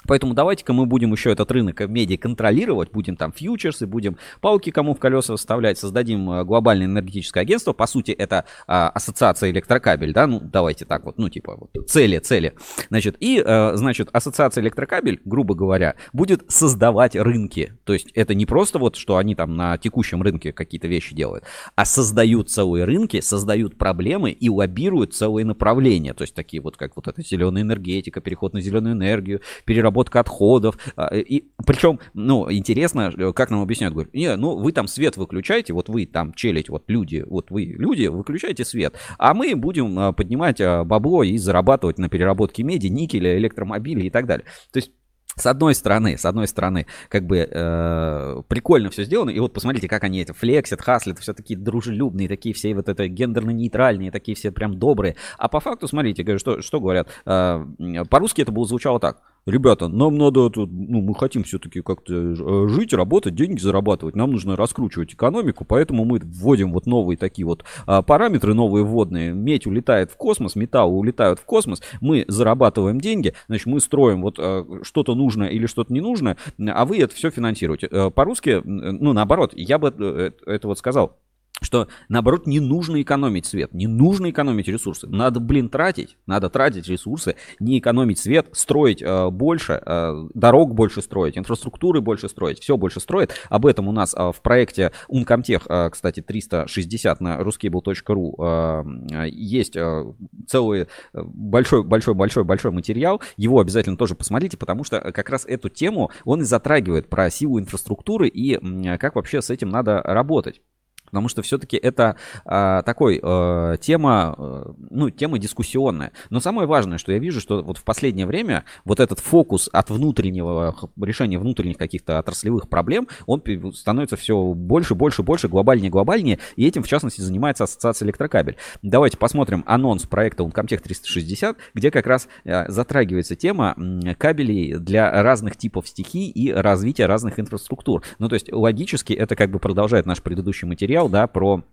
Поэтому 0.08 0.34
давайте-ка 0.34 0.74
мы 0.74 0.86
будем 0.86 1.12
еще 1.12 1.32
этот 1.32 1.51
рынок 1.51 1.80
меди 1.88 2.16
контролировать, 2.16 2.91
будем 2.91 3.16
там 3.16 3.32
фьючерсы, 3.32 3.86
будем 3.86 4.18
палки 4.41 4.72
кому 4.72 4.95
в 4.95 4.99
колеса 4.99 5.36
вставлять, 5.36 5.78
создадим 5.78 6.30
э, 6.32 6.43
глобальное 6.43 6.88
энергетическое 6.88 7.43
агентство. 7.43 7.74
По 7.74 7.88
сути, 7.88 8.12
это 8.12 8.45
а, 8.68 8.89
ассоциация 8.89 9.51
электрокабель, 9.51 10.14
да, 10.14 10.28
ну 10.28 10.39
давайте 10.39 10.86
так 10.86 11.05
вот, 11.05 11.18
ну 11.18 11.30
типа 11.30 11.58
вот 11.58 11.89
цели, 11.89 12.20
цели. 12.20 12.53
Значит, 12.89 13.18
и, 13.20 13.43
э, 13.45 13.76
значит, 13.76 14.10
ассоциация 14.14 14.62
электрокабель, 14.62 15.20
грубо 15.26 15.53
говоря, 15.55 15.95
будет 16.14 16.49
создавать 16.49 17.16
рынки. 17.16 17.74
То 17.84 17.93
есть 17.93 18.12
это 18.14 18.34
не 18.34 18.45
просто 18.45 18.80
вот, 18.80 18.95
что 18.95 19.18
они 19.18 19.36
там 19.36 19.55
на 19.55 19.78
текущем 19.78 20.22
рынке 20.22 20.53
какие-то 20.53 20.88
вещи 20.88 21.14
делают, 21.14 21.43
а 21.76 21.86
создают 21.86 22.49
целые 22.49 22.86
рынки, 22.86 23.20
создают 23.22 23.78
проблемы 23.78 24.32
и 24.32 24.49
лоббируют 24.49 25.14
целые 25.14 25.45
направления. 25.45 26.14
То 26.14 26.24
есть 26.24 26.34
такие 26.34 26.62
вот, 26.62 26.78
как 26.78 26.95
вот 26.95 27.08
эта 27.08 27.22
зеленая 27.22 27.64
энергетика, 27.64 28.22
переход 28.22 28.53
на 28.53 28.62
зеленую 28.62 28.93
энергию, 28.93 29.41
переработка 29.66 29.97
переработка 29.98 30.20
отходов. 30.20 30.78
А, 30.95 31.16
и 31.16 31.45
причем, 31.66 32.00
ну, 32.14 32.52
интересно, 32.52 33.12
как 33.34 33.50
нам 33.50 33.62
объясняют, 33.62 33.93
говорят, 33.93 34.14
не, 34.14 34.36
ну, 34.36 34.58
вы 34.58 34.72
там 34.72 34.88
свет 34.88 35.18
выключаете, 35.18 35.74
вот 35.74 35.89
вы 35.89 36.06
там 36.06 36.34
челить, 36.34 36.70
вот 36.70 36.84
люди, 36.88 37.24
вот 37.28 37.52
вы 37.52 37.64
люди, 37.64 38.08
выключаете 38.08 38.66
свет, 38.66 38.95
а 39.18 39.34
мы 39.34 39.56
будем 39.56 40.14
поднимать 40.14 40.62
бабло 40.86 41.24
и 41.24 41.38
зарабатывать 41.38 41.98
на 41.98 42.10
переработке 42.10 42.64
меди, 42.64 42.88
никеля, 42.88 43.38
электромобилей 43.38 44.08
и 44.08 44.10
так 44.10 44.26
далее. 44.26 44.45
То 44.72 44.78
есть 44.78 44.91
с 45.36 45.45
одной 45.45 45.76
стороны, 45.76 46.18
с 46.18 46.26
одной 46.26 46.48
стороны, 46.48 46.88
как 47.10 47.28
бы 47.28 47.48
э, 47.50 48.41
прикольно 48.48 48.89
все 48.89 49.04
сделано, 49.04 49.30
и 49.30 49.39
вот 49.39 49.54
посмотрите, 49.54 49.88
как 49.88 50.04
они 50.04 50.20
это 50.20 50.34
флексят, 50.34 50.82
хаслят, 50.82 51.20
все 51.20 51.34
такие 51.34 51.60
дружелюбные, 51.60 52.28
такие 52.28 52.56
все 52.56 52.74
вот 52.74 52.89
это 52.89 53.08
гендерно-нейтральные, 53.08 54.10
такие 54.10 54.36
все 54.36 54.52
прям 54.52 54.80
добрые. 54.80 55.16
А 55.38 55.48
по 55.48 55.60
факту, 55.60 55.88
смотрите, 55.88 56.39
что, 56.39 56.62
что 56.62 56.80
говорят, 56.80 57.10
э, 57.26 57.66
по-русски 58.10 58.41
это 58.41 58.52
было 58.52 58.66
звучало 58.66 59.00
так– 59.00 59.22
ребята, 59.48 59.88
нам 59.88 60.18
надо, 60.18 60.50
тут, 60.50 60.70
ну, 60.72 61.02
мы 61.02 61.16
хотим 61.16 61.43
все-таки 61.43 61.82
как-то 61.82 62.14
э, 62.14 62.68
жить, 62.68 62.93
работать, 62.93 63.34
деньги 63.34 63.60
зарабатывать, 63.60 64.16
нам 64.16 64.32
нужно 64.32 64.56
раскручивать 64.56 65.14
экономику, 65.14 65.66
поэтому 65.66 66.06
мы 66.06 66.20
вводим 66.20 66.74
вот 66.74 66.86
новые 66.86 67.18
такие 67.18 67.45
вот 67.45 67.64
а, 67.86 68.02
параметры, 68.02 68.54
новые 68.54 68.84
вводные. 68.84 69.34
Медь 69.34 69.66
улетает 69.66 70.12
в 70.12 70.18
космос, 70.18 70.56
металлы 70.56 70.98
улетают 70.98 71.39
в 71.39 71.45
космос, 71.45 71.82
мы 72.02 72.26
зарабатываем 72.28 73.00
деньги, 73.00 73.34
значит, 73.48 73.68
мы 73.68 73.80
строим 73.80 74.22
вот 74.22 74.36
а, 74.38 74.66
что-то 74.84 75.16
нужное 75.16 75.48
или 75.48 75.66
что-то 75.66 75.93
не 75.93 76.02
нужное, 76.02 76.38
а 76.60 76.86
вы 76.86 77.00
это 77.00 77.16
все 77.16 77.32
финансируете. 77.32 77.88
А, 77.88 78.10
по-русски, 78.10 78.62
ну, 78.64 79.14
наоборот, 79.14 79.54
я 79.56 79.80
бы 79.80 80.34
это 80.45 80.68
вот 80.68 80.78
сказал, 80.78 81.18
что, 81.62 81.88
наоборот, 82.10 82.47
не 82.47 82.60
нужно 82.60 83.01
экономить 83.01 83.45
свет, 83.45 83.74
не 83.74 83.88
нужно 83.88 84.30
экономить 84.30 84.68
ресурсы. 84.68 85.08
Надо, 85.08 85.39
блин, 85.39 85.70
тратить, 85.70 86.18
надо 86.26 86.49
тратить 86.49 86.88
ресурсы, 86.88 87.36
не 87.60 87.80
экономить 87.80 88.20
свет, 88.20 88.47
строить 88.53 89.01
э, 89.01 89.30
больше, 89.30 89.82
э, 89.84 90.28
дорог 90.34 90.74
больше 90.76 91.01
строить, 91.01 91.38
инфраструктуры 91.38 92.01
больше 92.01 92.30
строить, 92.30 92.60
все 92.60 92.78
больше 92.78 92.99
строить. 92.99 93.30
Об 93.49 93.66
этом 93.66 93.88
у 93.88 93.91
нас 93.91 94.14
э, 94.14 94.32
в 94.32 94.41
проекте 94.41 94.91
Uncomtech, 95.10 95.64
э, 95.68 95.89
кстати, 95.89 96.22
360 96.22 97.22
на 97.22 97.39
ruskable.ru 97.41 99.26
э, 99.26 99.30
есть 99.30 99.76
э, 99.76 100.05
целый 100.47 100.88
большой-большой-большой-большой 101.14 102.72
материал. 102.72 103.22
Его 103.36 103.60
обязательно 103.60 103.97
тоже 103.97 104.16
посмотрите, 104.16 104.58
потому 104.58 104.84
что 104.84 104.99
как 105.12 105.30
раз 105.30 105.45
эту 105.45 105.70
тему 105.70 106.12
он 106.24 106.41
и 106.41 106.43
затрагивает 106.43 107.10
про 107.10 107.30
силу 107.30 107.60
инфраструктуры 107.60 108.28
и 108.28 108.55
э, 108.55 108.97
как 108.97 109.16
вообще 109.16 109.41
с 109.41 109.49
этим 109.49 109.70
надо 109.70 110.01
работать. 110.03 110.62
Потому 111.08 111.30
что 111.30 111.41
все-таки 111.41 111.78
это 111.78 112.18
а, 112.45 112.82
такой 112.84 113.20
а, 113.24 113.78
тема, 113.78 114.36
а, 114.38 114.74
ну, 114.89 115.10
тема 115.10 115.39
дискуссионная. 115.39 116.12
Но 116.30 116.39
самое 116.39 116.68
важное, 116.68 116.97
что 116.97 117.12
я 117.12 117.20
вижу, 117.20 117.39
что 117.41 117.64
вот 117.64 117.78
в 117.78 117.84
последнее 117.84 118.26
время 118.26 118.66
вот 118.86 118.99
этот 118.99 119.20
фокус 119.20 119.70
от 119.72 119.89
внутреннего 119.89 120.76
решения 121.01 121.39
внутренних 121.39 121.78
каких-то 121.78 122.20
отраслевых 122.20 122.68
проблем, 122.70 123.08
он 123.26 123.41
становится 123.74 124.18
все 124.18 124.53
больше, 124.53 124.95
больше, 124.95 125.24
больше, 125.24 125.47
глобальнее, 125.47 125.89
глобальнее. 125.89 126.39
И 126.55 126.68
этим, 126.68 126.84
в 126.84 126.88
частности, 126.88 127.22
занимается 127.22 127.64
Ассоциация 127.64 128.05
Электрокабель. 128.05 128.58
Давайте 128.82 129.18
посмотрим 129.18 129.64
анонс 129.66 130.05
проекта 130.05 130.43
Uncomtech 130.43 130.80
360, 130.80 131.58
где 131.74 131.91
как 131.91 132.05
раз 132.05 132.28
а, 132.45 132.66
затрагивается 132.70 133.36
тема 133.36 133.76
кабелей 134.18 134.76
для 134.76 135.24
разных 135.24 135.55
типов 135.55 135.88
стихий 135.88 136.30
и 136.30 136.51
развития 136.51 137.05
разных 137.05 137.39
инфраструктур. 137.39 138.03
Ну, 138.20 138.28
то 138.28 138.34
есть 138.36 138.51
логически 138.51 139.14
это 139.14 139.36
как 139.36 139.51
бы 139.51 139.60
продолжает 139.60 140.05
наш 140.05 140.22
предыдущий 140.22 140.68
материал 140.68 140.97
материал, 140.98 141.10
да, 141.10 141.28
про 141.28 141.64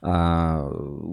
а, 0.00 0.70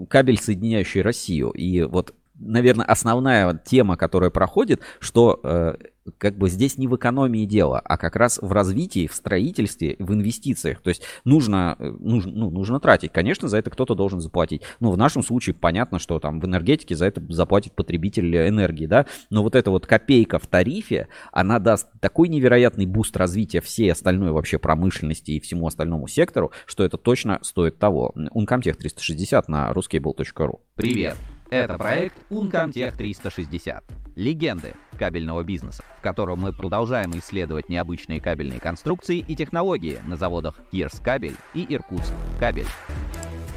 кабель, 0.08 0.40
соединяющий 0.40 1.02
Россию. 1.02 1.50
И 1.50 1.82
вот 1.82 2.14
наверное, 2.38 2.86
основная 2.86 3.54
тема, 3.64 3.96
которая 3.96 4.30
проходит, 4.30 4.80
что 5.00 5.40
э, 5.42 5.74
как 6.18 6.36
бы 6.36 6.48
здесь 6.48 6.78
не 6.78 6.86
в 6.86 6.96
экономии 6.96 7.44
дело, 7.44 7.80
а 7.80 7.96
как 7.96 8.16
раз 8.16 8.38
в 8.40 8.52
развитии, 8.52 9.06
в 9.06 9.14
строительстве, 9.14 9.96
в 9.98 10.12
инвестициях. 10.12 10.80
То 10.80 10.90
есть 10.90 11.02
нужно, 11.24 11.76
э, 11.78 11.90
нужно, 11.98 12.32
ну, 12.32 12.50
нужно 12.50 12.80
тратить. 12.80 13.12
Конечно, 13.12 13.48
за 13.48 13.58
это 13.58 13.70
кто-то 13.70 13.94
должен 13.94 14.20
заплатить. 14.20 14.62
Ну, 14.80 14.90
в 14.90 14.96
нашем 14.96 15.22
случае 15.22 15.54
понятно, 15.54 15.98
что 15.98 16.18
там 16.18 16.40
в 16.40 16.46
энергетике 16.46 16.94
за 16.94 17.06
это 17.06 17.22
заплатит 17.28 17.74
потребитель 17.74 18.36
энергии, 18.48 18.86
да. 18.86 19.06
Но 19.30 19.42
вот 19.42 19.54
эта 19.54 19.70
вот 19.70 19.86
копейка 19.86 20.38
в 20.38 20.46
тарифе, 20.46 21.08
она 21.32 21.58
даст 21.58 21.88
такой 22.00 22.28
невероятный 22.28 22.86
boost 22.86 23.16
развития 23.16 23.60
всей 23.60 23.90
остальной 23.92 24.30
вообще 24.32 24.58
промышленности 24.58 25.32
и 25.32 25.40
всему 25.40 25.66
остальному 25.66 26.06
сектору, 26.06 26.52
что 26.66 26.84
это 26.84 26.96
точно 26.96 27.38
стоит 27.42 27.78
того. 27.78 28.12
Uncomtech 28.34 28.74
360 28.74 29.48
на 29.48 29.70
ruscable.ru. 29.72 30.60
Привет! 30.74 31.16
Это 31.50 31.78
проект 31.78 32.16
Uncomtech 32.30 32.96
360. 32.96 33.84
Легенды 34.16 34.74
кабельного 34.98 35.44
бизнеса, 35.44 35.84
в 35.98 36.02
котором 36.02 36.40
мы 36.40 36.52
продолжаем 36.52 37.16
исследовать 37.18 37.68
необычные 37.68 38.20
кабельные 38.20 38.58
конструкции 38.58 39.18
и 39.18 39.36
технологии 39.36 40.00
на 40.06 40.16
заводах 40.16 40.56
Кирс 40.72 40.98
Кабель 41.00 41.36
и 41.54 41.66
Иркутск 41.72 42.12
Кабель. 42.40 42.66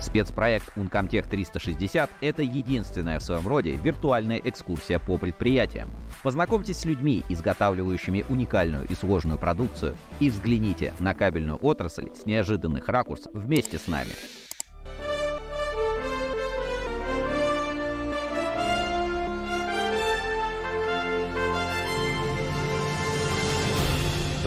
Спецпроект 0.01 0.71
Uncomtech 0.77 1.27
360— 1.27 2.09
это 2.21 2.41
единственная 2.41 3.19
в 3.19 3.23
своем 3.23 3.47
роде 3.47 3.75
виртуальная 3.75 4.37
экскурсия 4.37 4.99
по 4.99 5.17
предприятиям. 5.17 5.89
Познакомьтесь 6.23 6.77
с 6.77 6.85
людьми, 6.85 7.25
изготавливающими 7.27 8.23
уникальную 8.29 8.87
и 8.87 8.93
сложную 8.95 9.37
продукцию, 9.39 9.97
и 10.19 10.29
взгляните 10.29 10.93
на 10.99 11.13
кабельную 11.13 11.57
отрасль 11.57 12.09
с 12.15 12.25
неожиданных 12.25 12.87
ракурсов 12.87 13.33
вместе 13.33 13.77
с 13.77 13.87
нами. 13.87 14.11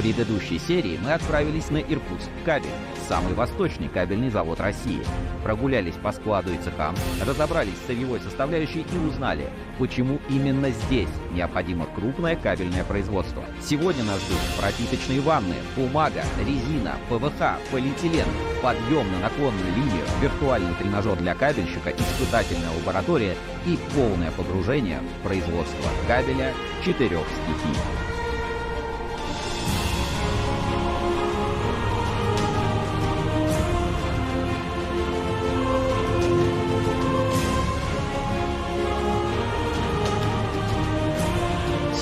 Предыдущей 0.03 0.59
серии 0.59 0.99
мы 1.03 1.13
отправились 1.13 1.71
на 1.71 1.79
Иркутск 1.79 2.29
кабель, 2.45 2.71
самый 3.09 3.35
восточный 3.35 3.89
кабельный 3.89 4.31
завод 4.31 4.59
России. 4.61 5.01
Прогулялись 5.45 5.95
по 5.95 6.13
складу 6.13 6.53
и 6.53 6.59
цехам, 6.59 6.95
разобрались 7.25 7.77
с 7.83 7.87
сырьевой 7.87 8.21
составляющей 8.21 8.81
и 8.81 8.99
узнали, 9.09 9.49
почему 9.79 10.19
именно 10.29 10.71
здесь 10.71 11.09
необходимо 11.33 11.87
крупное 11.87 12.37
кабельное 12.37 12.85
производство. 12.85 13.45
Сегодня 13.63 14.03
нас 14.05 14.21
ждут 14.21 14.39
пропиточные 14.61 15.21
ванны, 15.21 15.55
бумага, 15.77 16.23
резина, 16.41 16.97
ПВХ, 17.09 17.61
полиэтилен, 17.71 18.27
подъем 18.61 19.11
на 19.13 19.21
наклонную 19.21 19.73
линию, 19.77 20.05
виртуальный 20.21 20.75
тренажер 20.75 21.17
для 21.17 21.35
кабельщика, 21.35 21.91
испытательная 21.91 22.71
лаборатория 22.79 23.37
и 23.67 23.79
полное 23.95 24.33
погружение 24.33 25.01
в 25.01 25.27
производство 25.27 25.91
кабеля 26.09 26.53
четырех 26.85 27.25
стихий. 27.45 28.12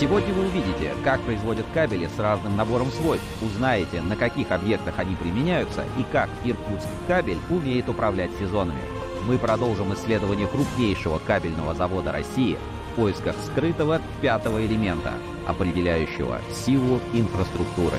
Сегодня 0.00 0.32
вы 0.32 0.46
увидите, 0.46 0.94
как 1.04 1.20
производят 1.20 1.66
кабели 1.74 2.06
с 2.06 2.18
разным 2.18 2.56
набором 2.56 2.90
свойств, 2.90 3.26
узнаете, 3.42 4.00
на 4.00 4.16
каких 4.16 4.50
объектах 4.50 4.98
они 4.98 5.14
применяются 5.14 5.84
и 5.98 6.04
как 6.10 6.30
Иркутск 6.42 6.88
кабель 7.06 7.36
умеет 7.50 7.86
управлять 7.86 8.30
сезонами. 8.38 8.80
Мы 9.26 9.36
продолжим 9.36 9.92
исследование 9.92 10.46
крупнейшего 10.46 11.18
кабельного 11.18 11.74
завода 11.74 12.12
России 12.12 12.56
в 12.92 12.96
поисках 12.96 13.36
скрытого 13.44 14.00
пятого 14.22 14.64
элемента, 14.64 15.12
определяющего 15.46 16.40
силу 16.50 16.98
инфраструктуры. 17.12 17.98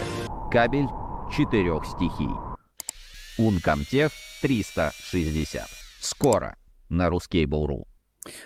Кабель 0.49 0.87
четырех 1.31 1.85
стихий. 1.85 2.31
Ункомтех 3.37 4.11
360. 4.41 5.69
Скоро 5.99 6.55
на 6.89 7.09
Ruskable.ru. 7.09 7.90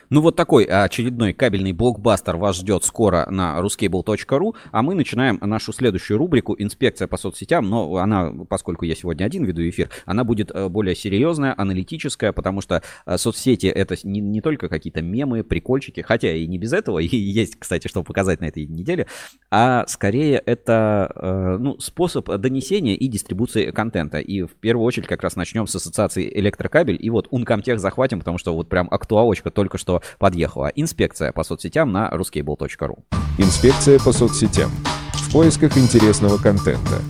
Ну 0.09 0.21
вот 0.21 0.37
такой 0.37 0.63
очередной 0.63 1.33
кабельный 1.33 1.73
блокбастер 1.73 2.37
вас 2.37 2.55
ждет 2.55 2.85
скоро 2.85 3.27
на 3.29 3.59
ruscable.ru, 3.59 4.55
а 4.71 4.81
мы 4.81 4.95
начинаем 4.95 5.37
нашу 5.41 5.73
следующую 5.73 6.17
рубрику 6.17 6.55
«Инспекция 6.57 7.09
по 7.09 7.17
соцсетям», 7.17 7.69
но 7.69 7.97
она, 7.97 8.31
поскольку 8.47 8.85
я 8.85 8.95
сегодня 8.95 9.25
один 9.25 9.43
веду 9.43 9.67
эфир, 9.67 9.89
она 10.05 10.23
будет 10.23 10.49
э, 10.51 10.69
более 10.69 10.95
серьезная, 10.95 11.53
аналитическая, 11.57 12.31
потому 12.31 12.61
что 12.61 12.83
э, 13.05 13.17
соцсети 13.17 13.67
это 13.67 13.97
не, 14.03 14.21
не 14.21 14.39
только 14.39 14.69
какие-то 14.69 15.01
мемы, 15.01 15.43
прикольчики, 15.43 15.99
хотя 15.99 16.33
и 16.33 16.47
не 16.47 16.57
без 16.57 16.71
этого, 16.71 16.99
и 16.99 17.17
есть, 17.17 17.59
кстати, 17.59 17.89
что 17.89 18.01
показать 18.03 18.39
на 18.39 18.45
этой 18.45 18.65
неделе, 18.65 19.07
а 19.51 19.85
скорее 19.87 20.37
это 20.37 21.11
э, 21.15 21.57
ну, 21.59 21.77
способ 21.79 22.29
донесения 22.29 22.95
и 22.95 23.07
дистрибуции 23.07 23.71
контента. 23.71 24.19
И 24.19 24.43
в 24.43 24.51
первую 24.51 24.85
очередь 24.85 25.07
как 25.07 25.21
раз 25.21 25.35
начнем 25.35 25.67
с 25.67 25.75
ассоциации 25.75 26.31
электрокабель, 26.39 26.97
и 26.97 27.09
вот 27.09 27.27
Uncomtech 27.27 27.77
захватим, 27.77 28.19
потому 28.19 28.37
что 28.37 28.55
вот 28.55 28.69
прям 28.69 28.87
актуалочка 28.89 29.51
только 29.51 29.64
только 29.65 29.79
что 29.79 30.01
подъехала. 30.19 30.71
Инспекция 30.75 31.31
по 31.31 31.43
соцсетям 31.43 31.91
на 31.91 32.09
ruskable.ru. 32.09 32.99
Инспекция 33.39 33.99
по 33.99 34.11
соцсетям. 34.11 34.69
В 35.13 35.31
поисках 35.31 35.75
интересного 35.75 36.37
контента. 36.37 37.01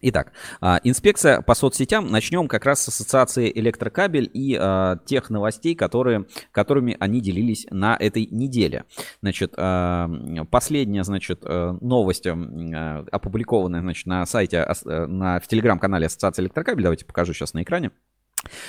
Итак, 0.00 0.32
а, 0.60 0.80
инспекция 0.82 1.42
по 1.42 1.54
соцсетям. 1.54 2.10
Начнем 2.10 2.48
как 2.48 2.64
раз 2.64 2.84
с 2.84 2.88
ассоциации 2.88 3.50
электрокабель 3.54 4.30
и 4.32 4.56
а, 4.58 4.96
тех 5.04 5.28
новостей, 5.28 5.74
которые, 5.74 6.26
которыми 6.52 6.96
они 7.00 7.20
делились 7.20 7.66
на 7.70 7.96
этой 7.98 8.26
неделе. 8.30 8.84
Значит, 9.20 9.52
а, 9.56 10.08
последняя, 10.50 11.04
значит, 11.04 11.40
э, 11.44 11.78
новость, 11.80 12.26
опубликованная, 12.26 13.80
значит, 13.80 14.06
на 14.06 14.24
сайте, 14.26 14.66
на, 14.84 15.40
в 15.40 15.46
телеграм-канале 15.48 16.06
ассоциации 16.06 16.42
электрокабель. 16.42 16.82
Давайте 16.82 17.04
покажу 17.04 17.34
сейчас 17.34 17.52
на 17.52 17.62
экране. 17.62 17.90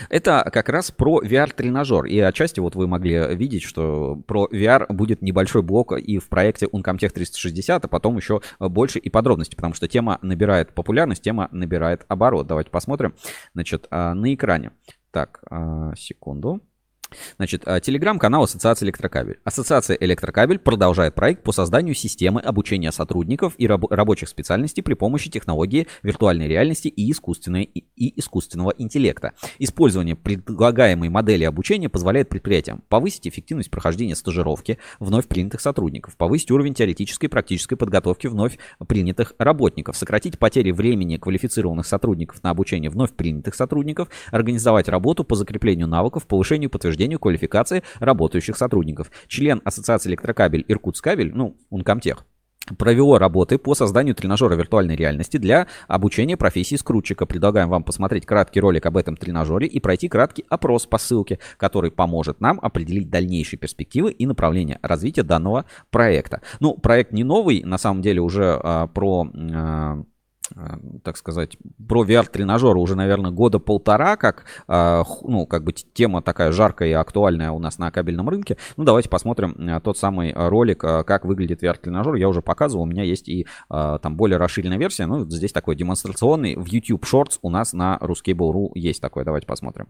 Это 0.10 0.48
как 0.52 0.70
раз 0.70 0.92
про 0.92 1.22
VR-тренажер. 1.22 2.06
И 2.06 2.20
отчасти 2.20 2.60
вот 2.60 2.76
вы 2.76 2.88
могли 2.88 3.36
видеть, 3.36 3.64
что 3.64 4.16
про 4.28 4.48
VR 4.52 4.86
будет 4.92 5.22
небольшой 5.22 5.62
блок 5.62 5.94
и 5.94 6.20
в 6.20 6.30
проекте 6.30 6.66
Uncomtech 6.68 7.10
360, 7.10 7.86
а 7.86 7.88
потом 7.88 8.18
еще 8.18 8.42
больше 8.60 9.00
и 9.00 9.10
подробностей, 9.10 9.56
потому 9.56 9.74
что 9.74 9.88
тема 9.88 10.20
набирает 10.22 10.74
популярность, 10.74 11.24
тема 11.24 11.48
набирает 11.52 12.06
оборот. 12.08 12.48
Давайте 12.48 12.72
посмотрим, 12.72 13.16
значит, 13.54 13.88
а, 13.90 14.14
на 14.14 14.34
экране. 14.34 14.72
Так, 15.12 15.42
а, 15.50 15.94
секунду. 15.96 16.62
Значит, 17.38 17.64
а, 17.66 17.80
телеграм-канал 17.80 18.44
Ассоциации 18.44 18.86
Электрокабель. 18.86 19.40
Ассоциация 19.44 19.98
Электрокабель 20.00 20.60
продолжает 20.60 21.16
проект 21.16 21.44
по 21.44 21.52
созданию 21.52 21.96
системы 21.96 22.42
обучения 22.42 22.92
сотрудников 22.92 23.54
и 23.58 23.68
раб- 23.68 23.92
рабочих 23.92 24.30
специальностей 24.30 24.84
при 24.84 24.94
помощи 24.94 25.30
технологии 25.30 25.88
виртуальной 26.04 26.48
реальности 26.48 26.88
и, 26.88 27.12
искусственной, 27.12 27.64
и 27.64 28.20
искусственного 28.20 28.74
интеллекта. 28.78 29.34
Использование 29.60 30.16
предлагаемой 30.16 31.10
модели 31.10 31.44
обучения 31.44 31.90
позволяет 31.90 32.30
предприятиям 32.30 32.84
повысить 32.90 33.28
эффективность 33.28 33.72
прохождения 33.72 34.16
стажировки 34.16 34.78
вновь 35.00 35.28
принятых 35.28 35.62
сотрудников, 35.62 36.18
повысить 36.18 36.52
уровень 36.52 36.74
теоретической 36.74 37.28
и 37.28 37.30
практической 37.30 37.76
подготовки 37.76 38.28
вновь 38.28 38.58
принятых 38.88 39.34
работников, 39.38 39.98
сократить 39.98 40.40
потери 40.40 40.72
времени 40.72 41.18
квалифицированных 41.18 41.86
сотрудников 41.86 42.44
на 42.44 42.50
обучение 42.50 42.90
вновь 42.90 43.14
принятых 43.14 43.56
сотрудников, 43.56 44.10
организовать 44.32 44.90
работу 44.90 45.24
по 45.24 45.36
закреплению 45.36 45.88
навыков, 45.88 46.28
повышению 46.28 46.70
подтверждения 46.70 46.97
подтверждению 46.98 47.20
квалификации 47.20 47.84
работающих 48.00 48.58
сотрудников. 48.58 49.12
Член 49.28 49.62
Ассоциации 49.64 50.10
электрокабель 50.10 50.66
Иркутскабель, 50.68 51.32
ну, 51.34 51.56
Ункомтех, 51.70 52.26
провело 52.78 53.18
работы 53.18 53.58
по 53.58 53.76
созданию 53.76 54.14
тренажера 54.14 54.56
виртуальной 54.56 54.96
реальности 54.96 55.38
для 55.38 55.68
обучения 55.88 56.36
профессии 56.36 56.76
скрутчика. 56.76 57.26
Предлагаем 57.26 57.70
вам 57.70 57.84
посмотреть 57.84 58.26
краткий 58.26 58.60
ролик 58.60 58.86
об 58.86 58.98
этом 58.98 59.16
тренажере 59.16 59.68
и 59.68 59.80
пройти 59.80 60.10
краткий 60.10 60.44
опрос 60.50 60.86
по 60.86 60.98
ссылке, 60.98 61.40
который 61.58 61.92
поможет 61.92 62.42
нам 62.42 62.60
определить 62.62 63.10
дальнейшие 63.10 63.60
перспективы 63.60 64.12
и 64.12 64.26
направления 64.26 64.80
развития 64.82 65.24
данного 65.24 65.66
проекта. 65.92 66.42
Ну, 66.60 66.74
проект 66.74 67.14
не 67.14 67.24
новый, 67.24 67.64
на 67.64 67.78
самом 67.78 68.02
деле 68.02 68.22
уже 68.22 68.60
а, 68.62 68.88
про... 68.88 69.30
А, 69.54 70.04
так 71.04 71.18
сказать, 71.18 71.58
про 71.88 72.06
VR-тренажеры 72.06 72.80
уже, 72.80 72.96
наверное, 72.96 73.32
года 73.32 73.60
полтора, 73.60 74.18
как, 74.18 74.46
э, 74.68 75.04
ну, 75.24 75.46
как 75.46 75.64
бы 75.64 75.74
тема 75.74 76.22
такая 76.22 76.52
жаркая 76.52 76.90
и 76.90 76.94
актуальная 76.94 77.52
у 77.52 77.60
нас 77.60 77.78
на 77.78 77.92
кабельном 77.92 78.30
рынке. 78.30 78.58
Ну, 78.78 78.84
давайте 78.84 79.10
посмотрим 79.10 79.52
э, 79.52 79.80
тот 79.82 79.98
самый 79.98 80.34
ролик, 80.34 80.80
как 80.80 81.26
выглядит 81.26 81.64
VR-тренажер. 81.64 82.16
Я 82.16 82.30
уже 82.30 82.42
показывал, 82.42 82.84
у 82.84 82.88
меня 82.88 83.04
есть 83.04 83.28
и 83.30 83.46
там 83.70 84.16
более 84.16 84.38
расширенная 84.38 84.78
версия. 84.78 85.06
Ну, 85.06 85.30
здесь 85.30 85.52
такой 85.52 85.76
демонстрационный. 85.76 86.56
В 86.56 86.66
YouTube 86.66 87.04
Shorts 87.04 87.40
у 87.42 87.50
нас 87.50 87.74
на 87.74 87.98
Ruskable.ru 88.02 88.72
есть 88.76 89.02
такой. 89.02 89.26
Давайте 89.26 89.48
посмотрим. 89.48 89.88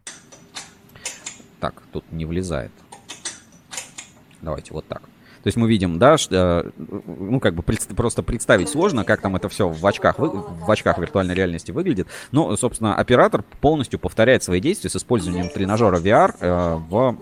Так, 1.59 1.81
тут 1.91 2.03
не 2.11 2.25
влезает. 2.25 2.71
Давайте 4.41 4.73
вот 4.73 4.87
так. 4.87 5.01
То 5.47 5.49
есть 5.49 5.55
мы 5.55 5.69
видим, 5.69 5.97
да, 5.97 6.17
что, 6.17 6.73
э, 6.77 6.83
ну, 7.07 7.39
как 7.39 7.53
бы 7.53 7.63
просто 7.63 8.21
представить 8.21 8.67
сложно, 8.67 9.05
как 9.05 9.21
там 9.21 9.37
это 9.37 9.47
все 9.47 9.69
в 9.69 9.87
очках, 9.87 10.19
в 10.19 10.69
очках 10.69 10.97
виртуальной 10.97 11.35
реальности 11.35 11.71
выглядит. 11.71 12.09
Но, 12.33 12.57
собственно, 12.57 12.95
оператор 12.95 13.45
полностью 13.61 13.97
повторяет 13.97 14.43
свои 14.43 14.59
действия 14.59 14.89
с 14.89 14.97
использованием 14.97 15.47
тренажера 15.47 15.99
VR 15.99 16.35
э, 16.41 16.79
в 16.89 17.17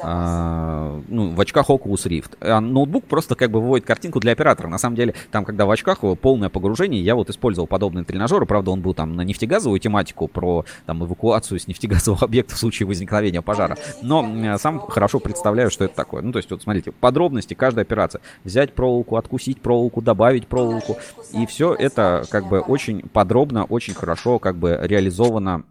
а, 0.00 1.00
ну, 1.08 1.34
в 1.34 1.40
очках 1.40 1.68
Oculus 1.68 2.06
Rift. 2.06 2.36
А 2.40 2.60
ноутбук 2.60 3.04
просто 3.04 3.34
как 3.34 3.50
бы 3.50 3.60
выводит 3.60 3.86
картинку 3.86 4.20
для 4.20 4.32
оператора. 4.32 4.68
На 4.68 4.78
самом 4.78 4.96
деле, 4.96 5.14
там, 5.30 5.44
когда 5.44 5.66
в 5.66 5.70
очках 5.70 6.00
полное 6.20 6.48
погружение, 6.48 7.02
я 7.02 7.14
вот 7.14 7.30
использовал 7.30 7.66
подобные 7.66 8.04
тренажеры. 8.04 8.46
Правда, 8.46 8.70
он 8.70 8.80
был 8.80 8.94
там 8.94 9.16
на 9.16 9.22
нефтегазовую 9.22 9.80
тематику, 9.80 10.28
про 10.28 10.64
там 10.86 11.04
эвакуацию 11.04 11.58
с 11.58 11.66
нефтегазового 11.66 12.20
объекта 12.24 12.54
в 12.54 12.58
случае 12.58 12.86
возникновения 12.86 13.42
пожара. 13.42 13.76
Но 14.02 14.58
сам 14.58 14.80
хорошо 14.80 15.20
представляю, 15.20 15.70
что 15.70 15.84
это 15.84 15.94
такое. 15.94 16.22
Ну, 16.22 16.32
то 16.32 16.38
есть, 16.38 16.50
вот 16.50 16.62
смотрите, 16.62 16.92
подробности 16.92 17.54
каждой 17.54 17.84
операции. 17.84 18.20
Взять 18.44 18.74
проволоку, 18.74 19.16
откусить 19.16 19.60
проволоку, 19.60 20.00
добавить 20.00 20.46
проволоку. 20.46 20.96
И 21.32 21.46
все 21.46 21.74
это 21.74 22.24
как 22.30 22.48
бы 22.48 22.60
очень 22.60 23.02
подробно, 23.08 23.64
очень 23.64 23.94
хорошо 23.94 24.38
как 24.38 24.56
бы 24.56 24.78
реализовано 24.82 25.64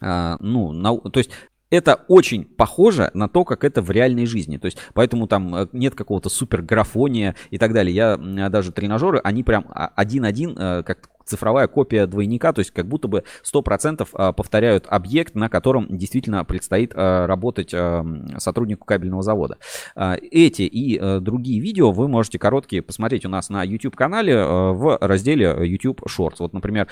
Uh, 0.00 0.36
ну, 0.38 0.70
на, 0.70 0.96
то 0.96 1.18
есть 1.18 1.32
это 1.70 2.04
очень 2.08 2.44
похоже 2.44 3.10
на 3.14 3.28
то, 3.28 3.44
как 3.44 3.64
это 3.64 3.82
в 3.82 3.90
реальной 3.90 4.26
жизни. 4.26 4.56
То 4.56 4.66
есть, 4.66 4.78
поэтому 4.94 5.26
там 5.26 5.54
э, 5.54 5.68
нет 5.72 5.94
какого-то 5.94 6.28
супер 6.28 6.62
графония 6.62 7.34
и 7.50 7.58
так 7.58 7.72
далее. 7.72 7.94
Я 7.94 8.16
даже 8.48 8.72
тренажеры, 8.72 9.20
они 9.22 9.42
прям 9.42 9.66
а, 9.68 9.88
один-один, 9.94 10.56
э, 10.58 10.82
как 10.82 11.10
цифровая 11.28 11.68
копия 11.68 12.06
двойника, 12.06 12.52
то 12.52 12.60
есть 12.60 12.70
как 12.70 12.86
будто 12.86 13.08
бы 13.08 13.24
100% 13.44 14.08
а, 14.12 14.32
повторяют 14.32 14.86
объект, 14.88 15.34
на 15.34 15.48
котором 15.48 15.86
действительно 15.88 16.44
предстоит 16.44 16.92
а, 16.94 17.26
работать 17.26 17.70
а, 17.74 18.04
сотруднику 18.38 18.84
кабельного 18.84 19.22
завода. 19.22 19.58
Эти 19.94 20.62
и 20.62 20.98
э, 20.98 21.20
другие 21.20 21.60
видео 21.60 21.90
вы 21.90 22.08
можете 22.08 22.38
короткие 22.38 22.82
посмотреть 22.82 23.24
у 23.26 23.28
нас 23.28 23.48
на 23.48 23.62
YouTube-канале 23.62 24.32
э, 24.32 24.46
в 24.72 24.98
разделе 25.00 25.56
YouTube 25.60 26.02
Shorts. 26.06 26.36
Вот, 26.38 26.52
например, 26.52 26.88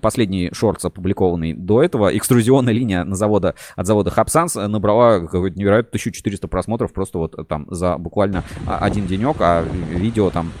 последний 0.00 0.50
шортс, 0.52 0.84
опубликованный 0.84 1.54
до 1.54 1.82
этого, 1.82 2.16
экструзионная 2.16 2.72
линия 2.72 3.04
на 3.04 3.16
завода, 3.16 3.54
от 3.76 3.86
завода 3.86 4.10
Хабсанс 4.10 4.56
набрала 4.56 5.20
какой-то 5.20 5.58
невероятно 5.58 5.90
1400 5.90 6.48
просмотров 6.48 6.92
просто 6.92 7.18
вот 7.18 7.48
там 7.48 7.66
за 7.70 7.96
буквально 7.98 8.44
один 8.66 9.06
денек, 9.06 9.36
а 9.40 9.64
видео 9.90 10.30
там 10.30 10.52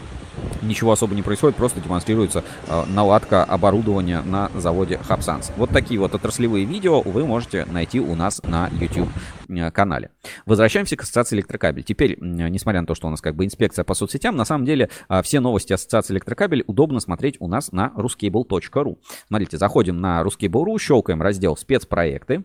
ничего 0.62 0.92
особо 0.92 1.14
не 1.14 1.22
происходит, 1.22 1.56
просто 1.56 1.80
демонстрируется 1.80 2.44
э, 2.66 2.84
наладка 2.86 3.44
оборудования 3.44 4.22
на 4.22 4.50
заводе 4.54 4.98
Хабсанс. 4.98 5.52
Вот 5.56 5.70
такие 5.70 6.00
вот 6.00 6.14
отраслевые 6.14 6.64
видео 6.64 7.00
вы 7.02 7.26
можете 7.26 7.64
найти 7.66 8.00
у 8.00 8.14
нас 8.14 8.42
на 8.42 8.68
YouTube 8.80 9.08
э, 9.48 9.70
канале. 9.70 10.10
Возвращаемся 10.46 10.96
к 10.96 11.02
ассоциации 11.02 11.36
электрокабель. 11.36 11.82
Теперь, 11.82 12.18
несмотря 12.20 12.80
на 12.80 12.86
то, 12.86 12.94
что 12.94 13.06
у 13.06 13.10
нас 13.10 13.20
как 13.20 13.34
бы 13.34 13.44
инспекция 13.44 13.84
по 13.84 13.94
соцсетям, 13.94 14.36
на 14.36 14.44
самом 14.44 14.64
деле 14.64 14.90
э, 15.08 15.22
все 15.22 15.40
новости 15.40 15.72
ассоциации 15.72 16.14
электрокабель 16.14 16.64
удобно 16.66 17.00
смотреть 17.00 17.36
у 17.40 17.48
нас 17.48 17.72
на 17.72 17.92
ruscable.ru. 17.96 18.98
Смотрите, 19.28 19.58
заходим 19.58 20.00
на 20.00 20.22
ruscable.ru, 20.22 20.78
щелкаем 20.78 21.22
раздел 21.22 21.56
спецпроекты. 21.56 22.44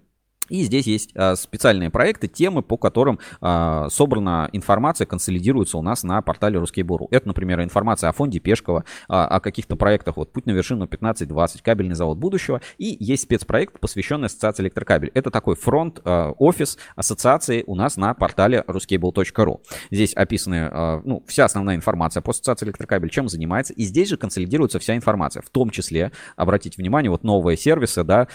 И 0.50 0.64
здесь 0.64 0.88
есть 0.88 1.12
а, 1.16 1.36
специальные 1.36 1.90
проекты, 1.90 2.28
темы, 2.28 2.62
по 2.62 2.78
которым 2.78 3.20
а, 3.40 3.88
собрана 3.90 4.50
информация, 4.52 5.06
консолидируется 5.06 5.78
у 5.78 5.82
нас 5.82 6.04
на 6.04 6.22
портале 6.22 6.60
Ruskable.ru. 6.60 7.08
Это, 7.12 7.28
например, 7.28 7.62
информация 7.62 8.10
о 8.10 8.14
фонде 8.14 8.40
Пешкова, 8.40 8.84
а, 9.08 9.26
о 9.28 9.40
каких-то 9.40 9.76
проектах, 9.76 10.18
вот 10.18 10.32
«Путь 10.32 10.46
на 10.46 10.52
вершину 10.52 10.86
15-20», 10.86 11.62
«Кабельный 11.64 11.96
завод 11.96 12.18
будущего». 12.18 12.62
И 12.78 12.98
есть 13.00 13.24
спецпроект, 13.24 13.80
посвященный 13.80 14.26
ассоциации 14.26 14.64
электрокабель. 14.64 15.12
Это 15.14 15.32
такой 15.32 15.56
фронт-офис 15.56 16.78
ассоциации 16.96 17.64
у 17.66 17.76
нас 17.76 17.96
на 17.98 18.14
портале 18.14 18.64
ruskable.ru. 18.68 19.62
Здесь 19.92 20.14
описаны 20.14 21.02
ну, 21.04 21.24
вся 21.28 21.46
основная 21.46 21.76
информация 21.76 22.22
по 22.22 22.32
ассоциации 22.32 22.66
электрокабель, 22.66 23.10
чем 23.10 23.30
занимается. 23.30 23.74
И 23.74 23.84
здесь 23.84 24.10
же 24.10 24.18
консолидируется 24.18 24.80
вся 24.80 24.96
информация, 24.96 25.42
в 25.42 25.50
том 25.50 25.70
числе, 25.70 26.12
обратите 26.36 26.82
внимание, 26.82 27.10
вот 27.10 27.24
новые 27.24 27.58
сервисы, 27.58 28.04
да, 28.04 28.28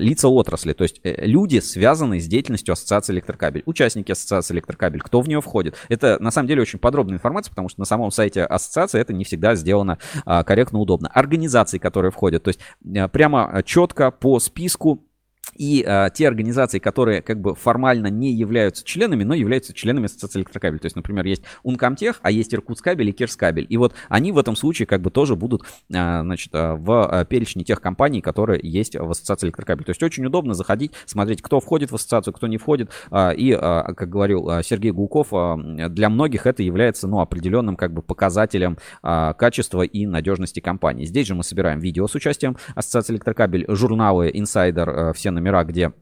лица 0.00 0.28
отрасли, 0.28 0.72
то 0.72 0.82
есть 0.82 1.00
э, 1.04 1.26
люди, 1.26 1.51
люди, 1.52 1.64
связанные 1.64 2.20
с 2.20 2.26
деятельностью 2.26 2.72
Ассоциации 2.72 3.12
Электрокабель, 3.12 3.62
участники 3.66 4.12
Ассоциации 4.12 4.54
Электрокабель, 4.54 5.00
кто 5.00 5.20
в 5.20 5.28
нее 5.28 5.40
входит. 5.40 5.76
Это 5.88 6.16
на 6.20 6.30
самом 6.30 6.48
деле 6.48 6.62
очень 6.62 6.78
подробная 6.78 7.16
информация, 7.16 7.50
потому 7.50 7.68
что 7.68 7.80
на 7.80 7.86
самом 7.86 8.10
сайте 8.10 8.44
ассоциации 8.44 9.00
это 9.00 9.12
не 9.12 9.24
всегда 9.24 9.54
сделано 9.54 9.98
а, 10.24 10.44
корректно, 10.44 10.78
удобно. 10.78 11.08
Организации, 11.08 11.78
которые 11.78 12.10
входят, 12.10 12.42
то 12.42 12.48
есть 12.48 12.60
а, 12.96 13.08
прямо 13.08 13.62
четко 13.64 14.10
по 14.10 14.40
списку 14.40 15.04
и 15.56 15.84
а, 15.86 16.10
те 16.10 16.28
организации, 16.28 16.78
которые 16.78 17.22
как 17.22 17.40
бы 17.40 17.54
формально 17.54 18.06
не 18.06 18.32
являются 18.32 18.84
членами, 18.84 19.24
но 19.24 19.34
являются 19.34 19.74
членами 19.74 20.06
Ассоциации 20.06 20.38
электрокабель. 20.38 20.78
То 20.78 20.86
есть, 20.86 20.96
например, 20.96 21.26
есть 21.26 21.42
Ункомтех, 21.62 22.20
а 22.22 22.30
есть 22.30 22.54
Иркутскабель 22.54 23.08
и 23.08 23.12
Кирскабель. 23.12 23.66
И 23.68 23.76
вот 23.76 23.94
они 24.08 24.32
в 24.32 24.38
этом 24.38 24.56
случае 24.56 24.86
как 24.86 25.02
бы 25.02 25.10
тоже 25.10 25.36
будут 25.36 25.62
а, 25.92 26.22
значит, 26.22 26.50
а, 26.54 26.76
в 26.76 27.24
перечне 27.26 27.64
тех 27.64 27.80
компаний, 27.80 28.20
которые 28.20 28.60
есть 28.62 28.96
в 28.96 29.10
Ассоциации 29.10 29.46
электрокабель. 29.46 29.84
То 29.84 29.90
есть 29.90 30.02
очень 30.02 30.24
удобно 30.24 30.54
заходить, 30.54 30.92
смотреть, 31.06 31.42
кто 31.42 31.60
входит 31.60 31.90
в 31.90 31.94
ассоциацию, 31.96 32.32
кто 32.32 32.46
не 32.46 32.56
входит. 32.56 32.90
А, 33.10 33.30
и, 33.30 33.52
а, 33.52 33.92
как 33.94 34.08
говорил 34.08 34.62
Сергей 34.62 34.92
Гулков, 34.92 35.28
а, 35.32 35.56
для 35.56 36.08
многих 36.08 36.46
это 36.46 36.62
является 36.62 37.08
ну, 37.08 37.20
определенным 37.20 37.76
как 37.76 37.92
бы 37.92 38.02
показателем 38.02 38.78
а, 39.02 39.34
качества 39.34 39.82
и 39.82 40.06
надежности 40.06 40.60
компании. 40.60 41.04
Здесь 41.04 41.26
же 41.26 41.34
мы 41.34 41.42
собираем 41.42 41.80
видео 41.80 42.06
с 42.06 42.14
участием 42.14 42.56
Ассоциации 42.74 43.14
электрокабель, 43.14 43.66
журналы 43.68 44.30
Insider, 44.30 44.88
а, 44.88 45.12
все 45.12 45.31
номера, 45.32 45.64
где 45.64 45.92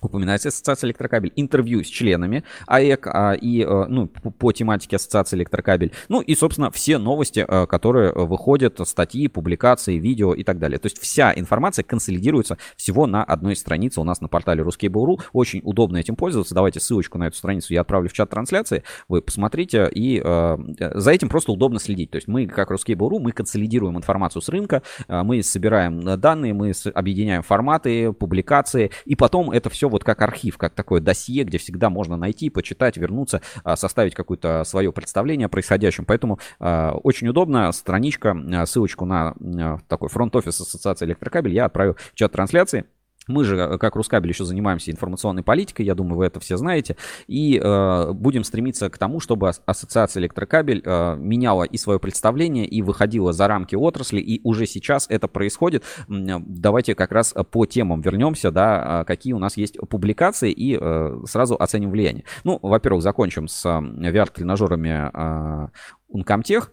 упоминается 0.00 0.48
Ассоциация 0.48 0.88
электрокабель, 0.88 1.32
интервью 1.36 1.84
с 1.84 1.86
членами 1.86 2.44
АЭК 2.66 3.06
а, 3.06 3.32
и, 3.32 3.62
э, 3.62 3.86
ну, 3.88 4.06
по, 4.06 4.52
тематике 4.52 4.96
Ассоциации 4.96 5.36
электрокабель, 5.36 5.92
ну 6.08 6.20
и, 6.20 6.34
собственно, 6.34 6.70
все 6.70 6.98
новости, 6.98 7.44
э, 7.46 7.66
которые 7.66 8.12
выходят, 8.12 8.80
статьи, 8.86 9.28
публикации, 9.28 9.98
видео 9.98 10.34
и 10.34 10.44
так 10.44 10.58
далее. 10.58 10.78
То 10.78 10.86
есть 10.86 10.98
вся 10.98 11.32
информация 11.34 11.82
консолидируется 11.82 12.58
всего 12.76 13.06
на 13.06 13.22
одной 13.22 13.56
странице 13.56 14.00
у 14.00 14.04
нас 14.04 14.20
на 14.20 14.28
портале 14.28 14.62
Ruskable.ru. 14.62 15.20
Очень 15.32 15.60
удобно 15.64 15.98
этим 15.98 16.16
пользоваться. 16.16 16.54
Давайте 16.54 16.80
ссылочку 16.80 17.18
на 17.18 17.26
эту 17.26 17.36
страницу 17.36 17.72
я 17.74 17.82
отправлю 17.82 18.08
в 18.08 18.12
чат 18.12 18.30
трансляции. 18.30 18.82
Вы 19.08 19.22
посмотрите, 19.22 19.88
и 19.92 20.20
э, 20.24 20.58
за 20.94 21.10
этим 21.10 21.28
просто 21.28 21.52
удобно 21.52 21.78
следить. 21.78 22.10
То 22.10 22.16
есть 22.16 22.28
мы, 22.28 22.46
как 22.46 22.70
Ruskable.ru, 22.70 23.18
мы 23.18 23.32
консолидируем 23.32 23.96
информацию 23.96 24.42
с 24.42 24.48
рынка, 24.48 24.82
э, 25.08 25.22
мы 25.22 25.42
собираем 25.42 26.00
данные, 26.18 26.54
мы 26.54 26.72
объединяем 26.94 27.42
форматы, 27.42 28.12
публикации, 28.12 28.90
и 29.04 29.14
потом 29.14 29.50
это 29.50 29.68
все 29.70 29.89
вот 29.90 30.04
как 30.04 30.22
архив, 30.22 30.58
как 30.58 30.74
такое 30.74 31.00
досье, 31.00 31.44
где 31.44 31.58
всегда 31.58 31.90
можно 31.90 32.16
найти, 32.16 32.50
почитать, 32.50 32.96
вернуться, 32.96 33.42
а, 33.64 33.76
составить 33.76 34.14
какое-то 34.14 34.64
свое 34.64 34.92
представление 34.92 35.46
о 35.46 35.48
происходящем. 35.48 36.04
Поэтому 36.04 36.38
а, 36.58 36.92
очень 37.02 37.28
удобно. 37.28 37.70
Страничка, 37.72 38.36
а, 38.52 38.66
ссылочку 38.66 39.04
на 39.04 39.34
такой 39.88 40.08
фронт-офис 40.08 40.60
Ассоциации 40.60 41.06
электрокабель 41.06 41.54
я 41.54 41.66
отправил 41.66 41.96
в 42.12 42.14
чат 42.14 42.32
трансляции. 42.32 42.84
Мы 43.30 43.44
же, 43.44 43.56
э, 43.56 43.78
как 43.78 43.96
Рускабель, 43.96 44.30
еще 44.30 44.44
занимаемся 44.44 44.90
информационной 44.90 45.42
политикой, 45.42 45.86
я 45.86 45.94
думаю, 45.94 46.18
вы 46.18 46.26
это 46.26 46.40
все 46.40 46.56
знаете, 46.56 46.96
и 47.26 47.60
э, 47.62 48.12
будем 48.12 48.44
стремиться 48.44 48.90
к 48.90 48.98
тому, 48.98 49.20
чтобы 49.20 49.50
Ассоциация 49.66 50.20
электрокабель 50.20 50.82
э, 50.84 51.16
меняла 51.16 51.64
и 51.64 51.76
свое 51.76 51.98
представление, 51.98 52.66
и 52.66 52.82
выходила 52.82 53.32
за 53.32 53.46
рамки 53.48 53.74
отрасли, 53.74 54.20
и 54.20 54.40
уже 54.44 54.66
сейчас 54.66 55.06
это 55.08 55.28
происходит. 55.28 55.84
Давайте 56.08 56.94
как 56.94 57.12
раз 57.12 57.34
по 57.50 57.66
темам 57.66 58.00
вернемся, 58.00 58.50
да, 58.50 59.00
а, 59.00 59.04
какие 59.04 59.32
у 59.32 59.38
нас 59.38 59.56
есть 59.56 59.78
публикации, 59.88 60.52
и 60.52 60.78
э, 60.80 61.20
сразу 61.26 61.56
оценим 61.58 61.90
влияние. 61.90 62.24
Ну, 62.44 62.58
во-первых, 62.62 63.02
закончим 63.02 63.48
с 63.48 63.64
VR-тренажерами 63.64 65.10
э, 65.12 65.68
Uncomtech. 66.12 66.68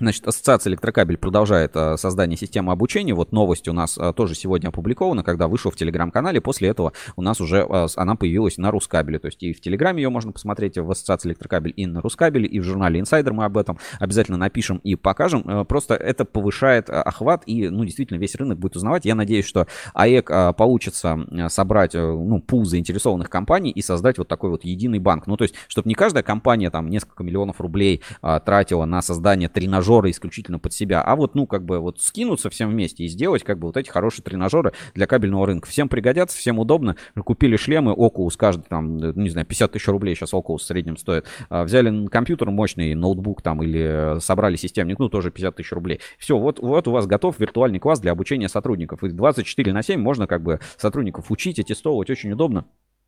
Значит, 0.00 0.26
Ассоциация 0.26 0.70
электрокабель 0.70 1.18
продолжает 1.18 1.72
а, 1.74 1.98
создание 1.98 2.38
системы 2.38 2.72
обучения. 2.72 3.12
Вот 3.12 3.32
новость 3.32 3.68
у 3.68 3.74
нас 3.74 3.98
а, 3.98 4.14
тоже 4.14 4.34
сегодня 4.34 4.68
опубликована, 4.68 5.22
когда 5.22 5.46
вышел 5.46 5.70
в 5.70 5.76
телеграм-канале. 5.76 6.40
После 6.40 6.70
этого 6.70 6.94
у 7.16 7.22
нас 7.22 7.38
уже 7.38 7.66
а, 7.68 7.86
она 7.96 8.16
появилась 8.16 8.56
на 8.56 8.70
Рускабеле. 8.70 9.18
То 9.18 9.26
есть 9.26 9.42
и 9.42 9.52
в 9.52 9.60
телеграме 9.60 10.02
ее 10.02 10.08
можно 10.08 10.32
посмотреть 10.32 10.78
в 10.78 10.90
Ассоциации 10.90 11.28
электрокабель 11.28 11.74
и 11.76 11.84
на 11.84 12.00
Рускабеле, 12.00 12.46
и 12.46 12.60
в 12.60 12.64
журнале 12.64 12.98
Insider 13.00 13.32
мы 13.32 13.44
об 13.44 13.58
этом 13.58 13.78
обязательно 13.98 14.38
напишем 14.38 14.78
и 14.78 14.94
покажем. 14.94 15.66
Просто 15.66 15.96
это 15.96 16.24
повышает 16.24 16.88
охват 16.88 17.42
и, 17.44 17.68
ну, 17.68 17.84
действительно, 17.84 18.16
весь 18.16 18.34
рынок 18.36 18.58
будет 18.58 18.76
узнавать. 18.76 19.04
Я 19.04 19.14
надеюсь, 19.14 19.44
что 19.44 19.66
АЭК 19.92 20.56
получится 20.56 21.18
собрать, 21.48 21.92
ну, 21.92 22.40
пул 22.40 22.64
заинтересованных 22.64 23.28
компаний 23.28 23.70
и 23.70 23.82
создать 23.82 24.16
вот 24.16 24.28
такой 24.28 24.48
вот 24.48 24.64
единый 24.64 24.98
банк. 24.98 25.26
Ну, 25.26 25.36
то 25.36 25.42
есть, 25.42 25.54
чтобы 25.68 25.88
не 25.90 25.94
каждая 25.94 26.22
компания 26.22 26.70
там 26.70 26.88
несколько 26.88 27.22
миллионов 27.22 27.60
рублей 27.60 28.00
тратила 28.22 28.86
на 28.86 29.02
создание 29.02 29.50
тренажера 29.50 29.89
тренажеры 29.90 30.10
исключительно 30.10 30.58
под 30.58 30.72
себя, 30.72 31.02
а 31.02 31.16
вот, 31.16 31.34
ну, 31.34 31.46
как 31.46 31.64
бы 31.64 31.80
вот 31.80 32.00
скинуться 32.00 32.48
всем 32.50 32.70
вместе 32.70 33.04
и 33.04 33.08
сделать 33.08 33.42
как 33.42 33.58
бы 33.58 33.66
вот 33.66 33.76
эти 33.76 33.88
хорошие 33.88 34.22
тренажеры 34.22 34.72
для 34.94 35.06
кабельного 35.06 35.46
рынка. 35.46 35.68
Всем 35.68 35.88
пригодятся, 35.88 36.38
всем 36.38 36.58
удобно. 36.58 36.96
Купили 37.24 37.56
шлемы, 37.56 37.92
Oculus, 37.92 38.34
каждый 38.36 38.64
там, 38.68 38.96
ну, 38.96 39.12
не 39.12 39.30
знаю, 39.30 39.46
50 39.46 39.72
тысяч 39.72 39.88
рублей 39.88 40.14
сейчас 40.14 40.32
Oculus 40.32 40.58
в 40.58 40.62
среднем 40.62 40.96
стоит. 40.96 41.26
А, 41.48 41.64
взяли 41.64 42.06
компьютер 42.06 42.50
мощный, 42.50 42.94
ноутбук 42.94 43.42
там 43.42 43.62
или 43.62 44.20
собрали 44.20 44.56
системник, 44.56 44.98
ну, 44.98 45.08
тоже 45.08 45.30
50 45.30 45.56
тысяч 45.56 45.72
рублей. 45.72 46.00
Все, 46.18 46.38
вот, 46.38 46.60
вот 46.60 46.86
у 46.88 46.92
вас 46.92 47.06
готов 47.06 47.38
виртуальный 47.38 47.80
класс 47.80 48.00
для 48.00 48.12
обучения 48.12 48.48
сотрудников. 48.48 49.02
И 49.02 49.08
24 49.08 49.72
на 49.72 49.82
7 49.82 50.00
можно 50.00 50.26
как 50.26 50.42
бы 50.42 50.60
сотрудников 50.76 51.30
учить, 51.30 51.58
аттестовывать, 51.58 52.10
очень 52.10 52.32
удобно. 52.32 52.64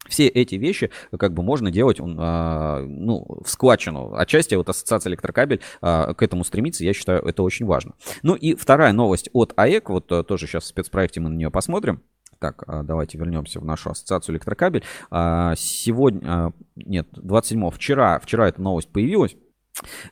Все 0.09 0.27
эти 0.27 0.57
вещи 0.57 0.91
как 1.17 1.33
бы 1.33 1.43
можно 1.43 1.71
делать 1.71 1.99
а, 2.01 2.85
ну, 2.85 3.25
в 3.45 3.49
складчину. 3.49 4.15
Отчасти 4.15 4.55
вот 4.55 4.69
ассоциация 4.69 5.11
электрокабель 5.11 5.61
а, 5.81 6.15
к 6.15 6.23
этому 6.23 6.45
стремится, 6.45 6.85
я 6.85 6.93
считаю, 6.93 7.23
это 7.23 7.43
очень 7.43 7.67
важно. 7.67 7.95
Ну 8.23 8.35
и 8.35 8.55
вторая 8.55 8.93
новость 8.93 9.31
от 9.33 9.53
АЭК, 9.57 9.91
вот 9.91 10.11
а, 10.11 10.25
тоже 10.25 10.47
сейчас 10.47 10.65
в 10.65 10.67
спецпроекте 10.67 11.21
мы 11.21 11.29
на 11.29 11.37
нее 11.37 11.51
посмотрим. 11.51 12.03
Так, 12.41 12.65
а, 12.67 12.83
давайте 12.83 13.17
вернемся 13.17 13.61
в 13.61 13.65
нашу 13.65 13.91
ассоциацию 13.91 14.35
электрокабель. 14.35 14.83
Сегодня, 15.11 16.53
нет, 16.75 17.07
27 17.13 17.71
вчера, 17.71 18.19
вчера 18.19 18.49
эта 18.49 18.61
новость 18.61 18.89
появилась. 18.89 19.37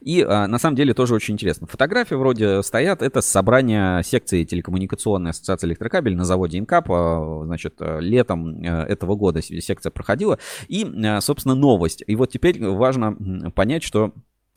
И 0.00 0.22
а, 0.22 0.46
на 0.46 0.58
самом 0.58 0.76
деле 0.76 0.94
тоже 0.94 1.14
очень 1.14 1.34
интересно. 1.34 1.66
Фотографии 1.66 2.14
вроде 2.14 2.62
стоят. 2.62 3.02
Это 3.02 3.20
собрание 3.20 4.02
секции 4.02 4.44
телекоммуникационной 4.44 5.30
ассоциации 5.30 5.66
электрокабель 5.68 6.16
на 6.16 6.24
заводе 6.24 6.58
Инкап. 6.58 6.90
А, 6.90 7.42
значит, 7.44 7.74
летом 7.78 8.62
а, 8.64 8.84
этого 8.84 9.14
года 9.16 9.42
секция 9.42 9.90
проходила. 9.90 10.38
И, 10.68 10.84
а, 11.04 11.20
собственно, 11.20 11.54
новость. 11.54 12.02
И 12.06 12.16
вот 12.16 12.30
теперь 12.30 12.62
важно 12.64 13.50
понять, 13.54 13.82
что, 13.82 14.12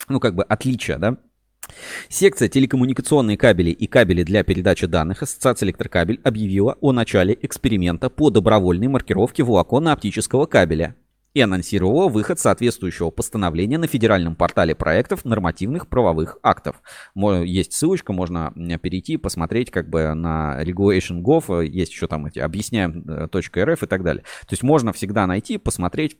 ну, 0.08 0.20
как 0.20 0.34
бы 0.34 0.42
отличие, 0.44 0.98
да, 0.98 1.18
Секция 2.10 2.48
телекоммуникационные 2.48 3.38
кабели 3.38 3.70
и 3.70 3.86
кабели 3.86 4.22
для 4.22 4.44
передачи 4.44 4.86
данных 4.86 5.22
Ассоциация 5.22 5.66
электрокабель 5.66 6.20
объявила 6.22 6.76
о 6.82 6.92
начале 6.92 7.36
эксперимента 7.40 8.10
по 8.10 8.28
добровольной 8.28 8.88
маркировке 8.88 9.42
волоконно-оптического 9.42 10.44
кабеля 10.44 10.94
и 11.34 11.40
анонсировала 11.40 12.08
выход 12.08 12.38
соответствующего 12.38 13.10
постановления 13.10 13.76
на 13.76 13.86
федеральном 13.86 14.36
портале 14.36 14.74
проектов 14.74 15.24
нормативных 15.24 15.88
правовых 15.88 16.38
актов. 16.42 16.80
Есть 17.14 17.74
ссылочка, 17.74 18.12
можно 18.12 18.52
перейти, 18.82 19.16
посмотреть 19.16 19.70
как 19.70 19.90
бы 19.90 20.14
на 20.14 20.62
regulation.gov, 20.62 21.66
есть 21.66 21.92
еще 21.92 22.06
там 22.06 22.26
эти 22.26 22.38
объясняем.рф 22.38 23.82
и 23.82 23.86
так 23.86 24.02
далее. 24.04 24.22
То 24.22 24.52
есть 24.52 24.62
можно 24.62 24.92
всегда 24.92 25.26
найти, 25.26 25.58
посмотреть, 25.58 26.16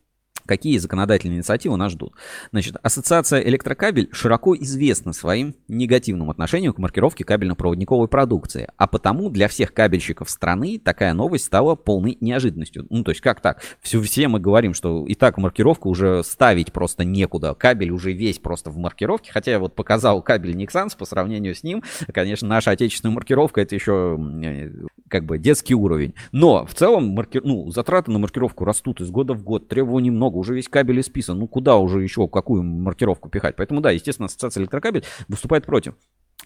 какие 0.47 0.79
законодательные 0.79 1.39
инициативы 1.39 1.77
нас 1.77 1.93
ждут. 1.93 2.15
Значит, 2.51 2.77
Ассоциация 2.83 3.41
электрокабель 3.41 4.09
широко 4.13 4.55
известна 4.57 5.13
своим 5.13 5.55
негативным 5.69 6.31
отношением 6.31 6.73
к 6.73 6.79
маркировке 6.79 7.25
кабельно-проводниковой 7.25 8.09
продукции, 8.09 8.69
а 8.77 8.87
потому 8.87 9.31
для 9.31 9.49
всех 9.49 9.73
кабельщиков 9.73 10.31
страны 10.31 10.79
такая 10.79 11.15
новость 11.15 11.47
стала 11.47 11.75
полной 11.75 12.17
неожиданностью. 12.21 12.87
Ну, 12.91 13.05
то 13.05 13.11
есть 13.11 13.21
как 13.21 13.41
так? 13.41 13.63
Все, 13.81 14.01
все 14.03 14.29
мы 14.29 14.41
говорим, 14.41 14.75
что 14.75 15.07
и 15.07 15.15
так 15.15 15.39
маркировку 15.39 15.89
уже 15.89 16.23
ставить 16.25 16.73
просто 16.73 17.05
некуда. 17.05 17.55
Кабель 17.55 17.91
уже 17.91 18.13
весь 18.13 18.39
просто 18.39 18.71
в 18.71 18.77
маркировке, 18.77 19.33
хотя 19.33 19.53
я 19.53 19.59
вот 19.59 19.75
показал 19.75 20.23
кабель 20.23 20.55
Nixans 20.57 20.97
по 20.97 21.05
сравнению 21.05 21.55
с 21.55 21.63
ним. 21.63 21.83
Конечно, 22.13 22.49
наша 22.49 22.71
отечественная 22.71 23.15
маркировка 23.15 23.61
это 23.61 23.75
еще 23.75 24.19
э, 24.43 24.71
как 25.09 25.25
бы 25.25 25.39
детский 25.39 25.75
уровень. 25.75 26.15
Но 26.33 26.67
в 26.67 26.75
целом 26.75 27.09
марки... 27.09 27.41
ну, 27.43 27.71
затраты 27.71 28.11
на 28.11 28.19
маркировку 28.19 28.65
растут 28.65 29.01
из 29.01 29.11
года 29.11 29.35
в 29.35 29.43
год, 29.43 29.69
требований 29.69 30.11
много 30.11 30.34
много, 30.35 30.39
уже 30.39 30.55
весь 30.55 30.69
кабель 30.69 31.01
исписан, 31.01 31.39
ну 31.39 31.49
куда 31.49 31.77
уже 31.77 32.03
еще, 32.03 32.29
какую 32.29 32.63
маркировку 32.63 33.29
пихать? 33.29 33.57
Поэтому 33.57 33.81
да, 33.81 33.91
естественно, 33.91 34.27
ассоциация 34.27 34.61
электрокабель 34.61 35.05
выступает 35.29 35.65
против. 35.65 35.95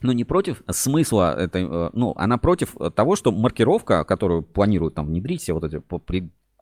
Но 0.02 0.12
не 0.12 0.24
против 0.24 0.62
смысла 0.70 1.34
этой, 1.36 1.64
э, 1.64 1.90
ну, 1.92 2.12
она 2.16 2.38
против 2.38 2.76
того, 2.94 3.16
что 3.16 3.32
маркировка, 3.32 4.04
которую 4.04 4.42
планируют 4.42 4.94
там 4.94 5.06
внедрить 5.06 5.42
все 5.42 5.54
вот 5.54 5.64
эти 5.64 5.80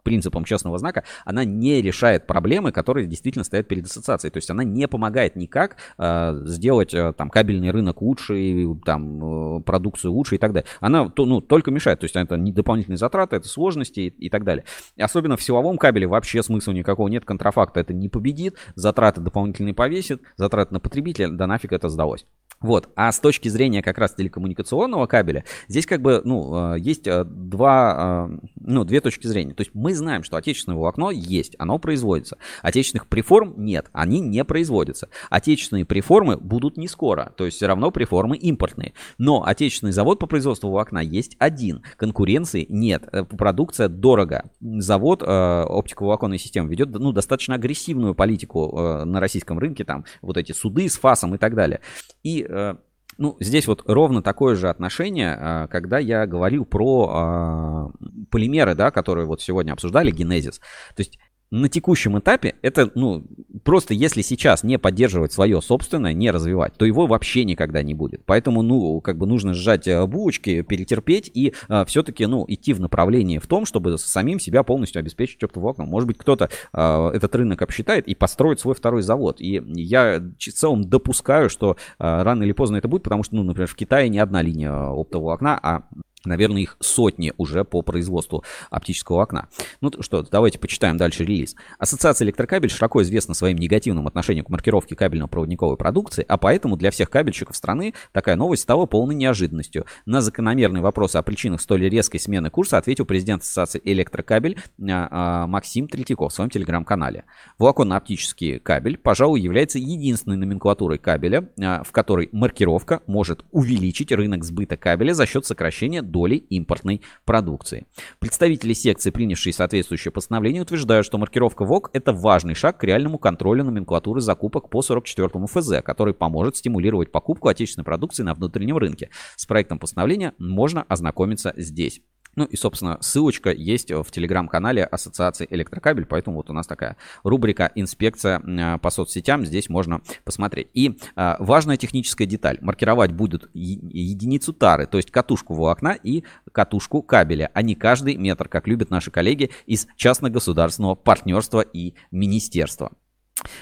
принципам 0.07 0.45
частного 0.45 0.79
знака, 0.79 1.03
она 1.25 1.45
не 1.45 1.83
решает 1.83 2.29
проблемы, 2.29 2.71
которые 2.71 3.09
действительно 3.09 3.43
стоят 3.43 3.67
перед 3.67 3.87
ассоциацией. 3.87 4.31
То 4.31 4.37
есть 4.37 4.49
она 4.49 4.63
не 4.63 4.87
помогает 4.87 5.35
никак 5.35 5.79
э, 5.99 6.43
сделать 6.45 6.95
э, 6.95 7.13
там 7.13 7.29
кабельный 7.29 7.73
рынок 7.73 8.01
лучше, 8.01 8.69
там 8.85 9.59
э, 9.59 9.61
продукцию 9.63 10.13
лучше 10.13 10.37
и 10.37 10.39
так 10.39 10.53
далее. 10.53 10.69
Она 10.79 11.09
то, 11.09 11.27
ну, 11.27 11.41
только 11.41 11.73
мешает. 11.73 11.99
То 11.99 12.05
есть 12.05 12.15
это 12.15 12.37
не 12.37 12.53
дополнительные 12.53 12.99
затраты, 12.99 13.35
это 13.35 13.49
сложности 13.49 13.99
и, 13.99 14.27
и 14.27 14.31
так 14.31 14.45
далее. 14.45 14.65
И 14.95 15.03
особенно 15.03 15.37
в 15.37 15.43
силовом 15.43 15.77
кабеле 15.77 16.07
вообще 16.07 16.41
смысла 16.45 16.71
никакого 16.71 17.09
нет. 17.09 17.25
Контрафакта 17.25 17.81
это 17.81 17.93
не 17.93 18.09
победит, 18.09 18.55
затраты 18.77 19.21
дополнительные 19.21 19.75
повесит, 19.75 20.23
затраты 20.37 20.73
на 20.73 20.79
потребителя, 20.79 21.31
да 21.31 21.49
нафиг 21.49 21.73
это 21.73 21.89
сдалось. 21.89 22.27
Вот, 22.61 22.89
а 22.97 23.13
с 23.13 23.21
точки 23.21 23.49
зрения 23.49 23.83
как 23.83 23.99
раз 23.99 24.15
телекоммуникационного 24.15 25.07
кабеля, 25.07 25.45
здесь 25.69 25.85
как 25.85 26.01
бы, 26.01 26.23
ну, 26.25 26.75
э, 26.75 26.81
есть 26.81 27.07
э, 27.07 27.25
два, 27.25 28.29
э, 28.31 28.49
ну, 28.57 28.85
две 28.85 29.03
точки 29.03 29.27
зрения. 29.27 29.53
То 29.53 29.61
есть 29.61 29.73
мы 29.75 29.95
знаем, 29.95 30.23
что 30.23 30.39
отечественное 30.39 30.79
волокно 30.79 31.11
есть, 31.11 31.55
оно 31.59 31.79
производится. 31.79 32.39
Отечественных 32.63 33.09
преформ 33.09 33.55
нет, 33.59 33.89
они 33.93 34.21
не 34.21 34.43
производятся. 34.43 35.11
Отечественные 35.29 35.85
преформы 35.85 36.39
будут 36.39 36.79
не 36.79 36.89
скоро, 36.89 37.35
то 37.37 37.45
есть 37.45 37.59
все 37.59 37.67
равно 37.67 37.91
преформы 37.91 38.39
импортные. 38.39 38.95
Но 39.19 39.45
отечественный 39.45 39.93
завод 39.93 40.19
по 40.19 40.27
производству 40.27 40.71
волокна 40.71 41.01
есть 41.01 41.37
один, 41.39 41.83
конкуренции 41.99 42.65
нет, 42.71 43.07
продукция 43.37 43.89
дорого. 43.89 44.51
Завод 44.61 45.23
э, 45.23 45.27
оптиковолоконной 45.27 46.39
системы 46.39 46.71
ведет, 46.71 46.89
ну, 46.89 47.13
достаточно 47.13 47.57
агрессивную 47.57 48.15
политику 48.15 49.05
на 49.05 49.21
российском 49.21 49.59
рынке, 49.59 49.85
там, 49.85 50.07
вот 50.23 50.39
эти 50.39 50.53
суды 50.53 50.89
с 50.89 50.97
ФАСом 50.97 51.35
и 51.35 51.39
так 51.39 51.55
далее. 51.55 51.81
И 52.23 52.46
Э, 52.49 52.77
ну, 53.19 53.37
здесь 53.41 53.67
вот 53.67 53.83
ровно 53.87 54.23
такое 54.23 54.57
же 54.57 54.69
отношение, 54.69 55.37
э, 55.39 55.69
когда 55.71 55.99
я 55.99 56.27
говорил 56.27 56.65
про 56.67 57.93
э, 58.01 58.07
полимеры, 58.31 58.75
да, 58.75 58.91
которые 58.91 59.27
вот 59.27 59.41
сегодня 59.41 59.73
обсуждали, 59.73 60.11
генезис. 60.11 60.59
То 60.95 61.01
есть 61.01 61.19
на 61.51 61.69
текущем 61.69 62.19
этапе 62.19 62.57
это, 62.63 62.91
ну, 62.95 63.25
просто 63.63 63.95
если 63.95 64.23
сейчас 64.23 64.65
не 64.65 64.79
поддерживать 64.79 65.33
свое 65.33 65.63
собственное, 65.63 66.13
не 66.13 66.31
развивать, 66.31 66.75
то 66.75 66.85
его 66.85 67.07
вообще 67.07 67.45
никогда 67.45 67.83
не 67.83 67.95
будет. 67.95 68.25
Поэтому, 68.25 68.63
ну, 68.63 69.01
как 69.01 69.17
бы 69.19 69.27
нужно 69.27 69.55
сжать 69.55 69.87
э, 69.87 70.05
булочки, 70.07 70.63
перетерпеть 70.63 71.31
и 71.33 71.55
а, 71.69 71.85
все-таки, 71.85 72.27
ну, 72.27 72.45
идти 72.49 72.73
в 72.73 72.81
направлении 72.81 73.39
в 73.39 73.47
том, 73.47 73.65
чтобы 73.65 73.97
самим 73.99 74.41
себя 74.41 74.63
полностью 74.63 75.01
обеспечить 75.01 75.43
оптоволокном. 75.43 75.89
Может 75.89 76.09
быть, 76.09 76.19
кто-то 76.19 76.51
а, 76.73 77.11
этот 77.13 77.35
рынок 77.35 77.63
обсчитает 77.63 78.09
и 78.09 78.15
построит 78.15 78.61
свой 78.61 78.75
второй 78.75 79.03
завод. 79.03 79.41
И 79.41 79.63
я 79.75 80.21
в 80.21 80.53
целом 80.53 80.83
допускаю, 80.83 81.49
что 81.49 81.77
а, 81.99 82.25
рано 82.25 82.43
или 82.43 82.53
поздно 82.53 82.77
это 82.77 82.89
будет, 82.89 83.05
потому 83.05 83.23
что, 83.23 83.37
ну, 83.37 83.45
например, 83.45 83.69
в 83.69 83.77
Китае 83.77 84.09
не 84.09 84.19
одна 84.19 84.43
линия 84.43 84.73
оптоволокна, 84.73 85.59
а 85.63 85.85
Наверное, 86.27 86.63
их 86.63 86.77
сотни 86.81 87.33
уже 87.37 87.65
по 87.65 87.83
производству 87.83 88.45
оптического 88.71 89.23
окна. 89.23 89.49
Ну 89.81 89.91
что, 90.01 90.23
давайте 90.23 90.59
почитаем 90.59 90.97
дальше 90.97 91.25
релиз. 91.25 91.55
Ассоциация 91.79 92.27
электрокабель 92.27 92.71
широко 92.71 93.03
известна 93.03 93.35
своим 93.35 93.59
негативным 93.59 94.07
отношением 94.07 94.45
к 94.45 94.51
маркировке 94.51 94.95
кабельно-проводниковой 94.95 95.77
продукции, 95.77 96.25
а 96.29 96.37
поэтому 96.37 96.77
для 96.77 96.91
всех 96.91 97.11
кабельщиков 97.11 97.57
страны 97.57 97.95
такая 98.13 98.37
новость 98.37 98.63
стала 98.63 98.87
полной 98.87 99.15
неожиданностью. 99.15 99.87
На 100.05 100.21
закономерный 100.21 100.81
вопрос 100.81 101.15
о 101.17 101.23
причинах 101.23 101.61
столь 101.61 101.89
резкой 101.89 102.21
смены 102.21 102.51
курса 102.51 102.79
ответил 102.79 103.05
президент 103.07 103.43
Ассоциации 103.43 103.81
электрокабель 103.85 104.59
а, 104.81 105.09
а, 105.11 105.47
Максим 105.47 105.89
Третьяков 105.89 106.33
в 106.33 106.35
своем 106.35 106.51
телеграм-канале. 106.51 107.25
Волоконно-оптический 107.59 108.59
кабель, 108.59 108.99
пожалуй, 108.99 109.41
является 109.41 109.79
единственной 109.79 110.37
номенклатурой 110.37 110.99
кабеля, 110.99 111.49
а, 111.61 111.83
в 111.83 111.93
которой 111.93 112.29
маркировка 112.33 113.03
может 113.07 113.45
увеличить 113.51 114.13
рынок 114.13 114.45
сбыта 114.45 114.77
кабеля 114.77 115.15
за 115.15 115.27
счет 115.27 115.47
сокращения 115.47 116.03
доли 116.17 116.37
импортной 116.37 117.03
продукции. 117.27 117.87
Представители 118.19 118.73
секции, 118.73 119.11
принявшие 119.11 119.53
соответствующее 119.53 120.13
постановление, 120.13 120.63
утверждают, 120.63 121.05
что 121.05 121.19
маркировка 121.19 121.67
ВОК– 121.67 121.91
это 121.93 122.15
важный 122.15 122.55
шаг 122.55 122.79
к 122.79 122.85
реальному 122.85 123.19
контролю 123.19 123.65
номенклатуры 123.65 124.23
закупок 124.23 124.71
по 124.71 124.81
44 124.81 125.29
ФЗ, 125.47 125.85
который 125.85 126.15
поможет 126.15 126.57
стимулировать 126.57 127.13
покупку 127.13 127.49
отечественной 127.49 127.85
продукции 127.85 128.23
на 128.23 128.33
внутреннем 128.33 128.79
рынке. 128.79 129.11
С 129.37 129.45
проектом 129.45 129.79
постановления 129.79 130.33
можно 130.39 130.85
ознакомиться 130.89 131.53
здесь. 131.59 132.01
Ну 132.37 132.45
и, 132.45 132.57
собственно, 132.57 132.99
ссылочка 133.01 133.51
есть 133.51 133.91
в 133.91 134.05
телеграм-канале 134.11 134.85
Ассоциации 134.85 135.47
Электрокабель, 135.51 136.05
поэтому 136.05 136.37
вот 136.37 136.51
у 136.51 136.53
нас 136.53 136.67
такая 136.67 136.97
рубрика 137.25 137.73
«Инспекция 137.75 138.43
а, 138.45 138.79
по 138.79 138.91
соцсетям», 138.91 139.47
здесь 139.47 139.71
можно 139.71 140.03
посмотреть. 140.23 140.69
И 140.75 140.99
а, 141.17 141.37
важная 141.41 141.79
техническая 141.79 142.27
деталь. 142.27 142.59
Маркировать 142.61 143.13
будут 143.13 143.49
единицу 143.55 144.53
тары, 144.53 144.87
то 144.87 144.99
есть 144.99 145.11
катушку 145.11 145.55
волокна 145.55 145.93
и 146.07 146.25
катушку 146.53 147.03
кабеля, 147.03 147.51
а 147.55 147.63
не 147.63 147.75
каждый 147.75 148.17
метр, 148.17 148.49
как 148.49 148.67
любят 148.67 148.91
наши 148.91 149.11
коллеги 149.11 149.51
из 149.67 149.87
частно-государственного 149.97 150.95
партнерства 150.95 151.61
и 151.61 151.95
министерства. 152.11 152.93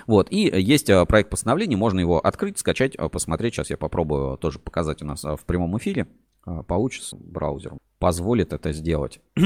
Вот, 0.07 0.29
и 0.31 0.39
есть 0.61 0.89
а, 0.91 1.05
проект 1.05 1.31
постановления, 1.31 1.77
можно 1.77 2.01
его 2.01 2.21
открыть, 2.21 2.59
скачать, 2.59 2.97
посмотреть. 3.11 3.55
Сейчас 3.55 3.71
я 3.71 3.77
попробую 3.77 4.39
тоже 4.39 4.59
показать 4.59 5.03
у 5.03 5.07
нас 5.07 5.25
в 5.25 5.41
прямом 5.47 5.77
эфире. 5.79 6.07
Получится 6.66 7.16
браузером 7.16 7.79
позволит 8.05 8.53
это 8.53 8.73
сделать. 8.73 9.21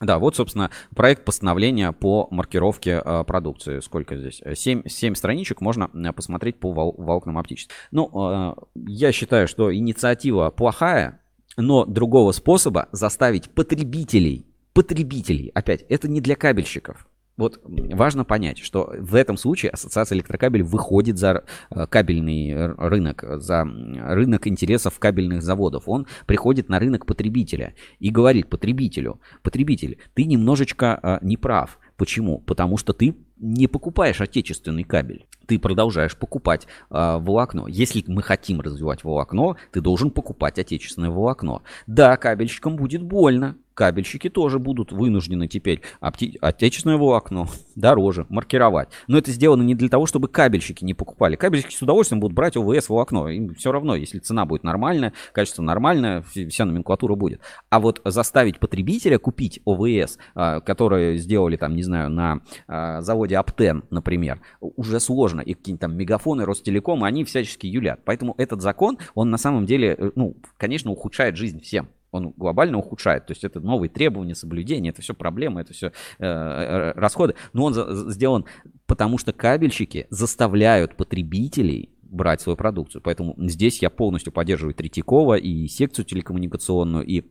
Да, 0.00 0.20
вот, 0.20 0.36
собственно, 0.36 0.70
проект 0.94 1.24
постановления 1.24 1.90
по 1.90 2.28
маркировке 2.30 3.02
э, 3.04 3.24
продукции. 3.24 3.80
Сколько 3.80 4.16
здесь? 4.16 4.40
7, 4.54 4.86
7 4.86 5.14
страничек 5.16 5.60
можно 5.60 5.88
посмотреть 6.12 6.60
по 6.60 6.70
вол, 6.70 6.94
волокнам 6.96 7.36
оптическим. 7.36 7.74
Ну, 7.90 8.08
э, 8.14 8.54
я 8.86 9.10
считаю, 9.10 9.48
что 9.48 9.74
инициатива 9.74 10.50
плохая, 10.50 11.20
но 11.58 11.84
другого 11.84 12.32
способа 12.32 12.88
заставить 12.92 13.50
потребителей, 13.50 14.46
потребителей, 14.72 15.50
опять, 15.54 15.84
это 15.88 16.08
не 16.08 16.20
для 16.20 16.36
кабельщиков, 16.36 17.06
вот 17.36 17.60
важно 17.64 18.24
понять, 18.24 18.58
что 18.58 18.92
в 18.98 19.14
этом 19.14 19.36
случае 19.36 19.70
ассоциация 19.70 20.16
электрокабель 20.16 20.64
выходит 20.64 21.18
за 21.18 21.44
э, 21.70 21.86
кабельный 21.86 22.74
рынок, 22.74 23.24
за 23.40 23.62
рынок 23.62 24.48
интересов 24.48 24.98
кабельных 24.98 25.42
заводов. 25.42 25.84
Он 25.86 26.08
приходит 26.26 26.68
на 26.68 26.80
рынок 26.80 27.06
потребителя 27.06 27.74
и 28.00 28.10
говорит 28.10 28.50
потребителю, 28.50 29.20
потребитель, 29.42 29.98
ты 30.14 30.24
немножечко 30.24 30.98
э, 31.00 31.18
не 31.22 31.36
прав. 31.36 31.78
Почему? 31.98 32.38
Потому 32.38 32.76
что 32.76 32.92
ты 32.92 33.16
не 33.38 33.66
покупаешь 33.66 34.20
отечественный 34.20 34.84
кабель, 34.84 35.26
ты 35.46 35.58
продолжаешь 35.58 36.16
покупать 36.16 36.68
э, 36.90 37.18
волокно. 37.18 37.66
Если 37.66 38.04
мы 38.06 38.22
хотим 38.22 38.60
развивать 38.60 39.02
волокно, 39.02 39.56
ты 39.72 39.80
должен 39.80 40.12
покупать 40.12 40.60
отечественное 40.60 41.10
волокно. 41.10 41.62
Да, 41.88 42.16
кабельщикам 42.16 42.76
будет 42.76 43.02
больно, 43.02 43.56
кабельщики 43.78 44.28
тоже 44.28 44.58
будут 44.58 44.90
вынуждены 44.90 45.46
теперь 45.46 45.82
отечественное 46.00 46.96
волокно 46.96 47.46
дороже 47.76 48.26
маркировать. 48.28 48.88
Но 49.06 49.18
это 49.18 49.30
сделано 49.30 49.62
не 49.62 49.76
для 49.76 49.88
того, 49.88 50.06
чтобы 50.06 50.26
кабельщики 50.26 50.84
не 50.84 50.94
покупали. 50.94 51.36
Кабельщики 51.36 51.76
с 51.76 51.80
удовольствием 51.80 52.18
будут 52.18 52.34
брать 52.34 52.56
ОВС 52.56 52.88
волокно. 52.88 53.28
Им 53.28 53.54
все 53.54 53.70
равно, 53.70 53.94
если 53.94 54.18
цена 54.18 54.46
будет 54.46 54.64
нормальная, 54.64 55.12
качество 55.30 55.62
нормальное, 55.62 56.22
вся 56.22 56.64
номенклатура 56.64 57.14
будет. 57.14 57.40
А 57.70 57.78
вот 57.78 58.00
заставить 58.04 58.58
потребителя 58.58 59.16
купить 59.20 59.60
ОВС, 59.64 60.18
а, 60.34 60.58
которые 60.60 61.16
сделали 61.18 61.56
там, 61.56 61.76
не 61.76 61.84
знаю, 61.84 62.10
на 62.10 62.40
а, 62.66 63.00
заводе 63.00 63.36
Аптен, 63.36 63.84
например, 63.90 64.40
уже 64.60 64.98
сложно. 64.98 65.40
И 65.40 65.54
какие-нибудь 65.54 65.80
там 65.80 65.96
мегафоны, 65.96 66.44
Ростелеком, 66.44 67.04
они 67.04 67.22
всячески 67.22 67.68
юлят. 67.68 68.00
Поэтому 68.04 68.34
этот 68.38 68.60
закон, 68.60 68.98
он 69.14 69.30
на 69.30 69.38
самом 69.38 69.66
деле, 69.66 69.94
э, 69.96 70.10
ну, 70.16 70.36
конечно, 70.56 70.90
ухудшает 70.90 71.36
жизнь 71.36 71.60
всем 71.60 71.88
он 72.10 72.32
глобально 72.36 72.78
ухудшает. 72.78 73.26
То 73.26 73.32
есть 73.32 73.44
это 73.44 73.60
новые 73.60 73.90
требования, 73.90 74.34
соблюдения, 74.34 74.90
это 74.90 75.02
все 75.02 75.14
проблемы, 75.14 75.60
это 75.60 75.72
все 75.72 75.88
э, 76.18 76.24
э, 76.26 76.92
расходы. 76.92 77.34
Но 77.52 77.64
он 77.64 77.74
за, 77.74 78.10
сделан 78.10 78.44
потому, 78.86 79.18
что 79.18 79.32
кабельщики 79.32 80.06
заставляют 80.10 80.96
потребителей 80.96 81.90
брать 82.02 82.40
свою 82.40 82.56
продукцию. 82.56 83.02
Поэтому 83.02 83.34
здесь 83.38 83.82
я 83.82 83.90
полностью 83.90 84.32
поддерживаю 84.32 84.74
Третьякова 84.74 85.34
и 85.34 85.68
секцию 85.68 86.04
телекоммуникационную, 86.04 87.04
и 87.04 87.24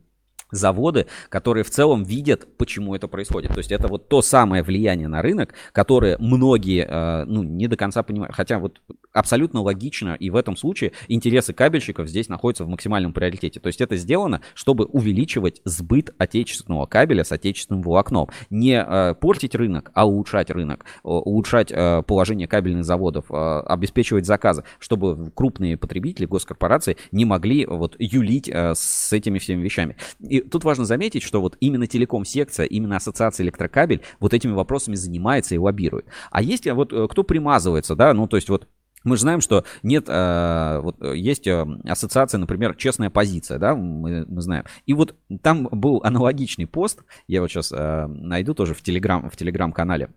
заводы, 0.50 1.06
которые 1.28 1.64
в 1.64 1.70
целом 1.70 2.04
видят, 2.04 2.46
почему 2.56 2.94
это 2.94 3.08
происходит. 3.08 3.52
То 3.52 3.58
есть 3.58 3.72
это 3.72 3.88
вот 3.88 4.08
то 4.08 4.22
самое 4.22 4.62
влияние 4.62 5.08
на 5.08 5.22
рынок, 5.22 5.54
которое 5.72 6.16
многие, 6.18 6.86
э, 6.88 7.24
ну, 7.24 7.42
не 7.42 7.66
до 7.66 7.76
конца 7.76 8.02
понимают. 8.02 8.34
Хотя 8.34 8.58
вот 8.58 8.80
абсолютно 9.12 9.62
логично, 9.62 10.16
и 10.18 10.30
в 10.30 10.36
этом 10.36 10.56
случае 10.56 10.92
интересы 11.08 11.52
кабельщиков 11.52 12.08
здесь 12.08 12.28
находятся 12.28 12.64
в 12.64 12.68
максимальном 12.68 13.12
приоритете. 13.12 13.60
То 13.60 13.66
есть 13.66 13.80
это 13.80 13.96
сделано, 13.96 14.40
чтобы 14.54 14.84
увеличивать 14.84 15.60
сбыт 15.64 16.14
отечественного 16.18 16.86
кабеля 16.86 17.24
с 17.24 17.32
отечественным 17.32 17.82
волокном. 17.82 18.28
Не 18.50 18.82
э, 18.82 19.14
портить 19.14 19.54
рынок, 19.54 19.90
а 19.94 20.06
улучшать 20.06 20.50
рынок, 20.50 20.84
улучшать 21.02 21.70
э, 21.70 22.02
положение 22.06 22.48
кабельных 22.48 22.84
заводов, 22.84 23.26
обеспечивать 23.30 24.26
заказы, 24.26 24.64
чтобы 24.78 25.30
крупные 25.34 25.76
потребители, 25.76 26.26
госкорпорации 26.26 26.96
не 27.12 27.24
могли 27.24 27.66
вот 27.66 27.96
юлить 27.98 28.48
с 28.48 29.12
этими 29.12 29.38
всеми 29.38 29.62
вещами. 29.62 29.96
И 30.20 30.37
тут 30.40 30.64
важно 30.64 30.84
заметить, 30.84 31.22
что 31.22 31.40
вот 31.40 31.56
именно 31.60 31.86
телеком-секция, 31.86 32.66
именно 32.66 32.96
ассоциация 32.96 33.44
электрокабель 33.44 34.02
вот 34.20 34.34
этими 34.34 34.52
вопросами 34.52 34.94
занимается 34.94 35.54
и 35.54 35.58
лоббирует. 35.58 36.06
А 36.30 36.42
есть 36.42 36.66
вот 36.66 36.92
э, 36.92 37.08
кто 37.08 37.22
примазывается, 37.24 37.94
да, 37.96 38.12
ну 38.14 38.26
то 38.26 38.36
есть 38.36 38.48
вот 38.48 38.68
мы 39.04 39.16
же 39.16 39.22
знаем, 39.22 39.40
что 39.40 39.64
нет, 39.82 40.06
э, 40.08 40.80
вот 40.82 41.02
есть 41.14 41.46
э, 41.46 41.66
ассоциация, 41.84 42.38
например, 42.38 42.74
честная 42.74 43.10
позиция, 43.10 43.58
да, 43.58 43.74
мы, 43.74 44.26
мы 44.28 44.40
знаем. 44.42 44.64
И 44.86 44.94
вот 44.94 45.14
там 45.42 45.68
был 45.70 46.00
аналогичный 46.02 46.66
пост, 46.66 47.02
я 47.26 47.40
вот 47.40 47.50
сейчас 47.50 47.72
э, 47.72 48.06
найду 48.06 48.54
тоже 48.54 48.74
в 48.74 48.82
телеграм, 48.82 49.30
в 49.30 49.36
телеграм-канале 49.36 50.10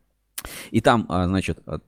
и 0.72 0.82
там, 0.82 1.06
а, 1.10 1.28
значит, 1.28 1.60
а, 1.66 1.80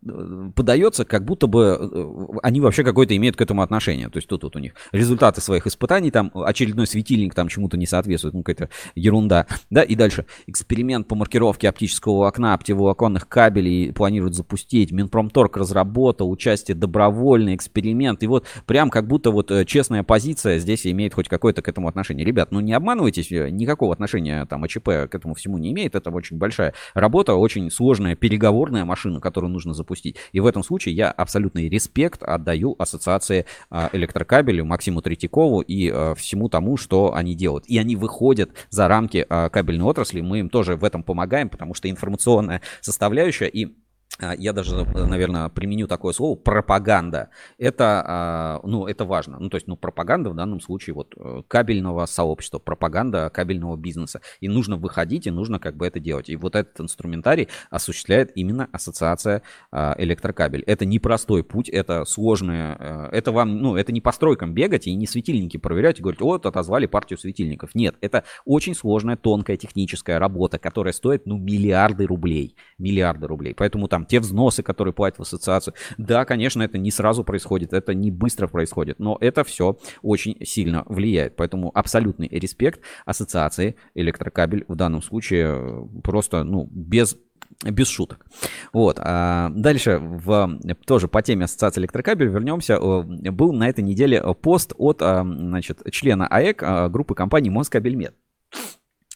подается, 0.56 1.06
как 1.06 1.26
будто 1.26 1.48
бы 1.48 1.78
э, 1.80 2.38
они 2.44 2.62
вообще 2.62 2.84
какое-то 2.84 3.16
имеют 3.16 3.36
к 3.36 3.42
этому 3.42 3.62
отношение. 3.62 4.10
То 4.10 4.18
есть 4.18 4.28
тут 4.28 4.44
вот 4.44 4.56
у 4.56 4.60
них 4.60 4.74
результаты 4.92 5.42
своих 5.42 5.68
испытаний, 5.68 6.12
там 6.12 6.32
очередной 6.34 6.88
светильник 6.88 7.34
там 7.34 7.48
чему-то 7.48 7.78
не 7.78 7.86
соответствует, 7.86 8.34
ну 8.34 8.44
какая-то 8.44 8.70
ерунда. 8.96 9.48
Да, 9.70 9.82
и 9.84 9.96
дальше. 9.96 10.26
Эксперимент 10.48 11.08
по 11.08 11.16
маркировке 11.16 11.70
оптического 11.70 12.28
окна, 12.28 12.54
оптиволоконных 12.54 13.28
кабелей 13.28 13.94
планируют 13.94 14.36
запустить. 14.36 14.92
Минпромторг 14.92 15.58
разработал, 15.58 16.30
участие 16.30 16.76
добровольный 16.76 17.56
эксперимент. 17.56 18.24
И 18.24 18.28
вот 18.28 18.46
прям 18.66 18.90
как 18.90 19.08
будто 19.08 19.32
вот 19.32 19.52
э, 19.52 19.66
честная 19.66 20.04
позиция 20.04 20.60
здесь 20.60 20.86
имеет 20.86 21.14
хоть 21.14 21.28
какое-то 21.28 21.62
к 21.62 21.68
этому 21.68 21.88
отношение. 21.88 22.26
Ребят, 22.26 22.52
ну 22.52 22.60
не 22.60 22.74
обманывайтесь, 22.74 23.32
э, 23.32 23.50
никакого 23.50 23.94
отношения 23.94 24.46
там 24.46 24.64
АЧП 24.64 24.86
к 24.86 25.10
этому 25.12 25.34
всему 25.34 25.58
не 25.58 25.72
имеет. 25.72 25.96
Это 25.96 26.10
очень 26.12 26.38
большая 26.38 26.74
работа, 26.94 27.36
очень 27.36 27.72
сложная 27.72 28.16
переговорная 28.16 28.43
переговорная 28.44 28.84
машина, 28.84 29.22
которую 29.22 29.52
нужно 29.52 29.74
запустить. 29.74 30.18
И 30.34 30.42
в 30.42 30.46
этом 30.46 30.64
случае 30.64 30.96
я 30.96 31.12
абсолютный 31.12 31.70
респект 31.70 32.24
отдаю 32.24 32.76
ассоциации 32.78 33.46
а, 33.70 33.90
электрокабелю 33.94 34.66
Максиму 34.66 35.02
Третьякову 35.02 35.62
и 35.62 35.90
а, 35.90 36.14
всему 36.14 36.50
тому, 36.50 36.76
что 36.76 37.14
они 37.16 37.36
делают. 37.36 37.66
И 37.68 37.78
они 37.78 37.96
выходят 37.96 38.52
за 38.70 38.90
рамки 38.90 39.26
а, 39.30 39.50
кабельной 39.50 39.86
отрасли. 39.86 40.20
Мы 40.20 40.40
им 40.40 40.50
тоже 40.50 40.76
в 40.76 40.84
этом 40.84 41.04
помогаем, 41.04 41.48
потому 41.48 41.74
что 41.74 41.90
информационная 41.90 42.62
составляющая 42.82 43.48
и 43.48 43.78
я 44.20 44.54
даже, 44.54 44.86
наверное, 44.86 45.50
применю 45.50 45.88
такое 45.88 46.14
слово, 46.14 46.36
пропаганда. 46.36 47.30
Это, 47.58 48.04
а, 48.06 48.60
ну, 48.64 48.88
это 48.88 49.06
важно. 49.06 49.38
Ну, 49.40 49.50
то 49.50 49.56
есть, 49.56 49.68
ну, 49.68 49.76
пропаганда 49.76 50.30
в 50.30 50.36
данном 50.36 50.62
случае 50.62 50.94
вот 50.94 51.14
э, 51.18 51.42
кабельного 51.48 52.06
сообщества, 52.06 52.60
пропаганда 52.60 53.30
кабельного 53.30 53.76
бизнеса. 53.76 54.22
И 54.40 54.48
нужно 54.48 54.78
выходить, 54.78 55.28
и 55.28 55.32
нужно 55.32 55.60
как 55.60 55.76
бы 55.76 55.88
это 55.88 56.00
делать. 56.00 56.30
И 56.30 56.36
вот 56.36 56.56
этот 56.56 56.80
инструментарий 56.80 57.50
осуществляет 57.70 58.32
именно 58.36 58.70
ассоциация 58.72 59.42
а, 59.72 59.96
электрокабель. 59.98 60.64
Это 60.64 60.86
непростой 60.86 61.44
путь, 61.44 61.70
это 61.70 62.06
сложное, 62.06 62.78
э, 62.80 63.10
это 63.14 63.32
вам, 63.32 63.58
ну, 63.58 63.76
это 63.76 63.92
не 63.92 64.02
по 64.02 64.12
стройкам 64.12 64.54
бегать 64.54 64.88
и 64.88 64.94
не 64.94 65.08
светильники 65.08 65.58
проверять 65.58 66.00
и 66.00 66.02
говорить, 66.02 66.22
вот, 66.22 66.46
отозвали 66.46 66.86
партию 66.86 67.18
светильников. 67.18 67.74
Нет, 67.74 67.96
это 68.02 68.24
очень 68.46 68.76
сложная, 68.76 69.18
тонкая 69.18 69.58
техническая 69.58 70.20
работа, 70.20 70.60
которая 70.60 70.94
стоит, 70.94 71.26
ну, 71.26 71.38
миллиарды 71.38 72.06
рублей. 72.06 72.56
Миллиарды 72.78 73.28
рублей. 73.28 73.56
Поэтому 73.56 73.88
там 73.88 74.03
те 74.08 74.20
взносы, 74.20 74.64
которые 74.64 74.94
платят 74.94 75.20
в 75.20 75.22
ассоциацию. 75.24 75.74
Да, 75.98 76.26
конечно, 76.26 76.62
это 76.64 76.78
не 76.78 76.92
сразу 76.92 77.24
происходит, 77.24 77.74
это 77.74 77.94
не 77.94 78.12
быстро 78.12 78.48
происходит, 78.48 79.00
но 79.00 79.18
это 79.20 79.44
все 79.44 79.78
очень 80.02 80.38
сильно 80.46 80.84
влияет. 80.88 81.36
Поэтому 81.36 81.72
абсолютный 81.74 82.28
респект 82.28 82.82
ассоциации 83.06 83.76
электрокабель 83.96 84.66
в 84.68 84.76
данном 84.76 85.02
случае 85.02 85.46
э, 85.48 86.02
просто, 86.04 86.44
ну, 86.44 86.68
без 86.72 87.18
без 87.64 87.88
шуток. 87.88 88.26
Вот. 88.72 88.98
А 89.00 89.50
дальше 89.50 90.00
в, 90.00 90.60
тоже 90.86 91.08
по 91.08 91.22
теме 91.22 91.46
ассоциации 91.46 91.82
электрокабель 91.82 92.28
вернемся. 92.28 92.74
Э, 92.74 93.04
был 93.32 93.54
на 93.54 93.70
этой 93.70 93.84
неделе 93.84 94.22
пост 94.42 94.74
от 94.78 95.02
а, 95.02 95.24
значит, 95.24 95.82
члена 95.92 96.28
АЭК 96.28 96.92
группы 96.92 97.16
компании 97.16 97.50
Москабельмет. 97.50 98.16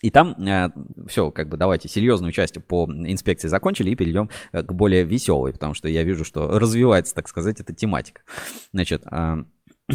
И 0.02 0.12
там 0.12 0.34
э, 0.48 0.70
все, 1.08 1.32
как 1.32 1.50
бы 1.50 1.58
давайте 1.58 1.90
серьезную 1.90 2.32
часть 2.32 2.64
по 2.66 2.86
инспекции 2.86 3.48
закончили 3.48 3.90
и 3.90 3.96
перейдем 3.96 4.30
э, 4.52 4.62
к 4.62 4.72
более 4.72 5.04
веселой, 5.04 5.54
потому 5.54 5.74
что 5.74 5.90
я 5.90 6.04
вижу, 6.04 6.24
что 6.24 6.60
развивается, 6.60 7.16
так 7.16 7.28
сказать, 7.28 7.60
эта 7.60 7.74
тематика. 7.74 8.22
Значит, 8.74 9.04
э, 9.12 9.44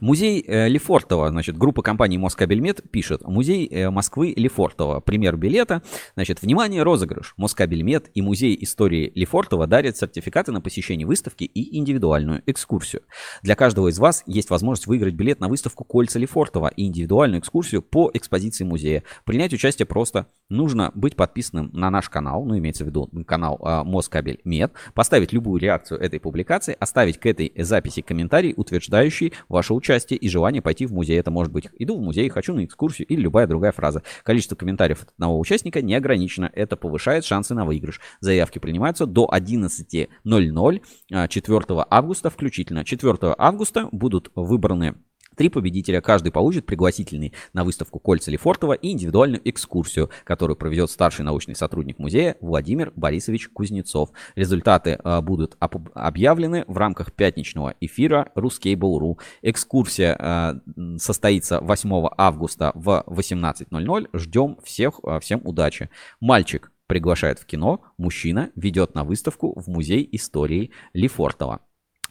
Музей 0.00 0.44
э, 0.46 0.68
Лефортово, 0.68 1.30
значит, 1.30 1.56
группа 1.56 1.82
компании 1.82 2.18
Москабельмет 2.18 2.82
пишет. 2.90 3.22
Музей 3.22 3.66
э, 3.66 3.90
Москвы 3.90 4.32
Лефортово. 4.36 5.00
Пример 5.00 5.36
билета. 5.36 5.82
Значит, 6.14 6.42
внимание, 6.42 6.82
розыгрыш. 6.82 7.34
Москабельмет 7.36 8.10
и 8.14 8.22
Музей 8.22 8.56
истории 8.60 9.10
Лефортово 9.14 9.66
дарят 9.66 9.96
сертификаты 9.96 10.52
на 10.52 10.60
посещение 10.60 11.06
выставки 11.06 11.44
и 11.44 11.78
индивидуальную 11.78 12.42
экскурсию. 12.46 13.02
Для 13.42 13.54
каждого 13.54 13.88
из 13.88 13.98
вас 13.98 14.22
есть 14.26 14.50
возможность 14.50 14.86
выиграть 14.86 15.14
билет 15.14 15.40
на 15.40 15.48
выставку 15.48 15.84
Кольца 15.84 16.18
Лефортово 16.18 16.68
и 16.68 16.86
индивидуальную 16.86 17.40
экскурсию 17.40 17.82
по 17.82 18.10
экспозиции 18.12 18.64
музея. 18.64 19.02
Принять 19.24 19.52
участие 19.52 19.86
просто 19.86 20.26
нужно 20.48 20.92
быть 20.94 21.16
подписанным 21.16 21.70
на 21.72 21.90
наш 21.90 22.08
канал, 22.08 22.44
ну, 22.44 22.58
имеется 22.58 22.84
в 22.84 22.88
виду 22.88 23.10
канал 23.26 23.58
э, 23.62 23.82
Москабельмет, 23.84 24.72
поставить 24.94 25.32
любую 25.32 25.60
реакцию 25.60 26.00
этой 26.00 26.20
публикации, 26.20 26.76
оставить 26.78 27.18
к 27.18 27.26
этой 27.26 27.52
записи 27.56 28.02
комментарий, 28.02 28.54
утверждающий 28.56 29.32
ваше 29.48 29.74
участие 29.74 29.85
участие 29.86 30.18
и 30.18 30.28
желание 30.28 30.60
пойти 30.62 30.84
в 30.86 30.92
музей. 30.92 31.18
Это 31.18 31.30
может 31.30 31.52
быть 31.52 31.68
«иду 31.78 31.96
в 31.96 32.02
музей», 32.02 32.28
«хочу 32.28 32.52
на 32.54 32.64
экскурсию» 32.64 33.06
или 33.06 33.20
любая 33.20 33.46
другая 33.46 33.70
фраза. 33.70 34.02
Количество 34.24 34.56
комментариев 34.56 35.02
от 35.02 35.10
одного 35.10 35.38
участника 35.38 35.80
не 35.80 35.94
ограничено. 35.94 36.50
Это 36.52 36.76
повышает 36.76 37.24
шансы 37.24 37.54
на 37.54 37.64
выигрыш. 37.64 38.00
Заявки 38.20 38.58
принимаются 38.58 39.06
до 39.06 39.28
11.00 39.32 41.28
4 41.28 41.60
а, 41.68 41.86
августа 41.90 42.30
включительно. 42.30 42.84
4 42.84 43.34
августа 43.38 43.88
будут 43.92 44.32
выбраны 44.34 44.96
Три 45.36 45.50
победителя, 45.50 46.00
каждый 46.00 46.32
получит 46.32 46.64
пригласительный 46.64 47.34
на 47.52 47.62
выставку 47.62 47.98
Кольца 47.98 48.30
Лефортова 48.30 48.72
и 48.72 48.90
индивидуальную 48.92 49.40
экскурсию, 49.48 50.10
которую 50.24 50.56
проведет 50.56 50.90
старший 50.90 51.24
научный 51.24 51.54
сотрудник 51.54 51.98
музея 51.98 52.36
Владимир 52.40 52.90
Борисович 52.96 53.50
Кузнецов. 53.50 54.10
Результаты 54.34 54.98
э, 55.02 55.20
будут 55.20 55.56
объявлены 55.60 56.64
в 56.66 56.78
рамках 56.78 57.12
пятничного 57.12 57.74
эфира 57.80 58.32
Ruskable.ru. 58.34 59.18
Экскурсия 59.42 60.16
э, 60.18 60.98
состоится 60.98 61.60
8 61.60 62.08
августа 62.16 62.72
в 62.74 63.04
18.00. 63.06 64.08
Ждем 64.14 64.58
всех, 64.64 65.00
э, 65.04 65.20
всем 65.20 65.42
удачи. 65.44 65.90
Мальчик 66.18 66.72
приглашает 66.86 67.38
в 67.38 67.46
кино, 67.46 67.82
мужчина 67.98 68.50
ведет 68.54 68.94
на 68.94 69.04
выставку 69.04 69.58
в 69.60 69.68
музей 69.68 70.08
истории 70.12 70.70
Лефортова. 70.94 71.60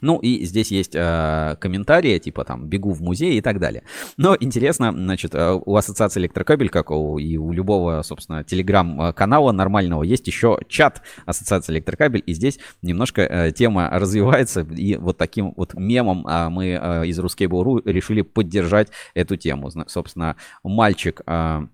Ну 0.02 0.18
и 0.20 0.44
здесь 0.46 0.72
есть 0.72 0.96
э, 0.96 1.56
комментарии, 1.60 2.18
типа 2.20 2.44
там 2.44 2.68
«бегу 2.68 2.92
в 2.92 3.02
музей» 3.02 3.38
и 3.38 3.42
так 3.42 3.60
далее. 3.60 3.84
Но 4.18 4.36
интересно, 4.40 4.92
значит, 4.92 5.34
э, 5.36 5.60
у 5.66 5.76
Ассоциации 5.76 6.20
Электрокабель, 6.20 6.70
как 6.70 6.92
у, 6.92 7.18
и 7.18 7.38
у 7.38 7.52
любого, 7.52 8.02
собственно, 8.02 8.44
телеграм-канала 8.44 9.52
нормального, 9.52 10.04
есть 10.04 10.28
еще 10.28 10.60
чат 10.68 11.02
Ассоциации 11.26 11.74
Электрокабель, 11.74 12.24
и 12.26 12.34
здесь 12.34 12.60
немножко 12.82 13.22
э, 13.22 13.52
тема 13.52 13.90
развивается, 13.92 14.62
и 14.62 14.96
вот 14.98 15.18
таким 15.18 15.54
вот 15.56 15.74
мемом 15.74 16.28
э, 16.28 16.50
мы 16.50 16.80
э, 16.82 17.08
из 17.08 17.20
Ruskable.ru 17.20 17.82
решили 17.86 18.22
поддержать 18.22 18.90
эту 19.14 19.38
тему. 19.38 19.72
Собственно, 19.88 20.36
мальчик... 20.64 21.22
Э, 21.26 21.68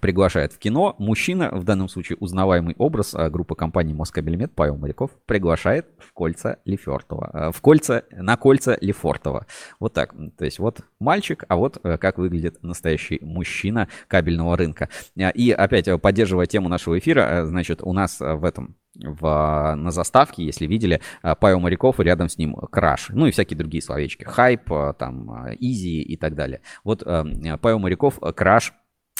приглашает 0.00 0.52
в 0.52 0.58
кино. 0.58 0.94
Мужчина, 0.98 1.50
в 1.52 1.64
данном 1.64 1.88
случае 1.88 2.16
узнаваемый 2.20 2.74
образ 2.78 3.14
а, 3.14 3.30
группы 3.30 3.54
компании 3.54 3.94
Москабельмет 3.94 4.52
Павел 4.54 4.76
Моряков, 4.76 5.10
приглашает 5.26 5.86
в 5.98 6.12
кольца 6.12 6.58
Лефортова. 6.64 7.30
А, 7.32 7.52
в 7.52 7.60
кольца, 7.60 8.04
на 8.10 8.36
кольца 8.36 8.76
Лефортова. 8.80 9.46
Вот 9.80 9.92
так. 9.94 10.14
То 10.36 10.44
есть 10.44 10.58
вот 10.58 10.80
мальчик, 11.00 11.44
а 11.48 11.56
вот 11.56 11.78
э, 11.84 11.98
как 11.98 12.18
выглядит 12.18 12.62
настоящий 12.62 13.18
мужчина 13.22 13.88
кабельного 14.08 14.56
рынка. 14.56 14.88
А, 15.18 15.30
и 15.30 15.50
опять, 15.50 15.88
э, 15.88 15.98
поддерживая 15.98 16.46
тему 16.46 16.68
нашего 16.68 16.98
эфира, 16.98 17.20
э, 17.20 17.44
значит, 17.44 17.82
у 17.82 17.92
нас 17.92 18.18
в 18.20 18.44
этом 18.44 18.76
в, 18.96 19.74
на 19.76 19.90
заставке, 19.90 20.44
если 20.44 20.66
видели, 20.66 21.00
Павел 21.40 21.58
Моряков 21.58 21.98
рядом 21.98 22.28
с 22.28 22.38
ним 22.38 22.54
Краш, 22.54 23.08
ну 23.08 23.26
и 23.26 23.32
всякие 23.32 23.58
другие 23.58 23.82
словечки, 23.82 24.22
хайп, 24.22 24.70
там, 24.96 25.48
изи 25.58 26.00
и 26.00 26.16
так 26.16 26.36
далее. 26.36 26.60
Вот 26.84 27.02
Павел 27.02 27.80
Моряков, 27.80 28.20
Краш, 28.36 28.72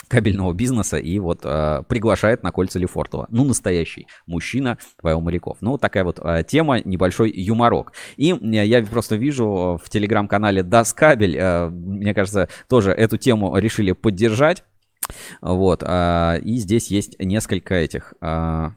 кабельного 0.09 0.53
бизнеса 0.53 0.97
и 0.97 1.19
вот 1.19 1.41
э, 1.45 1.83
приглашает 1.89 2.43
на 2.43 2.53
кольца 2.53 2.79
Лефортова. 2.79 3.27
Ну, 3.31 3.45
настоящий 3.45 4.07
мужчина 4.27 4.79
Павел 5.01 5.21
Моряков. 5.21 5.59
Ну, 5.61 5.73
вот 5.73 5.81
такая 5.81 6.05
вот 6.05 6.19
э, 6.23 6.45
тема, 6.47 6.81
небольшой 6.85 7.31
юморок. 7.31 7.93
И 8.17 8.33
э, 8.33 8.67
я 8.67 8.83
просто 8.85 9.17
вижу 9.17 9.81
в 9.83 9.91
телеграм-канале 9.91 10.63
Даскабель, 10.63 11.37
э, 11.37 11.69
мне 11.69 12.15
кажется, 12.15 12.49
тоже 12.69 12.91
эту 12.91 13.17
тему 13.17 13.57
решили 13.57 13.93
поддержать. 13.93 14.65
Вот, 15.41 15.83
э, 15.85 16.41
и 16.43 16.57
здесь 16.57 16.89
есть 16.89 17.19
несколько 17.19 17.75
этих... 17.75 18.15
Э, 18.21 18.71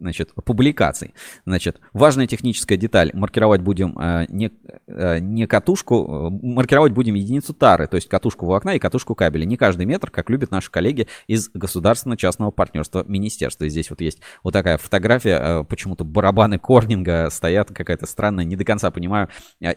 значит, 0.00 0.32
публикаций. 0.34 1.14
Значит, 1.46 1.80
важная 1.92 2.26
техническая 2.26 2.78
деталь. 2.78 3.10
Маркировать 3.14 3.60
будем 3.60 3.98
э, 3.98 4.26
не, 4.28 4.50
э, 4.86 5.18
не 5.18 5.46
катушку, 5.46 6.30
э, 6.32 6.46
маркировать 6.46 6.92
будем 6.92 7.14
единицу 7.14 7.54
тары, 7.54 7.86
то 7.86 7.96
есть 7.96 8.08
катушку 8.08 8.46
волокна 8.46 8.70
и 8.70 8.78
катушку 8.78 9.14
кабеля. 9.14 9.44
Не 9.44 9.56
каждый 9.56 9.86
метр, 9.86 10.10
как 10.10 10.30
любят 10.30 10.50
наши 10.50 10.70
коллеги 10.70 11.08
из 11.26 11.50
государственно-частного 11.50 12.50
партнерства 12.50 13.04
министерства. 13.06 13.68
Здесь 13.68 13.90
вот 13.90 14.00
есть 14.00 14.20
вот 14.42 14.52
такая 14.52 14.78
фотография, 14.78 15.64
почему-то 15.64 16.04
барабаны 16.04 16.58
Корнинга 16.58 17.28
стоят, 17.30 17.68
какая-то 17.68 18.06
странная, 18.06 18.44
не 18.44 18.56
до 18.56 18.64
конца 18.64 18.90
понимаю 18.90 19.28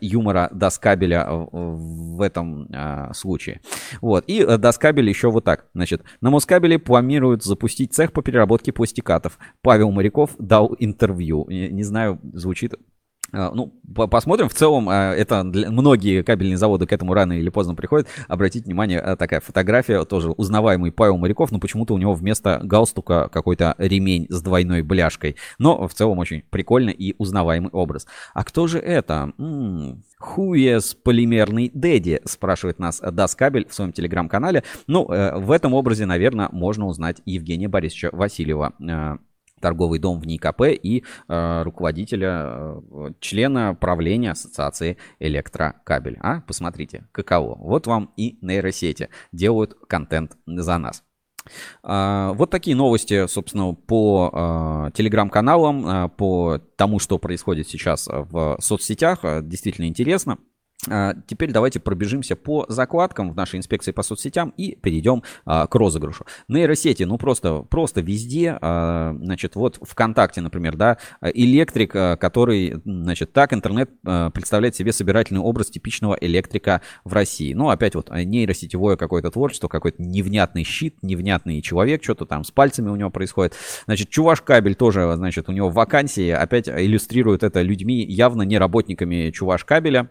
юмора 0.02 0.50
Даскабеля 0.52 1.28
в 1.30 2.22
этом 2.22 2.68
случае. 3.14 3.62
Вот, 4.02 4.26
и 4.28 4.44
Даскабель 4.46 5.10
еще 5.10 5.30
вот 5.32 5.44
так. 5.44 5.66
Значит, 5.74 6.04
на 6.22 6.30
Москабеле 6.30 6.80
планируют 6.80 7.44
запустить 7.44 7.94
цех 7.94 8.12
по 8.12 8.22
переработке 8.22 8.72
пластикатов. 8.72 9.38
Павел 9.62 9.92
Моряков 9.96 10.32
дал 10.38 10.76
интервью. 10.80 11.46
Не, 11.50 11.70
не 11.70 11.84
знаю, 11.84 12.20
звучит 12.34 12.76
а, 13.32 13.52
ну, 13.54 13.74
посмотрим. 14.10 14.50
В 14.50 14.54
целом, 14.54 14.88
а, 14.90 15.14
это 15.14 15.44
для... 15.44 15.70
многие 15.70 16.24
кабельные 16.24 16.58
заводы 16.58 16.86
к 16.86 16.94
этому 16.94 17.14
рано 17.14 17.34
или 17.34 17.50
поздно 17.50 17.76
приходят. 17.76 18.08
Обратите 18.28 18.66
внимание, 18.66 19.00
а, 19.00 19.16
такая 19.16 19.42
фотография, 19.42 20.06
тоже 20.06 20.32
узнаваемый 20.32 20.92
Павел 20.92 21.18
Моряков, 21.18 21.52
но 21.52 21.60
почему-то 21.60 21.94
у 21.94 21.98
него 21.98 22.14
вместо 22.14 22.62
галстука 22.64 23.30
какой-то 23.30 23.76
ремень 23.78 24.28
с 24.30 24.42
двойной 24.42 24.84
бляшкой. 24.84 25.36
Но 25.58 25.88
в 25.88 25.94
целом 25.94 26.20
очень 26.20 26.44
прикольный 26.50 26.94
и 26.94 27.16
узнаваемый 27.18 27.72
образ. 27.72 28.08
А 28.34 28.44
кто 28.44 28.68
же 28.68 28.80
это? 28.80 29.34
М-м, 29.38 30.04
Хуес 30.18 30.96
полимерный 30.96 31.70
Дэдди, 31.74 32.22
спрашивает 32.26 32.80
нас 32.80 33.00
Даскабель 33.00 33.68
в 33.68 33.74
своем 33.74 33.92
телеграм-канале. 33.92 34.64
Ну, 34.88 35.12
э, 35.12 35.38
в 35.38 35.52
этом 35.52 35.74
образе, 35.74 36.06
наверное, 36.06 36.50
можно 36.52 36.88
узнать 36.88 37.22
Евгения 37.26 37.68
Борисовича 37.68 38.10
Васильева 38.14 38.74
э, 38.80 39.18
торговый 39.60 40.00
дом 40.00 40.20
в 40.20 40.28
НИКП 40.28 40.64
и 40.64 41.04
э, 41.28 41.64
руководителя, 41.64 42.44
э, 42.46 43.12
члена 43.20 43.76
правления 43.76 44.32
Ассоциации 44.32 44.98
Электрокабель. 45.20 46.18
А, 46.22 46.42
посмотрите, 46.42 47.08
каково. 47.12 47.56
Вот 47.60 47.88
вам 47.88 48.12
и 48.18 48.38
нейросети 48.42 49.10
делают 49.32 49.76
контент 49.88 50.38
за 50.46 50.78
нас. 50.78 51.04
Uh, 51.84 52.34
вот 52.34 52.50
такие 52.50 52.76
новости, 52.76 53.28
собственно, 53.28 53.74
по 53.74 54.32
uh, 54.34 54.92
телеграм-каналам, 54.94 55.86
uh, 55.86 56.10
по 56.10 56.60
тому, 56.76 56.98
что 56.98 57.20
происходит 57.20 57.68
сейчас 57.68 58.10
в 58.12 58.58
соцсетях. 58.60 59.20
Действительно 59.44 59.86
интересно. 59.86 60.40
А, 60.90 61.16
Теперь 61.28 61.52
давайте 61.52 61.80
пробежимся 61.80 62.36
по 62.36 62.66
закладкам 62.70 63.32
в 63.32 63.36
нашей 63.36 63.58
инспекции 63.58 63.92
по 63.92 64.04
соцсетям 64.04 64.54
и 64.58 64.76
перейдем 64.76 65.24
а, 65.46 65.68
к 65.68 65.76
розыгрышу. 65.76 66.26
Нейросети, 66.48 67.04
ну 67.04 67.18
просто, 67.18 67.62
просто 67.64 68.02
везде, 68.02 68.58
а, 68.62 69.16
значит, 69.20 69.56
вот 69.56 69.80
ВКонтакте, 69.82 70.42
например, 70.42 70.76
да, 70.76 70.98
электрик, 71.22 71.96
а, 71.96 72.16
который, 72.18 72.82
значит, 72.86 73.34
так 73.34 73.54
интернет 73.54 73.90
представляет 74.34 74.76
себе 74.76 74.92
собирательный 74.92 75.42
образ 75.42 75.70
типичного 75.70 76.18
электрика 76.20 76.82
в 77.04 77.14
России. 77.14 77.54
Ну, 77.54 77.70
опять 77.70 77.96
вот 77.96 78.10
нейросетевое 78.12 78.98
какое-то 78.98 79.32
творчество, 79.32 79.68
какой-то 79.68 80.02
невнятный 80.02 80.64
щит, 80.64 80.98
невнятный 81.02 81.62
человек, 81.62 82.04
что-то 82.04 82.26
там 82.26 82.44
с 82.44 82.52
пальцами 82.52 82.90
у 82.90 82.96
него 82.96 83.10
происходит. 83.10 83.56
Значит, 83.86 84.10
Чуваш 84.10 84.42
Кабель 84.42 84.76
тоже, 84.76 85.12
значит, 85.16 85.50
у 85.50 85.52
него 85.52 85.70
вакансии, 85.70 86.30
опять 86.30 86.70
иллюстрирует 86.70 87.44
это 87.44 87.62
людьми, 87.62 88.04
явно 88.06 88.44
не 88.44 88.58
работниками 88.58 89.32
Чуваш 89.32 89.66
Кабеля. 89.66 90.10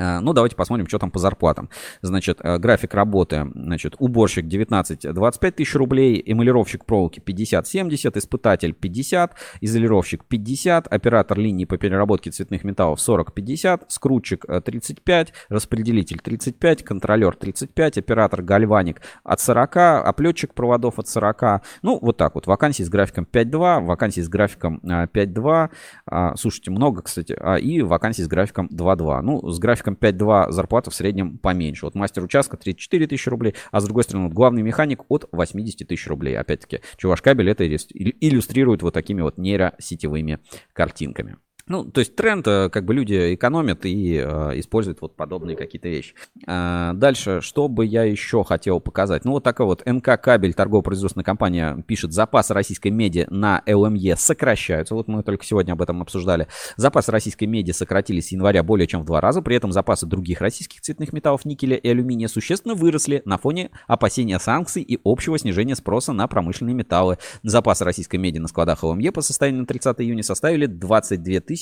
А, 0.00 0.20
Ну, 0.20 0.32
давайте 0.32 0.56
посмотрим, 0.56 0.88
что 0.88 0.98
там 0.98 1.10
по 1.10 1.18
зарплатам. 1.18 1.68
Значит, 2.00 2.38
э, 2.42 2.58
график 2.58 2.94
работы. 2.94 3.46
Значит, 3.54 3.96
уборщик 3.98 4.46
19-25 4.46 5.50
тысяч 5.52 5.74
рублей, 5.74 6.22
эмалировщик 6.24 6.84
проволоки 6.84 7.20
50-70, 7.20 8.16
испытатель 8.18 8.72
50, 8.72 9.34
изолировщик 9.60 10.24
50, 10.24 10.86
оператор 10.86 11.38
линии 11.38 11.66
по 11.66 11.76
переработке 11.76 12.30
цветных 12.30 12.64
металлов 12.64 12.98
40-50, 12.98 13.82
скрутчик 13.88 14.44
э, 14.48 14.60
35, 14.62 15.34
распределитель 15.50 16.18
35, 16.20 16.82
контролер 16.82 17.36
35, 17.36 17.98
оператор 17.98 18.42
гальваник 18.42 19.02
от 19.22 19.40
40, 19.40 19.76
оплетчик 20.06 20.54
проводов 20.54 20.98
от 20.98 21.08
40. 21.08 21.62
Ну, 21.82 21.98
вот 22.00 22.16
так 22.16 22.34
вот. 22.34 22.46
Вакансии 22.46 22.82
с 22.82 22.88
графиком 22.88 23.26
5.2, 23.30 23.84
вакансии 23.84 24.20
с 24.22 24.28
графиком 24.28 24.80
э, 24.82 25.06
5.2. 25.06 25.70
А, 26.06 26.36
Слушайте, 26.36 26.70
много, 26.70 27.02
кстати. 27.02 27.36
А, 27.38 27.56
И 27.56 27.82
вакансии 27.82 28.22
с 28.22 28.28
графиком 28.28 28.66
2.2. 28.66 29.20
Ну, 29.20 29.50
с 29.50 29.58
графиком 29.58 29.89
5.2 29.94 30.50
зарплата 30.50 30.90
в 30.90 30.94
среднем 30.94 31.38
поменьше. 31.38 31.86
Вот 31.86 31.94
мастер 31.94 32.22
участка 32.22 32.56
34 32.56 33.06
тысячи 33.06 33.28
рублей, 33.28 33.54
а 33.70 33.80
с 33.80 33.84
другой 33.84 34.04
стороны, 34.04 34.26
вот 34.26 34.34
главный 34.34 34.62
механик 34.62 35.02
от 35.08 35.28
80 35.32 35.86
тысяч 35.86 36.06
рублей. 36.06 36.36
Опять-таки, 36.36 36.80
чуваш 36.96 37.22
кабель 37.22 37.50
это 37.50 37.64
иллюс- 37.64 37.88
иллюстрирует 37.90 38.82
вот 38.82 38.94
такими 38.94 39.22
вот 39.22 39.38
нейросетевыми 39.38 40.38
картинками. 40.72 41.36
Ну, 41.70 41.84
то 41.84 42.00
есть 42.00 42.16
тренд, 42.16 42.44
э, 42.48 42.68
как 42.68 42.84
бы 42.84 42.94
люди 42.94 43.32
экономят 43.32 43.86
и 43.86 44.16
э, 44.16 44.58
используют 44.58 45.00
вот 45.00 45.14
подобные 45.14 45.56
какие-то 45.56 45.88
вещи. 45.88 46.16
А, 46.44 46.94
дальше, 46.94 47.40
что 47.42 47.68
бы 47.68 47.86
я 47.86 48.02
еще 48.02 48.42
хотел 48.42 48.80
показать? 48.80 49.24
Ну, 49.24 49.30
вот 49.30 49.44
такая 49.44 49.68
вот 49.68 49.86
НК 49.86 50.20
Кабель, 50.20 50.52
торгово-производственная 50.52 51.24
компания, 51.24 51.80
пишет, 51.86 52.12
запасы 52.12 52.54
российской 52.54 52.88
меди 52.88 53.24
на 53.30 53.62
ЛМЕ 53.68 54.16
сокращаются. 54.16 54.96
Вот 54.96 55.06
мы 55.06 55.22
только 55.22 55.44
сегодня 55.44 55.74
об 55.74 55.82
этом 55.82 56.02
обсуждали. 56.02 56.48
Запасы 56.76 57.12
российской 57.12 57.44
меди 57.44 57.70
сократились 57.70 58.26
с 58.26 58.32
января 58.32 58.64
более 58.64 58.88
чем 58.88 59.02
в 59.02 59.04
два 59.04 59.20
раза. 59.20 59.40
При 59.40 59.54
этом 59.54 59.70
запасы 59.70 60.06
других 60.06 60.40
российских 60.40 60.80
цветных 60.80 61.12
металлов, 61.12 61.44
никеля 61.44 61.76
и 61.76 61.88
алюминия, 61.88 62.26
существенно 62.26 62.74
выросли 62.74 63.22
на 63.24 63.38
фоне 63.38 63.70
опасения 63.86 64.40
санкций 64.40 64.82
и 64.82 64.98
общего 65.04 65.38
снижения 65.38 65.76
спроса 65.76 66.12
на 66.12 66.26
промышленные 66.26 66.74
металлы. 66.74 67.18
Запасы 67.44 67.84
российской 67.84 68.16
меди 68.16 68.38
на 68.38 68.48
складах 68.48 68.82
ЛМЕ 68.82 69.12
по 69.12 69.22
состоянию 69.22 69.60
на 69.60 69.66
30 69.68 70.00
июня 70.00 70.24
составили 70.24 70.66
22 70.66 71.38
тысячи 71.38 71.59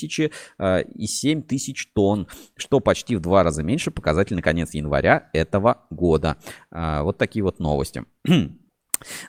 э, 0.59 0.83
и 0.95 1.07
7 1.07 1.43
тысяч 1.43 1.89
тонн, 1.95 2.29
что 2.57 2.81
почти 2.81 3.17
в 3.17 3.21
два 3.21 3.43
раза 3.43 3.63
меньше 3.63 3.91
показатель 3.91 4.37
на 4.37 4.43
конец 4.43 4.75
января 4.75 5.29
этого 5.33 5.87
года. 5.91 6.37
А, 6.71 7.03
Вот 7.03 7.19
такие 7.19 7.43
вот 7.43 7.59
новости. 7.59 8.05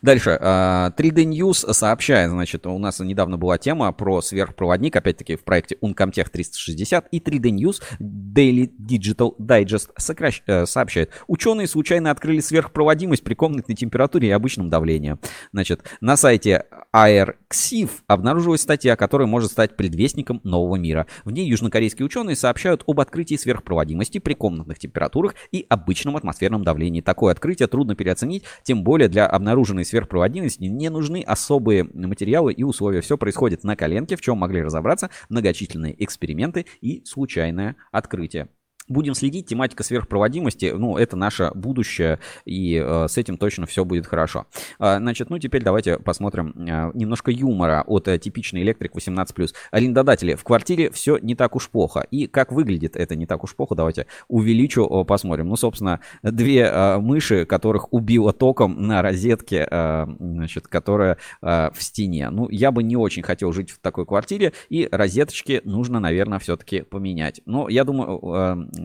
Дальше. 0.01 0.37
а, 0.39 0.91
3D 0.97 1.25
News 1.25 1.73
сообщает, 1.73 2.29
значит, 2.31 2.65
у 2.67 2.77
нас 2.77 2.99
недавно 2.99 3.37
была 3.37 3.57
тема 3.57 3.91
про 3.91 4.21
сверхпроводник, 4.21 4.95
опять-таки 4.95 5.35
в 5.35 5.43
проекте 5.43 5.77
Uncomtech 5.81 6.29
360, 6.29 7.07
и 7.11 7.19
3D 7.19 7.51
News 7.51 7.81
Daily 7.99 8.69
Digital 8.79 9.35
Digest 9.39 9.89
сокращ- 9.99 10.41
э, 10.47 10.65
сообщает, 10.65 11.11
ученые 11.27 11.67
случайно 11.67 12.11
открыли 12.11 12.39
сверхпроводимость 12.39 13.23
при 13.23 13.33
комнатной 13.33 13.75
температуре 13.75 14.29
и 14.29 14.31
обычном 14.31 14.69
давлении. 14.69 15.17
Значит, 15.51 15.83
на 16.01 16.17
сайте 16.17 16.65
AirXIV 16.95 17.89
обнаружилась 18.07 18.61
статья, 18.61 18.95
которая 18.95 19.27
может 19.27 19.51
стать 19.51 19.75
предвестником 19.77 20.41
нового 20.43 20.75
мира. 20.75 21.07
В 21.23 21.31
ней 21.31 21.47
южнокорейские 21.47 22.05
ученые 22.05 22.35
сообщают 22.35 22.83
об 22.87 22.99
открытии 22.99 23.35
сверхпроводимости 23.35 24.17
при 24.19 24.33
комнатных 24.33 24.79
температурах 24.79 25.35
и 25.51 25.65
обычном 25.69 26.15
атмосферном 26.17 26.63
давлении. 26.63 27.01
Такое 27.01 27.31
открытие 27.31 27.67
трудно 27.67 27.95
переоценить, 27.95 28.43
тем 28.63 28.83
более 28.83 29.09
для 29.09 29.27
обнаруженной 29.59 29.83
сверхпроводимости 29.83 30.63
не 30.63 30.89
нужны 30.89 31.21
особые 31.21 31.83
материалы 31.83 32.53
и 32.53 32.63
условия. 32.63 33.01
Все 33.01 33.17
происходит 33.17 33.65
на 33.65 33.75
коленке, 33.75 34.15
в 34.15 34.21
чем 34.21 34.37
могли 34.37 34.61
разобраться 34.61 35.09
многочисленные 35.27 36.01
эксперименты 36.01 36.65
и 36.79 37.03
случайное 37.05 37.75
открытие. 37.91 38.47
Будем 38.89 39.13
следить, 39.13 39.45
тематика 39.45 39.83
сверхпроводимости, 39.83 40.73
ну, 40.75 40.97
это 40.97 41.15
наше 41.15 41.51
будущее, 41.53 42.19
и 42.45 42.83
э, 42.83 43.07
с 43.07 43.17
этим 43.17 43.37
точно 43.37 43.65
все 43.65 43.85
будет 43.85 44.07
хорошо. 44.07 44.47
А, 44.79 44.97
значит, 44.97 45.29
ну, 45.29 45.37
теперь 45.39 45.63
давайте 45.63 45.99
посмотрим 45.99 46.53
э, 46.57 46.91
немножко 46.95 47.31
юмора 47.31 47.83
от 47.85 48.07
э, 48.07 48.17
типичный 48.17 48.61
электрик 48.61 48.95
18+. 48.95 49.53
Арендодатели, 49.71 50.35
в 50.35 50.43
квартире 50.43 50.89
все 50.91 51.17
не 51.19 51.35
так 51.35 51.55
уж 51.55 51.69
плохо. 51.69 52.05
И 52.11 52.27
как 52.27 52.51
выглядит 52.51 52.95
это 52.95 53.15
не 53.15 53.25
так 53.25 53.43
уж 53.43 53.55
плохо, 53.55 53.75
давайте 53.75 54.07
увеличу, 54.27 54.85
э, 54.85 55.05
посмотрим. 55.05 55.49
Ну, 55.49 55.55
собственно, 55.55 55.99
две 56.23 56.61
э, 56.61 56.97
мыши, 56.97 57.45
которых 57.45 57.93
убило 57.93 58.33
током 58.33 58.87
на 58.87 59.01
розетке, 59.01 59.67
э, 59.69 60.07
значит, 60.19 60.67
которая 60.67 61.17
э, 61.41 61.69
в 61.73 61.83
стене. 61.83 62.29
Ну, 62.29 62.49
я 62.49 62.71
бы 62.71 62.83
не 62.83 62.95
очень 62.95 63.23
хотел 63.23 63.51
жить 63.51 63.71
в 63.71 63.79
такой 63.79 64.05
квартире, 64.05 64.53
и 64.69 64.87
розеточки 64.91 65.61
нужно, 65.63 65.99
наверное, 65.99 66.39
все-таки 66.39 66.81
поменять. 66.81 67.41
Но 67.45 67.69
я 67.69 67.83
думаю, 67.83 68.19
э, 68.23 68.57
э, 68.77 68.78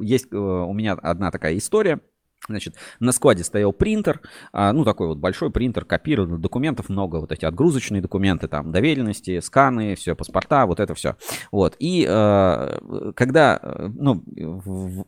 есть 0.00 0.28
э, 0.32 0.36
у 0.36 0.72
меня 0.72 0.92
одна 0.94 1.30
такая 1.30 1.56
история. 1.56 2.00
Значит, 2.48 2.74
на 3.00 3.12
складе 3.12 3.44
стоял 3.44 3.72
принтер, 3.72 4.22
а, 4.52 4.72
ну, 4.72 4.84
такой 4.84 5.08
вот 5.08 5.18
большой 5.18 5.50
принтер, 5.50 5.84
копированных 5.84 6.40
документов 6.40 6.88
много, 6.88 7.16
вот 7.16 7.30
эти 7.32 7.44
отгрузочные 7.44 8.00
документы, 8.00 8.48
там, 8.48 8.72
доверенности, 8.72 9.40
сканы, 9.40 9.94
все, 9.94 10.16
паспорта, 10.16 10.64
вот 10.64 10.80
это 10.80 10.94
все. 10.94 11.16
Вот, 11.52 11.76
и 11.78 12.06
э, 12.08 13.12
когда, 13.14 13.60
э, 13.62 13.88
ну, 13.94 14.24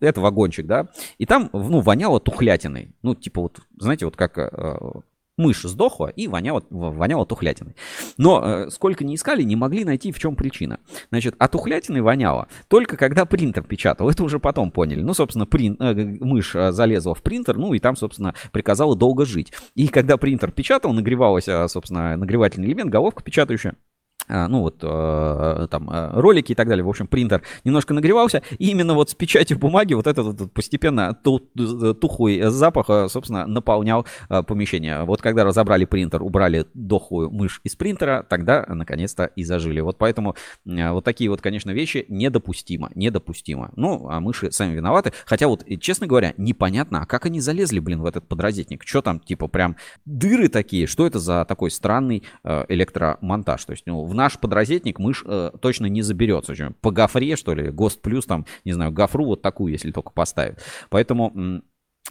это 0.00 0.20
вагончик, 0.20 0.66
да, 0.66 0.88
и 1.16 1.24
там, 1.24 1.48
ну, 1.54 1.80
воняло 1.80 2.20
тухлятиной, 2.20 2.94
ну, 3.00 3.14
типа 3.14 3.40
вот, 3.40 3.60
знаете, 3.78 4.04
вот 4.04 4.16
как 4.16 4.36
мышь 5.36 5.62
сдохла 5.62 6.08
и 6.08 6.28
воняло, 6.28 6.62
воняло 6.70 7.26
тухлятиной. 7.26 7.74
Но 8.18 8.42
э, 8.44 8.70
сколько 8.70 9.04
не 9.04 9.14
искали, 9.14 9.42
не 9.42 9.56
могли 9.56 9.84
найти, 9.84 10.12
в 10.12 10.18
чем 10.18 10.36
причина. 10.36 10.78
Значит, 11.10 11.34
от 11.38 11.52
тухлятины 11.52 12.02
воняло 12.02 12.48
только 12.68 12.96
когда 12.96 13.24
принтер 13.24 13.62
печатал. 13.64 14.10
Это 14.10 14.22
уже 14.24 14.38
потом 14.38 14.70
поняли. 14.70 15.02
Ну, 15.02 15.14
собственно, 15.14 15.46
прин, 15.46 15.76
э, 15.80 15.94
мышь 15.94 16.54
э, 16.54 16.72
залезла 16.72 17.14
в 17.14 17.22
принтер, 17.22 17.56
ну, 17.56 17.72
и 17.74 17.78
там, 17.78 17.96
собственно, 17.96 18.34
приказала 18.52 18.96
долго 18.96 19.24
жить. 19.24 19.52
И 19.74 19.88
когда 19.88 20.16
принтер 20.16 20.52
печатал, 20.52 20.92
нагревалась, 20.92 21.48
э, 21.48 21.68
собственно, 21.68 22.16
нагревательный 22.16 22.68
элемент, 22.68 22.90
головка 22.90 23.22
печатающая. 23.22 23.74
А, 24.28 24.48
ну 24.48 24.60
вот 24.60 24.78
э, 24.82 25.66
там 25.70 25.90
э, 25.90 26.10
ролики 26.20 26.52
и 26.52 26.54
так 26.54 26.68
далее, 26.68 26.84
в 26.84 26.88
общем, 26.88 27.06
принтер 27.06 27.42
немножко 27.64 27.94
нагревался, 27.94 28.42
и 28.58 28.70
именно 28.70 28.94
вот 28.94 29.10
с 29.10 29.14
печатью 29.14 29.58
бумаги 29.58 29.94
вот 29.94 30.06
этот 30.06 30.40
вот 30.40 30.52
постепенно 30.52 31.14
ту- 31.14 31.40
тухлый 31.94 32.42
запах, 32.50 32.86
э, 32.88 33.08
собственно, 33.08 33.46
наполнял 33.46 34.06
э, 34.28 34.42
помещение. 34.42 35.04
Вот 35.04 35.20
когда 35.22 35.44
разобрали 35.44 35.84
принтер, 35.84 36.22
убрали 36.22 36.66
дохлую 36.74 37.30
мышь 37.30 37.60
из 37.64 37.76
принтера, 37.76 38.24
тогда 38.28 38.64
наконец-то 38.68 39.24
и 39.24 39.44
зажили. 39.44 39.80
Вот 39.80 39.98
поэтому 39.98 40.36
э, 40.66 40.90
вот 40.90 41.04
такие 41.04 41.30
вот, 41.30 41.40
конечно, 41.40 41.70
вещи 41.70 42.04
недопустимо, 42.08 42.90
недопустимо. 42.94 43.70
Ну, 43.76 44.08
а 44.08 44.20
мыши 44.20 44.50
сами 44.52 44.74
виноваты, 44.74 45.12
хотя 45.26 45.48
вот, 45.48 45.64
честно 45.80 46.06
говоря, 46.06 46.34
непонятно, 46.36 47.02
а 47.02 47.06
как 47.06 47.26
они 47.26 47.40
залезли, 47.40 47.78
блин, 47.78 48.02
в 48.02 48.06
этот 48.06 48.28
подрозетник? 48.28 48.84
Что 48.84 49.02
там, 49.02 49.20
типа, 49.20 49.48
прям 49.48 49.76
дыры 50.04 50.48
такие? 50.48 50.86
Что 50.86 51.06
это 51.06 51.18
за 51.18 51.44
такой 51.44 51.70
странный 51.70 52.22
э, 52.44 52.64
электромонтаж? 52.68 53.64
То 53.64 53.72
есть, 53.72 53.84
ну, 53.86 54.04
в 54.12 54.14
наш 54.14 54.38
подрозетник 54.38 54.98
мышь 54.98 55.24
э, 55.26 55.50
точно 55.60 55.86
не 55.86 56.02
заберется. 56.02 56.54
Что, 56.54 56.72
По 56.80 56.90
гофре, 56.90 57.36
что 57.36 57.54
ли, 57.54 57.70
ГОСТ 57.70 58.02
плюс, 58.02 58.26
там, 58.26 58.46
не 58.64 58.72
знаю, 58.72 58.92
гофру 58.92 59.24
вот 59.24 59.42
такую, 59.42 59.72
если 59.72 59.90
только 59.90 60.10
поставят. 60.10 60.62
Поэтому 60.90 61.62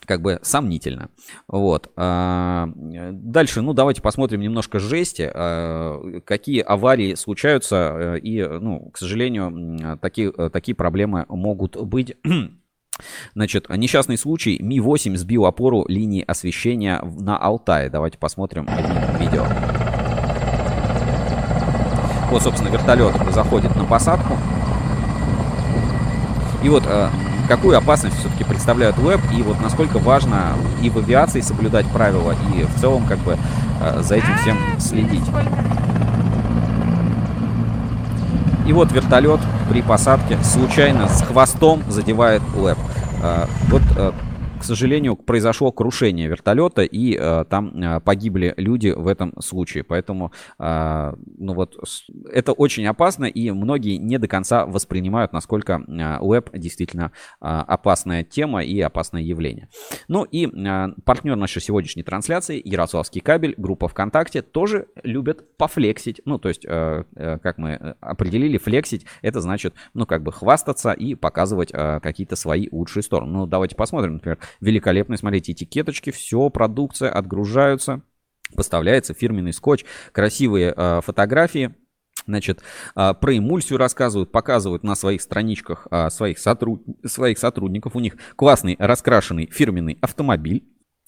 как 0.06 0.22
бы 0.22 0.40
сомнительно. 0.42 1.10
Вот. 1.48 1.92
А, 1.96 2.70
Дальше, 2.76 3.62
ну, 3.62 3.74
давайте 3.74 4.02
посмотрим 4.02 4.42
немножко 4.42 4.80
жести, 4.80 5.30
а, 5.34 6.22
какие 6.26 6.62
аварии 6.62 7.16
случаются, 7.16 8.16
э, 8.16 8.20
и, 8.20 8.42
ну, 8.44 8.90
к 8.92 8.98
сожалению, 8.98 10.00
такие, 10.02 10.34
э, 10.36 10.50
такие 10.50 10.76
проблемы 10.76 11.26
могут 11.30 11.78
быть. 11.78 12.18
Значит, 13.36 13.70
несчастный 13.70 14.18
случай. 14.18 14.58
Ми-8 14.62 15.16
сбил 15.18 15.46
опору 15.46 15.86
линии 15.88 16.24
освещения 16.26 17.02
на 17.02 17.38
Алтае. 17.38 17.90
Давайте 17.90 18.18
посмотрим 18.18 18.68
видео. 19.20 19.71
Вот, 22.32 22.42
собственно, 22.42 22.70
вертолет 22.70 23.14
заходит 23.32 23.76
на 23.76 23.84
посадку. 23.84 24.38
И 26.64 26.70
вот 26.70 26.84
э, 26.88 27.10
какую 27.50 27.78
опасность 27.78 28.18
все-таки 28.18 28.46
представляет 28.46 28.98
веб, 28.98 29.20
и 29.38 29.42
вот 29.42 29.60
насколько 29.62 30.00
важно 30.00 30.54
и 30.82 30.90
в 30.90 30.98
авиации 30.98 31.42
соблюдать 31.42 31.86
правила, 31.88 32.34
и 32.56 32.64
в 32.64 32.80
целом 32.80 33.06
как 33.06 33.20
бы 33.20 33.38
э, 33.82 34.02
за 34.02 34.16
этим 34.16 34.38
всем 34.38 34.58
следить. 34.80 35.26
И 38.66 38.74
вот 38.74 38.94
вертолет 38.94 39.42
при 39.70 39.82
посадке 39.82 40.38
случайно 40.42 41.10
с 41.10 41.22
хвостом 41.24 41.84
задевает 41.90 42.42
лэп. 42.56 42.78
А, 43.22 43.50
вот 43.68 43.82
к 44.62 44.64
сожалению, 44.64 45.16
произошло 45.16 45.72
крушение 45.72 46.28
вертолета, 46.28 46.84
и 46.84 47.18
э, 47.20 47.46
там 47.50 47.70
э, 47.70 48.00
погибли 48.00 48.54
люди 48.58 48.90
в 48.90 49.08
этом 49.08 49.34
случае. 49.42 49.84
Поэтому, 49.84 50.32
э, 50.60 51.14
ну 51.40 51.54
вот, 51.56 51.78
это 52.32 52.52
очень 52.52 52.86
опасно, 52.86 53.26
и 53.26 53.50
многие 53.50 53.98
не 53.98 54.20
до 54.20 54.28
конца 54.28 54.68
воспринимают, 54.68 55.34
насколько 55.34 55.82
э, 55.88 56.18
веб 56.22 56.52
действительно 56.54 57.12
э, 57.42 57.46
опасная 57.48 58.24
тема 58.24 58.64
и 58.64 58.80
опасное 58.82 59.24
явление. 59.24 59.68
Ну 60.08 60.26
и 60.26 60.46
э, 60.46 60.88
партнер 61.06 61.36
нашей 61.36 61.60
сегодняшней 61.64 62.04
трансляции, 62.04 62.62
Ярославский 62.64 63.22
кабель, 63.22 63.56
группа 63.58 63.88
ВКонтакте, 63.88 64.44
тоже 64.44 64.86
любят 65.02 65.58
пофлексить. 65.58 66.22
Ну, 66.26 66.38
то 66.38 66.50
есть, 66.50 66.66
э, 66.66 67.04
э, 67.16 67.40
как 67.40 67.58
мы 67.58 67.96
определили, 68.00 68.60
флексить, 68.60 69.08
это 69.24 69.42
значит, 69.42 69.74
ну, 69.96 70.06
как 70.06 70.22
бы 70.22 70.32
хвастаться 70.32 70.92
и 70.92 71.16
показывать 71.16 71.72
э, 71.74 72.00
какие-то 72.00 72.36
свои 72.36 72.68
лучшие 72.72 73.02
стороны. 73.02 73.32
Ну, 73.32 73.48
давайте 73.48 73.76
посмотрим, 73.76 74.14
например, 74.14 74.38
великолепные, 74.60 75.18
смотрите, 75.18 75.54
этикеточки, 75.54 76.12
все, 76.12 76.50
продукция 76.50 77.12
отгружаются, 77.12 78.02
поставляется 78.56 79.14
фирменный 79.14 79.54
скотч, 79.54 79.86
красивые 80.12 80.74
э, 80.76 81.02
фотографии, 81.04 81.76
Значит, 82.28 82.62
а, 82.94 83.16
про 83.16 83.38
эмульсию 83.38 83.80
рассказывают, 83.80 84.32
показывают 84.32 84.84
на 84.84 84.94
своих 84.94 85.22
страничках 85.24 85.88
а, 85.90 86.10
своих, 86.10 86.38
сотруд... 86.38 86.84
своих 87.04 87.40
сотрудников. 87.40 87.96
У 87.96 88.00
них 88.00 88.16
классный 88.36 88.76
раскрашенный 88.78 89.48
фирменный 89.48 89.98
автомобиль. 90.02 90.64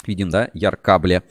Видим, 0.08 0.30
да, 0.30 0.50
яркабле 0.54 1.24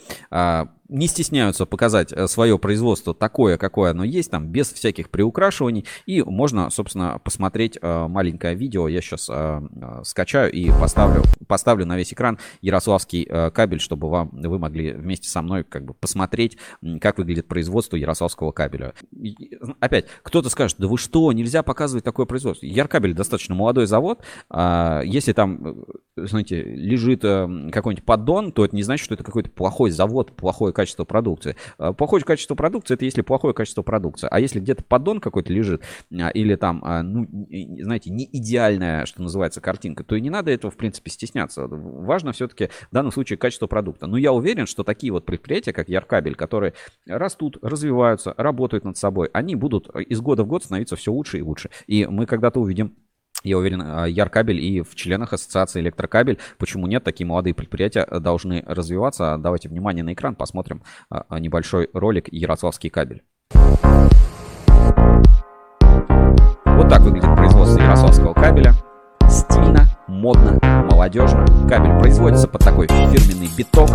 не 0.89 1.07
стесняются 1.07 1.67
показать 1.67 2.13
э, 2.13 2.27
свое 2.27 2.59
производство 2.59 3.15
такое, 3.15 3.57
какое 3.57 3.93
оно 3.93 4.05
есть, 4.05 4.31
там, 4.31 4.49
без 4.49 4.73
всяких 4.73 5.11
приукрашиваний. 5.11 5.87
И 6.07 6.23
можно, 6.23 6.71
собственно, 6.71 7.21
посмотреть 7.23 7.79
э, 7.81 8.07
маленькое 8.09 8.55
видео. 8.55 8.89
Я 8.89 9.01
сейчас 9.01 9.29
э, 9.31 9.61
скачаю 10.05 10.53
и 10.53 10.71
поставлю, 10.71 11.23
поставлю 11.47 11.87
на 11.87 11.97
весь 11.97 12.13
экран 12.13 12.39
ярославский 12.61 13.25
кабель, 13.51 13.81
чтобы 13.81 14.09
вам, 14.09 14.31
вы 14.33 14.59
могли 14.59 14.93
вместе 14.93 15.29
со 15.29 15.43
мной 15.43 15.65
как 15.65 15.85
бы 15.85 15.95
посмотреть, 15.95 16.59
как 17.01 17.19
выглядит 17.19 17.49
производство 17.49 17.97
ярославского 17.97 18.53
кабеля. 18.53 18.95
Опять, 19.81 20.07
кто-то 20.23 20.51
скажет, 20.51 20.77
да 20.79 20.89
вы 20.89 20.99
что, 20.99 21.33
нельзя 21.33 21.63
показывать 21.63 22.05
такое 22.05 22.27
производство. 22.27 22.67
Яркабель 22.67 23.15
достаточно 23.15 23.55
молодой 23.55 23.87
завод. 23.87 24.23
А, 24.51 25.03
если 25.05 25.33
там, 25.33 25.85
знаете, 26.17 26.63
лежит 26.63 27.23
какой-нибудь 27.23 28.05
поддон, 28.05 28.53
то 28.53 28.65
это 28.65 28.75
не 28.75 28.83
значит, 28.83 29.05
что 29.05 29.15
это 29.15 29.25
какой-то 29.25 29.51
плохой 29.51 29.91
завод, 29.91 30.35
плохое 30.37 30.72
качество 30.73 31.03
качество 31.03 31.05
продукции. 31.05 31.57
А, 31.79 31.93
плохое 31.93 32.23
качество 32.23 32.55
продукции 32.55 32.95
это 32.95 33.05
если 33.05 33.23
плохое 33.23 33.55
качество 33.55 33.83
продукции. 33.83 34.29
А 34.31 34.41
если 34.41 34.61
где-то 34.61 34.85
поддон 34.85 35.21
какой-то 35.21 35.53
лежит, 35.53 35.83
а, 36.13 36.29
или 36.29 36.55
там, 36.57 36.83
а, 36.85 37.03
ну, 37.03 37.27
знаете, 37.81 38.11
не 38.11 38.29
идеальная, 38.33 39.07
что 39.07 39.23
называется, 39.23 39.61
картинка, 39.61 40.05
то 40.05 40.15
и 40.15 40.21
не 40.21 40.31
надо 40.31 40.51
этого, 40.51 40.71
в 40.71 40.77
принципе, 40.77 41.11
стесняться. 41.11 41.67
Важно 41.67 42.33
все-таки 42.33 42.69
в 42.91 42.95
данном 42.95 43.13
случае 43.13 43.37
качество 43.37 43.67
продукта. 43.67 44.07
Но 44.07 44.17
я 44.17 44.33
уверен, 44.33 44.67
что 44.67 44.85
такие 44.85 45.13
вот 45.13 45.25
предприятия, 45.25 45.73
как 45.73 45.89
Яркабель, 45.89 46.35
которые 46.35 46.75
растут, 47.07 47.59
развиваются, 47.63 48.35
работают 48.37 48.85
над 48.85 48.97
собой, 48.97 49.31
они 49.33 49.55
будут 49.55 49.89
из 49.97 50.21
года 50.21 50.45
в 50.45 50.47
год 50.47 50.65
становиться 50.65 50.97
все 50.97 51.13
лучше 51.13 51.39
и 51.39 51.43
лучше. 51.43 51.71
И 51.87 52.07
мы 52.07 52.27
когда-то 52.27 52.61
увидим 52.61 52.95
я 53.45 53.59
уверен, 53.59 53.83
а, 53.83 54.07
Яркабель 54.07 54.61
и 54.61 54.83
в 54.83 54.95
членах 54.95 55.33
ассоциации 55.33 55.81
Электрокабель. 55.81 56.39
Почему 56.59 56.87
нет? 56.87 57.05
Такие 57.05 57.27
молодые 57.27 57.55
предприятия 57.55 58.07
э, 58.09 58.21
должны 58.21 58.63
развиваться. 58.67 59.37
Давайте 59.39 59.69
внимание 59.69 60.05
на 60.05 60.13
экран, 60.13 60.35
посмотрим 60.35 60.83
а, 61.11 61.25
а, 61.29 61.41
небольшой 61.41 61.89
ролик 61.93 62.33
«Ярославский 62.33 62.91
кабель». 62.91 63.23
Вот 66.65 66.89
так 66.89 67.03
выглядит 67.03 67.35
производство 67.37 67.81
ярославского 67.81 68.35
кабеля. 68.35 68.73
Стильно, 69.29 69.87
модно, 70.09 70.59
молодежно. 70.91 71.47
Кабель 71.69 71.99
производится 71.99 72.49
под 72.49 72.63
такой 72.63 72.87
фирменный 72.89 73.49
биток 73.57 73.91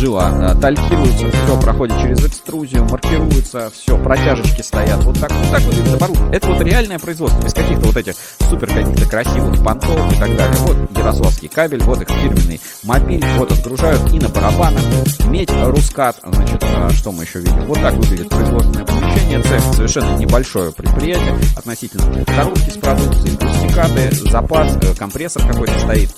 жила 0.00 0.30
э, 0.32 0.60
талькируется, 0.60 1.30
все 1.30 1.60
проходит 1.60 2.00
через 2.00 2.24
экструзию, 2.24 2.84
маркируется, 2.84 3.70
все, 3.70 4.02
протяжечки 4.02 4.62
стоят. 4.62 5.04
Вот 5.04 5.20
так, 5.20 5.30
вот 5.30 5.50
так 5.50 5.60
вот 5.60 5.74
это 5.74 5.94
оборудование. 5.94 6.36
Это 6.36 6.46
вот 6.46 6.62
реальное 6.62 6.98
производство, 6.98 7.42
без 7.42 7.52
каких-то 7.52 7.86
вот 7.86 7.96
этих 7.98 8.14
супер 8.48 8.68
каких-то 8.68 9.06
красивых 9.06 9.62
понтов 9.62 10.12
и 10.12 10.18
так 10.18 10.34
далее. 10.36 10.56
Вот 10.60 10.76
Ярославский 10.96 11.48
кабель, 11.48 11.82
вот 11.82 12.00
их 12.00 12.08
фирменный 12.08 12.60
мобиль, 12.82 13.22
вот 13.36 13.52
отгружают 13.52 14.10
и 14.14 14.18
на 14.18 14.30
барабанах. 14.30 14.82
Медь, 15.26 15.50
рускат, 15.52 16.16
значит, 16.24 16.62
э, 16.62 16.90
что 16.94 17.12
мы 17.12 17.24
еще 17.24 17.40
видим? 17.40 17.66
Вот 17.66 17.80
так 17.82 17.92
выглядит 17.94 18.30
производственное 18.30 18.86
помещение. 18.86 19.42
Цех 19.42 19.62
совершенно 19.74 20.16
небольшое 20.16 20.72
предприятие 20.72 21.38
относительно 21.56 22.24
коробки 22.24 22.70
с 22.70 22.78
продукцией, 22.78 23.36
пластикаты, 23.36 24.30
запас, 24.30 24.76
э, 24.76 24.94
компрессор 24.94 25.46
какой-то 25.46 25.78
стоит 25.78 26.08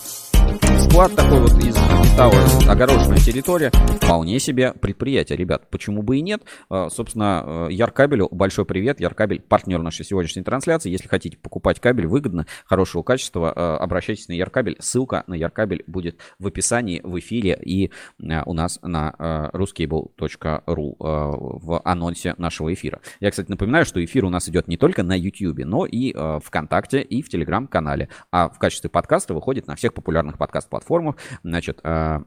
склад 0.92 1.14
такой 1.16 1.40
вот 1.40 1.52
из 1.64 1.74
металла, 1.74 2.36
огороженная 2.68 3.18
территория, 3.18 3.70
вполне 3.96 4.38
себе 4.38 4.74
предприятие, 4.74 5.38
ребят. 5.38 5.70
Почему 5.70 6.02
бы 6.02 6.18
и 6.18 6.20
нет? 6.20 6.42
А, 6.68 6.90
собственно, 6.90 7.68
э, 7.70 7.72
Яркабелю 7.72 8.28
большой 8.30 8.66
привет. 8.66 9.00
Яркабель 9.00 9.40
партнер 9.40 9.80
нашей 9.80 10.04
сегодняшней 10.04 10.42
трансляции. 10.42 10.90
Если 10.90 11.08
хотите 11.08 11.38
покупать 11.38 11.80
кабель 11.80 12.06
выгодно, 12.06 12.46
хорошего 12.66 13.02
качества, 13.02 13.52
э, 13.56 13.76
обращайтесь 13.82 14.28
на 14.28 14.34
Яркабель. 14.34 14.76
Ссылка 14.80 15.24
на 15.26 15.34
Яркабель 15.34 15.82
будет 15.86 16.18
в 16.38 16.46
описании, 16.46 17.00
в 17.02 17.18
эфире 17.18 17.58
и 17.62 17.90
э, 18.20 18.42
у 18.44 18.52
нас 18.52 18.78
на 18.82 19.14
ruscable.ru 19.54 20.96
в 20.98 21.80
анонсе 21.84 22.34
нашего 22.36 22.72
эфира. 22.72 23.00
Я, 23.20 23.30
кстати, 23.30 23.48
напоминаю, 23.50 23.86
что 23.86 24.04
эфир 24.04 24.24
у 24.24 24.30
нас 24.30 24.48
идет 24.48 24.68
не 24.68 24.76
только 24.76 25.02
на 25.02 25.18
YouTube, 25.18 25.64
но 25.64 25.86
и 25.86 26.12
ВКонтакте 26.12 27.00
и 27.00 27.22
в 27.22 27.28
Телеграм-канале. 27.28 28.08
А 28.30 28.48
в 28.48 28.58
качестве 28.58 28.90
подкаста 28.90 29.34
выходит 29.34 29.66
на 29.66 29.76
всех 29.76 29.94
популярных 29.94 30.21
подкаст-платформах. 30.38 31.16
Значит, 31.42 31.80
а, 31.84 32.22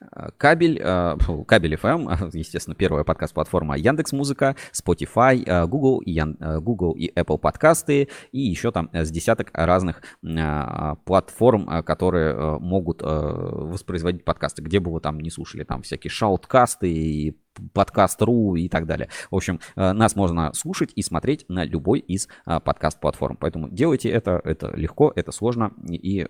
а, 0.00 0.30
Кабель, 0.36 0.80
а, 0.82 1.16
кабель 1.46 1.74
FM, 1.74 2.30
естественно, 2.36 2.74
первая 2.74 3.04
подкаст-платформа 3.04 3.76
Яндекс 3.76 4.12
Музыка, 4.12 4.56
Spotify, 4.72 5.66
Google 5.66 6.00
и, 6.00 6.20
Google 6.60 6.92
и 6.92 7.12
Apple 7.12 7.38
подкасты 7.38 8.08
и 8.30 8.40
еще 8.40 8.70
там 8.70 8.90
с 8.92 9.10
десяток 9.10 9.50
разных 9.52 10.02
платформ, 11.04 11.82
которые 11.82 12.58
могут 12.58 13.02
воспроизводить 13.02 14.24
подкасты, 14.24 14.62
где 14.62 14.80
бы 14.80 14.92
вы 14.92 15.00
там 15.00 15.20
не 15.20 15.30
слушали, 15.30 15.64
там 15.64 15.82
всякие 15.82 16.10
шауткасты 16.10 16.92
и 16.92 17.38
подкаст.ру 17.74 18.56
и 18.56 18.68
так 18.68 18.86
далее. 18.86 19.08
В 19.30 19.36
общем, 19.36 19.60
нас 19.76 20.16
можно 20.16 20.52
слушать 20.54 20.92
и 20.94 21.02
смотреть 21.02 21.44
на 21.48 21.64
любой 21.64 21.98
из 21.98 22.28
подкаст-платформ. 22.44 23.36
Поэтому 23.36 23.68
делайте 23.68 24.08
это, 24.08 24.40
это 24.44 24.74
легко, 24.74 25.12
это 25.14 25.32
сложно 25.32 25.72
и 25.88 26.26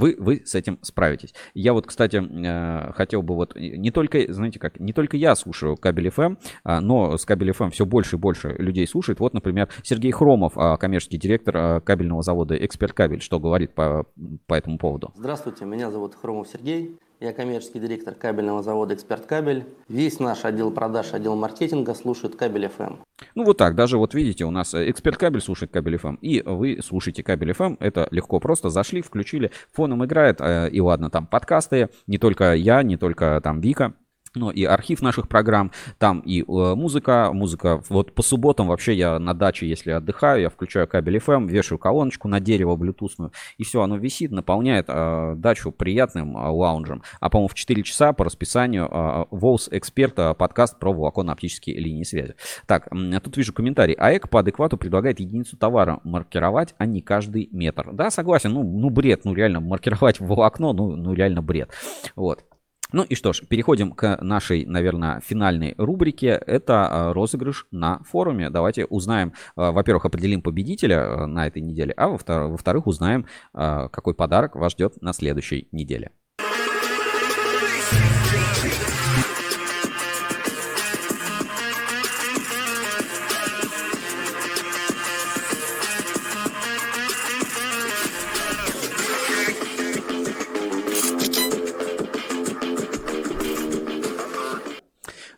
вы, 0.00 0.16
вы 0.18 0.42
с 0.44 0.54
этим 0.54 0.78
справитесь. 0.82 1.34
Я 1.54 1.72
вот, 1.72 1.86
кстати, 1.86 2.16
э, 2.16 2.92
хотел 2.92 3.22
бы 3.22 3.34
вот 3.34 3.54
не 3.56 3.90
только, 3.90 4.32
знаете 4.32 4.58
как, 4.58 4.80
не 4.80 4.92
только 4.92 5.16
я 5.16 5.34
слушаю 5.34 5.76
кабель 5.76 6.08
FM, 6.08 6.38
а, 6.64 6.80
но 6.80 7.16
с 7.16 7.24
кабель 7.24 7.50
FM 7.50 7.70
все 7.70 7.84
больше 7.86 8.16
и 8.16 8.18
больше 8.18 8.54
людей 8.58 8.86
слушает. 8.86 9.20
Вот, 9.20 9.34
например, 9.34 9.68
Сергей 9.82 10.12
Хромов, 10.12 10.54
а, 10.56 10.76
коммерческий 10.76 11.18
директор 11.18 11.56
а, 11.56 11.80
кабельного 11.80 12.22
завода 12.22 12.54
«Эксперт 12.56 12.92
Кабель», 12.92 13.20
что 13.20 13.38
говорит 13.38 13.74
по, 13.74 14.06
по 14.46 14.54
этому 14.54 14.78
поводу. 14.78 15.12
Здравствуйте, 15.16 15.64
меня 15.64 15.90
зовут 15.90 16.14
Хромов 16.14 16.48
Сергей. 16.48 16.98
Я 17.20 17.34
коммерческий 17.34 17.80
директор 17.80 18.14
кабельного 18.14 18.62
завода 18.62 18.94
«Эксперт 18.94 19.26
Кабель». 19.26 19.66
Весь 19.88 20.20
наш 20.20 20.46
отдел 20.46 20.70
продаж, 20.70 21.12
отдел 21.12 21.36
маркетинга 21.36 21.92
слушает 21.92 22.34
кабель 22.34 22.64
FM. 22.64 22.96
Ну 23.34 23.44
вот 23.44 23.58
так, 23.58 23.74
даже 23.74 23.98
вот 23.98 24.14
видите, 24.14 24.46
у 24.46 24.50
нас 24.50 24.72
э, 24.72 24.90
«Эксперт 24.90 25.18
Кабель» 25.18 25.42
слушает 25.42 25.70
кабель 25.70 25.96
FM, 25.96 26.16
и 26.22 26.40
вы 26.40 26.80
слушаете 26.82 27.22
кабель 27.22 27.50
FM, 27.50 27.76
это 27.78 28.08
легко 28.10 28.40
просто, 28.40 28.70
зашли, 28.70 29.02
включили, 29.02 29.50
фоном 29.70 30.02
играет, 30.02 30.40
э, 30.40 30.70
и 30.70 30.80
ладно, 30.80 31.10
там 31.10 31.26
подкасты, 31.26 31.90
не 32.06 32.16
только 32.16 32.54
я, 32.54 32.82
не 32.82 32.96
только 32.96 33.38
там 33.44 33.60
Вика, 33.60 33.92
ну 34.34 34.50
и 34.50 34.64
архив 34.64 35.02
наших 35.02 35.28
программ, 35.28 35.72
там 35.98 36.20
и 36.20 36.42
э, 36.42 36.44
музыка, 36.44 37.30
музыка, 37.32 37.82
вот 37.88 38.14
по 38.14 38.22
субботам 38.22 38.68
вообще 38.68 38.94
я 38.94 39.18
на 39.18 39.34
даче, 39.34 39.68
если 39.68 39.90
отдыхаю, 39.90 40.42
я 40.42 40.50
включаю 40.50 40.86
кабель 40.86 41.16
FM, 41.16 41.48
вешаю 41.48 41.78
колоночку 41.78 42.28
на 42.28 42.38
дерево 42.38 42.76
блютусную, 42.76 43.32
и 43.58 43.64
все, 43.64 43.82
оно 43.82 43.96
висит, 43.96 44.30
наполняет 44.30 44.86
э, 44.88 45.34
дачу 45.36 45.72
приятным 45.72 46.36
э, 46.36 46.48
лаунжем. 46.48 47.02
А 47.18 47.28
по-моему 47.28 47.48
в 47.48 47.54
4 47.54 47.82
часа 47.82 48.12
по 48.12 48.24
расписанию 48.24 48.88
э, 48.90 49.24
Волс 49.30 49.68
Эксперта 49.70 50.34
подкаст 50.34 50.78
про 50.78 50.92
волоконно-оптические 50.92 51.76
линии 51.78 52.04
связи. 52.04 52.34
Так, 52.66 52.88
тут 53.24 53.36
вижу 53.36 53.52
комментарий. 53.52 53.94
АЭК 53.94 54.28
по 54.30 54.40
адеквату 54.40 54.76
предлагает 54.76 55.18
единицу 55.18 55.56
товара 55.56 56.00
маркировать, 56.04 56.74
а 56.78 56.86
не 56.86 57.00
каждый 57.00 57.48
метр. 57.50 57.92
Да, 57.92 58.10
согласен, 58.10 58.52
ну, 58.52 58.62
ну 58.62 58.90
бред, 58.90 59.24
ну 59.24 59.34
реально 59.34 59.60
маркировать 59.60 60.20
волокно, 60.20 60.72
ну, 60.72 60.94
ну 60.94 61.12
реально 61.14 61.42
бред. 61.42 61.70
Вот. 62.14 62.44
Ну 62.92 63.02
и 63.02 63.14
что 63.14 63.32
ж, 63.32 63.42
переходим 63.48 63.92
к 63.92 64.18
нашей, 64.20 64.64
наверное, 64.66 65.20
финальной 65.20 65.74
рубрике. 65.78 66.40
Это 66.46 66.88
а, 66.88 67.12
розыгрыш 67.12 67.66
на 67.70 68.00
форуме. 68.04 68.50
Давайте 68.50 68.84
узнаем, 68.84 69.32
а, 69.56 69.72
во-первых, 69.72 70.06
определим 70.06 70.42
победителя 70.42 71.22
а, 71.22 71.26
на 71.26 71.46
этой 71.46 71.62
неделе, 71.62 71.92
а 71.96 72.08
во-вторых, 72.08 72.86
узнаем, 72.86 73.26
какой 73.52 74.14
подарок 74.14 74.56
вас 74.56 74.72
ждет 74.72 75.00
на 75.00 75.12
следующей 75.12 75.68
неделе. 75.72 76.10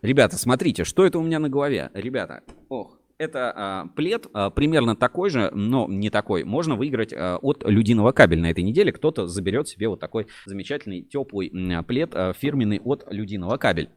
Ребята, 0.02 0.36
смотрите, 0.36 0.82
что 0.82 1.06
это 1.06 1.20
у 1.20 1.22
меня 1.22 1.38
на 1.38 1.48
голове? 1.48 1.88
Ребята, 1.94 2.42
ох, 2.68 2.98
это 3.18 3.52
а, 3.54 3.86
плед 3.94 4.26
а, 4.34 4.50
примерно 4.50 4.96
такой 4.96 5.30
же, 5.30 5.52
но 5.54 5.86
не 5.88 6.10
такой. 6.10 6.42
Можно 6.42 6.74
выиграть 6.74 7.12
а, 7.12 7.36
от 7.36 7.62
Людиного 7.64 8.10
кабель 8.10 8.40
на 8.40 8.50
этой 8.50 8.64
неделе. 8.64 8.90
Кто-то 8.90 9.28
заберет 9.28 9.68
себе 9.68 9.88
вот 9.88 10.00
такой 10.00 10.26
замечательный 10.44 11.02
теплый 11.02 11.50
м, 11.54 11.84
плед 11.84 12.10
а, 12.14 12.32
фирменный 12.32 12.80
от 12.80 13.04
Людиного 13.12 13.58
кабель. 13.58 13.90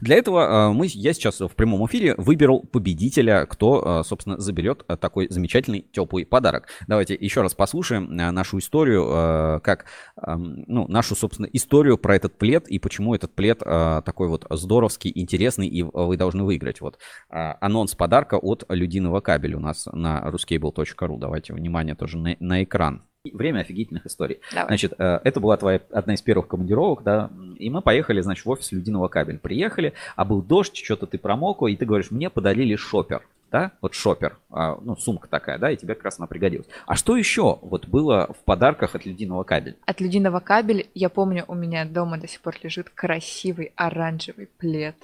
Для 0.00 0.16
этого 0.16 0.68
а, 0.68 0.72
мы, 0.72 0.86
я 0.86 1.12
сейчас 1.12 1.40
в 1.40 1.50
прямом 1.50 1.86
эфире 1.86 2.14
выберу 2.16 2.60
победителя, 2.60 3.46
кто, 3.46 3.82
а, 4.00 4.04
собственно, 4.04 4.38
заберет 4.38 4.84
а, 4.88 4.96
такой 4.96 5.28
замечательный 5.30 5.86
теплый 5.92 6.26
подарок. 6.26 6.68
Давайте 6.86 7.14
еще 7.14 7.42
раз 7.42 7.54
послушаем 7.54 8.14
нашу 8.14 8.58
историю, 8.58 9.60
как, 9.62 9.86
ну, 10.16 10.86
нашу, 10.88 11.14
собственно, 11.14 11.46
историю 11.52 11.98
про 11.98 12.16
этот 12.16 12.36
плед 12.38 12.68
и 12.68 12.78
почему 12.78 13.14
этот 13.14 13.34
плед 13.34 13.58
такой 13.58 14.28
вот 14.28 14.46
здоровский, 14.50 15.12
интересный 15.14 15.68
и 15.68 15.82
вы 15.82 16.16
должны 16.16 16.44
выиграть. 16.44 16.80
Вот 16.80 16.98
анонс 17.28 17.94
подарка 17.94 18.36
от 18.36 18.64
Людиного 18.68 19.20
кабеля 19.20 19.56
у 19.56 19.60
нас 19.60 19.86
на 19.92 20.22
ruscable.ru. 20.28 21.18
Давайте 21.18 21.52
внимание 21.52 21.94
тоже 21.94 22.18
на, 22.18 22.36
на 22.40 22.62
экран. 22.62 23.02
Время 23.34 23.60
офигительных 23.60 24.06
историй. 24.06 24.40
Давай. 24.52 24.68
Значит, 24.68 24.94
э, 24.98 25.20
это 25.24 25.40
была 25.40 25.56
твоя 25.56 25.80
одна 25.90 26.14
из 26.14 26.22
первых 26.22 26.48
командировок, 26.48 27.02
да, 27.02 27.30
и 27.58 27.70
мы 27.70 27.82
поехали, 27.82 28.20
значит, 28.20 28.44
в 28.44 28.50
офис 28.50 28.72
Людиного 28.72 29.08
кабель. 29.08 29.38
Приехали, 29.38 29.94
а 30.16 30.24
был 30.24 30.42
дождь, 30.42 30.76
что-то 30.76 31.06
ты 31.06 31.18
промокла, 31.18 31.68
и 31.68 31.76
ты 31.76 31.86
говоришь, 31.86 32.10
мне 32.10 32.30
подарили 32.30 32.76
шопер, 32.76 33.22
да, 33.50 33.72
вот 33.80 33.94
шопер, 33.94 34.38
а, 34.50 34.78
ну, 34.82 34.96
сумка 34.96 35.28
такая, 35.28 35.58
да, 35.58 35.70
и 35.70 35.76
тебе 35.76 35.94
как 35.94 36.04
раз 36.04 36.18
она 36.18 36.26
пригодилась. 36.26 36.66
А 36.86 36.94
что 36.94 37.16
еще 37.16 37.58
вот 37.62 37.86
было 37.86 38.28
в 38.38 38.44
подарках 38.44 38.94
от 38.94 39.06
Людиного 39.06 39.42
кабель? 39.42 39.76
От 39.86 40.00
ледяного 40.00 40.40
кабеля, 40.40 40.84
я 40.94 41.08
помню, 41.08 41.44
у 41.48 41.54
меня 41.54 41.84
дома 41.84 42.18
до 42.18 42.28
сих 42.28 42.40
пор 42.40 42.56
лежит 42.62 42.90
красивый 42.90 43.72
оранжевый 43.76 44.48
плед. 44.58 44.96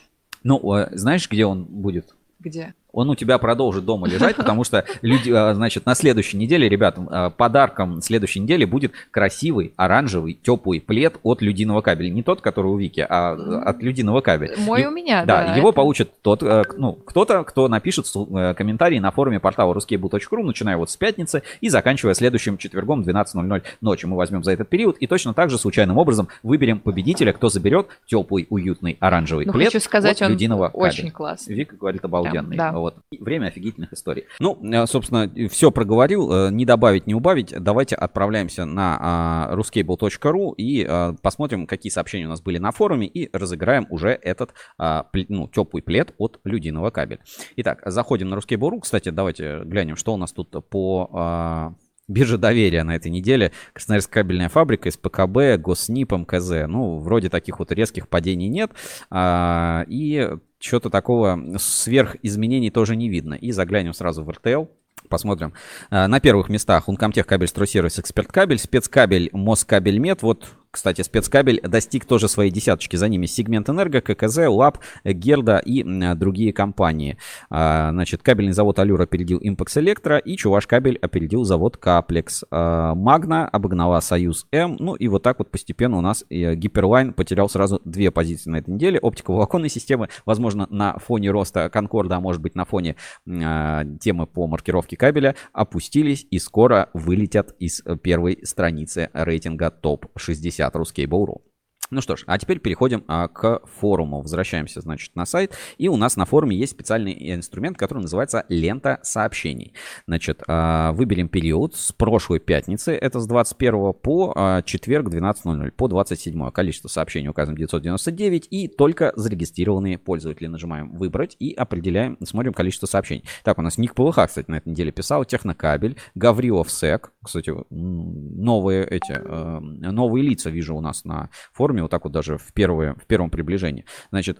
Ну, 0.42 0.76
э, 0.76 0.88
знаешь, 0.92 1.28
где 1.28 1.46
он 1.46 1.64
будет? 1.64 2.14
Где? 2.38 2.74
Он 2.94 3.10
у 3.10 3.14
тебя 3.14 3.38
продолжит 3.38 3.84
дома 3.84 4.06
лежать, 4.08 4.36
потому 4.36 4.64
что 4.64 4.84
люди, 5.02 5.30
а, 5.30 5.52
значит, 5.54 5.84
на 5.84 5.94
следующей 5.94 6.36
неделе, 6.36 6.68
ребят, 6.68 6.96
а, 7.10 7.30
подарком 7.30 8.00
следующей 8.00 8.40
недели 8.40 8.64
будет 8.64 8.92
красивый 9.10 9.72
оранжевый 9.76 10.38
теплый 10.42 10.80
плед 10.80 11.16
от 11.22 11.42
Людиного 11.42 11.80
кабеля. 11.80 12.10
Не 12.10 12.22
тот, 12.22 12.40
который 12.40 12.68
у 12.68 12.76
Вики, 12.76 13.04
а 13.08 13.32
от 13.66 13.82
Людиного 13.82 14.20
кабеля. 14.20 14.54
Мой 14.58 14.82
И- 14.82 14.86
у 14.86 14.90
меня, 14.90 15.24
Да, 15.24 15.44
да, 15.44 15.56
его 15.56 15.70
это- 15.70 15.76
получит 15.76 16.10
тот, 16.22 16.42
э, 16.42 16.62
ну, 16.76 16.92
кто-то, 16.92 17.42
кто 17.44 17.68
напишет 17.68 18.06
э, 18.14 18.54
комментарий 18.56 19.00
на 19.00 19.10
форуме 19.10 19.40
портала 19.40 19.74
ruskable.ru, 19.74 20.42
начиная 20.44 20.76
вот 20.76 20.90
с 20.90 20.96
пятницы 20.96 21.42
и 21.60 21.68
заканчивая 21.68 22.14
следующим 22.14 22.58
четвергом 22.58 23.02
12.00 23.02 23.62
ночи. 23.80 24.06
Мы 24.06 24.16
возьмем 24.16 24.44
за 24.44 24.52
этот 24.52 24.68
период 24.68 24.96
и 24.98 25.06
точно 25.06 25.34
так 25.34 25.50
же 25.50 25.58
случайным 25.58 25.98
образом 25.98 26.28
выберем 26.42 26.78
победителя, 26.78 27.32
кто 27.32 27.48
заберет 27.48 27.88
теплый, 28.06 28.46
уютный 28.50 28.96
оранжевый 29.00 29.46
Ну, 29.46 29.52
плед 29.52 29.72
хочу 29.72 29.84
сказать, 29.84 30.20
от 30.20 30.26
он 30.26 30.32
Людиного 30.32 30.68
очень 30.68 30.96
кабеля. 30.98 31.12
классный. 31.12 31.54
Вика 31.54 31.76
говорит 31.76 32.04
обалденный. 32.04 32.56
Да, 32.56 32.70
да. 32.72 32.78
Вот. 32.85 32.97
Время 33.19 33.47
офигительных 33.47 33.94
историй. 33.94 34.24
Ну, 34.40 34.59
э, 34.62 34.86
собственно, 34.86 35.31
все 35.48 35.70
проговорил. 35.70 36.31
э, 36.31 36.51
Не 36.51 36.66
добавить, 36.66 37.06
не 37.06 37.15
убавить. 37.15 37.55
Давайте 37.59 37.97
отправляемся 37.97 38.66
на 38.66 38.98
а, 39.01 39.55
ruscable.ru 39.56 40.55
и 40.56 40.85
а, 40.86 41.15
посмотрим, 41.23 41.66
какие 41.66 41.90
сообщения 41.90 42.27
у 42.27 42.28
нас 42.28 42.43
были 42.43 42.59
на 42.59 42.73
форуме 42.73 43.06
и 43.06 43.35
разыграем 43.35 43.86
уже 43.89 44.11
этот 44.11 44.52
а, 44.77 45.06
ну, 45.28 45.48
теплый 45.48 45.81
плед 45.82 46.15
от 46.19 46.40
Людиного 46.44 46.90
кабеля. 46.90 47.20
Итак, 47.56 47.81
заходим 47.86 48.28
на 48.28 48.35
ruscable.ru. 48.35 48.81
Кстати, 48.81 49.09
давайте 49.09 49.61
глянем, 49.65 49.97
что 49.97 50.12
у 50.12 50.19
нас 50.19 50.32
тут 50.32 50.51
по 50.69 51.74
а, 52.09 52.12
бирже 52.12 52.39
доверия 52.39 52.85
на 52.85 52.97
этой 52.97 53.10
неделе. 53.10 53.52
Красноярская 53.72 54.22
кабельная 54.22 54.48
фабрика, 54.48 54.90
СПКБ, 54.90 55.60
Госнип, 55.60 56.12
МКЗ. 56.12 56.66
Ну, 56.68 56.98
вроде 56.98 57.31
таких 57.31 57.59
вот 57.59 57.72
резких 57.72 58.09
падений 58.09 58.48
нет. 58.48 58.70
А, 59.10 59.85
и 59.89 60.31
что-то 60.59 60.90
такого 60.90 61.39
сверхизменений 61.59 62.70
тоже 62.70 62.97
не 62.97 63.09
видно. 63.09 63.35
И 63.35 63.52
заглянем 63.52 63.93
сразу 63.93 64.24
в 64.24 64.31
РТЛ. 64.31 64.66
Посмотрим. 65.09 65.52
А, 65.90 66.09
На 66.09 66.20
первых 66.20 66.48
местах 66.48 66.89
Ункомтех 66.89 67.26
кабель 67.26 67.48
стройсервис 67.48 67.98
эксперт 67.98 68.32
кабель, 68.32 68.59
спецкабель 68.59 69.31
Москабель 69.32 69.98
Мед. 69.98 70.22
Вот, 70.22 70.48
кстати, 70.74 71.02
спецкабель 71.02 71.60
достиг 71.62 72.05
тоже 72.05 72.28
своей 72.28 72.51
десяточки. 72.51 72.96
За 72.96 73.09
ними 73.09 73.26
Сегмент 73.26 73.70
Энерго, 73.70 74.01
ККЗ, 74.01 74.48
ЛАП, 74.48 74.78
Герда 75.05 75.59
и 75.59 75.84
другие 76.16 76.52
компании. 76.52 77.16
А, 77.48 77.92
Значит, 77.92 78.24
кабельный 78.24 78.52
завод 78.52 78.80
Алюр 78.80 79.01
опередил 79.01 79.38
Импекс 79.40 79.76
Электро 79.76 80.18
и 80.18 80.36
Чуваш 80.36 80.66
кабель 80.66 80.98
опередил 81.01 81.44
завод 81.44 81.76
Каплекс. 81.76 82.42
А, 82.51 82.96
Магна 82.96 83.48
обогнала 83.48 84.01
Союз 84.01 84.48
М. 84.51 84.76
Ну 84.80 84.96
и 84.96 85.06
вот 85.06 85.22
так 85.22 85.38
вот 85.38 85.52
постепенно 85.52 85.96
у 85.96 86.01
нас 86.01 86.24
э, 86.28 86.56
Hyperline 86.56 87.12
потерял 87.12 87.48
сразу 87.48 87.80
две 87.84 88.10
позиции 88.10 88.51
на 88.51 88.56
этой 88.56 88.70
неделе. 88.70 88.98
Оптиковолоконные 88.98 89.70
системы, 89.70 90.09
возможно, 90.26 90.66
на 90.70 90.98
фоне 90.98 91.30
роста 91.30 91.70
Конкорда, 91.70 92.16
а 92.16 92.20
может 92.20 92.42
быть 92.42 92.56
на 92.56 92.64
фоне 92.64 92.96
а, 93.28 93.84
темы 94.01 94.26
по 94.26 94.48
маркировке 94.48 94.96
кабеля, 94.96 95.36
опустились 95.52 96.26
и 96.32 96.40
скоро 96.40 96.90
вылетят 96.94 97.55
из 97.60 97.80
э, 97.84 97.96
первой 97.96 98.40
страницы 98.42 99.10
рейтинга 99.12 99.70
топ-60 99.70 100.64
Ruskable.ru. 100.73 101.53
Ну 101.90 102.01
что 102.01 102.16
ж, 102.16 102.24
а 102.27 102.39
теперь 102.39 102.61
переходим 102.61 103.05
а, 103.09 103.28
к 103.28 103.61
форуму. 103.78 104.23
Возвращаемся, 104.23 104.81
значит, 104.81 105.15
на 105.15 105.27
сайт. 105.27 105.56
И 105.77 105.89
у 105.89 105.97
нас 105.97 106.16
на 106.16 106.24
форуме 106.24 106.56
есть 106.56 106.73
специальный 106.73 107.35
инструмент, 107.35 107.77
который 107.77 108.01
называется 108.01 108.47
лента 108.48 109.01
сообщений. 109.02 109.74
Значит, 110.06 110.43
а, 110.48 110.93
выберем 110.93 111.28
период 111.28 111.77
с 111.77 111.93
прошлой 111.93 112.40
пятницы, 112.40 112.93
это 112.93 113.20
с 113.20 113.27
21 113.27 113.93
по 113.93 114.32
а, 114.35 114.62
четверг 114.62 115.09
12.00, 115.09 115.73
по 115.73 115.89
27. 115.89 116.51
Количество 116.52 116.89
сообщений 116.89 117.28
указано 117.28 117.56
999 117.56 118.48
и 118.51 118.69
только 118.69 119.12
зарегистрированные 119.15 119.98
пользователи. 119.98 120.47
Нажимаем 120.47 120.97
выбрать 120.97 121.36
и 121.39 121.52
определяем, 121.52 122.16
смотрим 122.24 122.55
количество 122.55 122.86
сообщений. 122.86 123.24
Так, 123.43 123.59
у 123.59 123.62
нас 123.62 123.77
Ник 123.77 123.94
ПВХ, 123.94 124.27
кстати, 124.27 124.51
на 124.51 124.56
этой 124.56 124.70
неделе 124.70 124.90
писал, 124.90 125.27
Технокабель, 125.27 125.98
Гаврилов 126.15 126.70
Сек, 126.70 127.12
кстати, 127.23 127.52
новые 127.70 128.86
эти, 128.86 129.12
э, 129.12 129.61
новые 129.61 130.24
лица 130.24 130.48
вижу 130.48 130.74
у 130.74 130.81
нас 130.81 131.05
на 131.05 131.28
форуме, 131.52 131.73
вот 131.82 131.90
так 131.90 132.05
вот 132.05 132.12
даже 132.12 132.38
в, 132.38 132.52
первые, 132.52 132.94
в 132.94 133.06
первом 133.06 133.30
приближении. 133.30 133.84
Значит, 134.10 134.38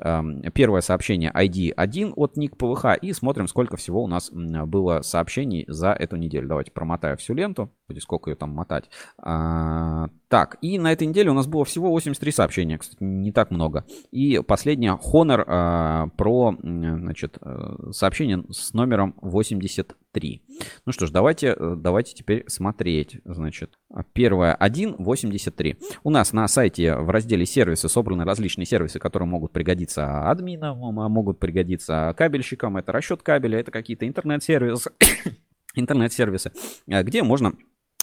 первое 0.55 0.81
сообщение 0.81 1.31
ID1 1.35 2.13
от 2.17 2.37
Ник 2.37 2.57
ПВХ 2.57 2.97
и 3.01 3.13
смотрим, 3.13 3.49
сколько 3.49 3.77
всего 3.77 4.03
у 4.03 4.07
нас 4.07 4.31
было 4.31 5.03
сообщений 5.03 5.65
за 5.69 5.93
эту 5.93 6.17
неделю. 6.17 6.49
Давайте 6.49 6.71
промотаю 6.71 7.17
всю 7.17 7.35
ленту, 7.35 7.73
сколько 7.99 8.31
ее 8.31 8.37
там 8.37 8.51
мотать. 8.51 8.91
Так, 10.35 10.57
и 10.63 10.81
на 10.81 10.93
этой 10.93 11.07
неделе 11.07 11.31
у 11.31 11.33
нас 11.33 11.47
было 11.47 11.65
всего 11.65 11.91
83 11.91 12.33
сообщения, 12.33 12.77
кстати, 12.77 13.01
не 13.01 13.31
так 13.31 13.53
много. 13.53 13.85
И 14.11 14.41
последнее 14.45 14.99
Honor 14.99 15.45
а, 15.47 16.09
про, 16.17 16.57
м, 16.61 16.99
значит, 17.03 17.39
э, 17.41 17.91
сообщение 17.93 18.43
с 18.51 18.75
номером 18.75 19.15
83. 19.23 20.43
Ну 20.87 20.93
что 20.93 21.07
ж, 21.07 21.13
давайте, 21.13 21.55
э, 21.57 21.77
давайте 21.79 22.15
теперь 22.15 22.43
смотреть. 22.49 23.21
Значит, 23.25 23.79
первое 24.13 24.57
1.83. 24.57 25.77
У 26.03 26.11
нас 26.11 26.33
на 26.33 26.49
сайте 26.49 26.97
в 26.97 27.11
разделе 27.11 27.47
сервисы 27.47 27.89
собраны 27.89 28.25
различные 28.25 28.67
сервисы, 28.67 28.99
которые 28.99 29.29
могут 29.29 29.53
пригодиться 29.53 30.29
админам, 30.29 30.99
а 30.99 31.09
могут 31.09 31.39
пригодиться 31.39 32.13
кабельщикам. 32.19 32.77
Это 32.77 32.91
расчет 32.91 33.23
кабеля, 33.23 33.61
это 33.61 33.71
какие-то 33.71 34.09
интернет-сервисы, 34.09 34.91
интернет-сервисы, 35.77 36.51
э, 36.89 37.05
где 37.05 37.23
можно 37.23 37.53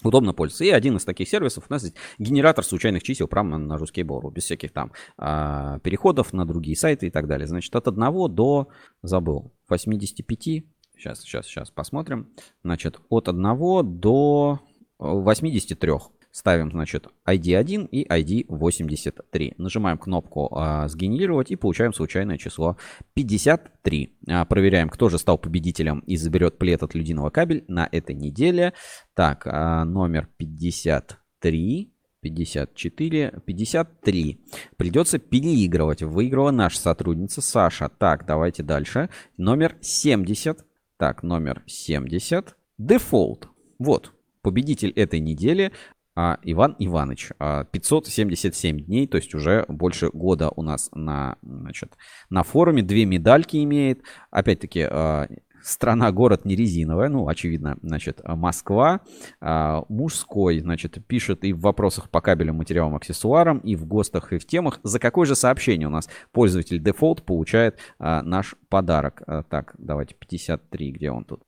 удобно 0.03 0.33
пользоваться. 0.33 0.65
И 0.65 0.69
один 0.69 0.97
из 0.97 1.05
таких 1.05 1.27
сервисов 1.27 1.65
у 1.69 1.73
нас 1.73 1.83
есть 1.83 1.95
генератор 2.17 2.63
случайных 2.63 3.03
чисел 3.03 3.27
прямо 3.27 3.57
на 3.57 3.73
Ruskable.ru, 3.75 4.31
без 4.31 4.43
всяких 4.43 4.71
там 4.71 4.91
а, 5.17 5.79
переходов 5.79 6.33
на 6.33 6.45
другие 6.45 6.77
сайты 6.77 7.07
и 7.07 7.09
так 7.09 7.27
далее. 7.27 7.47
Значит, 7.47 7.75
от 7.75 7.87
1 7.87 8.35
до, 8.35 8.69
забыл, 9.03 9.51
85, 9.69 10.63
сейчас, 10.97 11.21
сейчас, 11.21 11.45
сейчас 11.45 11.71
посмотрим. 11.71 12.29
Значит, 12.63 12.99
от 13.09 13.27
1 13.27 13.99
до 13.99 14.59
83 14.99 15.91
ставим, 16.31 16.71
значит, 16.71 17.07
ID1 17.27 17.87
и 17.89 18.07
ID83. 18.07 19.55
Нажимаем 19.57 19.97
кнопку 19.97 20.49
а, 20.55 20.87
«Сгенерировать» 20.87 21.51
и 21.51 21.55
получаем 21.55 21.93
случайное 21.93 22.37
число 22.37 22.77
53. 23.13 24.17
А, 24.29 24.45
проверяем, 24.45 24.89
кто 24.89 25.09
же 25.09 25.17
стал 25.17 25.37
победителем 25.37 25.99
и 25.99 26.17
заберет 26.17 26.57
плед 26.57 26.83
от 26.83 26.95
Людиного 26.95 27.29
кабель 27.29 27.65
на 27.67 27.87
этой 27.91 28.15
неделе. 28.15 28.73
Так, 29.13 29.43
а, 29.45 29.85
номер 29.85 30.29
53. 30.37 31.93
54, 32.21 33.41
53. 33.45 34.39
Придется 34.77 35.17
переигрывать. 35.17 36.03
Выиграла 36.03 36.51
наша 36.51 36.79
сотрудница 36.79 37.41
Саша. 37.41 37.89
Так, 37.89 38.25
давайте 38.25 38.61
дальше. 38.63 39.09
Номер 39.37 39.75
70. 39.81 40.63
Так, 40.97 41.23
номер 41.23 41.63
70. 41.65 42.55
Дефолт. 42.77 43.49
Вот, 43.79 44.13
победитель 44.43 44.91
этой 44.91 45.19
недели 45.19 45.71
а, 46.15 46.37
Иван 46.43 46.75
Иванович. 46.79 47.31
А, 47.39 47.63
577 47.65 48.79
дней, 48.79 49.07
то 49.07 49.17
есть 49.17 49.33
уже 49.33 49.65
больше 49.67 50.09
года 50.09 50.51
у 50.55 50.61
нас 50.61 50.89
на, 50.93 51.37
значит, 51.41 51.97
на 52.29 52.43
форуме. 52.43 52.81
Две 52.81 53.05
медальки 53.05 53.63
имеет. 53.63 54.01
Опять-таки, 54.29 54.81
а, 54.81 55.27
страна, 55.63 56.11
город 56.11 56.45
не 56.45 56.55
резиновая, 56.55 57.09
ну, 57.09 57.27
очевидно, 57.27 57.77
значит, 57.81 58.21
Москва. 58.25 59.01
А, 59.39 59.83
мужской, 59.89 60.59
значит, 60.59 61.05
пишет 61.07 61.43
и 61.43 61.53
в 61.53 61.61
вопросах 61.61 62.09
по 62.09 62.21
кабелям, 62.21 62.57
материалам, 62.57 62.95
аксессуарам, 62.95 63.59
и 63.59 63.75
в 63.75 63.85
ГОСТах, 63.85 64.33
и 64.33 64.37
в 64.37 64.45
темах. 64.45 64.79
За 64.83 64.99
какое 64.99 65.25
же 65.25 65.35
сообщение 65.35 65.87
у 65.87 65.91
нас 65.91 66.09
пользователь 66.31 66.81
дефолт 66.81 67.23
получает 67.23 67.79
а, 67.99 68.21
наш 68.21 68.55
подарок? 68.69 69.23
А, 69.27 69.43
так, 69.43 69.75
давайте, 69.77 70.15
53, 70.15 70.91
где 70.91 71.11
он 71.11 71.25
тут? 71.25 71.43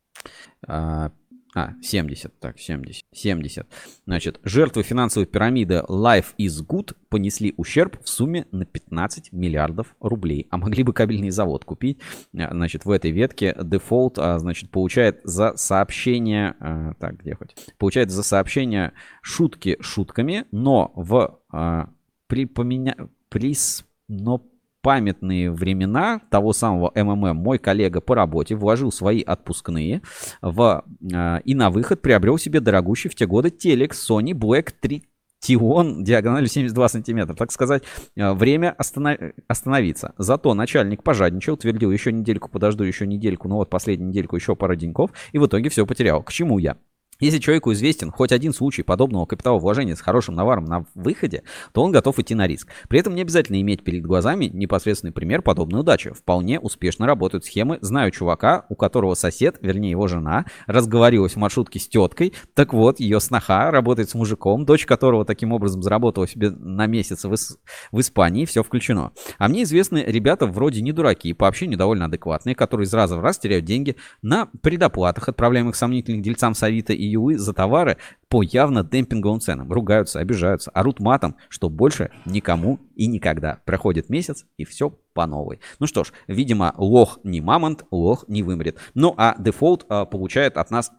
А, 1.56 1.64
а, 1.64 1.74
70, 1.82 2.40
так, 2.40 2.60
70, 2.60 3.04
70. 3.14 3.68
Значит, 4.06 4.40
жертвы 4.44 4.84
финансовой 4.84 5.28
пирамиды 5.28 5.84
Life 5.88 6.36
is 6.40 6.66
Good 6.66 6.96
понесли 7.10 7.54
ущерб 7.58 8.04
в 8.04 8.10
сумме 8.10 8.48
на 8.52 8.66
15 8.66 9.32
миллиардов 9.32 9.96
рублей. 10.00 10.48
А 10.50 10.58
могли 10.58 10.84
бы 10.84 10.94
кабельный 10.94 11.30
завод 11.30 11.64
купить. 11.66 12.00
А, 12.38 12.52
значит, 12.52 12.86
в 12.86 12.92
этой 12.92 13.12
ветке 13.12 13.56
дефолт, 13.62 14.18
а, 14.18 14.40
значит, 14.40 14.72
получает 14.72 15.22
за 15.24 15.56
сообщение, 15.56 16.56
а, 16.60 16.94
так, 17.00 17.20
где 17.20 17.36
хоть, 17.36 17.56
получает 17.78 18.10
за 18.10 18.24
сообщение 18.24 18.94
шутки 19.22 19.78
шутками, 19.80 20.46
но 20.52 20.92
в 20.96 21.40
а, 21.50 21.90
припоминя... 22.28 22.96
Прис... 23.30 23.84
но 24.08 24.46
памятные 24.84 25.50
времена 25.50 26.22
того 26.30 26.54
самого 26.54 26.92
МММ 26.94 27.38
мой 27.38 27.58
коллега 27.58 28.02
по 28.02 28.14
работе 28.14 28.56
вложил 28.56 28.92
свои 28.92 29.24
отпускные 29.24 30.02
в, 30.42 30.84
э, 31.02 31.42
и 31.46 31.56
на 31.56 31.72
выход 31.72 32.02
приобрел 32.02 32.38
себе 32.38 32.60
дорогущий 32.60 33.10
в 33.10 33.16
те 33.16 33.26
годы 33.26 33.50
телек 33.50 33.94
Sony 33.94 34.34
Black 34.34 34.72
3 34.80 35.04
Тион 35.40 36.04
диагональю 36.04 36.48
72 36.48 36.88
сантиметра. 36.88 37.34
Так 37.34 37.52
сказать, 37.52 37.84
э, 38.16 38.34
время 38.34 38.74
останов... 38.78 39.18
остановиться. 39.48 40.14
Зато 40.18 40.54
начальник 40.54 41.04
пожадничал, 41.04 41.58
твердил, 41.58 41.92
еще 41.92 42.12
недельку 42.12 42.50
подожду, 42.50 42.84
еще 42.84 43.08
недельку, 43.08 43.48
ну 43.48 43.56
вот 43.56 43.70
последнюю 43.70 44.10
недельку, 44.10 44.36
еще 44.36 44.56
пара 44.56 44.76
деньков, 44.76 45.12
и 45.32 45.38
в 45.38 45.48
итоге 45.48 45.70
все 45.70 45.86
потерял. 45.86 46.24
К 46.24 46.32
чему 46.32 46.60
я? 46.60 46.78
Если 47.24 47.40
человеку 47.40 47.72
известен 47.72 48.12
хоть 48.12 48.34
один 48.34 48.54
случай 48.54 48.84
подобного 48.84 49.26
капиталовложения 49.26 49.96
с 49.96 50.02
хорошим 50.02 50.36
наваром 50.36 50.66
на 50.66 50.86
выходе, 50.94 51.44
то 51.72 51.82
он 51.82 51.94
готов 51.94 52.20
идти 52.20 52.36
на 52.36 52.48
риск. 52.48 52.68
При 52.90 53.00
этом 53.00 53.16
не 53.16 53.22
обязательно 53.22 53.62
иметь 53.62 53.82
перед 53.82 54.04
глазами 54.04 54.52
непосредственный 54.54 55.14
пример 55.14 55.42
подобной 55.42 55.80
удачи. 55.80 56.12
Вполне 56.12 56.60
успешно 56.60 57.06
работают 57.08 57.46
схемы. 57.46 57.78
Знаю 57.80 58.12
чувака, 58.12 58.66
у 58.68 58.76
которого 58.76 59.14
сосед, 59.14 59.58
вернее 59.62 59.92
его 59.92 60.10
жена, 60.10 60.44
разговорилась 60.68 61.36
в 61.36 61.38
маршрутке 61.38 61.80
с 61.80 61.88
теткой. 61.88 62.34
Так 62.56 62.74
вот, 62.74 63.00
ее 63.00 63.22
сноха 63.22 63.72
работает 63.72 64.10
с 64.10 64.16
мужиком, 64.16 64.66
дочь 64.66 64.86
которого 64.86 65.24
таким 65.24 65.54
образом 65.54 65.82
заработала 65.82 66.28
себе 66.28 66.50
на 66.50 66.88
месяц 66.88 67.24
в, 67.24 67.32
Ис- 67.32 67.56
в 67.94 68.02
Испании, 68.02 68.44
все 68.44 68.64
включено. 68.64 69.14
А 69.38 69.48
мне 69.48 69.64
известны 69.64 70.04
ребята 70.06 70.46
вроде 70.46 70.82
не 70.82 70.92
дураки, 70.92 71.32
по 71.32 71.48
общению 71.48 71.78
довольно 71.78 72.04
адекватные, 72.04 72.54
которые 72.54 72.84
из 72.84 72.94
раза 72.94 73.16
в 73.16 73.22
раз 73.22 73.40
теряют 73.40 73.64
деньги 73.64 73.96
на 74.22 74.50
предоплатах, 74.62 75.30
отправляемых 75.30 75.78
сомнительным 75.78 76.22
дельцам 76.22 76.54
с 76.54 76.64
Авито 76.64 76.92
и 76.92 77.13
Юлы 77.14 77.38
за 77.38 77.54
товары 77.54 77.98
по 78.28 78.42
явно 78.42 78.84
демпинговым 78.84 79.40
ценам. 79.40 79.72
Ругаются, 79.72 80.20
обижаются, 80.20 80.72
орут 80.72 81.00
матом, 81.00 81.36
что 81.50 81.70
больше 81.70 82.12
никому 82.26 82.80
и 82.96 83.08
никогда. 83.08 83.60
Проходит 83.66 84.10
месяц, 84.10 84.46
и 84.58 84.66
все 84.66 84.90
по 85.14 85.26
новой. 85.28 85.60
Ну 85.80 85.88
что 85.88 86.04
ж, 86.04 86.12
видимо, 86.28 86.74
лох 86.78 87.20
не 87.24 87.42
мамонт, 87.42 87.86
лох 87.92 88.26
не 88.28 88.44
вымрет. 88.44 88.80
Ну 88.94 89.14
а 89.18 89.36
дефолт 89.38 89.86
а, 89.90 90.06
получает 90.06 90.58
от 90.58 90.72
нас 90.72 90.92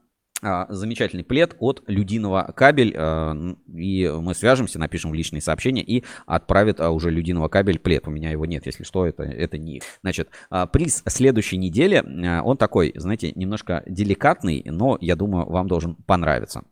замечательный 0.43 1.25
плед 1.25 1.57
от 1.59 1.83
Людиного 1.87 2.53
кабель. 2.55 2.95
а, 2.97 3.35
И 3.75 4.09
мы 4.09 4.35
свяжемся, 4.35 4.79
напишем 4.79 5.11
в 5.11 5.15
личные 5.15 5.41
сообщения 5.41 5.83
и 5.83 6.05
отправит 6.27 6.81
а, 6.81 6.91
уже 6.91 7.11
Людиного 7.11 7.49
кабель 7.49 7.79
плед. 7.79 8.07
У 8.07 8.11
меня 8.11 8.31
его 8.31 8.45
нет, 8.47 8.67
если 8.67 8.85
что, 8.85 9.07
это, 9.07 9.23
это 9.23 9.59
не. 9.59 9.81
Значит, 10.03 10.29
а, 10.51 10.67
приз 10.67 11.03
следующей 11.07 11.57
недели, 11.57 12.03
а, 12.27 12.43
он 12.43 12.57
такой, 12.57 12.93
знаете, 12.97 13.33
немножко 13.35 13.83
деликатный, 13.87 14.63
но 14.67 14.99
я 15.01 15.17
думаю, 15.17 15.47
вам 15.47 15.67
должен 15.69 15.95
понравиться. 15.95 16.65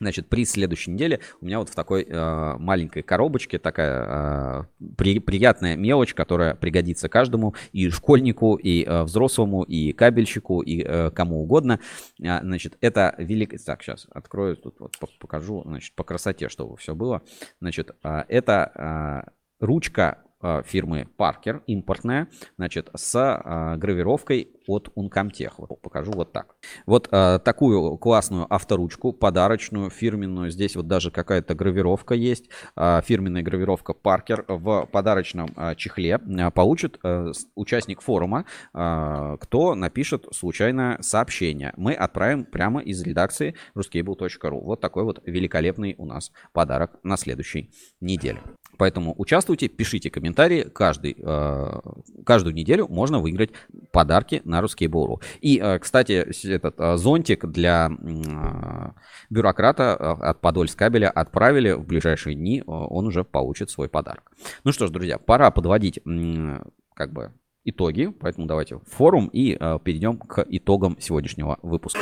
Значит, 0.00 0.28
приз 0.28 0.52
следующей 0.52 0.92
недели 0.92 1.20
у 1.40 1.46
меня 1.46 1.58
вот 1.58 1.70
в 1.70 1.74
такой 1.74 2.04
э, 2.04 2.54
маленькой 2.58 3.02
коробочке 3.02 3.58
такая 3.58 4.04
э, 4.06 4.64
при, 4.96 5.18
приятная 5.18 5.76
мелочь, 5.76 6.14
которая 6.14 6.54
пригодится 6.54 7.08
каждому 7.08 7.54
и 7.72 7.90
школьнику, 7.90 8.54
и 8.54 8.84
э, 8.84 9.02
взрослому, 9.02 9.64
и 9.64 9.92
кабельщику, 9.92 10.60
и 10.60 10.82
э, 10.82 11.10
кому 11.10 11.42
угодно. 11.42 11.80
А, 12.24 12.40
значит, 12.42 12.76
это 12.80 13.14
великое... 13.18 13.58
Так, 13.58 13.82
сейчас 13.82 14.06
открою, 14.10 14.56
тут 14.56 14.78
вот 14.78 14.96
по- 14.98 15.08
покажу, 15.18 15.62
значит, 15.66 15.94
по 15.94 16.04
красоте, 16.04 16.48
чтобы 16.48 16.76
все 16.76 16.94
было. 16.94 17.22
Значит, 17.60 17.90
э, 18.04 18.24
это 18.28 19.24
э, 19.26 19.30
ручка 19.64 20.18
э, 20.24 20.27
фирмы 20.64 21.08
Parker, 21.18 21.62
импортная, 21.66 22.28
значит, 22.56 22.90
с 22.94 23.14
э, 23.16 23.76
гравировкой 23.76 24.50
от 24.66 24.88
Uncomtech. 24.96 25.52
Вот 25.56 25.80
покажу 25.80 26.12
вот 26.12 26.32
так. 26.32 26.54
Вот 26.86 27.08
э, 27.10 27.38
такую 27.44 27.96
классную 27.96 28.46
авторучку, 28.52 29.12
подарочную, 29.12 29.90
фирменную. 29.90 30.50
Здесь 30.50 30.76
вот 30.76 30.86
даже 30.86 31.10
какая-то 31.10 31.54
гравировка 31.54 32.14
есть. 32.14 32.50
Э, 32.76 33.00
фирменная 33.04 33.42
гравировка 33.42 33.92
Parker 33.92 34.44
в 34.46 34.86
подарочном 34.92 35.50
э, 35.56 35.74
чехле 35.76 36.20
э, 36.20 36.50
получит 36.50 36.98
э, 37.02 37.32
участник 37.54 38.02
форума, 38.02 38.44
э, 38.74 39.36
кто 39.40 39.74
напишет 39.74 40.26
случайное 40.32 41.00
сообщение. 41.00 41.72
Мы 41.76 41.94
отправим 41.94 42.44
прямо 42.44 42.80
из 42.80 43.02
редакции 43.02 43.54
ruscable.ru. 43.74 44.60
Вот 44.60 44.80
такой 44.80 45.04
вот 45.04 45.20
великолепный 45.24 45.94
у 45.98 46.04
нас 46.04 46.30
подарок 46.52 46.98
на 47.02 47.16
следующей 47.16 47.70
неделе. 48.00 48.42
Поэтому 48.78 49.14
участвуйте, 49.18 49.68
пишите 49.68 50.08
комментарии. 50.10 50.62
Каждый, 50.62 51.16
э, 51.20 51.80
каждую 52.24 52.54
неделю 52.54 52.86
можно 52.88 53.18
выиграть 53.18 53.50
подарки 53.92 54.40
на 54.44 54.60
Ruskable.ru. 54.60 55.20
И, 55.40 55.58
э, 55.58 55.78
кстати, 55.78 56.24
этот 56.46 56.74
э, 56.78 56.96
зонтик 56.96 57.44
для 57.46 57.90
э, 57.90 58.90
бюрократа 59.30 59.96
э, 59.98 60.04
от 60.30 60.40
Подольскабеля 60.40 61.10
отправили 61.10 61.72
в 61.72 61.84
ближайшие 61.84 62.34
дни. 62.36 62.60
э, 62.60 62.62
Он 62.66 63.06
уже 63.06 63.24
получит 63.24 63.70
свой 63.70 63.88
подарок. 63.88 64.30
Ну 64.64 64.72
что 64.72 64.86
ж, 64.86 64.90
друзья, 64.90 65.18
пора 65.18 65.50
подводить 65.50 66.00
м, 66.06 66.64
как 66.94 67.12
бы 67.12 67.32
итоги. 67.64 68.06
Поэтому 68.20 68.46
давайте 68.46 68.76
в 68.76 68.84
форум 68.86 69.28
и 69.32 69.56
э, 69.58 69.78
перейдем 69.82 70.18
к 70.18 70.44
итогам 70.48 70.96
сегодняшнего 71.00 71.58
выпуска. 71.62 72.00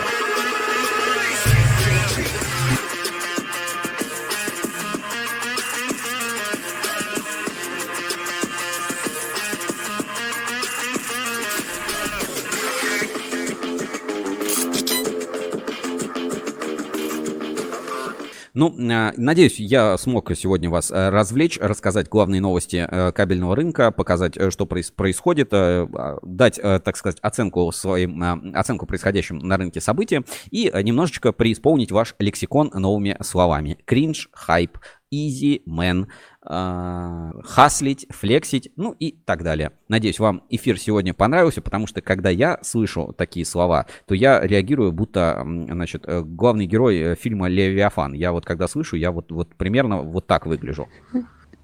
Ну, 18.56 18.74
э, 18.74 19.12
надеюсь, 19.18 19.60
я 19.60 19.98
смог 19.98 20.34
сегодня 20.34 20.70
вас 20.70 20.90
э, 20.90 21.10
развлечь, 21.10 21.58
рассказать 21.60 22.08
главные 22.08 22.40
новости 22.40 22.88
э, 22.90 23.12
кабельного 23.12 23.54
рынка, 23.54 23.90
показать, 23.90 24.38
э, 24.38 24.50
что 24.50 24.64
проис- 24.64 24.90
происходит, 24.96 25.50
а, 25.52 26.18
дать, 26.22 26.58
так 26.62 26.96
сказать, 26.96 27.18
оценку 27.20 27.70
своим, 27.72 28.22
э, 28.22 28.58
оценку 28.58 28.86
происходящим 28.86 29.36
на 29.40 29.58
рынке 29.58 29.82
события 29.82 30.24
и 30.50 30.72
немножечко 30.82 31.32
преисполнить 31.32 31.92
ваш 31.92 32.14
лексикон 32.18 32.70
новыми 32.72 33.18
словами. 33.20 33.76
Кринж, 33.84 34.30
хайп, 34.32 34.78
easy, 35.16 35.62
man, 35.66 36.06
э, 36.48 37.40
хаслить, 37.42 38.06
флексить, 38.10 38.70
ну 38.76 38.94
и 38.98 39.12
так 39.12 39.42
далее. 39.42 39.72
Надеюсь, 39.88 40.18
вам 40.18 40.42
эфир 40.50 40.78
сегодня 40.78 41.14
понравился, 41.14 41.62
потому 41.62 41.86
что 41.86 42.00
когда 42.00 42.30
я 42.30 42.58
слышу 42.62 43.14
такие 43.16 43.46
слова, 43.46 43.86
то 44.06 44.14
я 44.14 44.40
реагирую, 44.40 44.92
будто, 44.92 45.42
значит, 45.44 46.04
э, 46.06 46.22
главный 46.22 46.66
герой 46.66 46.98
э, 46.98 47.14
фильма 47.14 47.48
«Левиафан». 47.48 48.12
Я 48.12 48.32
вот 48.32 48.44
когда 48.44 48.68
слышу, 48.68 48.96
я 48.96 49.10
вот, 49.10 49.32
вот 49.32 49.54
примерно 49.56 50.02
вот 50.02 50.26
так 50.26 50.46
выгляжу. 50.46 50.88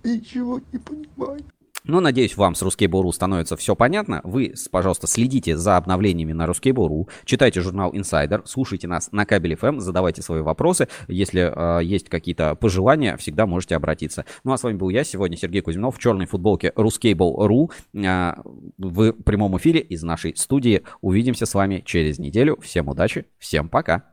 Ничего 0.05 0.61
не 0.73 0.79
понимаю. 0.79 1.41
Ну, 1.85 2.01
надеюсь, 2.01 2.37
вам 2.37 2.55
с 2.55 2.63
Ruskable.ru 2.63 3.11
становится 3.13 3.57
все 3.57 3.75
понятно. 3.75 4.21
Вы, 4.23 4.55
пожалуйста, 4.71 5.07
следите 5.07 5.57
за 5.57 5.77
обновлениями 5.77 6.33
на 6.33 6.45
Ruskable.ru, 6.45 7.09
читайте 7.25 7.61
журнал 7.61 7.93
Insider, 7.93 8.43
слушайте 8.45 8.87
нас 8.87 9.11
на 9.11 9.27
Кабель 9.27 9.55
FM, 9.55 9.81
задавайте 9.81 10.23
свои 10.23 10.43
вопросы. 10.43 10.89
Если 11.09 11.81
э, 11.81 11.85
есть 11.85 12.09
какие-то 12.09 12.55
пожелания, 12.55 13.17
всегда 13.17 13.47
можете 13.47 13.75
обратиться. 13.75 14.25
Ну, 14.45 14.53
а 14.53 14.59
с 14.59 14.63
вами 14.63 14.77
был 14.77 14.91
я 14.91 15.03
сегодня, 15.03 15.37
Сергей 15.37 15.61
Кузьминов, 15.61 15.97
в 15.97 15.99
черной 15.99 16.27
футболке 16.27 16.73
Ruskable.ru 16.77 17.71
э, 17.95 18.35
в 18.79 19.13
прямом 19.13 19.57
эфире 19.59 19.81
из 19.81 20.03
нашей 20.03 20.37
студии. 20.37 20.83
Увидимся 21.01 21.47
с 21.47 21.55
вами 21.55 21.83
через 21.85 22.19
неделю. 22.19 22.59
Всем 22.61 22.89
удачи, 22.89 23.27
всем 23.39 23.69
пока 23.69 24.12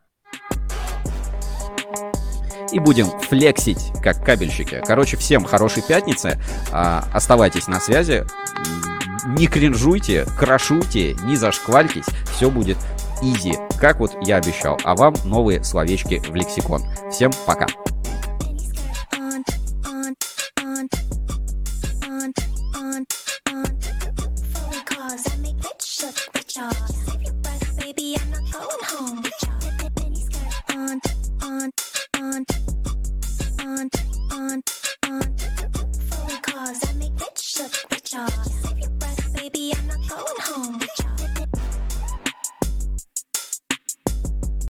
и 2.71 2.79
будем 2.79 3.07
флексить, 3.21 3.91
как 4.01 4.23
кабельщики. 4.23 4.81
Короче, 4.85 5.17
всем 5.17 5.43
хорошей 5.43 5.83
пятницы. 5.83 6.39
А, 6.71 7.05
оставайтесь 7.13 7.67
на 7.67 7.79
связи. 7.79 8.25
Не 9.27 9.47
кринжуйте, 9.47 10.25
крошуйте, 10.37 11.15
не 11.23 11.35
зашквальтесь. 11.35 12.05
Все 12.35 12.49
будет 12.49 12.77
изи, 13.21 13.57
как 13.79 13.99
вот 13.99 14.15
я 14.25 14.37
обещал. 14.37 14.79
А 14.83 14.95
вам 14.95 15.15
новые 15.25 15.63
словечки 15.63 16.21
в 16.29 16.35
лексикон. 16.35 16.83
Всем 17.11 17.31
пока. 17.45 17.67
on 31.49 31.88
on, 32.19 32.45
on, 33.59 33.89
on, 34.31 34.61
on. 35.05 35.21
Phone 36.09 36.41
calls, 36.41 36.89
I 36.89 36.93
make 36.97 37.19
rich 37.19 37.57
look. 37.59 37.73
Save 38.43 38.79
your 38.79 38.89
breath, 38.91 39.33
baby, 39.35 39.73
I'm 39.77 39.87
not 39.87 40.09
going 40.09 40.39
home 40.41 40.79